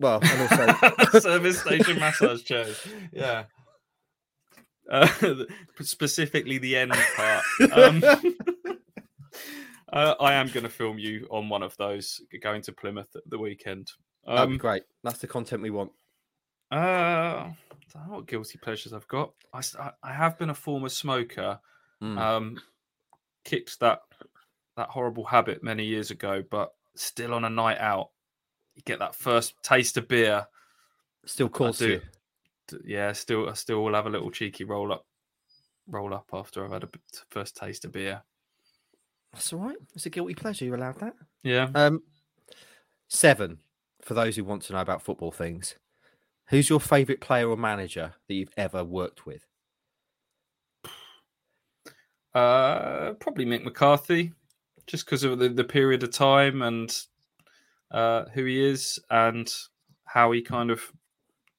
Well, 0.00 0.20
and 0.22 0.40
also 0.42 1.18
Service 1.20 1.60
station 1.60 1.98
massage 2.00 2.42
chairs. 2.42 2.84
Yeah. 3.12 3.44
Uh, 4.90 5.08
specifically 5.80 6.58
the 6.58 6.76
end 6.76 6.92
part. 7.16 7.44
Um, 7.72 8.02
uh, 9.92 10.14
I 10.20 10.34
am 10.34 10.48
going 10.48 10.64
to 10.64 10.68
film 10.68 10.98
you 10.98 11.26
on 11.30 11.48
one 11.48 11.62
of 11.62 11.76
those 11.76 12.20
going 12.42 12.60
to 12.62 12.72
Plymouth 12.72 13.14
at 13.14 13.22
the 13.30 13.38
weekend. 13.38 13.90
that'd 14.26 14.48
be 14.48 14.54
Um, 14.54 14.58
great. 14.58 14.82
That's 15.04 15.20
the 15.20 15.26
content 15.28 15.62
we 15.62 15.70
want. 15.70 15.92
uh, 16.70 17.50
I 17.94 17.98
don't 18.00 18.08
know 18.08 18.14
what 18.16 18.26
guilty 18.26 18.58
pleasures 18.58 18.92
I've 18.92 19.08
got. 19.08 19.32
I, 19.52 19.62
I 20.02 20.12
have 20.12 20.38
been 20.38 20.50
a 20.50 20.54
former 20.54 20.88
smoker. 20.88 21.60
Mm. 22.02 22.18
Um, 22.18 22.60
kicked 23.44 23.78
that 23.80 24.00
that 24.76 24.88
horrible 24.88 25.24
habit 25.24 25.62
many 25.62 25.84
years 25.84 26.10
ago, 26.10 26.42
but 26.50 26.72
still 26.96 27.32
on 27.34 27.44
a 27.44 27.50
night 27.50 27.78
out, 27.78 28.10
you 28.74 28.82
get 28.84 28.98
that 28.98 29.14
first 29.14 29.54
taste 29.62 29.96
of 29.96 30.08
beer. 30.08 30.46
Still 31.26 31.48
calls 31.48 31.78
do. 31.78 32.00
you. 32.72 32.80
yeah, 32.84 33.12
still 33.12 33.48
I 33.48 33.52
still 33.54 33.84
will 33.84 33.94
have 33.94 34.06
a 34.06 34.10
little 34.10 34.30
cheeky 34.30 34.64
roll 34.64 34.92
up, 34.92 35.06
roll 35.86 36.12
up 36.12 36.28
after 36.32 36.64
I've 36.64 36.72
had 36.72 36.84
a 36.84 36.88
first 37.30 37.56
taste 37.56 37.84
of 37.84 37.92
beer. 37.92 38.22
That's 39.32 39.52
all 39.52 39.60
right. 39.60 39.76
It's 39.94 40.06
a 40.06 40.10
guilty 40.10 40.34
pleasure. 40.34 40.64
You're 40.64 40.76
allowed 40.76 40.98
that. 41.00 41.14
Yeah, 41.42 41.68
Um, 41.74 42.02
seven. 43.08 43.58
For 44.02 44.14
those 44.14 44.36
who 44.36 44.44
want 44.44 44.62
to 44.64 44.72
know 44.74 44.80
about 44.80 45.02
football 45.02 45.30
things, 45.32 45.76
who's 46.48 46.68
your 46.68 46.80
favourite 46.80 47.20
player 47.20 47.48
or 47.48 47.56
manager 47.56 48.14
that 48.28 48.34
you've 48.34 48.52
ever 48.56 48.84
worked 48.84 49.26
with? 49.26 49.46
uh, 52.34 53.12
probably 53.20 53.44
Mick 53.46 53.62
McCarthy, 53.64 54.32
just 54.86 55.04
because 55.06 55.22
of 55.24 55.38
the, 55.38 55.48
the 55.48 55.64
period 55.64 56.02
of 56.02 56.10
time 56.10 56.62
and 56.62 56.96
uh, 57.90 58.24
who 58.34 58.44
he 58.44 58.62
is 58.64 58.98
and 59.10 59.52
how 60.04 60.32
he 60.32 60.42
kind 60.42 60.70
of 60.70 60.82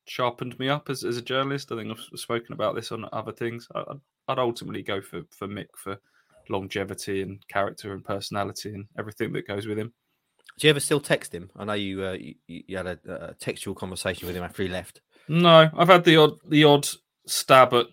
sharpened 0.06 0.58
me 0.60 0.70
up 0.70 0.90
as, 0.90 1.04
as 1.04 1.18
a 1.18 1.22
journalist. 1.22 1.72
I 1.72 1.78
think 1.78 1.92
I've 1.92 2.20
spoken 2.20 2.54
about 2.54 2.76
this 2.76 2.92
on 2.92 3.08
other 3.14 3.32
things. 3.32 3.68
I, 3.74 3.80
I'd- 3.82 4.00
I'd 4.28 4.40
ultimately 4.40 4.82
go 4.82 5.02
for 5.02 5.22
for 5.30 5.48
Mick 5.48 5.68
for 5.78 6.00
longevity 6.50 7.22
and 7.22 7.48
character 7.48 7.94
and 7.94 8.04
personality 8.04 8.74
and 8.74 8.86
everything 8.98 9.32
that 9.34 9.48
goes 9.48 9.68
with 9.68 9.78
him. 9.78 9.94
Do 10.58 10.68
you 10.68 10.70
ever 10.70 10.80
still 10.80 11.02
text 11.02 11.34
him? 11.34 11.50
I 11.56 11.66
know 11.66 11.74
you 11.74 12.04
uh, 12.04 12.14
you, 12.14 12.36
you 12.48 12.78
had 12.78 12.88
a, 12.88 13.00
a 13.06 13.34
textual 13.34 13.76
conversation 13.76 14.28
with 14.28 14.36
him 14.36 14.44
after 14.44 14.64
he 14.64 14.70
left. 14.70 15.02
No, 15.28 15.70
I've 15.76 15.90
had 15.90 16.04
the 16.04 16.18
odd 16.18 16.38
the 16.48 16.64
odd 16.64 16.88
stab 17.28 17.74
at 17.74 17.88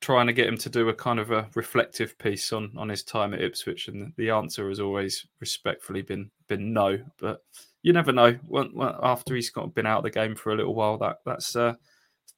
trying 0.00 0.28
to 0.28 0.32
get 0.32 0.46
him 0.46 0.56
to 0.58 0.70
do 0.70 0.88
a 0.88 0.94
kind 0.94 1.18
of 1.18 1.30
a 1.30 1.48
reflective 1.54 2.18
piece 2.18 2.52
on 2.52 2.72
on 2.76 2.88
his 2.88 3.02
time 3.02 3.34
at 3.34 3.42
Ipswich, 3.42 3.88
and 3.88 4.12
the 4.16 4.30
answer 4.30 4.68
has 4.68 4.80
always 4.80 5.26
respectfully 5.40 6.02
been 6.02 6.30
been 6.48 6.72
no. 6.72 6.98
But 7.18 7.42
you 7.82 7.92
never 7.92 8.12
know. 8.12 8.38
When, 8.46 8.74
when, 8.74 8.94
after 9.02 9.34
he's 9.34 9.50
got 9.50 9.74
been 9.74 9.86
out 9.86 9.98
of 9.98 10.04
the 10.04 10.10
game 10.10 10.34
for 10.34 10.52
a 10.52 10.56
little 10.56 10.74
while, 10.74 10.98
that 10.98 11.16
that's 11.26 11.56
uh, 11.56 11.74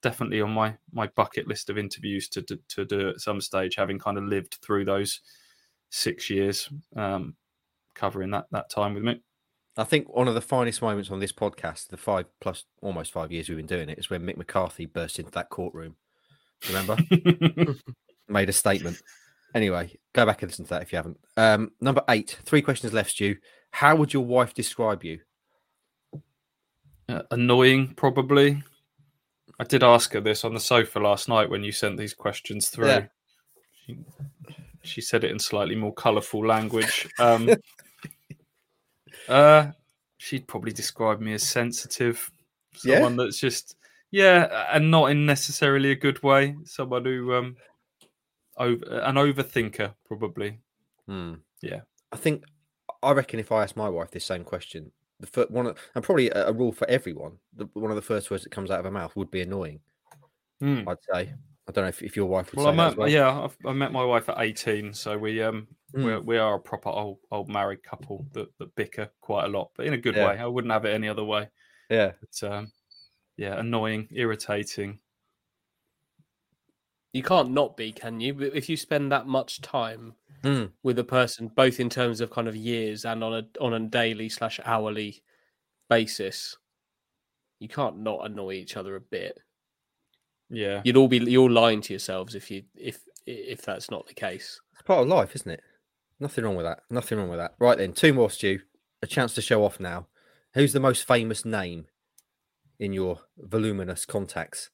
definitely 0.02 0.40
on 0.40 0.50
my 0.50 0.76
my 0.92 1.06
bucket 1.08 1.46
list 1.46 1.70
of 1.70 1.78
interviews 1.78 2.28
to 2.30 2.42
to, 2.42 2.58
to 2.68 2.84
do 2.84 3.08
at 3.10 3.20
some 3.20 3.40
stage, 3.40 3.76
having 3.76 3.98
kind 3.98 4.18
of 4.18 4.24
lived 4.24 4.58
through 4.62 4.84
those 4.84 5.20
six 5.90 6.30
years, 6.30 6.68
um, 6.96 7.34
covering 7.94 8.30
that 8.30 8.46
that 8.50 8.70
time 8.70 8.94
with 8.94 9.02
me. 9.02 9.20
I 9.80 9.84
think 9.84 10.14
one 10.14 10.28
of 10.28 10.34
the 10.34 10.42
finest 10.42 10.82
moments 10.82 11.10
on 11.10 11.20
this 11.20 11.32
podcast, 11.32 11.88
the 11.88 11.96
five 11.96 12.26
plus 12.40 12.64
almost 12.82 13.12
five 13.12 13.32
years 13.32 13.48
we've 13.48 13.56
been 13.56 13.66
doing 13.66 13.88
it, 13.88 13.98
is 13.98 14.10
when 14.10 14.22
Mick 14.22 14.36
McCarthy 14.36 14.84
burst 14.84 15.18
into 15.18 15.30
that 15.32 15.48
courtroom. 15.48 15.96
Remember? 16.68 16.98
Made 18.28 18.50
a 18.50 18.52
statement. 18.52 19.00
Anyway, 19.54 19.96
go 20.12 20.26
back 20.26 20.42
and 20.42 20.50
listen 20.50 20.66
to 20.66 20.70
that 20.70 20.82
if 20.82 20.92
you 20.92 20.96
haven't. 20.96 21.18
Um, 21.36 21.70
number 21.80 22.02
eight, 22.10 22.38
three 22.44 22.60
questions 22.60 22.92
left, 22.92 23.12
Stu. 23.12 23.36
How 23.70 23.96
would 23.96 24.12
your 24.12 24.24
wife 24.24 24.52
describe 24.52 25.02
you? 25.02 25.20
Uh, 27.08 27.22
annoying, 27.30 27.94
probably. 27.94 28.62
I 29.58 29.64
did 29.64 29.82
ask 29.82 30.12
her 30.12 30.20
this 30.20 30.44
on 30.44 30.52
the 30.52 30.60
sofa 30.60 30.98
last 30.98 31.26
night 31.26 31.48
when 31.48 31.64
you 31.64 31.72
sent 31.72 31.96
these 31.96 32.14
questions 32.14 32.68
through. 32.68 32.86
Yeah. 32.86 33.06
She, 33.86 33.98
she 34.82 35.00
said 35.00 35.24
it 35.24 35.30
in 35.30 35.38
slightly 35.38 35.74
more 35.74 35.94
colourful 35.94 36.46
language. 36.46 37.08
Um, 37.18 37.48
uh, 39.30 39.72
she'd 40.18 40.46
probably 40.46 40.72
describe 40.72 41.20
me 41.20 41.32
as 41.34 41.42
sensitive, 41.42 42.30
Yeah? 42.84 42.96
someone 42.96 43.16
that's 43.16 43.38
just 43.40 43.76
yeah, 44.10 44.66
and 44.72 44.90
not 44.90 45.10
in 45.12 45.24
necessarily 45.24 45.92
a 45.92 45.96
good 45.96 46.22
way. 46.22 46.56
Someone 46.64 47.04
who 47.04 47.32
um, 47.34 47.56
over 48.56 48.84
an 49.02 49.14
overthinker, 49.14 49.94
probably. 50.04 50.58
Hmm. 51.06 51.34
Yeah. 51.62 51.80
I 52.12 52.16
think 52.16 52.44
I 53.02 53.12
reckon 53.12 53.38
if 53.40 53.52
I 53.52 53.62
asked 53.62 53.76
my 53.76 53.88
wife 53.88 54.10
this 54.10 54.24
same 54.24 54.44
question, 54.44 54.90
the 55.20 55.26
fir- 55.26 55.46
one 55.48 55.66
of, 55.66 55.78
and 55.94 56.02
probably 56.04 56.28
a, 56.30 56.48
a 56.48 56.52
rule 56.52 56.72
for 56.72 56.88
everyone, 56.90 57.38
the, 57.54 57.68
one 57.74 57.90
of 57.90 57.96
the 57.96 58.02
first 58.02 58.30
words 58.30 58.42
that 58.42 58.50
comes 58.50 58.70
out 58.70 58.80
of 58.80 58.84
her 58.84 58.90
mouth 58.90 59.14
would 59.16 59.30
be 59.30 59.42
annoying. 59.42 59.80
Hmm. 60.60 60.82
I'd 60.88 60.96
say. 61.12 61.32
I 61.70 61.72
don't 61.72 61.84
know 61.84 61.88
if, 61.88 62.02
if 62.02 62.16
your 62.16 62.26
wife 62.26 62.50
would 62.50 62.56
Well, 62.58 62.66
I 62.66 62.70
say 62.72 62.76
that 62.76 62.82
met, 62.82 62.92
as 62.92 62.96
well. 62.96 63.08
yeah, 63.08 63.42
I've, 63.44 63.56
I 63.64 63.72
met 63.72 63.92
my 63.92 64.04
wife 64.04 64.28
at 64.28 64.40
eighteen, 64.40 64.92
so 64.92 65.16
we 65.16 65.40
um 65.42 65.68
Mm. 65.92 66.04
we're, 66.04 66.20
we 66.20 66.38
are 66.38 66.54
a 66.54 66.60
proper 66.60 66.88
old 66.88 67.18
old 67.32 67.48
married 67.48 67.82
couple 67.82 68.24
that, 68.32 68.46
that 68.58 68.72
bicker 68.76 69.08
quite 69.20 69.46
a 69.46 69.48
lot, 69.48 69.70
but 69.76 69.86
in 69.86 69.92
a 69.92 69.98
good 69.98 70.14
Yeah. 70.14 70.26
way. 70.28 70.38
I 70.38 70.46
wouldn't 70.46 70.72
have 70.72 70.84
it 70.84 70.94
any 70.94 71.08
other 71.08 71.24
way. 71.24 71.48
yeah. 71.88 72.12
But 72.20 72.48
um, 72.52 72.72
yeah, 73.36 73.58
annoying, 73.58 74.06
irritating. 74.12 75.00
You 77.12 77.24
can't 77.24 77.50
not 77.50 77.76
be, 77.76 77.90
can 77.90 78.20
you? 78.20 78.38
If 78.40 78.68
you 78.68 78.76
spend 78.76 79.10
that 79.12 79.26
much 79.26 79.60
time 79.62 80.14
Mm. 80.42 80.70
with 80.84 80.98
a 80.98 81.04
person, 81.04 81.48
both 81.48 81.80
in 81.80 81.90
terms 81.90 82.20
of 82.20 82.30
kind 82.30 82.46
of 82.48 82.54
years 82.56 83.04
and 83.04 83.22
on 83.24 83.34
a 83.34 83.60
on 83.60 83.74
a 83.74 83.80
daily 83.88 84.28
slash 84.28 84.58
hourly 84.64 85.22
basis, 85.88 86.56
you 87.58 87.68
can't 87.68 87.98
not 87.98 88.24
annoy 88.26 88.52
each 88.54 88.76
other 88.76 88.94
a 88.96 89.00
bit. 89.00 89.38
Yeah, 90.50 90.82
You'd 90.84 90.96
all 90.96 91.08
be 91.08 91.18
you're 91.18 91.48
lying 91.50 91.80
to 91.82 91.92
yourselves 91.92 92.34
if 92.34 92.50
you 92.50 92.64
if 92.74 92.98
if 93.26 93.62
that's 93.62 93.90
not 93.90 94.06
the 94.08 94.14
case. 94.14 94.60
It's 94.72 94.82
part 94.82 95.02
of 95.02 95.08
life, 95.08 95.34
isn't 95.36 95.50
it? 95.50 95.62
Nothing 96.18 96.44
wrong 96.44 96.56
with 96.56 96.66
that. 96.66 96.80
Nothing 96.90 97.18
wrong 97.18 97.28
with 97.28 97.38
that. 97.38 97.54
Right 97.58 97.78
then, 97.78 97.92
two 97.92 98.12
more, 98.12 98.30
Stu. 98.30 98.60
A 99.02 99.06
chance 99.06 99.32
to 99.34 99.42
show 99.42 99.64
off 99.64 99.78
now. 99.80 100.06
Who's 100.54 100.72
the 100.72 100.80
most 100.80 101.06
famous 101.06 101.44
name 101.44 101.86
in 102.78 102.92
your 102.92 103.20
voluminous 103.38 104.04
contacts? 104.04 104.70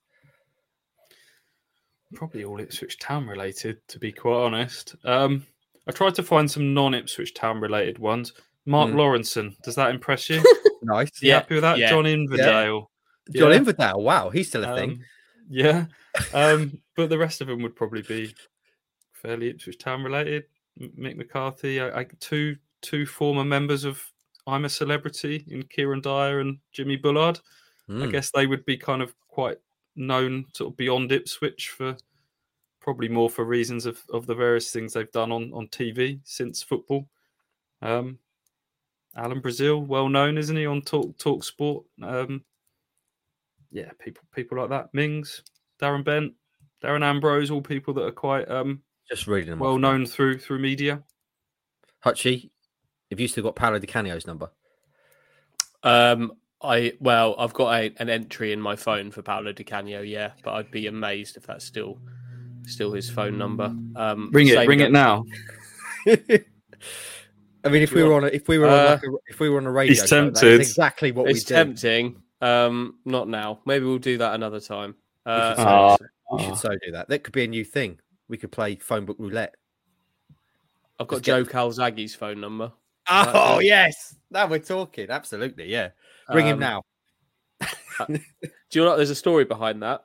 probably 2.14 2.44
all 2.44 2.60
Ipswich 2.60 2.98
Town 2.98 3.26
related, 3.26 3.78
to 3.88 3.98
be 3.98 4.12
quite 4.12 4.36
honest. 4.36 4.94
Um, 5.04 5.44
I 5.86 5.92
tried 5.92 6.14
to 6.14 6.22
find 6.22 6.50
some 6.50 6.72
non-Ipswich 6.72 7.34
Town 7.34 7.60
related 7.60 7.98
ones. 7.98 8.32
Mark 8.64 8.90
Mm. 8.90 8.94
Lawrenson, 8.94 9.60
does 9.62 9.74
that 9.74 9.90
impress 9.90 10.30
you? 10.30 10.42
Nice. 10.82 11.10
You 11.20 11.30
Yeah, 11.30 11.34
happy 11.38 11.54
with 11.56 11.62
that? 11.62 11.78
yeah, 11.78 11.88
John 11.90 12.06
Inverdale. 12.06 12.90
John 13.34 13.50
Yeah. 13.50 13.56
Inverdale. 13.56 14.00
Wow, 14.00 14.30
he's 14.30 14.46
still 14.48 14.62
a 14.62 14.76
thing. 14.76 15.02
Yeah, 15.48 15.86
um, 16.34 16.80
but 16.96 17.08
the 17.10 17.18
rest 17.18 17.40
of 17.40 17.46
them 17.46 17.62
would 17.62 17.76
probably 17.76 18.02
be 18.02 18.34
fairly 19.12 19.48
Ipswich 19.50 19.78
Town 19.78 20.02
related. 20.02 20.44
Mick 20.80 21.16
McCarthy, 21.16 21.80
I, 21.80 22.00
I, 22.00 22.06
two 22.20 22.56
two 22.82 23.06
former 23.06 23.44
members 23.44 23.84
of 23.84 24.02
I'm 24.46 24.64
a 24.64 24.68
Celebrity 24.68 25.44
in 25.48 25.62
Kieran 25.64 26.00
Dyer 26.00 26.40
and 26.40 26.58
Jimmy 26.72 26.96
Bullard. 26.96 27.38
I 27.88 27.92
Mm. 27.92 28.10
guess 28.10 28.30
they 28.32 28.46
would 28.48 28.64
be 28.64 28.76
kind 28.76 29.00
of 29.00 29.14
quite 29.28 29.58
known 29.94 30.46
sort 30.54 30.72
of 30.72 30.76
beyond 30.76 31.12
Ipswich 31.12 31.68
for 31.70 31.96
probably 32.80 33.08
more 33.08 33.30
for 33.30 33.44
reasons 33.44 33.86
of, 33.86 34.02
of 34.12 34.26
the 34.26 34.34
various 34.34 34.72
things 34.72 34.92
they've 34.92 35.10
done 35.12 35.30
on, 35.32 35.52
on 35.52 35.68
TV 35.68 36.18
since 36.24 36.62
football. 36.64 37.08
Um, 37.82 38.18
Alan 39.16 39.40
Brazil, 39.40 39.80
well 39.82 40.08
known, 40.08 40.36
isn't 40.36 40.56
he, 40.56 40.66
on 40.66 40.82
Talk 40.82 41.16
Talk 41.18 41.42
Sport? 41.44 41.84
Um, 42.02 42.44
yeah, 43.70 43.90
people 43.98 44.24
people 44.34 44.58
like 44.58 44.70
that. 44.70 44.88
Mings, 44.92 45.42
Darren 45.80 46.04
Bent, 46.04 46.32
Darren 46.82 47.02
Ambrose, 47.02 47.50
all 47.50 47.62
people 47.62 47.94
that 47.94 48.04
are 48.04 48.10
quite 48.12 48.48
um, 48.50 48.82
Just 49.08 49.26
reading 49.26 49.50
them 49.50 49.58
well 49.58 49.74
off. 49.74 49.80
known 49.80 50.06
through 50.06 50.38
through 50.38 50.58
media. 50.58 51.02
Hutchie, 52.04 52.50
have 53.10 53.18
you 53.20 53.28
still 53.28 53.42
got 53.44 53.56
Paolo 53.56 53.78
Di 53.78 53.86
Canio's 53.86 54.26
number? 54.26 54.50
Um, 55.82 56.32
I 56.62 56.94
well, 57.00 57.34
I've 57.38 57.52
got 57.52 57.74
a, 57.74 57.92
an 57.98 58.08
entry 58.08 58.52
in 58.52 58.60
my 58.60 58.76
phone 58.76 59.10
for 59.10 59.22
Paolo 59.22 59.52
Di 59.52 59.64
Canio, 59.64 60.00
yeah, 60.02 60.32
but 60.42 60.54
I'd 60.54 60.70
be 60.70 60.86
amazed 60.86 61.36
if 61.36 61.46
that's 61.46 61.64
still 61.64 61.98
still 62.66 62.92
his 62.92 63.08
phone 63.10 63.36
number. 63.38 63.74
Um, 63.94 64.30
Ring 64.32 64.48
it, 64.48 64.54
same 64.54 64.68
ring 64.68 64.78
go- 64.80 64.86
it 64.86 64.92
now. 64.92 65.24
I 67.64 67.68
mean, 67.68 67.82
if 67.82 67.92
we 67.92 68.00
You 68.02 68.06
were 68.08 68.14
on, 68.14 68.24
if 68.24 68.46
we 68.48 68.58
were 68.58 68.68
on, 68.68 68.78
Uh, 68.78 68.90
like 68.90 69.02
a, 69.02 69.10
if 69.26 69.40
we 69.40 69.48
were 69.48 69.58
on 69.58 69.66
a 69.66 69.72
radio, 69.72 69.92
he's 69.94 70.06
show, 70.08 70.30
that 70.30 70.42
is 70.42 70.70
exactly 70.70 71.10
what 71.12 71.28
It's 71.28 71.40
we 71.40 71.44
do. 71.48 71.54
tempting. 71.54 72.22
Um, 72.46 72.98
not 73.04 73.28
now. 73.28 73.60
Maybe 73.64 73.84
we'll 73.84 73.98
do 73.98 74.18
that 74.18 74.34
another 74.34 74.60
time. 74.60 74.94
Uh, 75.24 75.54
should 75.54 75.66
Ah. 75.66 75.96
We 76.32 76.42
should 76.42 76.56
so 76.56 76.70
do 76.70 76.92
that. 76.92 77.08
That 77.08 77.22
could 77.24 77.32
be 77.32 77.44
a 77.44 77.48
new 77.48 77.64
thing. 77.64 78.00
We 78.28 78.36
could 78.36 78.50
play 78.50 78.76
phone 78.76 79.04
book 79.04 79.16
roulette. 79.18 79.54
I've 80.98 81.06
got 81.06 81.16
just 81.16 81.24
get- 81.24 81.36
Joe 81.36 81.44
Calzaghe's 81.44 82.14
phone 82.14 82.40
number. 82.40 82.72
Oh 83.08 83.60
yes, 83.60 84.16
now 84.30 84.48
we're 84.48 84.58
talking. 84.58 85.10
Absolutely, 85.10 85.70
yeah. 85.70 85.90
Ring 86.28 86.46
um, 86.46 86.52
him 86.54 86.58
now. 86.58 86.82
do 88.08 88.18
you 88.72 88.84
know? 88.84 88.96
There's 88.96 89.10
a 89.10 89.14
story 89.14 89.44
behind 89.44 89.82
that. 89.82 90.04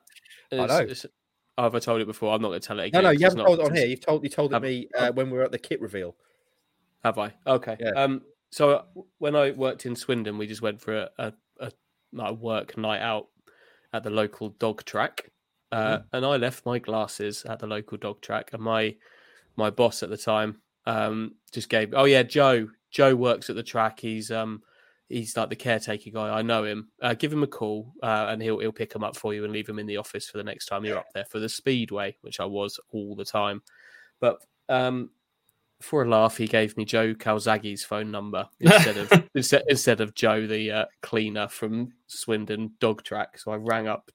It's, 0.52 0.62
I 0.62 0.68
know. 0.68 0.88
It's, 0.88 1.06
oh, 1.58 1.64
have 1.64 1.74
I 1.74 1.80
told 1.80 2.02
it 2.02 2.06
before? 2.06 2.34
I'm 2.34 2.42
not 2.42 2.50
going 2.50 2.62
to 2.62 2.68
tell 2.68 2.80
it 2.80 2.86
again. 2.88 3.02
No, 3.02 3.10
no, 3.10 3.12
you 3.12 3.26
haven't 3.26 3.44
told 3.44 3.60
it 3.60 3.66
on 3.66 3.76
here. 3.76 3.88
You've 3.88 4.02
told 4.02 4.24
you 4.24 4.30
told 4.30 4.54
it 4.54 4.62
me 4.62 4.88
uh, 4.96 5.12
when 5.14 5.32
we 5.32 5.38
were 5.38 5.44
at 5.44 5.52
the 5.52 5.58
kit 5.58 5.82
reveal. 5.82 6.16
Have 7.04 7.18
I? 7.18 7.34
Okay. 7.48 7.78
Yeah. 7.80 7.90
Um. 7.92 8.22
So 8.52 8.70
uh, 8.72 8.84
when 9.18 9.36
I 9.36 9.52
worked 9.52 9.86
in 9.88 9.96
Swindon, 9.96 10.38
we 10.38 10.46
just 10.46 10.62
went 10.62 10.80
for 10.80 10.96
a, 10.96 11.10
a, 11.18 11.28
a 11.28 11.34
like 12.14 12.36
work 12.38 12.78
night 12.78 13.02
out 13.02 13.28
at 13.94 14.04
the 14.04 14.10
local 14.10 14.50
dog 14.50 14.84
track, 14.86 15.30
uh, 15.72 15.98
mm. 15.98 16.04
and 16.14 16.26
I 16.26 16.38
left 16.38 16.66
my 16.66 16.80
glasses 16.80 17.46
at 17.46 17.60
the 17.60 17.68
local 17.68 17.98
dog 17.98 18.22
track, 18.22 18.52
and 18.54 18.62
my 18.62 18.96
my 19.58 19.70
boss 19.70 20.04
at 20.04 20.10
the 20.10 20.18
time 20.18 20.62
um 20.86 21.36
just 21.52 21.70
gave. 21.70 21.94
Oh 21.94 22.06
yeah, 22.06 22.24
Joe. 22.24 22.70
Joe 22.90 23.16
works 23.16 23.50
at 23.50 23.56
the 23.56 23.64
track. 23.64 24.00
He's 24.00 24.32
um 24.32 24.62
he's 25.12 25.36
like 25.36 25.50
the 25.50 25.56
caretaker 25.56 26.10
guy. 26.10 26.30
I 26.30 26.42
know 26.42 26.64
him. 26.64 26.90
Uh, 27.02 27.14
give 27.14 27.32
him 27.32 27.44
a 27.44 27.48
call, 27.48 27.94
uh, 28.02 28.28
and 28.30 28.42
he'll 28.42 28.60
he'll 28.60 28.72
pick 28.72 28.94
him 28.94 29.04
up 29.04 29.16
for 29.16 29.34
you 29.34 29.44
and 29.44 29.54
leave 29.54 29.68
him 29.68 29.80
in 29.80 29.86
the 29.86 29.98
office 29.98 30.30
for 30.30 30.38
the 30.38 30.44
next 30.44 30.66
time 30.66 30.86
you're 30.86 30.98
up 30.98 31.12
there 31.14 31.26
for 31.26 31.40
the 31.40 31.50
speedway, 31.50 32.16
which 32.22 32.40
I 32.40 32.46
was 32.46 32.80
all 32.92 33.16
the 33.16 33.26
time. 33.26 33.62
But 34.20 34.38
um, 34.70 35.12
for 35.82 36.04
a 36.04 36.10
laugh, 36.10 36.38
he 36.38 36.48
gave 36.48 36.78
me 36.78 36.86
Joe 36.86 37.14
Calzaghe's 37.14 37.84
phone 37.84 38.12
number 38.12 38.48
instead 38.60 38.98
of 38.98 39.28
instead, 39.36 39.64
instead 39.68 40.02
of 40.02 40.14
Joe, 40.16 40.48
the 40.48 40.72
uh, 40.72 40.86
cleaner 41.02 41.48
from 41.48 41.94
Swindon 42.08 42.72
dog 42.80 43.04
track. 43.04 43.38
So 43.38 43.52
I 43.52 43.56
rang 43.58 43.88
up 43.88 44.12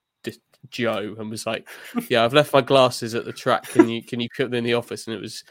Joe 0.71 1.15
and 1.19 1.31
was 1.31 1.47
like, 1.47 1.69
"Yeah, 2.09 2.25
I've 2.25 2.35
left 2.35 2.53
my 2.53 2.61
glasses 2.61 3.15
at 3.15 3.25
the 3.25 3.33
track. 3.33 3.65
Can 3.65 3.89
you 3.89 4.03
can 4.03 4.21
you 4.21 4.29
put 4.37 4.45
them 4.45 4.55
in 4.55 4.65
the 4.65 4.75
office?" 4.75 5.07
And 5.07 5.17
it 5.17 5.21
was 5.21 5.45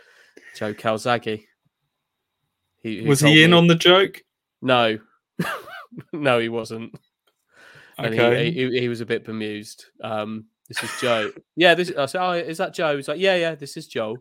Joe 0.56 0.74
Calzaghe. 0.74 1.46
He, 2.82 3.02
was 3.02 3.20
he 3.20 3.44
in 3.44 3.52
me, 3.52 3.58
on 3.58 3.68
the 3.68 3.76
joke? 3.76 4.22
No, 4.62 5.00
no, 6.14 6.40
he 6.40 6.50
wasn't. 6.50 6.96
Okay. 7.98 8.52
He, 8.52 8.70
he, 8.70 8.80
he, 8.82 8.90
was 8.90 9.02
a 9.02 9.06
bit 9.06 9.24
bemused. 9.24 9.86
Um, 10.04 10.46
this 10.68 10.84
is 10.84 10.92
Joe. 11.00 11.32
yeah, 11.56 11.74
this. 11.74 11.92
I 11.98 12.06
said, 12.06 12.22
"Oh, 12.22 12.32
is 12.34 12.58
that 12.58 12.74
Joe?" 12.74 12.96
He's 12.96 13.08
like, 13.08 13.20
"Yeah, 13.20 13.36
yeah, 13.36 13.56
this 13.56 13.78
is 13.78 13.88
Joe." 13.88 14.18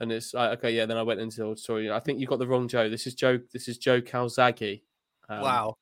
And 0.00 0.10
it's 0.10 0.34
like, 0.34 0.58
okay, 0.58 0.72
yeah. 0.72 0.86
Then 0.86 0.96
I 0.96 1.02
went 1.02 1.20
into 1.20 1.48
the 1.48 1.56
story. 1.56 1.90
I 1.90 2.00
think 2.00 2.18
you 2.20 2.26
got 2.26 2.38
the 2.38 2.46
wrong 2.46 2.68
Joe. 2.68 2.88
This 2.88 3.06
is 3.06 3.14
Joe. 3.14 3.38
This 3.52 3.68
is 3.68 3.78
Joe 3.78 4.00
Calzaghe. 4.00 4.82
Um, 5.28 5.40
wow. 5.40 5.76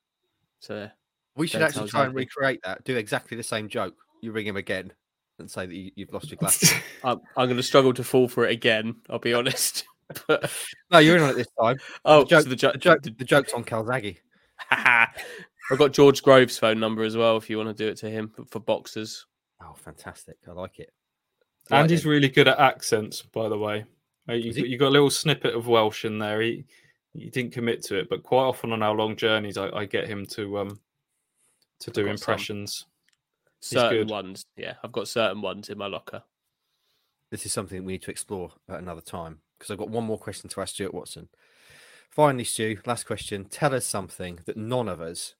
So 0.59 0.89
we 1.35 1.47
should 1.47 1.59
Joe 1.59 1.65
actually 1.65 1.87
Calzaghe. 1.87 1.91
try 1.91 2.05
and 2.05 2.15
recreate 2.15 2.59
that. 2.63 2.83
Do 2.83 2.95
exactly 2.95 3.37
the 3.37 3.43
same 3.43 3.67
joke. 3.67 3.95
You 4.21 4.31
ring 4.31 4.47
him 4.47 4.57
again 4.57 4.93
and 5.39 5.49
say 5.49 5.65
that 5.65 5.75
you, 5.75 5.91
have 5.99 6.13
lost 6.13 6.29
your 6.29 6.37
glasses. 6.37 6.71
I'm, 7.03 7.19
I'm 7.35 7.47
going 7.47 7.57
to 7.57 7.63
struggle 7.63 7.93
to 7.93 8.03
fall 8.03 8.27
for 8.27 8.45
it 8.45 8.51
again. 8.51 8.95
I'll 9.09 9.19
be 9.19 9.33
honest. 9.33 9.85
but... 10.27 10.51
No, 10.91 10.99
you're 10.99 11.17
in 11.17 11.23
on 11.23 11.31
it 11.31 11.35
this 11.35 11.47
time. 11.59 11.77
Oh, 12.05 12.19
the, 12.19 12.29
joke, 12.29 12.43
so 12.43 12.49
the, 12.49 12.55
jo- 12.55 12.71
the, 12.71 12.77
joke, 12.77 13.01
the 13.03 13.25
joke's 13.25 13.53
on 13.53 13.63
Calzaghe. 13.63 14.17
I've 14.71 15.77
got 15.77 15.93
George 15.93 16.21
Groves' 16.21 16.57
phone 16.57 16.79
number 16.79 17.03
as 17.03 17.17
well 17.17 17.37
if 17.37 17.49
you 17.49 17.57
want 17.57 17.75
to 17.75 17.83
do 17.83 17.89
it 17.89 17.97
to 17.97 18.09
him 18.09 18.29
for, 18.29 18.45
for 18.45 18.59
boxers. 18.59 19.25
Oh, 19.61 19.73
fantastic. 19.73 20.37
I 20.47 20.51
like 20.51 20.79
it. 20.79 20.91
and 21.71 21.89
he's 21.89 22.05
really 22.05 22.29
good 22.29 22.47
at 22.47 22.59
accents, 22.59 23.21
by 23.21 23.49
the 23.49 23.57
way. 23.57 23.85
You, 24.27 24.51
you 24.51 24.77
got 24.77 24.87
a 24.87 24.89
little 24.89 25.09
snippet 25.09 25.53
of 25.53 25.67
Welsh 25.67 26.05
in 26.05 26.17
there. 26.17 26.41
He 26.41 26.65
he 27.13 27.29
didn't 27.29 27.53
commit 27.53 27.83
to 27.83 27.97
it, 27.99 28.09
but 28.09 28.23
quite 28.23 28.43
often 28.43 28.71
on 28.71 28.81
our 28.81 28.95
long 28.95 29.15
journeys, 29.15 29.57
I, 29.57 29.69
I 29.69 29.85
get 29.85 30.07
him 30.07 30.25
to 30.27 30.59
um 30.59 30.79
to 31.79 31.91
do 31.91 32.07
impressions. 32.07 32.85
Certain 33.59 34.07
ones, 34.07 34.45
yeah, 34.57 34.73
I've 34.83 34.91
got 34.91 35.07
certain 35.07 35.41
ones 35.41 35.69
in 35.69 35.77
my 35.77 35.87
locker. 35.87 36.23
This 37.31 37.45
is 37.45 37.53
something 37.53 37.83
we 37.83 37.93
need 37.93 38.01
to 38.03 38.11
explore 38.11 38.51
at 38.69 38.79
another 38.79 39.01
time 39.01 39.39
because 39.57 39.71
I've 39.71 39.77
got 39.77 39.89
one 39.89 40.03
more 40.03 40.17
question 40.17 40.49
to 40.49 40.61
ask 40.61 40.73
Stuart 40.73 40.93
Watson. 40.93 41.29
Finally, 42.09 42.43
Stu, 42.43 42.77
last 42.85 43.05
question. 43.05 43.45
Tell 43.45 43.73
us 43.73 43.85
something 43.85 44.39
that 44.45 44.57
none 44.57 44.87
of 44.87 45.01
us, 45.01 45.35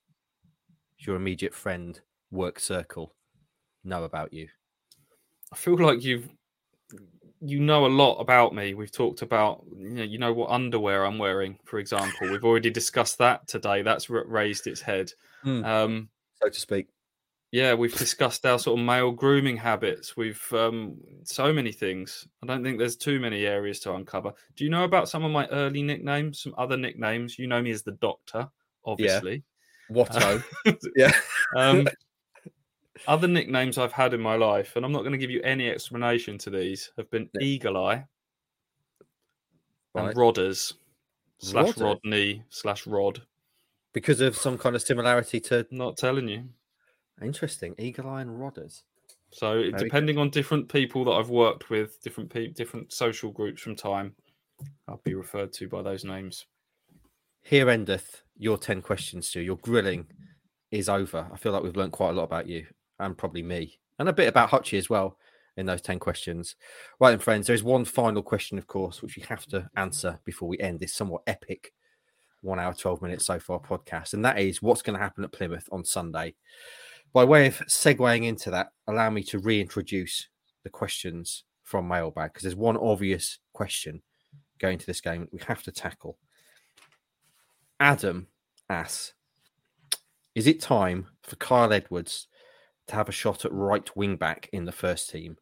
your 0.98 1.16
immediate 1.16 1.54
friend, 1.54 2.00
work 2.30 2.58
circle, 2.58 3.14
know 3.84 4.04
about 4.04 4.32
you. 4.32 4.48
I 5.52 5.56
feel 5.56 5.78
like 5.78 6.02
you've 6.02 6.30
you 7.44 7.60
know 7.60 7.86
a 7.86 7.88
lot 7.88 8.16
about 8.16 8.54
me. 8.54 8.74
We've 8.74 8.90
talked 8.90 9.22
about 9.22 9.64
you 9.76 9.90
know, 9.90 10.02
you 10.02 10.18
know 10.18 10.32
what 10.32 10.50
underwear 10.50 11.04
I'm 11.04 11.18
wearing, 11.18 11.58
for 11.64 11.78
example. 11.78 12.30
We've 12.30 12.44
already 12.44 12.70
discussed 12.70 13.18
that 13.18 13.46
today. 13.46 13.82
That's 13.82 14.08
raised 14.08 14.66
its 14.66 14.80
head, 14.80 15.12
mm, 15.44 15.64
um, 15.64 16.08
so 16.42 16.48
to 16.48 16.60
speak. 16.60 16.88
Yeah, 17.52 17.74
we've 17.74 17.96
discussed 17.96 18.44
our 18.46 18.58
sort 18.58 18.80
of 18.80 18.84
male 18.84 19.12
grooming 19.12 19.56
habits. 19.56 20.16
We've 20.16 20.42
um, 20.52 20.96
so 21.22 21.52
many 21.52 21.70
things. 21.70 22.26
I 22.42 22.46
don't 22.46 22.64
think 22.64 22.78
there's 22.78 22.96
too 22.96 23.20
many 23.20 23.46
areas 23.46 23.78
to 23.80 23.94
uncover. 23.94 24.32
Do 24.56 24.64
you 24.64 24.70
know 24.70 24.84
about 24.84 25.08
some 25.08 25.24
of 25.24 25.30
my 25.30 25.46
early 25.48 25.82
nicknames? 25.82 26.40
Some 26.40 26.54
other 26.58 26.76
nicknames? 26.76 27.38
You 27.38 27.46
know 27.46 27.62
me 27.62 27.70
as 27.70 27.82
the 27.82 27.92
Doctor, 27.92 28.48
obviously. 28.84 29.44
Yeah. 29.88 29.96
Watto. 29.96 30.42
yeah. 30.96 31.12
Um, 31.56 31.86
other 33.06 33.28
nicknames 33.28 33.78
I've 33.78 33.92
had 33.92 34.14
in 34.14 34.20
my 34.20 34.36
life, 34.36 34.76
and 34.76 34.84
I'm 34.84 34.92
not 34.92 35.00
going 35.00 35.12
to 35.12 35.18
give 35.18 35.30
you 35.30 35.42
any 35.42 35.70
explanation 35.70 36.38
to 36.38 36.50
these, 36.50 36.90
have 36.96 37.10
been 37.10 37.28
yeah. 37.34 37.46
Eagle 37.46 37.76
Eye 37.76 38.04
right. 39.94 40.08
and 40.08 40.16
Rodders 40.16 40.74
slash 41.38 41.76
Rodney 41.76 42.44
slash 42.50 42.86
Rod. 42.86 43.22
Because 43.92 44.20
of 44.20 44.36
some 44.36 44.58
kind 44.58 44.74
of 44.74 44.82
similarity 44.82 45.40
to. 45.40 45.66
Not 45.70 45.96
telling 45.96 46.28
you. 46.28 46.48
Interesting. 47.22 47.74
Eagle 47.78 48.08
Eye 48.08 48.22
and 48.22 48.40
Rodders. 48.40 48.82
So 49.32 49.54
Very 49.54 49.72
depending 49.72 50.16
good. 50.16 50.22
on 50.22 50.30
different 50.30 50.68
people 50.68 51.04
that 51.04 51.12
I've 51.12 51.30
worked 51.30 51.70
with, 51.70 52.00
different 52.02 52.30
pe- 52.30 52.48
different 52.48 52.92
social 52.92 53.30
groups 53.30 53.62
from 53.62 53.76
time, 53.76 54.14
I'll 54.88 55.00
be 55.04 55.14
referred 55.14 55.52
to 55.54 55.68
by 55.68 55.82
those 55.82 56.04
names. 56.04 56.46
Here 57.42 57.68
endeth 57.68 58.22
your 58.36 58.56
10 58.56 58.82
questions, 58.82 59.28
Stu. 59.28 59.40
Your 59.40 59.56
grilling 59.56 60.06
is 60.70 60.88
over. 60.88 61.28
I 61.32 61.36
feel 61.36 61.52
like 61.52 61.62
we've 61.62 61.76
learned 61.76 61.92
quite 61.92 62.10
a 62.10 62.12
lot 62.12 62.24
about 62.24 62.48
you 62.48 62.66
and 62.98 63.16
probably 63.18 63.42
me, 63.42 63.78
and 63.98 64.08
a 64.08 64.12
bit 64.12 64.28
about 64.28 64.50
Hutchie 64.50 64.78
as 64.78 64.90
well 64.90 65.18
in 65.56 65.66
those 65.66 65.82
10 65.82 65.98
questions. 65.98 66.56
Right 67.00 67.10
then, 67.10 67.18
friends, 67.18 67.46
there's 67.46 67.62
one 67.62 67.84
final 67.84 68.22
question, 68.22 68.58
of 68.58 68.66
course, 68.66 69.02
which 69.02 69.16
we 69.16 69.22
have 69.28 69.46
to 69.46 69.68
answer 69.76 70.18
before 70.24 70.48
we 70.48 70.58
end 70.58 70.80
this 70.80 70.94
somewhat 70.94 71.22
epic 71.26 71.72
one 72.44 72.58
hour, 72.58 72.74
12 72.74 73.02
minutes 73.02 73.24
so 73.24 73.38
far 73.38 73.58
podcast. 73.58 74.12
And 74.12 74.24
that 74.24 74.38
is 74.38 74.62
what's 74.62 74.82
going 74.82 74.98
to 74.98 75.02
happen 75.02 75.24
at 75.24 75.32
Plymouth 75.32 75.68
on 75.72 75.84
Sunday. 75.84 76.34
By 77.12 77.24
way 77.24 77.46
of 77.46 77.58
segueing 77.68 78.26
into 78.26 78.50
that, 78.50 78.68
allow 78.86 79.10
me 79.10 79.22
to 79.24 79.38
reintroduce 79.38 80.28
the 80.62 80.70
questions 80.70 81.44
from 81.62 81.88
mailbag 81.88 82.32
because 82.32 82.42
there's 82.42 82.56
one 82.56 82.76
obvious 82.76 83.38
question 83.52 84.02
going 84.58 84.78
to 84.78 84.86
this 84.86 85.00
game 85.00 85.22
that 85.22 85.32
we 85.32 85.40
have 85.46 85.62
to 85.62 85.72
tackle. 85.72 86.18
Adam 87.80 88.26
asks, 88.68 89.14
is 90.34 90.46
it 90.46 90.60
time 90.60 91.06
for 91.22 91.36
Kyle 91.36 91.72
Edwards 91.72 92.26
to 92.88 92.94
have 92.94 93.08
a 93.08 93.12
shot 93.12 93.44
at 93.44 93.52
right 93.52 93.94
wing 93.96 94.16
back 94.16 94.48
in 94.52 94.64
the 94.64 94.72
first 94.72 95.10
team. 95.10 95.36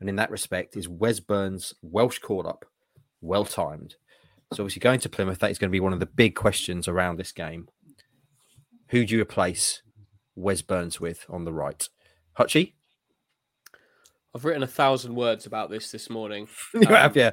And 0.00 0.08
in 0.08 0.16
that 0.16 0.30
respect, 0.30 0.76
is 0.76 0.88
Wes 0.88 1.20
Burns' 1.20 1.74
Welsh 1.80 2.18
call 2.18 2.46
up 2.46 2.64
well 3.20 3.44
timed? 3.44 3.96
So, 4.52 4.62
obviously, 4.62 4.80
going 4.80 5.00
to 5.00 5.08
Plymouth, 5.08 5.38
that 5.38 5.50
is 5.50 5.58
going 5.58 5.70
to 5.70 5.72
be 5.72 5.80
one 5.80 5.92
of 5.92 6.00
the 6.00 6.06
big 6.06 6.34
questions 6.34 6.88
around 6.88 7.16
this 7.16 7.32
game. 7.32 7.68
Who 8.88 9.06
do 9.06 9.14
you 9.14 9.22
replace 9.22 9.80
Wes 10.34 10.60
Burns 10.60 11.00
with 11.00 11.24
on 11.28 11.44
the 11.44 11.52
right? 11.52 11.88
Hutchie? 12.38 12.74
I've 14.34 14.44
written 14.44 14.62
a 14.62 14.66
thousand 14.66 15.14
words 15.14 15.46
about 15.46 15.70
this 15.70 15.90
this 15.90 16.10
morning. 16.10 16.48
you 16.74 16.80
um, 16.80 16.94
have, 16.94 17.16
yeah. 17.16 17.30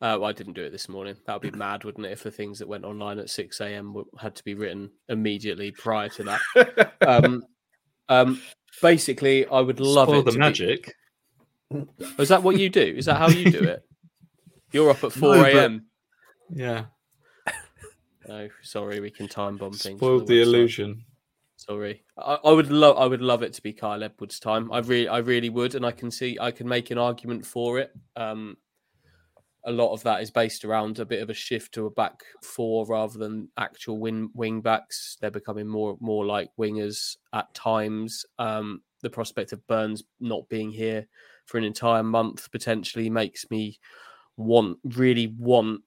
Uh, 0.00 0.18
well, 0.20 0.24
I 0.24 0.32
didn't 0.32 0.52
do 0.52 0.64
it 0.64 0.70
this 0.70 0.88
morning. 0.88 1.16
That 1.26 1.40
would 1.40 1.52
be 1.52 1.56
mad, 1.58 1.84
wouldn't 1.84 2.06
it? 2.06 2.12
If 2.12 2.22
the 2.22 2.30
things 2.30 2.58
that 2.58 2.68
went 2.68 2.84
online 2.84 3.18
at 3.18 3.30
6 3.30 3.60
a.m. 3.60 4.04
had 4.18 4.34
to 4.36 4.44
be 4.44 4.54
written 4.54 4.90
immediately 5.08 5.72
prior 5.72 6.08
to 6.10 6.22
that. 6.24 6.92
um, 7.06 7.42
um, 8.08 8.40
basically, 8.82 9.46
I 9.46 9.60
would 9.60 9.80
love 9.80 10.08
Spoil 10.08 10.20
it. 10.20 10.32
the 10.32 10.38
magic. 10.38 10.94
Be... 11.70 11.86
Is 12.18 12.28
that 12.28 12.42
what 12.42 12.58
you 12.58 12.68
do? 12.68 12.94
Is 12.96 13.06
that 13.06 13.16
how 13.16 13.28
you 13.28 13.50
do 13.50 13.64
it? 13.64 13.84
You're 14.72 14.90
up 14.90 15.02
at 15.04 15.12
four 15.12 15.36
no, 15.36 15.44
a.m. 15.44 15.86
But... 16.48 16.58
Yeah. 16.58 16.84
No, 18.28 18.48
sorry, 18.60 18.98
we 18.98 19.12
can 19.12 19.28
time 19.28 19.56
bomb 19.56 19.74
things. 19.74 20.00
Spoiled 20.00 20.26
the, 20.26 20.34
the 20.34 20.42
illusion. 20.42 21.04
Sorry, 21.54 22.02
I, 22.18 22.38
I, 22.44 22.50
would 22.50 22.72
love, 22.72 22.98
I 22.98 23.06
would 23.06 23.22
love 23.22 23.44
it 23.44 23.52
to 23.52 23.62
be 23.62 23.72
Kyle 23.72 24.02
Edwards' 24.02 24.40
time. 24.40 24.72
I 24.72 24.78
really, 24.78 25.06
I 25.06 25.18
really 25.18 25.48
would, 25.48 25.76
and 25.76 25.86
I 25.86 25.92
can 25.92 26.10
see, 26.10 26.36
I 26.40 26.50
can 26.50 26.68
make 26.68 26.90
an 26.90 26.98
argument 26.98 27.46
for 27.46 27.78
it. 27.78 27.92
Um, 28.16 28.56
a 29.66 29.72
lot 29.72 29.92
of 29.92 30.02
that 30.04 30.22
is 30.22 30.30
based 30.30 30.64
around 30.64 30.98
a 30.98 31.04
bit 31.04 31.20
of 31.20 31.28
a 31.28 31.34
shift 31.34 31.74
to 31.74 31.86
a 31.86 31.90
back 31.90 32.22
four 32.42 32.86
rather 32.86 33.18
than 33.18 33.48
actual 33.58 33.98
wing 33.98 34.30
wing 34.32 34.60
backs. 34.60 35.16
They're 35.20 35.30
becoming 35.30 35.66
more 35.66 35.96
more 36.00 36.24
like 36.24 36.50
wingers 36.58 37.16
at 37.32 37.52
times. 37.52 38.24
Um, 38.38 38.82
the 39.02 39.10
prospect 39.10 39.52
of 39.52 39.66
Burns 39.66 40.04
not 40.20 40.48
being 40.48 40.70
here 40.70 41.06
for 41.46 41.58
an 41.58 41.64
entire 41.64 42.02
month 42.02 42.50
potentially 42.50 43.10
makes 43.10 43.50
me 43.50 43.78
want 44.36 44.78
really 44.84 45.34
want 45.38 45.82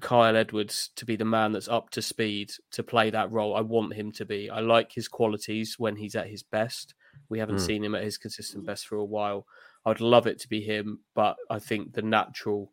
Kyle 0.00 0.36
Edwards 0.36 0.90
to 0.96 1.04
be 1.04 1.16
the 1.16 1.24
man 1.24 1.52
that's 1.52 1.68
up 1.68 1.90
to 1.90 2.02
speed 2.02 2.52
to 2.70 2.82
play 2.82 3.10
that 3.10 3.32
role. 3.32 3.56
I 3.56 3.60
want 3.60 3.94
him 3.94 4.12
to 4.12 4.24
be. 4.24 4.50
I 4.50 4.60
like 4.60 4.92
his 4.92 5.08
qualities 5.08 5.76
when 5.78 5.96
he's 5.96 6.14
at 6.14 6.28
his 6.28 6.44
best. 6.44 6.94
We 7.28 7.40
haven't 7.40 7.56
mm. 7.56 7.66
seen 7.66 7.82
him 7.82 7.94
at 7.94 8.04
his 8.04 8.18
consistent 8.18 8.64
best 8.66 8.86
for 8.86 8.96
a 8.96 9.04
while. 9.04 9.46
I 9.84 9.88
would 9.90 10.00
love 10.00 10.26
it 10.26 10.38
to 10.40 10.48
be 10.48 10.60
him, 10.60 11.00
but 11.14 11.36
I 11.50 11.58
think 11.58 11.92
the 11.92 12.02
natural 12.02 12.72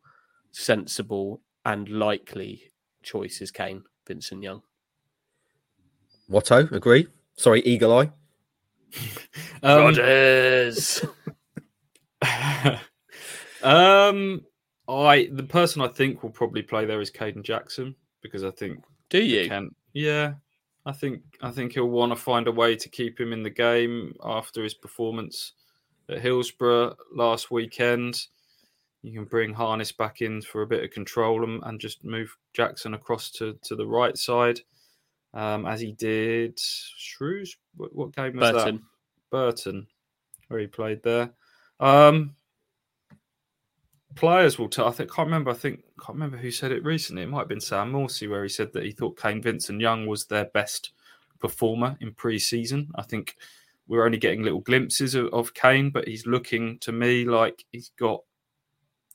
sensible 0.53 1.41
and 1.65 1.89
likely 1.89 2.71
choice 3.03 3.41
is 3.41 3.51
Kane. 3.51 3.83
Vincent-Young. 4.07 4.61
Watto, 6.29 6.71
agree. 6.71 7.07
Sorry, 7.35 7.61
Eagle 7.61 7.97
Eye. 7.97 8.11
um, 9.63 9.93
Rodders. 9.93 11.07
um, 13.63 14.41
I 14.87 15.29
the 15.31 15.43
person 15.43 15.81
I 15.81 15.87
think 15.87 16.21
will 16.21 16.29
probably 16.29 16.61
play 16.61 16.85
there 16.85 17.01
is 17.01 17.11
Kayden 17.11 17.43
Jackson 17.43 17.95
because 18.21 18.43
I 18.43 18.51
think. 18.51 18.83
Do 19.09 19.23
you? 19.23 19.47
Can, 19.47 19.69
yeah, 19.93 20.33
I 20.85 20.91
think 20.91 21.21
I 21.41 21.49
think 21.51 21.73
he'll 21.73 21.87
want 21.87 22.11
to 22.11 22.15
find 22.15 22.47
a 22.47 22.51
way 22.51 22.75
to 22.75 22.89
keep 22.89 23.19
him 23.19 23.33
in 23.33 23.43
the 23.43 23.49
game 23.49 24.13
after 24.23 24.63
his 24.63 24.73
performance 24.73 25.53
at 26.09 26.21
Hillsborough 26.21 26.95
last 27.15 27.51
weekend. 27.51 28.27
You 29.03 29.11
can 29.13 29.25
bring 29.25 29.53
Harness 29.53 29.91
back 29.91 30.21
in 30.21 30.41
for 30.41 30.61
a 30.61 30.67
bit 30.67 30.83
of 30.83 30.91
control 30.91 31.43
and, 31.43 31.61
and 31.65 31.79
just 31.79 32.05
move 32.05 32.35
Jackson 32.53 32.93
across 32.93 33.29
to, 33.31 33.59
to 33.63 33.75
the 33.75 33.85
right 33.85 34.17
side, 34.17 34.61
um, 35.33 35.65
as 35.65 35.81
he 35.81 35.91
did 35.91 36.57
Shrews. 36.57 37.57
What, 37.75 37.93
what 37.93 38.15
game 38.15 38.37
was 38.37 38.51
Burton. 38.51 38.75
that? 38.75 38.81
Burton, 39.29 39.87
where 40.47 40.61
he 40.61 40.67
played 40.67 41.03
there. 41.03 41.31
Um, 41.81 42.35
players 44.15 44.57
will 44.57 44.69
tell. 44.69 44.87
I 44.87 44.91
think 44.91 45.11
can't 45.11 45.27
remember. 45.27 45.51
I 45.51 45.55
think 45.55 45.83
can't 45.99 46.15
remember 46.15 46.37
who 46.37 46.51
said 46.51 46.71
it 46.71 46.85
recently. 46.85 47.23
It 47.23 47.29
might 47.29 47.39
have 47.39 47.49
been 47.49 47.59
Sam 47.59 47.91
Morsy 47.91 48.29
where 48.29 48.43
he 48.43 48.49
said 48.49 48.71
that 48.71 48.83
he 48.83 48.91
thought 48.91 49.19
Kane 49.19 49.41
Vincent-Young 49.41 50.07
was 50.07 50.25
their 50.25 50.45
best 50.45 50.91
performer 51.39 51.97
in 51.99 52.13
pre-season. 52.13 52.89
I 52.95 53.01
think 53.01 53.35
we're 53.87 54.05
only 54.05 54.17
getting 54.17 54.43
little 54.43 54.61
glimpses 54.61 55.13
of, 55.13 55.27
of 55.33 55.53
Kane, 55.53 55.89
but 55.89 56.07
he's 56.07 56.25
looking 56.25 56.79
to 56.79 56.93
me 56.93 57.25
like 57.25 57.65
he's 57.73 57.91
got 57.99 58.21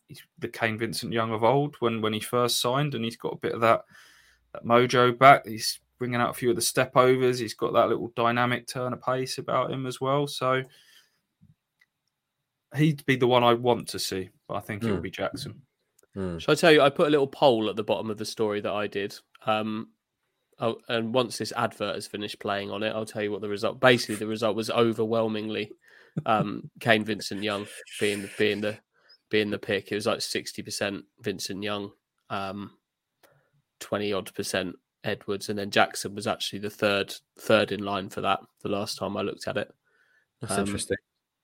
he's 0.09 0.23
the 0.39 0.49
Kane 0.49 0.79
Vincent-Young 0.79 1.33
of 1.33 1.45
old 1.45 1.77
when 1.81 2.01
when 2.01 2.13
he 2.13 2.21
first 2.21 2.61
signed, 2.61 2.95
and 2.95 3.05
he's 3.05 3.17
got 3.17 3.35
a 3.35 3.39
bit 3.39 3.53
of 3.53 3.61
that 3.61 3.85
that 4.53 4.65
mojo 4.65 5.17
back. 5.17 5.47
He's 5.47 5.81
bringing 5.99 6.21
out 6.21 6.31
a 6.31 6.35
few 6.35 6.51
of 6.51 6.57
the 6.57 6.63
step 6.63 6.97
overs. 6.97 7.39
He's 7.39 7.55
got 7.55 7.73
that 7.75 7.89
little 7.89 8.13
dynamic 8.17 8.67
turn 8.67 8.93
of 8.93 9.03
pace 9.03 9.39
about 9.39 9.71
him 9.71 9.87
as 9.87 10.01
well. 10.01 10.27
So 10.27 10.63
he'd 12.77 13.05
be 13.07 13.17
the 13.17 13.27
one 13.27 13.45
I 13.45 13.55
want 13.55 13.89
to 13.89 13.99
see, 13.99 14.31
but 14.47 14.55
I 14.55 14.61
think 14.61 14.83
mm. 14.83 14.87
it 14.87 14.91
will 14.91 14.97
hmm. 14.97 15.03
be 15.03 15.11
Jackson. 15.11 15.63
Mm. 16.17 16.41
Shall 16.41 16.53
I 16.53 16.55
tell 16.55 16.73
you? 16.73 16.83
I 16.83 16.91
put 16.91 17.09
a 17.09 17.11
little 17.11 17.27
poll 17.27 17.69
at 17.69 17.77
the 17.77 17.85
bottom 17.85 18.11
of 18.11 18.19
the 18.19 18.25
story 18.25 18.61
that 18.61 18.73
I 18.73 18.87
did. 18.87 19.15
Um, 19.47 19.89
oh, 20.59 20.79
and 20.89 21.13
once 21.15 21.39
this 21.39 21.53
advert 21.57 21.95
has 21.95 22.07
finished 22.07 22.41
playing 22.41 22.71
on 22.71 22.83
it, 22.83 22.95
I'll 22.95 23.07
tell 23.07 23.23
you 23.23 23.31
what 23.31 23.41
the 23.41 23.49
result. 23.49 23.81
Basically, 23.81 24.17
the 24.17 24.27
result 24.27 24.57
was 24.57 24.71
overwhelmingly 24.71 25.73
um, 26.27 26.71
Kane 26.81 27.05
Vincent 27.05 27.43
Young 27.43 27.67
being 28.01 28.29
being 28.39 28.61
the 28.61 28.79
being 29.31 29.51
the 29.51 29.59
pick. 29.59 29.91
It 29.91 29.95
was 29.95 30.07
like 30.07 30.21
sixty 30.21 30.63
percent 30.63 31.05
Vincent-Young, 31.21 31.91
um, 32.31 32.73
twenty 33.81 34.13
odd 34.13 34.33
percent 34.35 34.77
Edwards, 35.05 35.49
and 35.49 35.59
then 35.59 35.71
Jackson 35.71 36.15
was 36.15 36.27
actually 36.27 36.61
the 36.61 36.71
third 36.71 37.15
third 37.39 37.73
in 37.73 37.85
line 37.85 38.09
for 38.09 38.21
that. 38.23 38.41
The 38.63 38.69
last 38.69 38.99
time 38.99 39.17
I 39.17 39.23
looked 39.23 39.47
at 39.49 39.57
it, 39.57 39.73
that's 40.41 40.55
um, 40.55 40.65
interesting. 40.65 40.97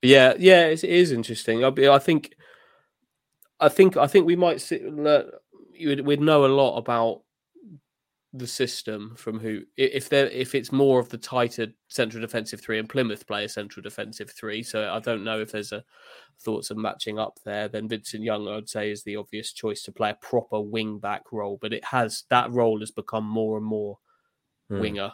Yeah, 0.03 0.35
yeah, 0.39 0.67
it 0.67 0.85
is 0.85 1.13
interesting. 1.13 1.65
I, 1.65 1.69
I 1.69 1.99
think, 1.99 2.35
I 3.59 3.69
think, 3.69 3.97
I 3.97 4.07
think 4.07 4.27
we 4.27 4.37
might 4.37 4.61
sit. 4.61 4.83
We'd 4.85 6.21
know 6.21 6.45
a 6.45 6.49
lot 6.49 6.77
about 6.77 7.23
the 8.37 8.47
system 8.49 9.15
from 9.17 9.39
who 9.39 9.63
if 9.77 10.09
they 10.09 10.23
if 10.23 10.57
it's 10.57 10.73
more 10.73 10.99
of 10.99 11.09
the 11.09 11.17
tighter 11.17 11.69
central 11.87 12.21
defensive 12.21 12.61
three 12.61 12.81
and 12.81 12.89
Plymouth 12.89 13.29
play 13.29 13.45
a 13.45 13.49
central 13.49 13.83
defensive 13.83 14.29
three. 14.31 14.61
So 14.63 14.93
I 14.93 14.99
don't 14.99 15.23
know 15.23 15.41
if 15.41 15.53
there's 15.53 15.71
a 15.71 15.85
thoughts 16.41 16.71
of 16.71 16.77
matching 16.77 17.17
up 17.17 17.39
there. 17.45 17.69
Then 17.69 17.89
Vincent-Young, 17.89 18.49
I'd 18.49 18.69
say, 18.69 18.91
is 18.91 19.05
the 19.05 19.15
obvious 19.17 19.53
choice 19.53 19.83
to 19.83 19.93
play 19.93 20.11
a 20.11 20.19
proper 20.21 20.61
wing 20.61 20.99
back 20.99 21.31
role, 21.31 21.59
but 21.63 21.73
it 21.73 21.85
has 21.85 22.25
that 22.29 22.51
role 22.51 22.81
has 22.81 22.91
become 22.91 23.25
more 23.25 23.57
and 23.57 23.65
more 23.65 23.99
hmm. 24.69 24.81
winger. 24.81 25.13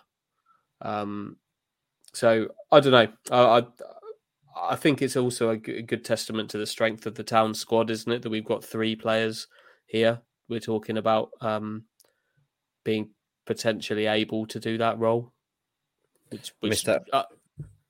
Um, 0.81 1.37
so 2.15 2.49
I 2.73 2.81
don't 2.81 2.93
know. 2.93 3.09
I, 3.31 3.59
I 3.59 3.67
I 4.73 4.77
think 4.77 5.03
it's 5.03 5.17
also 5.17 5.51
a 5.51 5.57
good 5.57 6.05
testament 6.05 6.51
to 6.51 6.59
the 6.59 6.67
strength 6.67 7.05
of 7.05 7.15
the 7.15 7.23
town 7.23 7.55
squad, 7.55 7.91
isn't 7.91 8.11
it? 8.11 8.23
That 8.23 8.31
we've 8.31 8.45
got 8.45 8.65
three 8.65 8.97
players 8.97 9.47
here. 9.87 10.23
We're 10.49 10.61
talking 10.61 10.97
about 10.97 11.31
um, 11.41 11.85
being 12.85 13.11
potentially 13.47 14.07
able 14.07 14.47
to 14.47 14.61
do 14.61 14.79
that 14.79 14.99
role, 14.99 15.33
which, 16.31 16.53
which 16.61 16.87
uh, 16.87 17.25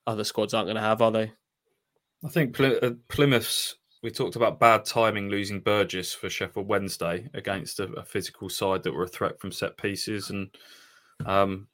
other 0.06 0.24
squads 0.24 0.54
aren't 0.54 0.66
going 0.66 0.76
to 0.76 0.82
have, 0.82 1.02
are 1.02 1.10
they? 1.10 1.32
I 2.24 2.28
think 2.28 2.54
Ply- 2.54 2.78
uh, 2.82 2.92
Plymouth's. 3.08 3.76
We 4.02 4.10
talked 4.10 4.36
about 4.36 4.58
bad 4.58 4.86
timing 4.86 5.28
losing 5.28 5.60
Burgess 5.60 6.14
for 6.14 6.30
Sheffield 6.30 6.66
Wednesday 6.66 7.28
against 7.34 7.80
a, 7.80 7.84
a 7.92 8.04
physical 8.04 8.48
side 8.48 8.82
that 8.82 8.94
were 8.94 9.04
a 9.04 9.08
threat 9.08 9.38
from 9.38 9.52
set 9.52 9.76
pieces, 9.76 10.30
and 10.30 10.48
um, 11.26 11.68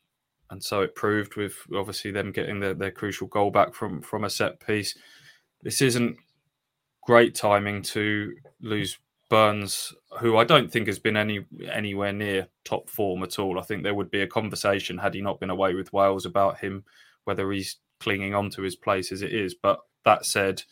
and 0.51 0.63
so 0.63 0.83
it 0.83 0.97
proved 0.97 1.37
with 1.37 1.55
obviously 1.75 2.11
them 2.11 2.33
getting 2.33 2.59
their, 2.59 2.75
their 2.75 2.91
crucial 2.91 3.29
goal 3.29 3.51
back 3.51 3.75
from 3.75 4.03
from 4.03 4.25
a 4.25 4.31
set 4.31 4.59
piece. 4.59 4.97
This 5.63 5.81
isn't 5.81 6.17
great 7.03 7.37
timing 7.37 7.83
to 7.83 8.35
lose 8.61 8.99
Burns, 9.29 9.93
who 10.21 10.37
I 10.37 10.45
don't 10.45 10.71
think 10.71 10.87
has 10.87 10.99
been 10.99 11.17
any 11.17 11.45
anywhere 11.71 12.13
near 12.13 12.49
top 12.65 12.89
form 12.89 13.23
at 13.23 13.39
all. 13.39 13.59
I 13.59 13.63
think 13.63 13.83
there 13.83 13.95
would 13.95 14.11
be 14.11 14.23
a 14.23 14.27
conversation 14.27 14.99
had 14.99 15.15
he 15.15 15.21
not 15.21 15.41
been 15.41 15.51
away 15.51 15.75
with 15.75 15.93
Wales 15.93 16.27
about 16.27 16.59
him 16.59 16.85
whether 17.25 17.51
he's 17.51 17.79
clinging 17.99 18.35
on 18.35 18.51
to 18.51 18.63
his 18.63 18.77
place 18.77 19.11
as 19.11 19.21
it 19.21 19.33
is. 19.33 19.55
But 19.55 19.81
that 20.05 20.25
said, 20.25 20.63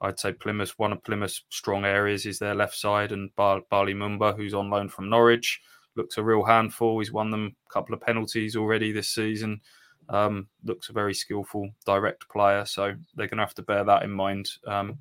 I'd 0.00 0.18
say 0.18 0.32
Plymouth 0.32 0.78
one 0.78 0.92
of 0.92 1.04
Plymouth's 1.04 1.44
strong 1.50 1.84
areas 1.84 2.24
is 2.24 2.38
their 2.38 2.54
left 2.54 2.74
side, 2.74 3.12
and 3.12 3.34
Bar- 3.36 3.62
Bali 3.70 3.94
Mumba, 3.94 4.34
who's 4.34 4.54
on 4.54 4.70
loan 4.70 4.88
from 4.88 5.10
Norwich 5.10 5.60
looks 5.96 6.18
a 6.18 6.22
real 6.22 6.44
handful. 6.44 6.98
He's 6.98 7.12
won 7.12 7.30
them 7.30 7.54
a 7.68 7.72
couple 7.72 7.94
of 7.94 8.00
penalties 8.00 8.56
already 8.56 8.92
this 8.92 9.10
season. 9.10 9.60
Um, 10.08 10.48
looks 10.64 10.88
a 10.88 10.92
very 10.92 11.14
skillful, 11.14 11.70
direct 11.84 12.28
player. 12.28 12.64
So 12.64 12.94
they're 13.14 13.28
going 13.28 13.38
to 13.38 13.44
have 13.44 13.54
to 13.54 13.62
bear 13.62 13.84
that 13.84 14.02
in 14.02 14.10
mind 14.10 14.48
um, 14.66 14.98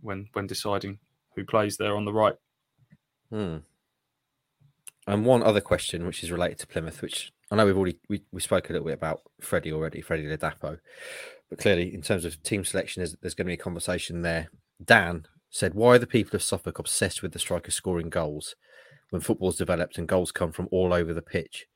when 0.00 0.28
when 0.32 0.46
deciding 0.46 0.98
who 1.36 1.44
plays 1.44 1.76
there 1.76 1.96
on 1.96 2.04
the 2.04 2.12
right. 2.12 2.34
Hmm. 3.30 3.58
And 5.06 5.24
one 5.24 5.42
other 5.42 5.60
question, 5.60 6.06
which 6.06 6.22
is 6.22 6.30
related 6.30 6.58
to 6.60 6.66
Plymouth, 6.66 7.02
which 7.02 7.32
I 7.50 7.56
know 7.56 7.66
we've 7.66 7.76
already 7.76 7.98
we, 8.08 8.22
we 8.32 8.40
spoke 8.40 8.68
a 8.68 8.72
little 8.72 8.86
bit 8.86 8.94
about 8.94 9.22
Freddie 9.40 9.72
already, 9.72 10.00
Freddie 10.00 10.26
Ladapo, 10.26 10.78
but 11.48 11.58
clearly 11.58 11.92
in 11.92 12.02
terms 12.02 12.24
of 12.24 12.42
team 12.42 12.64
selection, 12.64 13.00
there's, 13.00 13.16
there's 13.20 13.34
going 13.34 13.46
to 13.46 13.50
be 13.50 13.54
a 13.54 13.56
conversation 13.56 14.22
there. 14.22 14.50
Dan 14.84 15.26
said, 15.48 15.74
"Why 15.74 15.94
are 15.94 15.98
the 15.98 16.06
people 16.06 16.36
of 16.36 16.42
Suffolk 16.42 16.78
obsessed 16.78 17.22
with 17.22 17.32
the 17.32 17.38
striker 17.38 17.70
scoring 17.70 18.10
goals?" 18.10 18.54
when 19.10 19.20
football's 19.20 19.58
developed 19.58 19.98
and 19.98 20.08
goals 20.08 20.32
come 20.32 20.52
from 20.52 20.68
all 20.70 20.92
over 20.92 21.12
the 21.12 21.22
pitch. 21.22 21.66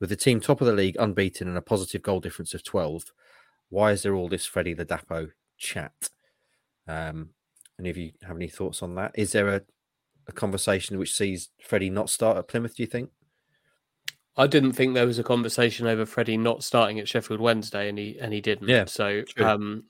With 0.00 0.08
the 0.08 0.16
team 0.16 0.40
top 0.40 0.60
of 0.60 0.66
the 0.66 0.72
league, 0.72 0.96
unbeaten, 0.98 1.46
and 1.46 1.56
a 1.56 1.62
positive 1.62 2.02
goal 2.02 2.20
difference 2.20 2.54
of 2.54 2.64
12, 2.64 3.12
why 3.68 3.92
is 3.92 4.02
there 4.02 4.14
all 4.14 4.28
this 4.28 4.46
Freddie 4.46 4.74
Ladapo 4.74 5.30
chat? 5.58 5.92
Um, 6.88 7.30
any 7.80 7.90
of 7.90 7.96
you 7.96 8.12
have 8.22 8.36
any 8.36 8.48
thoughts 8.48 8.82
on 8.82 8.94
that? 8.96 9.12
Is 9.14 9.32
there 9.32 9.48
a, 9.48 9.62
a 10.26 10.32
conversation 10.32 10.98
which 10.98 11.14
sees 11.14 11.50
Freddie 11.62 11.90
not 11.90 12.10
start 12.10 12.36
at 12.36 12.48
Plymouth, 12.48 12.76
do 12.76 12.82
you 12.82 12.86
think? 12.86 13.10
I 14.36 14.46
didn't 14.46 14.72
think 14.72 14.94
there 14.94 15.06
was 15.06 15.18
a 15.18 15.24
conversation 15.24 15.86
over 15.86 16.06
Freddie 16.06 16.36
not 16.36 16.62
starting 16.62 16.98
at 16.98 17.08
Sheffield 17.08 17.40
Wednesday, 17.40 17.88
and 17.88 17.98
he 17.98 18.16
and 18.18 18.32
he 18.32 18.40
didn't. 18.40 18.68
Yeah, 18.68 18.84
so 18.84 19.22
um, 19.38 19.84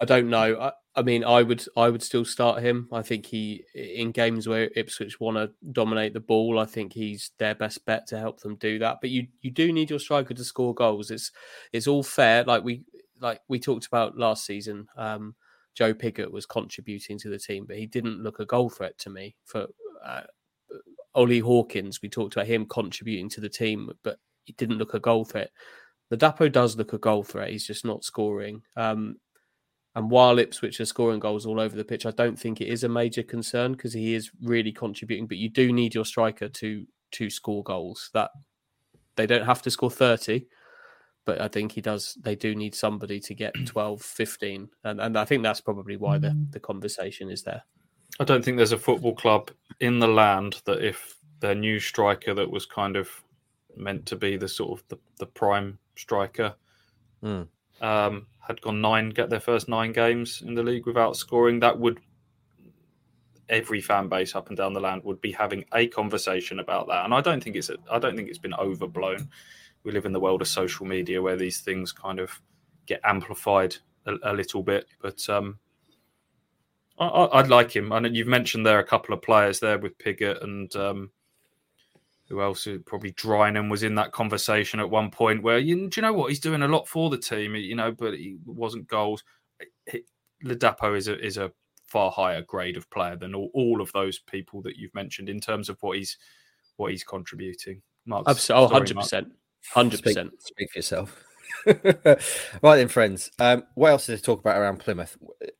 I 0.00 0.04
don't 0.04 0.28
know. 0.28 0.60
I, 0.60 0.72
I 0.94 1.02
mean, 1.02 1.24
I 1.24 1.42
would 1.42 1.64
I 1.76 1.88
would 1.88 2.02
still 2.02 2.24
start 2.24 2.62
him. 2.62 2.88
I 2.92 3.02
think 3.02 3.26
he 3.26 3.64
in 3.74 4.12
games 4.12 4.46
where 4.46 4.70
Ipswich 4.76 5.18
want 5.18 5.38
to 5.38 5.50
dominate 5.72 6.12
the 6.12 6.20
ball, 6.20 6.58
I 6.58 6.66
think 6.66 6.92
he's 6.92 7.30
their 7.38 7.54
best 7.54 7.84
bet 7.84 8.06
to 8.08 8.18
help 8.18 8.40
them 8.40 8.56
do 8.56 8.78
that. 8.80 8.98
But 9.00 9.10
you 9.10 9.26
you 9.40 9.50
do 9.50 9.72
need 9.72 9.90
your 9.90 9.98
striker 9.98 10.34
to 10.34 10.44
score 10.44 10.74
goals. 10.74 11.10
It's 11.10 11.32
it's 11.72 11.86
all 11.86 12.02
fair. 12.02 12.44
Like 12.44 12.64
we 12.64 12.84
like 13.20 13.40
we 13.48 13.58
talked 13.58 13.86
about 13.86 14.18
last 14.18 14.44
season. 14.44 14.88
Um, 14.96 15.34
Joe 15.78 15.94
Pigott 15.94 16.32
was 16.32 16.44
contributing 16.44 17.20
to 17.20 17.28
the 17.28 17.38
team, 17.38 17.64
but 17.64 17.76
he 17.76 17.86
didn't 17.86 18.20
look 18.20 18.40
a 18.40 18.44
goal 18.44 18.68
threat 18.68 18.98
to 18.98 19.10
me. 19.10 19.36
For 19.44 19.68
uh, 20.04 20.22
Oli 21.14 21.38
Hawkins, 21.38 22.02
we 22.02 22.08
talked 22.08 22.34
about 22.34 22.48
him 22.48 22.66
contributing 22.66 23.28
to 23.28 23.40
the 23.40 23.48
team, 23.48 23.88
but 24.02 24.18
he 24.42 24.54
didn't 24.54 24.78
look 24.78 24.94
a 24.94 24.98
goal 24.98 25.24
threat. 25.24 25.52
Ladapo 26.12 26.50
does 26.50 26.76
look 26.76 26.94
a 26.94 26.98
goal 26.98 27.22
threat. 27.22 27.50
He's 27.50 27.64
just 27.64 27.84
not 27.84 28.02
scoring. 28.02 28.62
Um, 28.76 29.20
and 29.94 30.10
while 30.10 30.40
Ipswich 30.40 30.80
are 30.80 30.84
scoring 30.84 31.20
goals 31.20 31.46
all 31.46 31.60
over 31.60 31.76
the 31.76 31.84
pitch, 31.84 32.06
I 32.06 32.10
don't 32.10 32.36
think 32.36 32.60
it 32.60 32.66
is 32.66 32.82
a 32.82 32.88
major 32.88 33.22
concern 33.22 33.70
because 33.72 33.92
he 33.92 34.14
is 34.14 34.32
really 34.42 34.72
contributing. 34.72 35.28
But 35.28 35.38
you 35.38 35.48
do 35.48 35.72
need 35.72 35.94
your 35.94 36.04
striker 36.04 36.48
to 36.48 36.84
to 37.12 37.30
score 37.30 37.62
goals. 37.62 38.10
That 38.14 38.32
they 39.14 39.26
don't 39.26 39.46
have 39.46 39.62
to 39.62 39.70
score 39.70 39.92
30, 39.92 40.44
but 41.28 41.42
I 41.42 41.48
think 41.48 41.72
he 41.72 41.82
does. 41.82 42.16
They 42.22 42.36
do 42.36 42.54
need 42.54 42.74
somebody 42.74 43.20
to 43.20 43.34
get 43.34 43.52
12, 43.66 44.00
15. 44.00 44.70
And, 44.84 44.98
and 44.98 45.18
I 45.18 45.26
think 45.26 45.42
that's 45.42 45.60
probably 45.60 45.98
why 45.98 46.16
the, 46.16 46.34
the 46.52 46.58
conversation 46.58 47.30
is 47.30 47.42
there. 47.42 47.64
I 48.18 48.24
don't 48.24 48.42
think 48.42 48.56
there's 48.56 48.72
a 48.72 48.78
football 48.78 49.14
club 49.14 49.50
in 49.78 49.98
the 49.98 50.08
land 50.08 50.62
that 50.64 50.82
if 50.82 51.18
their 51.40 51.54
new 51.54 51.80
striker 51.80 52.32
that 52.32 52.50
was 52.50 52.64
kind 52.64 52.96
of 52.96 53.10
meant 53.76 54.06
to 54.06 54.16
be 54.16 54.38
the 54.38 54.48
sort 54.48 54.80
of 54.80 54.88
the, 54.88 54.96
the 55.18 55.26
prime 55.26 55.78
striker 55.96 56.54
mm. 57.22 57.46
um, 57.82 58.26
had 58.40 58.62
gone 58.62 58.80
nine, 58.80 59.10
get 59.10 59.28
their 59.28 59.38
first 59.38 59.68
nine 59.68 59.92
games 59.92 60.42
in 60.46 60.54
the 60.54 60.62
league 60.62 60.86
without 60.86 61.14
scoring, 61.14 61.60
that 61.60 61.78
would 61.78 62.00
every 63.50 63.82
fan 63.82 64.08
base 64.08 64.34
up 64.34 64.48
and 64.48 64.56
down 64.56 64.72
the 64.72 64.80
land 64.80 65.04
would 65.04 65.20
be 65.20 65.32
having 65.32 65.66
a 65.74 65.88
conversation 65.88 66.58
about 66.58 66.88
that. 66.88 67.04
And 67.04 67.12
I 67.12 67.20
don't 67.20 67.44
think 67.44 67.54
it's 67.54 67.68
a, 67.68 67.76
I 67.92 67.98
don't 67.98 68.16
think 68.16 68.30
it's 68.30 68.38
been 68.38 68.54
overblown. 68.54 69.28
We 69.88 69.94
live 69.94 70.04
in 70.04 70.12
the 70.12 70.20
world 70.20 70.42
of 70.42 70.48
social 70.48 70.84
media 70.84 71.22
where 71.22 71.36
these 71.36 71.60
things 71.60 71.92
kind 71.92 72.20
of 72.20 72.30
get 72.84 73.00
amplified 73.04 73.74
a, 74.04 74.16
a 74.22 74.34
little 74.34 74.62
bit. 74.62 74.84
But 75.00 75.26
um, 75.30 75.58
I, 76.98 77.40
would 77.40 77.48
like 77.48 77.74
him. 77.74 77.90
I 77.90 78.00
know 78.00 78.10
you've 78.10 78.26
mentioned 78.26 78.66
there 78.66 78.80
a 78.80 78.84
couple 78.84 79.14
of 79.14 79.22
players 79.22 79.60
there 79.60 79.78
with 79.78 79.96
Pigott 79.96 80.44
and 80.44 80.76
um, 80.76 81.10
who 82.28 82.42
else? 82.42 82.68
Probably 82.84 83.12
Drinan 83.12 83.70
was 83.70 83.82
in 83.82 83.94
that 83.94 84.12
conversation 84.12 84.78
at 84.78 84.90
one 84.90 85.10
point. 85.10 85.42
Where 85.42 85.58
you, 85.58 85.88
do 85.88 85.98
you 85.98 86.02
know 86.02 86.12
what 86.12 86.28
he's 86.28 86.38
doing 86.38 86.60
a 86.60 86.68
lot 86.68 86.86
for 86.86 87.08
the 87.08 87.16
team, 87.16 87.54
you 87.54 87.74
know, 87.74 87.90
but 87.90 88.12
he 88.12 88.36
wasn't 88.44 88.88
goals. 88.88 89.24
Ladapo 90.44 90.94
is 90.98 91.08
a 91.08 91.18
is 91.18 91.38
a 91.38 91.50
far 91.86 92.10
higher 92.10 92.42
grade 92.42 92.76
of 92.76 92.90
player 92.90 93.16
than 93.16 93.34
all, 93.34 93.50
all 93.54 93.80
of 93.80 93.90
those 93.92 94.18
people 94.18 94.60
that 94.60 94.76
you've 94.76 94.94
mentioned 94.94 95.30
in 95.30 95.40
terms 95.40 95.70
of 95.70 95.78
what 95.80 95.96
he's 95.96 96.18
what 96.76 96.90
he's 96.90 97.04
contributing. 97.04 97.80
Mark's 98.04 98.28
Absolutely, 98.28 98.64
100 98.66 98.96
percent, 98.96 99.32
hundred 99.72 100.02
percent. 100.02 100.32
Speak 100.42 100.70
for 100.72 100.78
yourself. 100.78 101.24
right 101.66 102.76
then, 102.76 102.88
friends. 102.88 103.30
Um, 103.38 103.64
what 103.74 103.90
else 103.90 104.08
is 104.08 104.20
to 104.20 104.24
talk 104.24 104.40
about 104.40 104.58
around 104.58 104.78
Plymouth? 104.78 105.16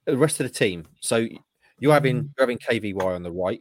The 0.07 0.17
rest 0.17 0.41
of 0.41 0.45
the 0.47 0.53
team. 0.53 0.87
So 1.01 1.27
you're 1.81 1.93
having 1.93 2.17
you're 2.17 2.47
having 2.47 2.59
KVY 2.59 3.03
on 3.03 3.23
the 3.23 3.33
right, 3.33 3.61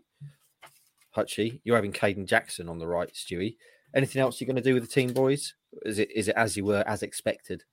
Hutchie. 1.16 1.62
You're 1.64 1.76
having 1.76 1.94
Kayden 1.94 2.26
Jackson 2.26 2.70
on 2.70 2.80
the 2.80 2.88
right, 2.88 3.12
Stewie. 3.14 3.56
Anything 3.96 4.22
else 4.22 4.40
you're 4.40 4.48
going 4.48 4.58
to 4.58 4.62
do 4.62 4.74
with 4.74 4.84
the 4.84 4.90
team, 4.90 5.14
boys? 5.14 5.54
Is 5.84 6.00
it 6.00 6.10
is 6.16 6.28
it 6.28 6.36
as 6.36 6.58
you 6.58 6.66
were 6.66 6.84
as 6.88 7.04
expected? 7.04 7.64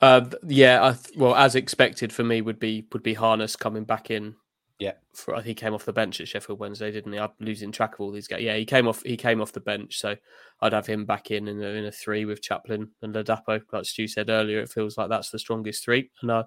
Uh, 0.00 0.24
yeah, 0.46 0.84
I 0.84 0.92
th- 0.92 1.16
well, 1.16 1.34
as 1.34 1.56
expected 1.56 2.12
for 2.12 2.22
me 2.22 2.40
would 2.40 2.60
be 2.60 2.86
would 2.92 3.02
be 3.02 3.14
Harness 3.14 3.56
coming 3.56 3.84
back 3.84 4.10
in. 4.10 4.34
Yeah, 4.78 4.92
for 5.12 5.34
I 5.34 5.38
think 5.38 5.46
he 5.46 5.54
came 5.54 5.74
off 5.74 5.84
the 5.84 5.92
bench 5.92 6.20
at 6.20 6.28
Sheffield 6.28 6.60
Wednesday, 6.60 6.92
didn't 6.92 7.12
he? 7.12 7.18
I'm 7.18 7.30
losing 7.40 7.72
track 7.72 7.94
of 7.94 8.00
all 8.00 8.12
these 8.12 8.28
guys. 8.28 8.42
Yeah, 8.42 8.54
he 8.54 8.64
came 8.64 8.86
off. 8.86 9.02
He 9.02 9.16
came 9.16 9.40
off 9.40 9.50
the 9.50 9.60
bench, 9.60 9.98
so 9.98 10.14
I'd 10.60 10.72
have 10.72 10.86
him 10.86 11.04
back 11.04 11.32
in 11.32 11.48
in 11.48 11.60
a, 11.60 11.66
in 11.66 11.84
a 11.86 11.90
three 11.90 12.24
with 12.24 12.42
Chaplin 12.42 12.90
and 13.02 13.12
Ladapo. 13.12 13.60
Like 13.72 13.84
Stu 13.86 14.06
said 14.06 14.30
earlier, 14.30 14.60
it 14.60 14.70
feels 14.70 14.96
like 14.96 15.08
that's 15.08 15.30
the 15.30 15.38
strongest 15.40 15.84
three, 15.84 16.12
and 16.22 16.30
I, 16.30 16.44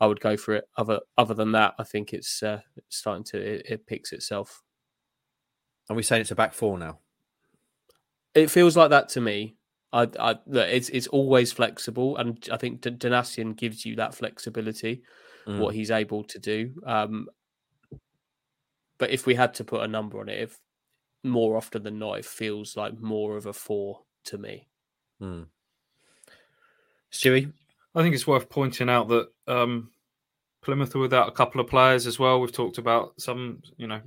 I 0.00 0.06
would 0.06 0.20
go 0.20 0.38
for 0.38 0.54
it. 0.54 0.64
Other 0.78 1.00
other 1.18 1.34
than 1.34 1.52
that, 1.52 1.74
I 1.78 1.84
think 1.84 2.14
it's, 2.14 2.42
uh, 2.42 2.60
it's 2.76 2.96
starting 2.96 3.24
to 3.24 3.38
it, 3.38 3.66
it 3.68 3.86
picks 3.86 4.12
itself. 4.12 4.62
Are 5.90 5.96
we 5.96 6.02
saying 6.02 6.22
it's 6.22 6.30
a 6.30 6.34
back 6.34 6.54
four 6.54 6.78
now? 6.78 7.00
It 8.34 8.50
feels 8.50 8.74
like 8.74 8.88
that 8.90 9.10
to 9.10 9.20
me. 9.20 9.56
I, 9.92 10.08
I 10.18 10.36
it's 10.52 10.88
it's 10.88 11.06
always 11.08 11.52
flexible, 11.52 12.16
and 12.16 12.42
I 12.50 12.56
think 12.56 12.80
D- 12.80 12.90
Donacien 12.90 13.54
gives 13.56 13.84
you 13.84 13.96
that 13.96 14.14
flexibility, 14.14 15.02
mm. 15.46 15.58
what 15.58 15.74
he's 15.74 15.90
able 15.90 16.24
to 16.24 16.38
do. 16.38 16.72
Um, 16.86 17.28
but 18.98 19.10
if 19.10 19.26
we 19.26 19.34
had 19.34 19.54
to 19.54 19.64
put 19.64 19.82
a 19.82 19.88
number 19.88 20.20
on 20.20 20.28
it, 20.28 20.40
if 20.40 20.58
more 21.22 21.56
often 21.56 21.82
than 21.82 21.98
not, 21.98 22.18
it 22.18 22.24
feels 22.24 22.76
like 22.76 23.00
more 23.00 23.36
of 23.36 23.46
a 23.46 23.52
four 23.52 24.00
to 24.24 24.38
me. 24.38 24.68
Mm. 25.20 25.46
Stewie, 27.12 27.52
I 27.94 28.02
think 28.02 28.14
it's 28.14 28.26
worth 28.26 28.48
pointing 28.48 28.90
out 28.90 29.08
that 29.08 29.28
um, 29.46 29.90
Plymouth 30.62 30.94
are 30.94 31.00
without 31.00 31.28
a 31.28 31.32
couple 31.32 31.60
of 31.60 31.68
players 31.68 32.06
as 32.06 32.18
well. 32.18 32.40
We've 32.40 32.52
talked 32.52 32.78
about 32.78 33.20
some, 33.20 33.62
you 33.76 33.86
know, 33.86 34.00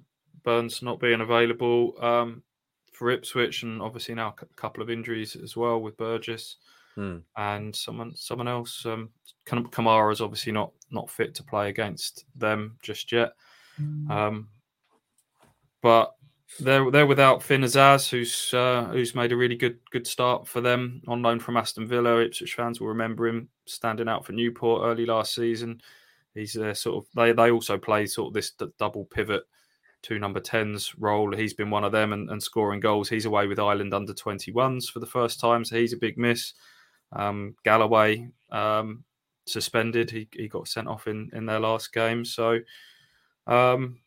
Burns 0.43 0.81
not 0.81 0.99
being 0.99 1.21
available. 1.21 1.95
Um, 1.99 2.43
for 2.99 3.11
Ipswich, 3.11 3.63
and 3.63 3.81
obviously 3.81 4.13
now 4.13 4.35
a 4.41 4.45
couple 4.57 4.83
of 4.83 4.89
injuries 4.89 5.37
as 5.37 5.55
well 5.55 5.79
with 5.79 5.95
Burgess 5.95 6.57
hmm. 6.95 7.19
and 7.37 7.73
someone 7.73 8.13
someone 8.13 8.49
else. 8.49 8.85
Um, 8.85 9.11
is 9.49 10.21
obviously 10.21 10.51
not 10.51 10.73
not 10.91 11.09
fit 11.09 11.33
to 11.35 11.43
play 11.43 11.69
against 11.69 12.25
them 12.35 12.77
just 12.83 13.09
yet. 13.13 13.31
Hmm. 13.77 14.11
Um, 14.11 14.47
but 15.81 16.15
they're 16.59 16.89
they're 16.91 17.05
without 17.05 17.43
Finn 17.43 17.61
Azaz, 17.61 18.09
who's 18.09 18.53
uh, 18.53 18.85
who's 18.91 19.15
made 19.15 19.31
a 19.31 19.37
really 19.37 19.55
good 19.55 19.79
good 19.91 20.07
start 20.07 20.47
for 20.47 20.61
them 20.61 21.01
on 21.07 21.21
loan 21.21 21.39
from 21.39 21.57
Aston 21.57 21.87
Villa. 21.87 22.21
Ipswich 22.21 22.55
fans 22.55 22.79
will 22.79 22.87
remember 22.87 23.27
him 23.27 23.49
standing 23.65 24.09
out 24.09 24.25
for 24.25 24.33
Newport 24.33 24.83
early 24.85 25.05
last 25.05 25.35
season. 25.35 25.81
He's 26.33 26.57
uh, 26.57 26.73
sort 26.73 27.03
of 27.03 27.09
they 27.15 27.31
they 27.31 27.51
also 27.51 27.77
play 27.77 28.05
sort 28.05 28.29
of 28.29 28.33
this 28.33 28.51
d- 28.51 28.67
double 28.77 29.05
pivot 29.05 29.43
two 30.01 30.19
number 30.19 30.39
10s 30.39 30.95
role. 30.97 31.35
He's 31.35 31.53
been 31.53 31.69
one 31.69 31.83
of 31.83 31.91
them 31.91 32.13
and, 32.13 32.29
and, 32.29 32.41
scoring 32.41 32.79
goals. 32.79 33.09
He's 33.09 33.25
away 33.25 33.47
with 33.47 33.59
Ireland 33.59 33.93
under 33.93 34.13
21s 34.13 34.89
for 34.89 34.99
the 34.99 35.05
first 35.05 35.39
time, 35.39 35.65
so 35.65 35.75
he's 35.75 35.93
a 35.93 35.97
big 35.97 36.17
miss. 36.17 36.53
Um, 37.11 37.55
Galloway 37.63 38.29
um, 38.51 39.03
suspended. 39.45 40.09
He, 40.09 40.27
he 40.31 40.47
got 40.47 40.67
sent 40.67 40.87
off 40.87 41.07
in, 41.07 41.29
in 41.33 41.45
their 41.45 41.59
last 41.59 41.91
game. 41.91 42.23
So, 42.23 42.59
um, 43.47 43.99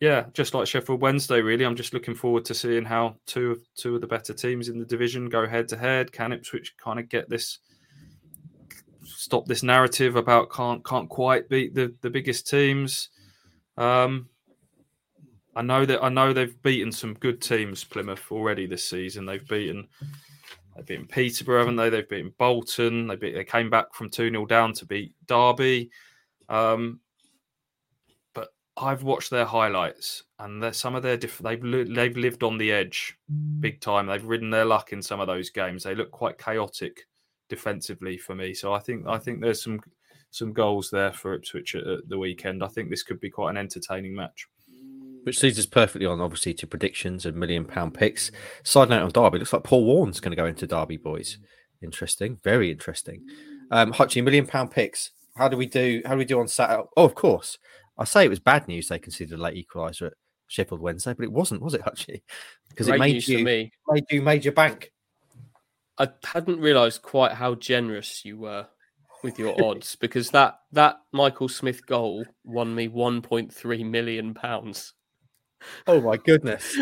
yeah, 0.00 0.26
just 0.32 0.54
like 0.54 0.68
Sheffield 0.68 1.00
Wednesday, 1.00 1.40
really. 1.40 1.64
I'm 1.64 1.74
just 1.74 1.92
looking 1.92 2.14
forward 2.14 2.44
to 2.46 2.54
seeing 2.54 2.84
how 2.84 3.16
two 3.26 3.52
of 3.52 3.60
two 3.74 3.96
of 3.96 4.00
the 4.00 4.06
better 4.06 4.32
teams 4.32 4.68
in 4.68 4.78
the 4.78 4.84
division 4.84 5.28
go 5.28 5.46
head 5.46 5.66
to 5.68 5.76
head. 5.76 6.12
Can 6.12 6.32
Ipswich 6.32 6.76
kind 6.76 7.00
of 7.00 7.08
get 7.08 7.28
this 7.28 7.58
stop 9.04 9.46
this 9.46 9.64
narrative 9.64 10.14
about 10.14 10.52
can't 10.52 10.84
can't 10.84 11.08
quite 11.08 11.48
beat 11.48 11.74
the 11.74 11.92
the 12.02 12.10
biggest 12.10 12.48
teams? 12.48 13.08
Um, 13.76 14.28
I 15.56 15.62
know 15.62 15.84
that 15.84 16.04
I 16.04 16.08
know 16.08 16.32
they've 16.32 16.62
beaten 16.62 16.92
some 16.92 17.14
good 17.14 17.42
teams, 17.42 17.82
Plymouth, 17.82 18.30
already 18.30 18.66
this 18.66 18.88
season. 18.88 19.26
They've 19.26 19.46
beaten 19.48 19.88
they've 20.76 20.86
beaten 20.86 21.06
Peterborough, 21.06 21.58
haven't 21.58 21.74
they? 21.74 21.90
They've 21.90 22.08
beaten 22.08 22.32
Bolton. 22.38 23.08
They 23.08 23.16
beat, 23.16 23.34
they 23.34 23.44
came 23.44 23.68
back 23.68 23.92
from 23.94 24.10
two 24.10 24.30
0 24.30 24.46
down 24.46 24.74
to 24.74 24.86
beat 24.86 25.12
Derby. 25.26 25.90
Um, 26.48 27.00
I've 28.80 29.02
watched 29.02 29.30
their 29.30 29.44
highlights, 29.44 30.24
and 30.38 30.74
some 30.74 30.94
of 30.94 31.02
their 31.02 31.16
diff- 31.16 31.38
they've 31.38 31.62
li- 31.62 31.92
they've 31.92 32.16
lived 32.16 32.42
on 32.42 32.58
the 32.58 32.72
edge 32.72 33.18
big 33.60 33.80
time. 33.80 34.06
They've 34.06 34.24
ridden 34.24 34.50
their 34.50 34.64
luck 34.64 34.92
in 34.92 35.02
some 35.02 35.20
of 35.20 35.26
those 35.26 35.50
games. 35.50 35.82
They 35.82 35.94
look 35.94 36.10
quite 36.10 36.38
chaotic 36.38 37.06
defensively 37.48 38.18
for 38.18 38.34
me. 38.34 38.54
So 38.54 38.72
I 38.72 38.78
think 38.78 39.06
I 39.06 39.18
think 39.18 39.40
there's 39.40 39.62
some 39.62 39.80
some 40.30 40.52
goals 40.52 40.90
there 40.90 41.12
for 41.12 41.34
Ipswich 41.34 41.74
at, 41.74 41.86
at 41.86 42.08
the 42.08 42.18
weekend. 42.18 42.62
I 42.62 42.68
think 42.68 42.90
this 42.90 43.02
could 43.02 43.20
be 43.20 43.30
quite 43.30 43.50
an 43.50 43.56
entertaining 43.56 44.14
match 44.14 44.46
which 45.28 45.42
leads 45.42 45.58
us 45.58 45.66
perfectly 45.66 46.06
on, 46.06 46.22
obviously, 46.22 46.54
to 46.54 46.66
predictions 46.66 47.26
and 47.26 47.36
million 47.36 47.62
pound 47.62 47.92
picks. 47.92 48.30
Side 48.62 48.88
note 48.88 49.02
on 49.02 49.10
Derby, 49.10 49.38
looks 49.38 49.52
like 49.52 49.62
Paul 49.62 49.84
Warne's 49.84 50.20
going 50.20 50.30
to 50.30 50.36
go 50.36 50.46
into 50.46 50.66
Derby, 50.66 50.96
boys. 50.96 51.36
Interesting, 51.82 52.38
very 52.42 52.70
interesting. 52.70 53.26
Um, 53.70 53.92
Hutchie, 53.92 54.24
million 54.24 54.46
pound 54.46 54.70
picks. 54.70 55.10
How 55.36 55.48
do 55.48 55.58
we 55.58 55.66
do? 55.66 56.00
How 56.06 56.12
do 56.12 56.18
we 56.18 56.24
do 56.24 56.40
on 56.40 56.48
Saturday? 56.48 56.82
Oh, 56.96 57.04
of 57.04 57.14
course. 57.14 57.58
I 57.98 58.04
say 58.04 58.24
it 58.24 58.30
was 58.30 58.38
bad 58.38 58.68
news 58.68 58.88
they 58.88 58.98
considered 58.98 59.38
a 59.38 59.42
late 59.42 59.66
equaliser 59.66 60.08
at 60.08 60.12
Sheffield 60.46 60.80
Wednesday, 60.80 61.14
but 61.14 61.24
it 61.24 61.32
wasn't, 61.32 61.62
was 61.62 61.74
it, 61.74 61.82
Hutchie? 61.82 62.22
Because 62.68 62.88
it 62.88 62.98
made 63.00 63.26
you 63.26 63.44
me. 63.44 63.72
made 63.88 64.04
you 64.08 64.22
major 64.22 64.52
bank. 64.52 64.92
I 65.98 66.10
hadn't 66.22 66.60
realised 66.60 67.02
quite 67.02 67.32
how 67.32 67.56
generous 67.56 68.24
you 68.24 68.36
were 68.36 68.68
with 69.24 69.36
your 69.36 69.60
odds 69.64 69.96
because 69.96 70.30
that 70.30 70.60
that 70.70 71.00
Michael 71.12 71.48
Smith 71.48 71.84
goal 71.84 72.24
won 72.44 72.72
me 72.72 72.88
1.3 72.88 73.84
million 73.84 74.32
pounds. 74.32 74.94
Oh 75.88 76.00
my 76.00 76.18
goodness! 76.18 76.78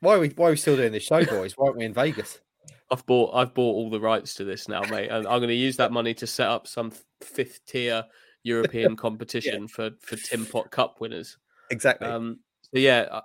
Why 0.00 0.14
are 0.14 0.20
we 0.20 0.28
why 0.28 0.48
are 0.48 0.50
we 0.50 0.56
still 0.56 0.76
doing 0.76 0.92
this 0.92 1.02
show, 1.02 1.24
boys? 1.24 1.54
Why 1.56 1.66
aren't 1.66 1.78
we 1.78 1.84
in 1.84 1.94
Vegas? 1.94 2.38
I've 2.90 3.04
bought 3.06 3.34
I've 3.34 3.54
bought 3.54 3.74
all 3.74 3.90
the 3.90 3.98
rights 4.00 4.34
to 4.34 4.44
this 4.44 4.68
now, 4.68 4.82
mate, 4.82 5.08
and 5.10 5.26
I'm 5.26 5.40
going 5.40 5.48
to 5.48 5.54
use 5.54 5.76
that 5.78 5.90
money 5.90 6.14
to 6.14 6.26
set 6.28 6.48
up 6.48 6.68
some 6.68 6.92
fifth 7.22 7.66
tier 7.66 8.04
European 8.48 8.96
competition 9.06 9.62
yeah. 9.62 9.68
for 9.68 9.90
for 10.00 10.16
Tim 10.16 10.46
Pot 10.46 10.70
Cup 10.70 11.00
winners. 11.00 11.38
Exactly. 11.70 12.08
Um, 12.08 12.40
so 12.62 12.78
yeah, 12.78 13.06
uh, 13.10 13.20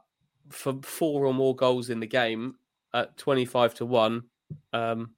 for 0.50 0.80
four 0.84 1.26
or 1.26 1.34
more 1.34 1.56
goals 1.56 1.90
in 1.90 2.00
the 2.00 2.08
game 2.08 2.56
at 2.94 3.18
twenty 3.18 3.46
five 3.46 3.74
to 3.76 3.86
one. 3.86 4.24
Um, 4.72 5.12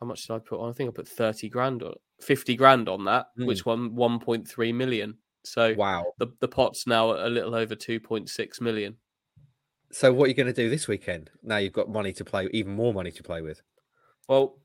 how 0.00 0.06
much 0.06 0.26
did 0.26 0.34
I 0.34 0.38
put 0.38 0.60
on? 0.60 0.70
I 0.70 0.72
think 0.72 0.88
I 0.88 0.92
put 0.92 1.08
thirty 1.08 1.48
grand 1.48 1.82
on, 1.82 1.94
fifty 2.20 2.56
grand 2.56 2.88
on 2.88 3.04
that, 3.04 3.26
mm. 3.38 3.46
which 3.46 3.66
won 3.66 3.94
one 3.94 4.18
point 4.18 4.48
three 4.48 4.72
million. 4.72 5.18
So 5.44 5.74
wow, 5.76 6.04
the 6.18 6.28
the 6.40 6.48
pot's 6.48 6.86
now 6.86 7.12
a 7.12 7.28
little 7.28 7.54
over 7.54 7.74
two 7.74 8.00
point 8.00 8.28
six 8.28 8.60
million. 8.60 8.96
So 9.92 10.12
what 10.12 10.24
are 10.24 10.28
you 10.28 10.34
going 10.34 10.48
to 10.48 10.52
do 10.52 10.68
this 10.68 10.88
weekend? 10.88 11.30
Now 11.42 11.58
you've 11.58 11.72
got 11.72 11.88
money 11.88 12.12
to 12.14 12.24
play, 12.24 12.48
even 12.52 12.74
more 12.74 12.92
money 12.92 13.12
to 13.12 13.22
play 13.22 13.40
with. 13.40 13.62
Well, 14.28 14.58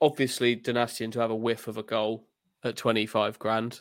obviously 0.00 0.56
Donacien 0.56 1.12
to 1.12 1.20
have 1.20 1.30
a 1.30 1.36
whiff 1.36 1.68
of 1.68 1.76
a 1.76 1.82
goal 1.82 2.26
at 2.66 2.76
twenty 2.76 3.06
five 3.06 3.38
grand. 3.38 3.80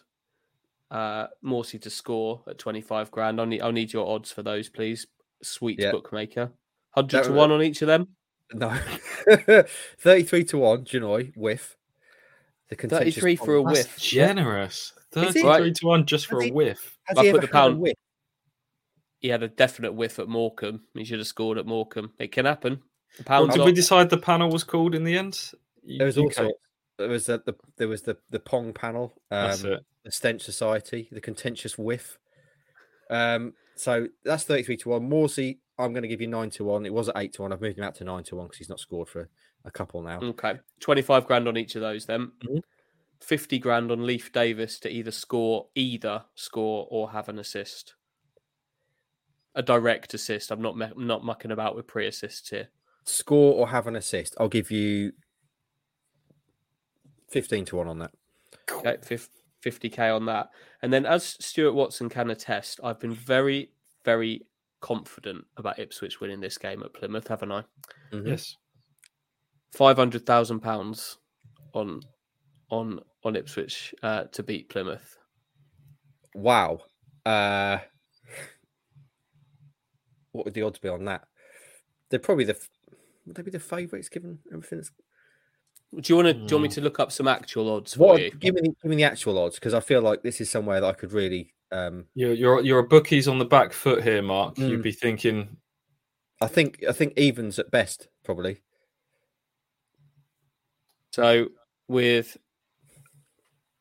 Uh, 0.92 1.28
Morsy 1.44 1.82
to 1.82 1.90
score 1.90 2.44
at 2.48 2.58
twenty 2.58 2.82
five 2.82 3.12
grand. 3.12 3.42
I 3.42 3.46
need 3.46 3.62
I'll 3.62 3.72
need 3.72 3.92
your 3.92 4.08
odds 4.08 4.32
for 4.32 4.44
those, 4.44 4.70
please. 4.70 5.08
Sweet 5.44 5.80
yeah. 5.80 5.92
bookmaker, 5.92 6.52
hundred 6.92 7.24
to 7.26 7.32
one 7.32 7.52
on 7.52 7.62
each 7.62 7.82
of 7.82 7.88
them. 7.88 8.08
No, 8.54 8.70
thirty 10.00 10.24
three 10.24 10.44
to 10.46 10.58
one. 10.58 10.86
Janoi 10.86 11.34
whiff. 11.36 11.76
The 12.70 12.76
33 12.76 13.36
for 13.36 13.56
a 13.56 13.62
whiff. 13.62 13.98
generous. 13.98 14.94
33 15.12 15.74
to 15.74 15.86
1 15.86 16.06
just 16.06 16.26
for 16.26 16.42
a 16.42 16.50
whiff. 16.50 16.98
Has 17.04 17.18
I 17.18 17.32
put 17.32 17.42
the 17.42 17.48
pound. 17.48 17.80
whiff? 17.80 17.94
He 19.20 19.30
had 19.30 19.44
a 19.44 19.48
definite 19.48 19.94
whiff 19.94 20.20
at 20.20 20.28
Morecambe. 20.28 20.82
He 20.94 21.06
should 21.06 21.20
have 21.20 21.28
scored 21.28 21.58
at 21.58 21.66
Morecambe. 21.66 22.12
It 22.20 22.32
can 22.32 22.46
happen. 22.46 22.82
The 23.18 23.24
pound 23.24 23.50
well, 23.50 23.58
did 23.58 23.66
we 23.66 23.72
decide 23.72 24.10
the 24.10 24.18
panel 24.18 24.50
was 24.50 24.64
called 24.64 24.96
in 24.96 25.04
the 25.04 25.18
end? 25.18 25.52
There 25.98 26.08
was 26.08 26.18
also 26.18 26.52
there 26.98 27.10
was 27.10 27.26
the, 27.26 27.42
the 27.46 27.54
there 27.78 27.88
was 27.88 28.04
the 28.04 28.18
the 28.30 28.40
Pong 28.40 28.74
panel, 28.74 29.14
um, 29.32 29.52
the 29.62 30.12
Stench 30.12 30.42
Society, 30.44 31.10
the 31.12 31.22
Contentious 31.22 31.78
Whiff. 31.78 32.18
Um, 33.10 33.54
so 33.76 34.08
that's 34.24 34.44
thirty 34.44 34.64
three 34.64 34.78
to 34.78 34.90
one. 34.90 35.10
Morsy, 35.10 35.60
I'm 35.78 35.92
going 35.94 36.04
to 36.04 36.08
give 36.08 36.22
you 36.22 36.28
nine 36.28 36.50
to 36.52 36.64
one. 36.64 36.86
It 36.86 36.94
was 36.94 37.10
at 37.10 37.18
eight 37.18 37.34
to 37.34 37.42
one. 37.42 37.52
I've 37.54 37.62
moved 37.62 37.78
him 37.78 37.84
out 37.84 37.96
to 37.96 38.04
nine 38.04 38.24
to 38.26 38.36
one 38.36 38.48
because 38.48 38.58
he's 38.60 38.70
not 38.70 38.80
scored 38.80 39.10
for 39.10 39.30
a 39.66 39.72
couple 39.72 40.02
now. 40.02 40.20
Okay, 40.22 40.60
twenty 40.80 41.02
five 41.02 41.26
grand 41.28 41.48
on 41.48 41.58
each 41.58 41.76
of 41.76 41.82
those 41.82 42.06
then. 42.06 42.32
Mhm. 42.44 42.62
50 43.22 43.60
grand 43.60 43.92
on 43.92 44.06
Leif 44.06 44.32
Davis 44.34 44.78
to 44.80 44.90
either 44.90 45.10
score 45.10 45.68
either 45.74 46.26
score 46.36 46.86
or 46.92 47.12
have 47.12 47.30
an 47.30 47.40
assist. 47.40 47.96
A 49.56 49.64
direct 49.64 50.14
assist. 50.14 50.52
I'm 50.52 50.62
not 50.62 50.78
me- 50.78 50.92
not 50.98 51.24
mucking 51.24 51.50
about 51.52 51.76
with 51.76 51.88
pre-assists 51.88 52.50
here. 52.50 52.68
Score 53.06 53.54
or 53.54 53.70
have 53.70 53.88
an 53.88 53.96
assist. 53.96 54.36
I'll 54.38 54.50
give 54.50 54.70
you 54.70 55.14
fifteen 57.42 57.66
to 57.66 57.76
one 57.76 57.88
on 57.88 58.00
that. 58.00 58.12
Okay, 58.72 58.98
50k 59.64 60.16
on 60.16 60.26
that. 60.26 60.50
And 60.82 60.94
then 60.94 61.06
as 61.06 61.38
Stuart 61.40 61.74
Watson 61.74 62.10
can 62.10 62.30
attest, 62.30 62.80
I've 62.84 63.00
been 63.00 63.14
very 63.14 63.72
very 64.04 64.46
confident 64.82 65.46
about 65.58 65.80
Ipswich 65.80 66.22
winning 66.22 66.40
this 66.40 66.58
game 66.58 66.82
at 66.84 66.94
Plymouth, 66.94 67.28
haven't 67.28 67.52
I? 67.52 67.64
Mhm. 68.12 68.28
Yes. 68.28 68.56
500,000 69.74 70.60
pounds 70.62 71.18
on 71.74 72.02
on 72.70 73.00
on 73.24 73.36
Ipswich 73.36 73.94
uh, 74.04 74.26
to 74.26 74.44
beat 74.44 74.70
Plymouth. 74.70 75.18
Wow. 76.34 76.80
Uh, 77.26 77.80
what 80.32 80.46
would 80.46 80.54
the 80.54 80.62
odds 80.62 80.80
be 80.80 80.90
on 80.90 81.06
that? 81.06 81.24
They're 82.10 82.20
probably 82.20 82.46
the 82.46 82.58
would 83.26 83.36
they 83.36 83.44
be 83.44 83.52
the 83.52 83.60
favourites 83.60 84.10
given 84.10 84.40
everything 84.54 84.78
that's 84.78 84.92
Do 86.02 86.12
you 86.14 86.16
want 86.16 86.28
to 86.28 86.34
do 86.34 86.40
you 86.40 86.56
want 86.58 86.64
me 86.64 86.70
Mm. 86.70 86.74
to 86.76 86.82
look 86.82 87.00
up 87.00 87.12
some 87.12 87.28
actual 87.28 87.70
odds 87.72 87.94
for 87.94 88.00
What? 88.14 88.22
you? 88.22 88.32
Give 88.32 88.56
me, 88.56 88.62
give 88.62 88.90
me 88.90 88.96
the 88.98 89.04
actual 89.04 89.38
odds 89.38 89.56
because 89.56 89.74
I 89.74 89.80
feel 89.80 90.02
like 90.02 90.24
this 90.24 90.42
is 90.42 90.50
somewhere 90.50 90.82
that 90.82 90.88
I 90.88 90.94
could 90.94 91.12
really. 91.14 91.54
Um, 91.72 92.06
You're 92.14 92.34
you're 92.34 92.62
you're 92.62 92.80
a 92.80 92.88
bookies 92.88 93.28
on 93.28 93.40
the 93.40 93.46
back 93.46 93.74
foot 93.74 94.04
here, 94.04 94.22
Mark. 94.22 94.58
You'd 94.58 94.80
Mm. 94.80 94.84
be 94.84 94.92
thinking 94.92 95.58
I 96.42 96.48
think 96.48 96.84
I 96.88 96.92
think 96.92 97.18
evens 97.18 97.60
at 97.60 97.72
best 97.72 98.08
probably. 98.24 98.62
So 101.14 101.50
with 101.88 102.38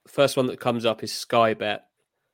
first 0.07 0.37
one 0.37 0.47
that 0.47 0.61
comes 0.61 0.85
up 0.85 1.03
is 1.03 1.13
Sky 1.13 1.55
Bet 1.55 1.87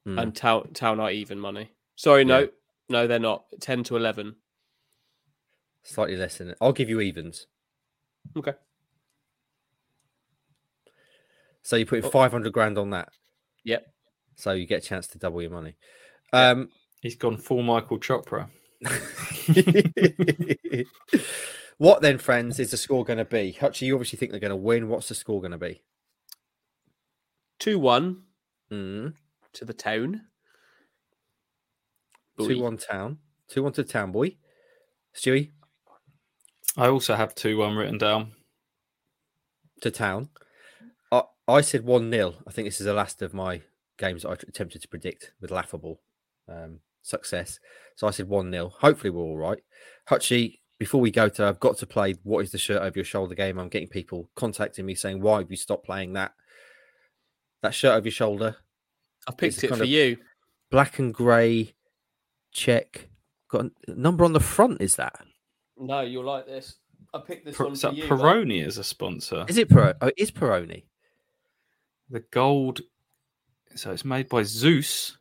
Hmm. 0.04 0.18
and 0.18 0.34
Town 0.36 0.72
Town 0.72 1.00
are 1.00 1.10
even 1.10 1.38
money. 1.38 1.70
Sorry, 1.96 2.24
no, 2.24 2.40
Yeah. 2.40 2.46
no, 2.88 3.06
they're 3.06 3.18
not. 3.18 3.44
Ten 3.60 3.82
to 3.84 3.96
eleven. 3.96 4.36
Slightly 5.84 6.16
less 6.16 6.38
than 6.38 6.50
it. 6.50 6.58
I'll 6.60 6.72
give 6.72 6.88
you 6.90 7.00
evens. 7.00 7.46
Okay. 8.36 8.52
So 11.62 11.76
you 11.76 11.86
put 11.86 12.04
Oh. 12.04 12.10
five 12.10 12.32
hundred 12.32 12.52
grand 12.52 12.78
on 12.78 12.90
that. 12.90 13.08
Yep. 13.64 13.86
So 14.36 14.52
you 14.52 14.66
get 14.66 14.84
a 14.84 14.88
chance 14.88 15.06
to 15.08 15.18
double 15.18 15.42
your 15.42 15.50
money. 15.50 15.76
Um, 16.32 16.70
he's 17.02 17.16
gone 17.16 17.36
full 17.36 17.62
Michael 17.62 17.98
Chopra. 17.98 18.48
what 21.78 22.02
then, 22.02 22.18
friends, 22.18 22.58
is 22.58 22.70
the 22.70 22.76
score 22.76 23.04
going 23.04 23.18
to 23.18 23.24
be? 23.24 23.56
Hutchie, 23.58 23.82
you 23.82 23.94
obviously 23.94 24.18
think 24.18 24.30
they're 24.30 24.40
going 24.40 24.50
to 24.50 24.56
win. 24.56 24.88
What's 24.88 25.08
the 25.08 25.14
score 25.14 25.40
going 25.40 25.52
to 25.52 25.58
be? 25.58 25.82
Two 27.58 27.78
one 27.78 28.22
Mm. 28.70 29.14
to 29.54 29.64
the 29.64 29.74
town. 29.74 30.22
Two 32.38 32.62
one 32.62 32.78
town. 32.78 33.18
Two 33.48 33.62
one 33.64 33.72
to 33.72 33.84
town 33.84 34.12
boy. 34.12 34.36
Stewie 35.14 35.50
I 36.76 36.86
also 36.86 37.16
have 37.16 37.34
two 37.34 37.58
one 37.58 37.74
written 37.76 37.98
down. 37.98 38.32
to 39.82 39.90
town. 39.90 40.28
I, 41.50 41.56
I 41.56 41.60
said 41.60 41.84
one 41.84 42.10
0 42.10 42.34
I 42.46 42.50
think 42.52 42.66
this 42.66 42.80
is 42.80 42.86
the 42.86 42.94
last 42.94 43.22
of 43.22 43.34
my 43.34 43.62
games 43.98 44.24
I 44.24 44.32
attempted 44.32 44.82
to 44.82 44.88
predict 44.88 45.32
with 45.40 45.50
laughable 45.50 46.00
um, 46.48 46.80
success. 47.02 47.58
So 47.96 48.06
I 48.06 48.10
said 48.10 48.28
one 48.28 48.50
0 48.50 48.72
Hopefully 48.80 49.10
we're 49.10 49.22
all 49.22 49.36
right. 49.36 49.58
Hutchie, 50.08 50.58
before 50.78 51.00
we 51.00 51.10
go 51.10 51.28
to, 51.28 51.44
I've 51.44 51.60
got 51.60 51.76
to 51.78 51.86
play. 51.86 52.14
What 52.22 52.40
is 52.40 52.52
the 52.52 52.58
shirt 52.58 52.82
over 52.82 52.98
your 52.98 53.04
shoulder 53.04 53.34
game? 53.34 53.58
I'm 53.58 53.68
getting 53.68 53.88
people 53.88 54.30
contacting 54.34 54.86
me 54.86 54.94
saying, 54.94 55.20
"Why 55.20 55.38
have 55.38 55.50
you 55.50 55.56
stopped 55.56 55.84
playing 55.84 56.14
that?" 56.14 56.32
That 57.62 57.74
shirt 57.74 57.96
over 57.96 58.06
your 58.06 58.12
shoulder, 58.12 58.56
I 59.28 59.32
picked 59.32 59.62
it 59.62 59.76
for 59.76 59.84
you. 59.84 60.16
black 60.70 60.98
and 60.98 61.12
grey, 61.12 61.74
check. 62.52 63.10
Got 63.50 63.66
a 63.88 63.94
number 63.94 64.24
on 64.24 64.32
the 64.32 64.40
front. 64.40 64.80
Is 64.80 64.96
that? 64.96 65.20
No, 65.76 66.00
you'll 66.00 66.24
like 66.24 66.46
this. 66.46 66.76
I 67.12 67.18
picked 67.26 67.44
this 67.44 67.56
Per- 67.56 67.64
one 67.64 67.72
is 67.74 67.82
for 67.82 67.88
that 67.88 67.96
you. 67.96 68.08
but- 68.08 68.18
Peroni 68.18 68.66
as 68.66 68.78
a 68.78 68.84
sponsor? 68.84 69.44
Is 69.48 69.58
it 69.58 69.68
Peroni? 69.68 69.96
Oh, 70.00 70.06
it 70.06 70.14
is 70.16 70.30
Peroni. 70.30 70.84
The 72.10 72.20
gold. 72.30 72.80
So 73.76 73.92
it's 73.92 74.04
made 74.04 74.28
by 74.28 74.42
Zeus, 74.42 75.16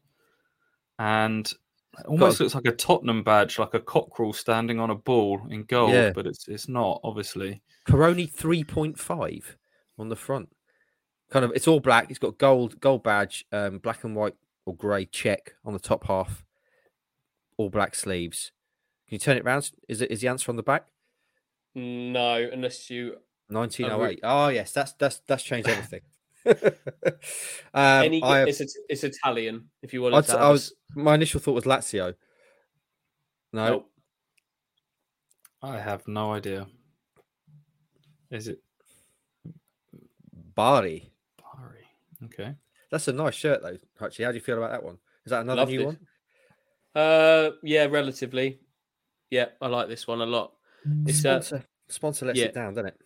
and 0.98 1.46
it 2.00 2.06
almost 2.08 2.40
a- 2.40 2.44
looks 2.44 2.56
like 2.56 2.66
a 2.66 2.72
Tottenham 2.72 3.24
badge, 3.24 3.60
like 3.60 3.74
a 3.76 3.80
cockerel 3.80 4.34
standing 4.34 4.80
on 4.80 4.90
a 4.90 4.96
ball 4.96 5.42
in 5.50 5.64
gold, 5.66 5.92
Yeah. 5.94 6.12
but 6.12 6.26
it's 6.26 6.48
it's 6.48 6.68
not 6.68 7.00
obviously. 7.04 7.62
Peroni 7.88 8.30
3.5 8.32 9.56
on 9.98 10.10
the 10.10 10.16
front. 10.16 10.50
Kind 11.30 11.46
of, 11.46 11.52
it's 11.54 11.68
all 11.68 11.80
black. 11.80 12.10
It's 12.10 12.18
got 12.20 12.38
gold, 12.40 12.80
gold 12.80 13.04
badge, 13.04 13.46
um, 13.52 13.78
black 13.78 14.04
and 14.04 14.16
white 14.16 14.36
or 14.66 14.76
grey 14.76 15.06
check 15.06 15.54
on 15.64 15.74
the 15.74 15.80
top 15.80 16.06
half, 16.08 16.44
all 17.58 17.70
black 17.70 17.94
sleeves. 17.94 18.52
Can 19.08 19.16
you 19.16 19.20
turn 19.20 19.38
it 19.38 19.44
round? 19.46 19.72
Is 19.88 20.02
it 20.02 20.10
is 20.12 20.22
the 20.22 20.28
answer 20.28 20.52
on 20.52 20.56
the 20.56 20.64
back? 20.64 20.88
No, 21.76 22.50
unless 22.52 22.90
you 22.90 23.18
1908. 23.50 24.20
Oh 24.24 24.48
yes, 24.48 24.72
that's 24.72 24.94
that's 24.94 25.20
that's 25.28 25.44
changed 25.44 25.68
everything. 25.70 26.02
um, 27.74 28.04
any. 28.04 28.20
Have, 28.22 28.48
It's 28.48 28.62
it's 28.62 28.78
it's 28.90 29.04
Italian. 29.04 29.70
If 29.82 29.94
you 29.94 30.02
wanted 30.02 30.18
I'd 30.18 30.26
to, 30.26 30.32
s- 30.32 30.38
have 30.38 30.50
was 30.52 30.74
my 30.96 31.16
initial 31.16 31.40
thought 31.40 31.54
was 31.54 31.64
Lazio. 31.66 32.16
No, 33.54 33.68
nope. 33.68 33.90
I 35.62 35.78
have 35.80 36.08
no 36.08 36.34
idea. 36.34 36.68
Is 38.32 38.48
it 38.48 38.60
Bari. 40.56 41.12
Bari? 41.38 41.86
Okay. 42.26 42.56
That's 42.92 43.08
a 43.08 43.14
nice 43.14 43.36
shirt 43.36 43.62
though. 43.62 43.78
Actually, 44.02 44.26
how 44.26 44.32
do 44.32 44.38
you 44.38 44.44
feel 44.44 44.58
about 44.58 44.72
that 44.72 44.84
one? 44.84 44.98
Is 45.26 45.32
that 45.32 45.42
another 45.42 45.62
Loved 45.62 45.72
new 45.72 45.82
it. 45.82 45.86
one? 45.86 46.00
Uh, 46.96 47.52
yeah, 47.64 47.86
relatively. 47.86 48.60
Yeah, 49.30 49.48
I 49.62 49.68
like 49.68 49.88
this 49.88 50.08
one 50.08 50.22
a 50.22 50.26
lot. 50.26 50.54
It's 51.06 51.24
uh, 51.26 51.42
Sponsor, 51.42 51.66
sponsor 51.88 52.26
lets 52.26 52.40
yeah. 52.40 52.46
it 52.46 52.54
down, 52.54 52.74
doesn't 52.74 52.88
it? 52.88 53.02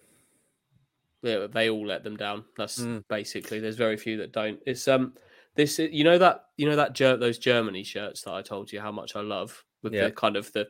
Yeah, 1.23 1.47
they 1.51 1.69
all 1.69 1.85
let 1.87 2.03
them 2.03 2.15
down. 2.17 2.45
That's 2.57 2.79
Mm. 2.79 3.03
basically. 3.07 3.59
There's 3.59 3.75
very 3.77 3.97
few 3.97 4.17
that 4.17 4.31
don't. 4.31 4.59
It's 4.65 4.87
um, 4.87 5.13
this 5.55 5.79
you 5.79 6.03
know 6.03 6.17
that 6.17 6.45
you 6.57 6.67
know 6.69 6.75
that 6.75 6.93
Ger- 6.93 7.17
those 7.17 7.37
Germany 7.39 7.83
shirts 7.83 8.21
that 8.23 8.33
I 8.33 8.41
told 8.41 8.71
you 8.71 8.79
how 8.81 8.91
much 8.91 9.15
I 9.15 9.21
love 9.21 9.63
with 9.81 9.93
Yeah. 9.93 10.05
the 10.05 10.11
kind 10.11 10.35
of 10.35 10.51
the 10.53 10.67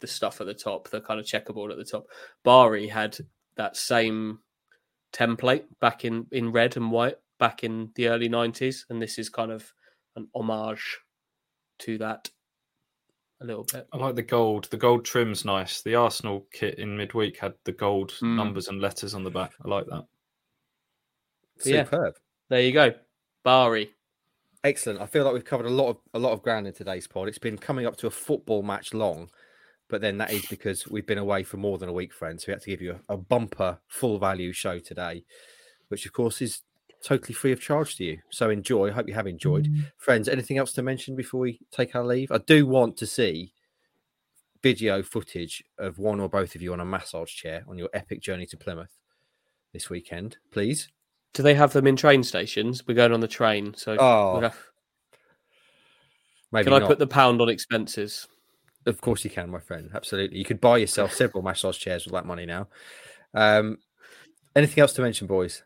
the 0.00 0.06
stuff 0.06 0.40
at 0.40 0.46
the 0.46 0.54
top, 0.54 0.88
the 0.88 1.00
kind 1.00 1.20
of 1.20 1.26
checkerboard 1.26 1.70
at 1.70 1.76
the 1.76 1.84
top. 1.84 2.06
Bari 2.42 2.88
had 2.88 3.18
that 3.56 3.76
same 3.76 4.40
template 5.12 5.64
back 5.80 6.04
in 6.04 6.26
in 6.32 6.52
red 6.52 6.76
and 6.76 6.90
white 6.90 7.18
back 7.38 7.64
in 7.64 7.90
the 7.96 8.06
early 8.06 8.28
90s 8.28 8.84
and 8.90 9.00
this 9.02 9.18
is 9.18 9.28
kind 9.28 9.50
of 9.50 9.72
an 10.14 10.28
homage 10.34 10.98
to 11.78 11.96
that 11.98 12.30
a 13.40 13.44
little 13.46 13.64
bit 13.72 13.86
I 13.92 13.96
like 13.96 14.16
the 14.16 14.22
gold. 14.22 14.68
The 14.70 14.76
gold 14.76 15.04
trim's 15.04 15.44
nice. 15.44 15.82
The 15.82 15.94
Arsenal 15.94 16.46
kit 16.52 16.78
in 16.78 16.96
midweek 16.96 17.38
had 17.38 17.54
the 17.64 17.72
gold 17.72 18.10
Mm. 18.22 18.36
numbers 18.36 18.68
and 18.68 18.80
letters 18.80 19.14
on 19.14 19.24
the 19.24 19.30
back. 19.30 19.52
I 19.64 19.68
like 19.68 19.86
that. 19.86 20.04
Yeah. 21.64 21.84
Superb. 21.84 22.14
there 22.48 22.60
you 22.62 22.72
go 22.72 22.92
Bari 23.44 23.90
Excellent. 24.62 25.00
I 25.00 25.06
feel 25.06 25.24
like 25.24 25.32
we've 25.32 25.42
covered 25.44 25.64
a 25.64 25.70
lot 25.70 25.88
of 25.88 25.96
a 26.12 26.18
lot 26.18 26.32
of 26.32 26.42
ground 26.42 26.66
in 26.66 26.74
today's 26.74 27.06
pod. 27.06 27.28
It's 27.28 27.38
been 27.38 27.56
coming 27.56 27.86
up 27.86 27.96
to 27.96 28.06
a 28.06 28.10
football 28.10 28.62
match 28.62 28.92
long, 28.92 29.30
but 29.88 30.02
then 30.02 30.18
that 30.18 30.32
is 30.32 30.44
because 30.50 30.86
we've 30.86 31.06
been 31.06 31.16
away 31.16 31.44
for 31.44 31.56
more 31.56 31.78
than 31.78 31.88
a 31.88 31.94
week, 31.94 32.12
friends. 32.12 32.46
We 32.46 32.50
had 32.52 32.60
to 32.60 32.68
give 32.70 32.82
you 32.82 33.00
a, 33.08 33.14
a 33.14 33.16
bumper 33.16 33.78
full 33.88 34.18
value 34.18 34.52
show 34.52 34.78
today, 34.78 35.24
which 35.88 36.04
of 36.04 36.12
course 36.12 36.42
is 36.42 36.60
totally 37.04 37.34
free 37.34 37.52
of 37.52 37.60
charge 37.60 37.96
to 37.96 38.04
you. 38.04 38.18
So 38.30 38.50
enjoy. 38.50 38.88
I 38.88 38.92
hope 38.92 39.08
you 39.08 39.14
have 39.14 39.26
enjoyed. 39.26 39.68
Friends, 39.96 40.28
anything 40.28 40.58
else 40.58 40.72
to 40.74 40.82
mention 40.82 41.16
before 41.16 41.40
we 41.40 41.60
take 41.70 41.94
our 41.94 42.04
leave? 42.04 42.30
I 42.30 42.38
do 42.38 42.66
want 42.66 42.96
to 42.98 43.06
see 43.06 43.52
video 44.62 45.02
footage 45.02 45.64
of 45.78 45.98
one 45.98 46.20
or 46.20 46.28
both 46.28 46.54
of 46.54 46.60
you 46.62 46.72
on 46.72 46.80
a 46.80 46.84
massage 46.84 47.32
chair 47.32 47.64
on 47.66 47.78
your 47.78 47.88
epic 47.94 48.20
journey 48.20 48.44
to 48.46 48.56
Plymouth 48.58 48.98
this 49.72 49.88
weekend, 49.88 50.36
please. 50.50 50.88
do 51.32 51.42
they 51.42 51.54
have 51.54 51.72
them 51.72 51.86
in 51.86 51.96
train 51.96 52.22
stations 52.22 52.84
we're 52.86 52.92
going 52.94 53.12
on 53.12 53.20
the 53.20 53.28
train 53.28 53.72
so 53.74 53.96
Oh, 53.98 54.32
we'll 54.32 54.42
have- 54.42 54.58
maybe 56.52 56.64
can 56.64 56.72
i 56.74 56.78
not. 56.80 56.88
put 56.88 56.98
the 56.98 57.06
pound 57.06 57.40
on 57.40 57.48
expenses 57.48 58.26
Of 58.84 59.00
course 59.00 59.24
you 59.24 59.30
can, 59.30 59.48
my 59.50 59.60
friend. 59.60 59.90
Absolutely. 59.94 60.38
You 60.38 60.44
could 60.44 60.60
buy 60.60 60.78
yourself 60.78 61.12
several 61.14 61.42
massage 61.42 61.78
chairs 61.78 62.04
with 62.04 62.12
that 62.14 62.26
money 62.26 62.46
now. 62.46 62.68
Um, 63.34 63.78
anything 64.56 64.80
else 64.80 64.92
to 64.94 65.02
mention, 65.02 65.26
boys? 65.26 65.62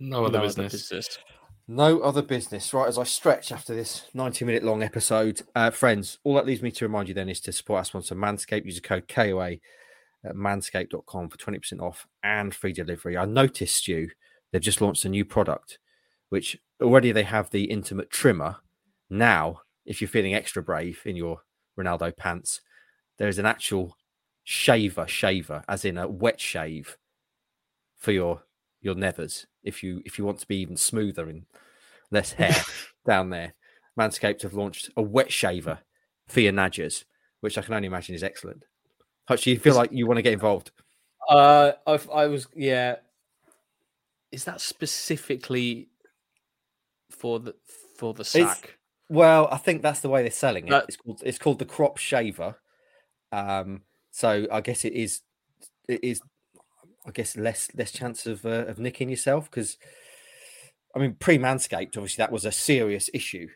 No 0.00 0.24
other 0.24 0.38
No 0.38 0.44
business. 0.44 0.72
business. 0.72 1.18
No 1.66 2.00
other 2.00 2.22
business. 2.22 2.72
Right, 2.72 2.88
as 2.88 2.98
I 2.98 3.04
stretch 3.04 3.52
after 3.52 3.74
this 3.74 4.04
90 4.14 4.44
minute 4.44 4.64
long 4.64 4.82
episode, 4.82 5.42
uh, 5.54 5.70
friends, 5.70 6.18
all 6.24 6.34
that 6.34 6.46
leaves 6.46 6.62
me 6.62 6.70
to 6.72 6.84
remind 6.86 7.08
you 7.08 7.14
then 7.14 7.28
is 7.28 7.40
to 7.40 7.52
support 7.52 7.78
our 7.78 7.84
sponsor 7.84 8.14
Manscaped. 8.14 8.64
Use 8.64 8.76
the 8.76 8.80
code 8.80 9.08
KOA 9.08 9.52
at 10.24 10.34
manscaped.com 10.34 11.28
for 11.28 11.36
20% 11.36 11.80
off 11.80 12.06
and 12.22 12.54
free 12.54 12.72
delivery. 12.72 13.16
I 13.16 13.24
noticed 13.24 13.86
you, 13.86 14.08
they've 14.52 14.62
just 14.62 14.80
launched 14.80 15.04
a 15.04 15.08
new 15.08 15.24
product, 15.24 15.78
which 16.30 16.58
already 16.82 17.12
they 17.12 17.22
have 17.24 17.50
the 17.50 17.64
intimate 17.64 18.10
trimmer. 18.10 18.56
Now, 19.10 19.60
if 19.84 20.00
you're 20.00 20.08
feeling 20.08 20.34
extra 20.34 20.62
brave 20.62 21.00
in 21.04 21.16
your 21.16 21.42
Ronaldo 21.78 22.16
pants, 22.16 22.60
there's 23.18 23.38
an 23.38 23.46
actual 23.46 23.96
shaver, 24.44 25.06
shaver, 25.06 25.62
as 25.68 25.84
in 25.84 25.98
a 25.98 26.08
wet 26.08 26.40
shave 26.40 26.96
for 27.98 28.12
your 28.12 28.42
your 28.80 28.94
nethers 28.94 29.46
if 29.62 29.82
you 29.82 30.02
if 30.04 30.18
you 30.18 30.24
want 30.24 30.38
to 30.38 30.46
be 30.46 30.56
even 30.56 30.76
smoother 30.76 31.28
and 31.28 31.44
less 32.10 32.32
hair 32.34 32.56
down 33.06 33.30
there. 33.30 33.54
Manscaped 33.98 34.42
have 34.42 34.54
launched 34.54 34.90
a 34.96 35.02
wet 35.02 35.32
shaver 35.32 35.80
for 36.28 36.40
your 36.40 36.52
nadgers, 36.52 37.04
which 37.40 37.58
I 37.58 37.62
can 37.62 37.74
only 37.74 37.86
imagine 37.86 38.14
is 38.14 38.22
excellent. 38.22 38.64
Hutch, 39.26 39.46
you 39.46 39.58
feel 39.58 39.74
like 39.74 39.90
you 39.92 40.06
want 40.06 40.18
to 40.18 40.22
get 40.22 40.32
involved? 40.32 40.70
Uh, 41.28 41.72
I, 41.86 42.00
I 42.14 42.26
was, 42.26 42.46
yeah. 42.54 42.96
Is 44.30 44.44
that 44.44 44.60
specifically 44.60 45.88
for 47.10 47.40
the 47.40 47.54
for 47.96 48.14
the 48.14 48.24
sack? 48.24 48.58
It's, 48.62 48.72
well, 49.10 49.48
I 49.50 49.56
think 49.56 49.82
that's 49.82 50.00
the 50.00 50.08
way 50.08 50.22
they're 50.22 50.30
selling 50.30 50.68
it. 50.68 50.84
it's 50.86 50.96
called 50.96 51.22
it's 51.24 51.38
called 51.38 51.58
the 51.58 51.64
crop 51.64 51.96
shaver. 51.96 52.56
Um, 53.32 53.82
so 54.10 54.46
I 54.52 54.60
guess 54.60 54.84
it 54.84 54.92
is 54.92 55.22
it 55.88 56.04
is 56.04 56.20
I 57.08 57.10
guess 57.12 57.36
less 57.36 57.68
less 57.74 57.90
chance 57.90 58.26
of 58.26 58.44
uh, 58.44 58.66
of 58.66 58.78
nicking 58.78 59.08
yourself 59.08 59.50
because 59.50 59.78
I 60.94 60.98
mean 60.98 61.16
pre 61.18 61.38
manscaped 61.38 61.96
obviously 61.96 62.22
that 62.22 62.32
was 62.32 62.44
a 62.44 62.52
serious 62.52 63.08
issue, 63.14 63.48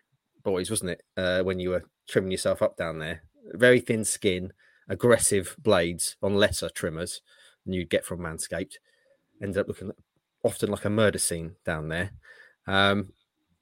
boys, 0.42 0.70
wasn't 0.70 0.92
it? 0.92 1.02
Uh, 1.16 1.42
when 1.42 1.60
you 1.60 1.70
were 1.70 1.84
trimming 2.08 2.30
yourself 2.30 2.62
up 2.62 2.76
down 2.76 2.98
there, 2.98 3.22
very 3.52 3.80
thin 3.80 4.04
skin, 4.04 4.52
aggressive 4.88 5.54
blades 5.58 6.16
on 6.22 6.34
lesser 6.34 6.70
trimmers 6.70 7.20
than 7.64 7.74
you'd 7.74 7.90
get 7.90 8.06
from 8.06 8.20
manscaped, 8.20 8.74
ended 9.42 9.58
up 9.58 9.68
looking 9.68 9.92
often 10.42 10.70
like 10.70 10.86
a 10.86 10.90
murder 10.90 11.18
scene 11.18 11.56
down 11.64 11.88
there. 11.88 12.10
Um, 12.66 13.12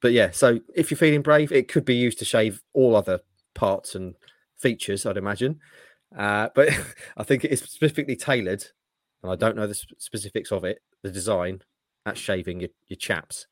but 0.01 0.13
yeah, 0.13 0.31
so 0.31 0.59
if 0.73 0.89
you're 0.89 0.97
feeling 0.97 1.21
brave, 1.21 1.51
it 1.51 1.67
could 1.67 1.85
be 1.85 1.95
used 1.95 2.19
to 2.19 2.25
shave 2.25 2.61
all 2.73 2.95
other 2.95 3.19
parts 3.53 3.93
and 3.93 4.15
features, 4.57 5.05
I'd 5.05 5.17
imagine. 5.17 5.59
Uh, 6.17 6.49
but 6.55 6.69
I 7.17 7.23
think 7.23 7.43
it 7.43 7.51
is 7.51 7.59
specifically 7.59 8.15
tailored 8.15 8.65
and 9.23 9.31
I 9.31 9.35
don't 9.35 9.55
know 9.55 9.67
the 9.67 9.79
specifics 9.97 10.51
of 10.51 10.63
it, 10.63 10.79
the 11.03 11.11
design 11.11 11.61
that's 12.05 12.19
shaving 12.19 12.59
your, 12.59 12.69
your 12.87 12.97
chaps. 12.97 13.47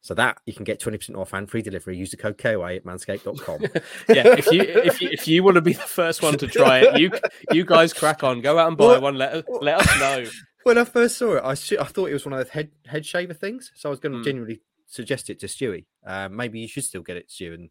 So 0.00 0.12
that 0.14 0.36
you 0.44 0.52
can 0.52 0.64
get 0.64 0.80
20% 0.80 1.16
off 1.16 1.32
and 1.32 1.48
free 1.48 1.62
delivery. 1.62 1.96
Use 1.96 2.10
the 2.10 2.18
code 2.18 2.36
KOA 2.36 2.74
at 2.74 2.84
manscaped.com. 2.84 3.62
yeah, 4.14 4.34
if 4.36 4.52
you 4.52 4.60
if 4.60 5.00
you 5.00 5.08
if 5.10 5.26
you 5.26 5.42
want 5.42 5.54
to 5.54 5.62
be 5.62 5.72
the 5.72 5.80
first 5.80 6.20
one 6.20 6.36
to 6.36 6.46
try 6.46 6.80
it, 6.80 6.98
you 7.00 7.10
you 7.52 7.64
guys 7.64 7.94
crack 7.94 8.22
on. 8.22 8.42
Go 8.42 8.58
out 8.58 8.68
and 8.68 8.76
buy 8.76 8.98
one. 8.98 9.16
Let 9.16 9.44
let 9.62 9.80
us 9.80 9.98
know. 9.98 10.30
When 10.64 10.78
I 10.78 10.84
first 10.84 11.18
saw 11.18 11.34
it, 11.34 11.42
I 11.44 11.50
I 11.50 11.84
thought 11.84 12.08
it 12.08 12.14
was 12.14 12.24
one 12.24 12.32
of 12.32 12.38
those 12.38 12.48
head 12.48 12.70
head 12.86 13.04
shaver 13.04 13.34
things. 13.34 13.70
So 13.74 13.88
I 13.88 13.90
was 13.90 14.00
going 14.00 14.12
to 14.12 14.18
mm. 14.18 14.24
genuinely 14.24 14.62
suggest 14.86 15.28
it 15.28 15.38
to 15.40 15.46
Stewie. 15.46 15.84
Uh, 16.06 16.30
maybe 16.30 16.58
you 16.58 16.68
should 16.68 16.84
still 16.84 17.02
get 17.02 17.18
it, 17.18 17.30
Stu, 17.30 17.52
and 17.52 17.68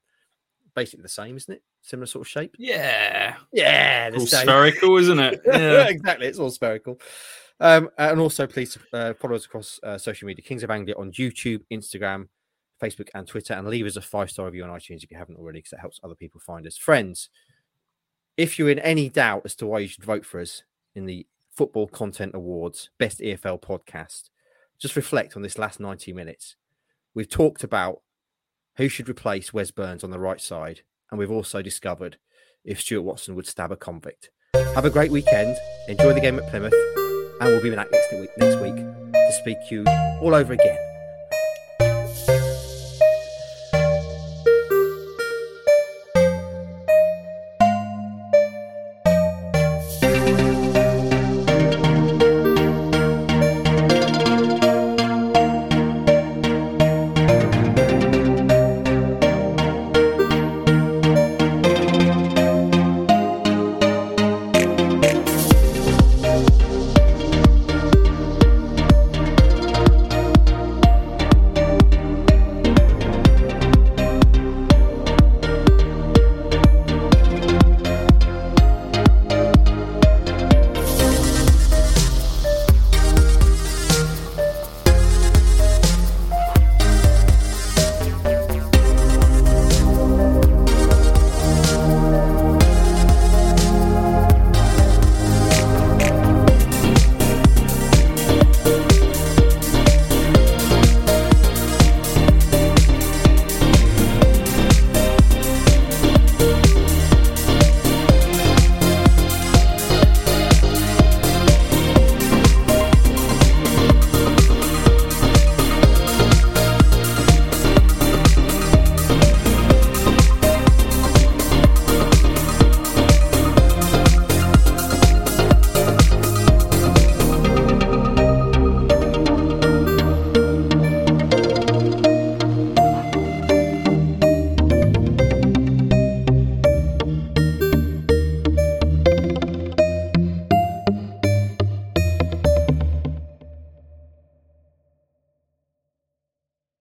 basically 0.76 1.04
the 1.04 1.10
same, 1.10 1.38
isn't 1.38 1.56
it? 1.56 1.64
Similar 1.82 2.06
sort 2.08 2.26
of 2.26 2.30
shape. 2.30 2.56
Yeah, 2.58 3.36
yeah, 3.52 4.10
all 4.14 4.26
spherical, 4.26 4.98
isn't 4.98 5.20
it? 5.20 5.42
Yeah, 5.46 5.88
exactly. 5.88 6.28
It's 6.28 6.40
all 6.40 6.50
spherical. 6.50 7.00
Um, 7.60 7.90
and 7.98 8.20
also, 8.20 8.48
please 8.48 8.78
uh, 8.94 9.14
follow 9.14 9.36
us 9.36 9.46
across 9.46 9.80
uh, 9.84 9.98
social 9.98 10.28
media, 10.28 10.44
Kings 10.44 10.64
of 10.64 10.72
Anglia 10.72 10.96
on 10.98 11.12
YouTube, 11.12 11.62
Instagram, 11.72 12.28
Facebook, 12.82 13.10
and 13.14 13.28
Twitter, 13.28 13.54
and 13.54 13.68
leave 13.68 13.86
us 13.86 13.96
a 13.96 14.02
five 14.02 14.30
star 14.30 14.46
review 14.46 14.64
on 14.64 14.70
iTunes 14.70 15.04
if 15.04 15.12
you 15.12 15.18
haven't 15.18 15.38
already, 15.38 15.60
because 15.60 15.74
it 15.74 15.80
helps 15.80 16.00
other 16.04 16.16
people 16.16 16.40
find 16.40 16.66
us. 16.68 16.78
Friends, 16.78 17.30
if 18.38 18.58
you're 18.58 18.70
in 18.70 18.80
any 18.80 19.10
doubt 19.10 19.44
as 19.46 19.56
to 19.56 19.68
why 19.68 19.80
you 19.80 19.88
should 19.88 20.04
vote 20.04 20.26
for 20.26 20.40
us 20.40 20.64
in 20.96 21.06
the 21.06 21.26
Football 21.56 21.88
Content 21.88 22.34
Awards 22.34 22.90
Best 22.98 23.20
EFL 23.20 23.62
Podcast, 23.62 24.30
just 24.80 24.96
reflect 24.96 25.36
on 25.36 25.42
this 25.42 25.58
last 25.58 25.80
90 25.80 26.14
minutes. 26.14 26.56
We've 27.14 27.30
talked 27.30 27.64
about 27.64 28.02
who 28.78 28.88
should 28.88 29.10
replace 29.10 29.54
Wes 29.54 29.72
Burns 29.72 30.04
on 30.04 30.12
the 30.12 30.20
right 30.20 30.42
side, 30.42 30.82
and 31.10 31.20
we've 31.20 31.32
also 31.32 31.62
discovered 31.62 32.18
if 32.64 32.82
Stuart 32.82 33.04
Watson 33.04 33.36
would 33.36 33.48
stab 33.48 33.72
a 33.72 33.76
convict. 33.76 34.30
Have 34.54 34.86
a 34.86 34.90
great 34.90 35.12
weekend. 35.12 35.58
Enjoy 35.88 36.14
the 36.14 36.22
game 36.22 36.40
at 36.40 36.50
Plymouth, 36.50 36.74
and 37.42 37.50
we'll 37.50 37.62
be 37.62 37.70
back 37.70 37.92
next 37.92 38.12
week, 38.14 38.30
next 38.38 38.62
week 38.62 38.76
to 38.76 39.32
speak 39.42 39.58
to 39.70 39.76
you 39.76 39.84
all 40.22 40.34
over 40.34 40.54
again. 40.54 40.93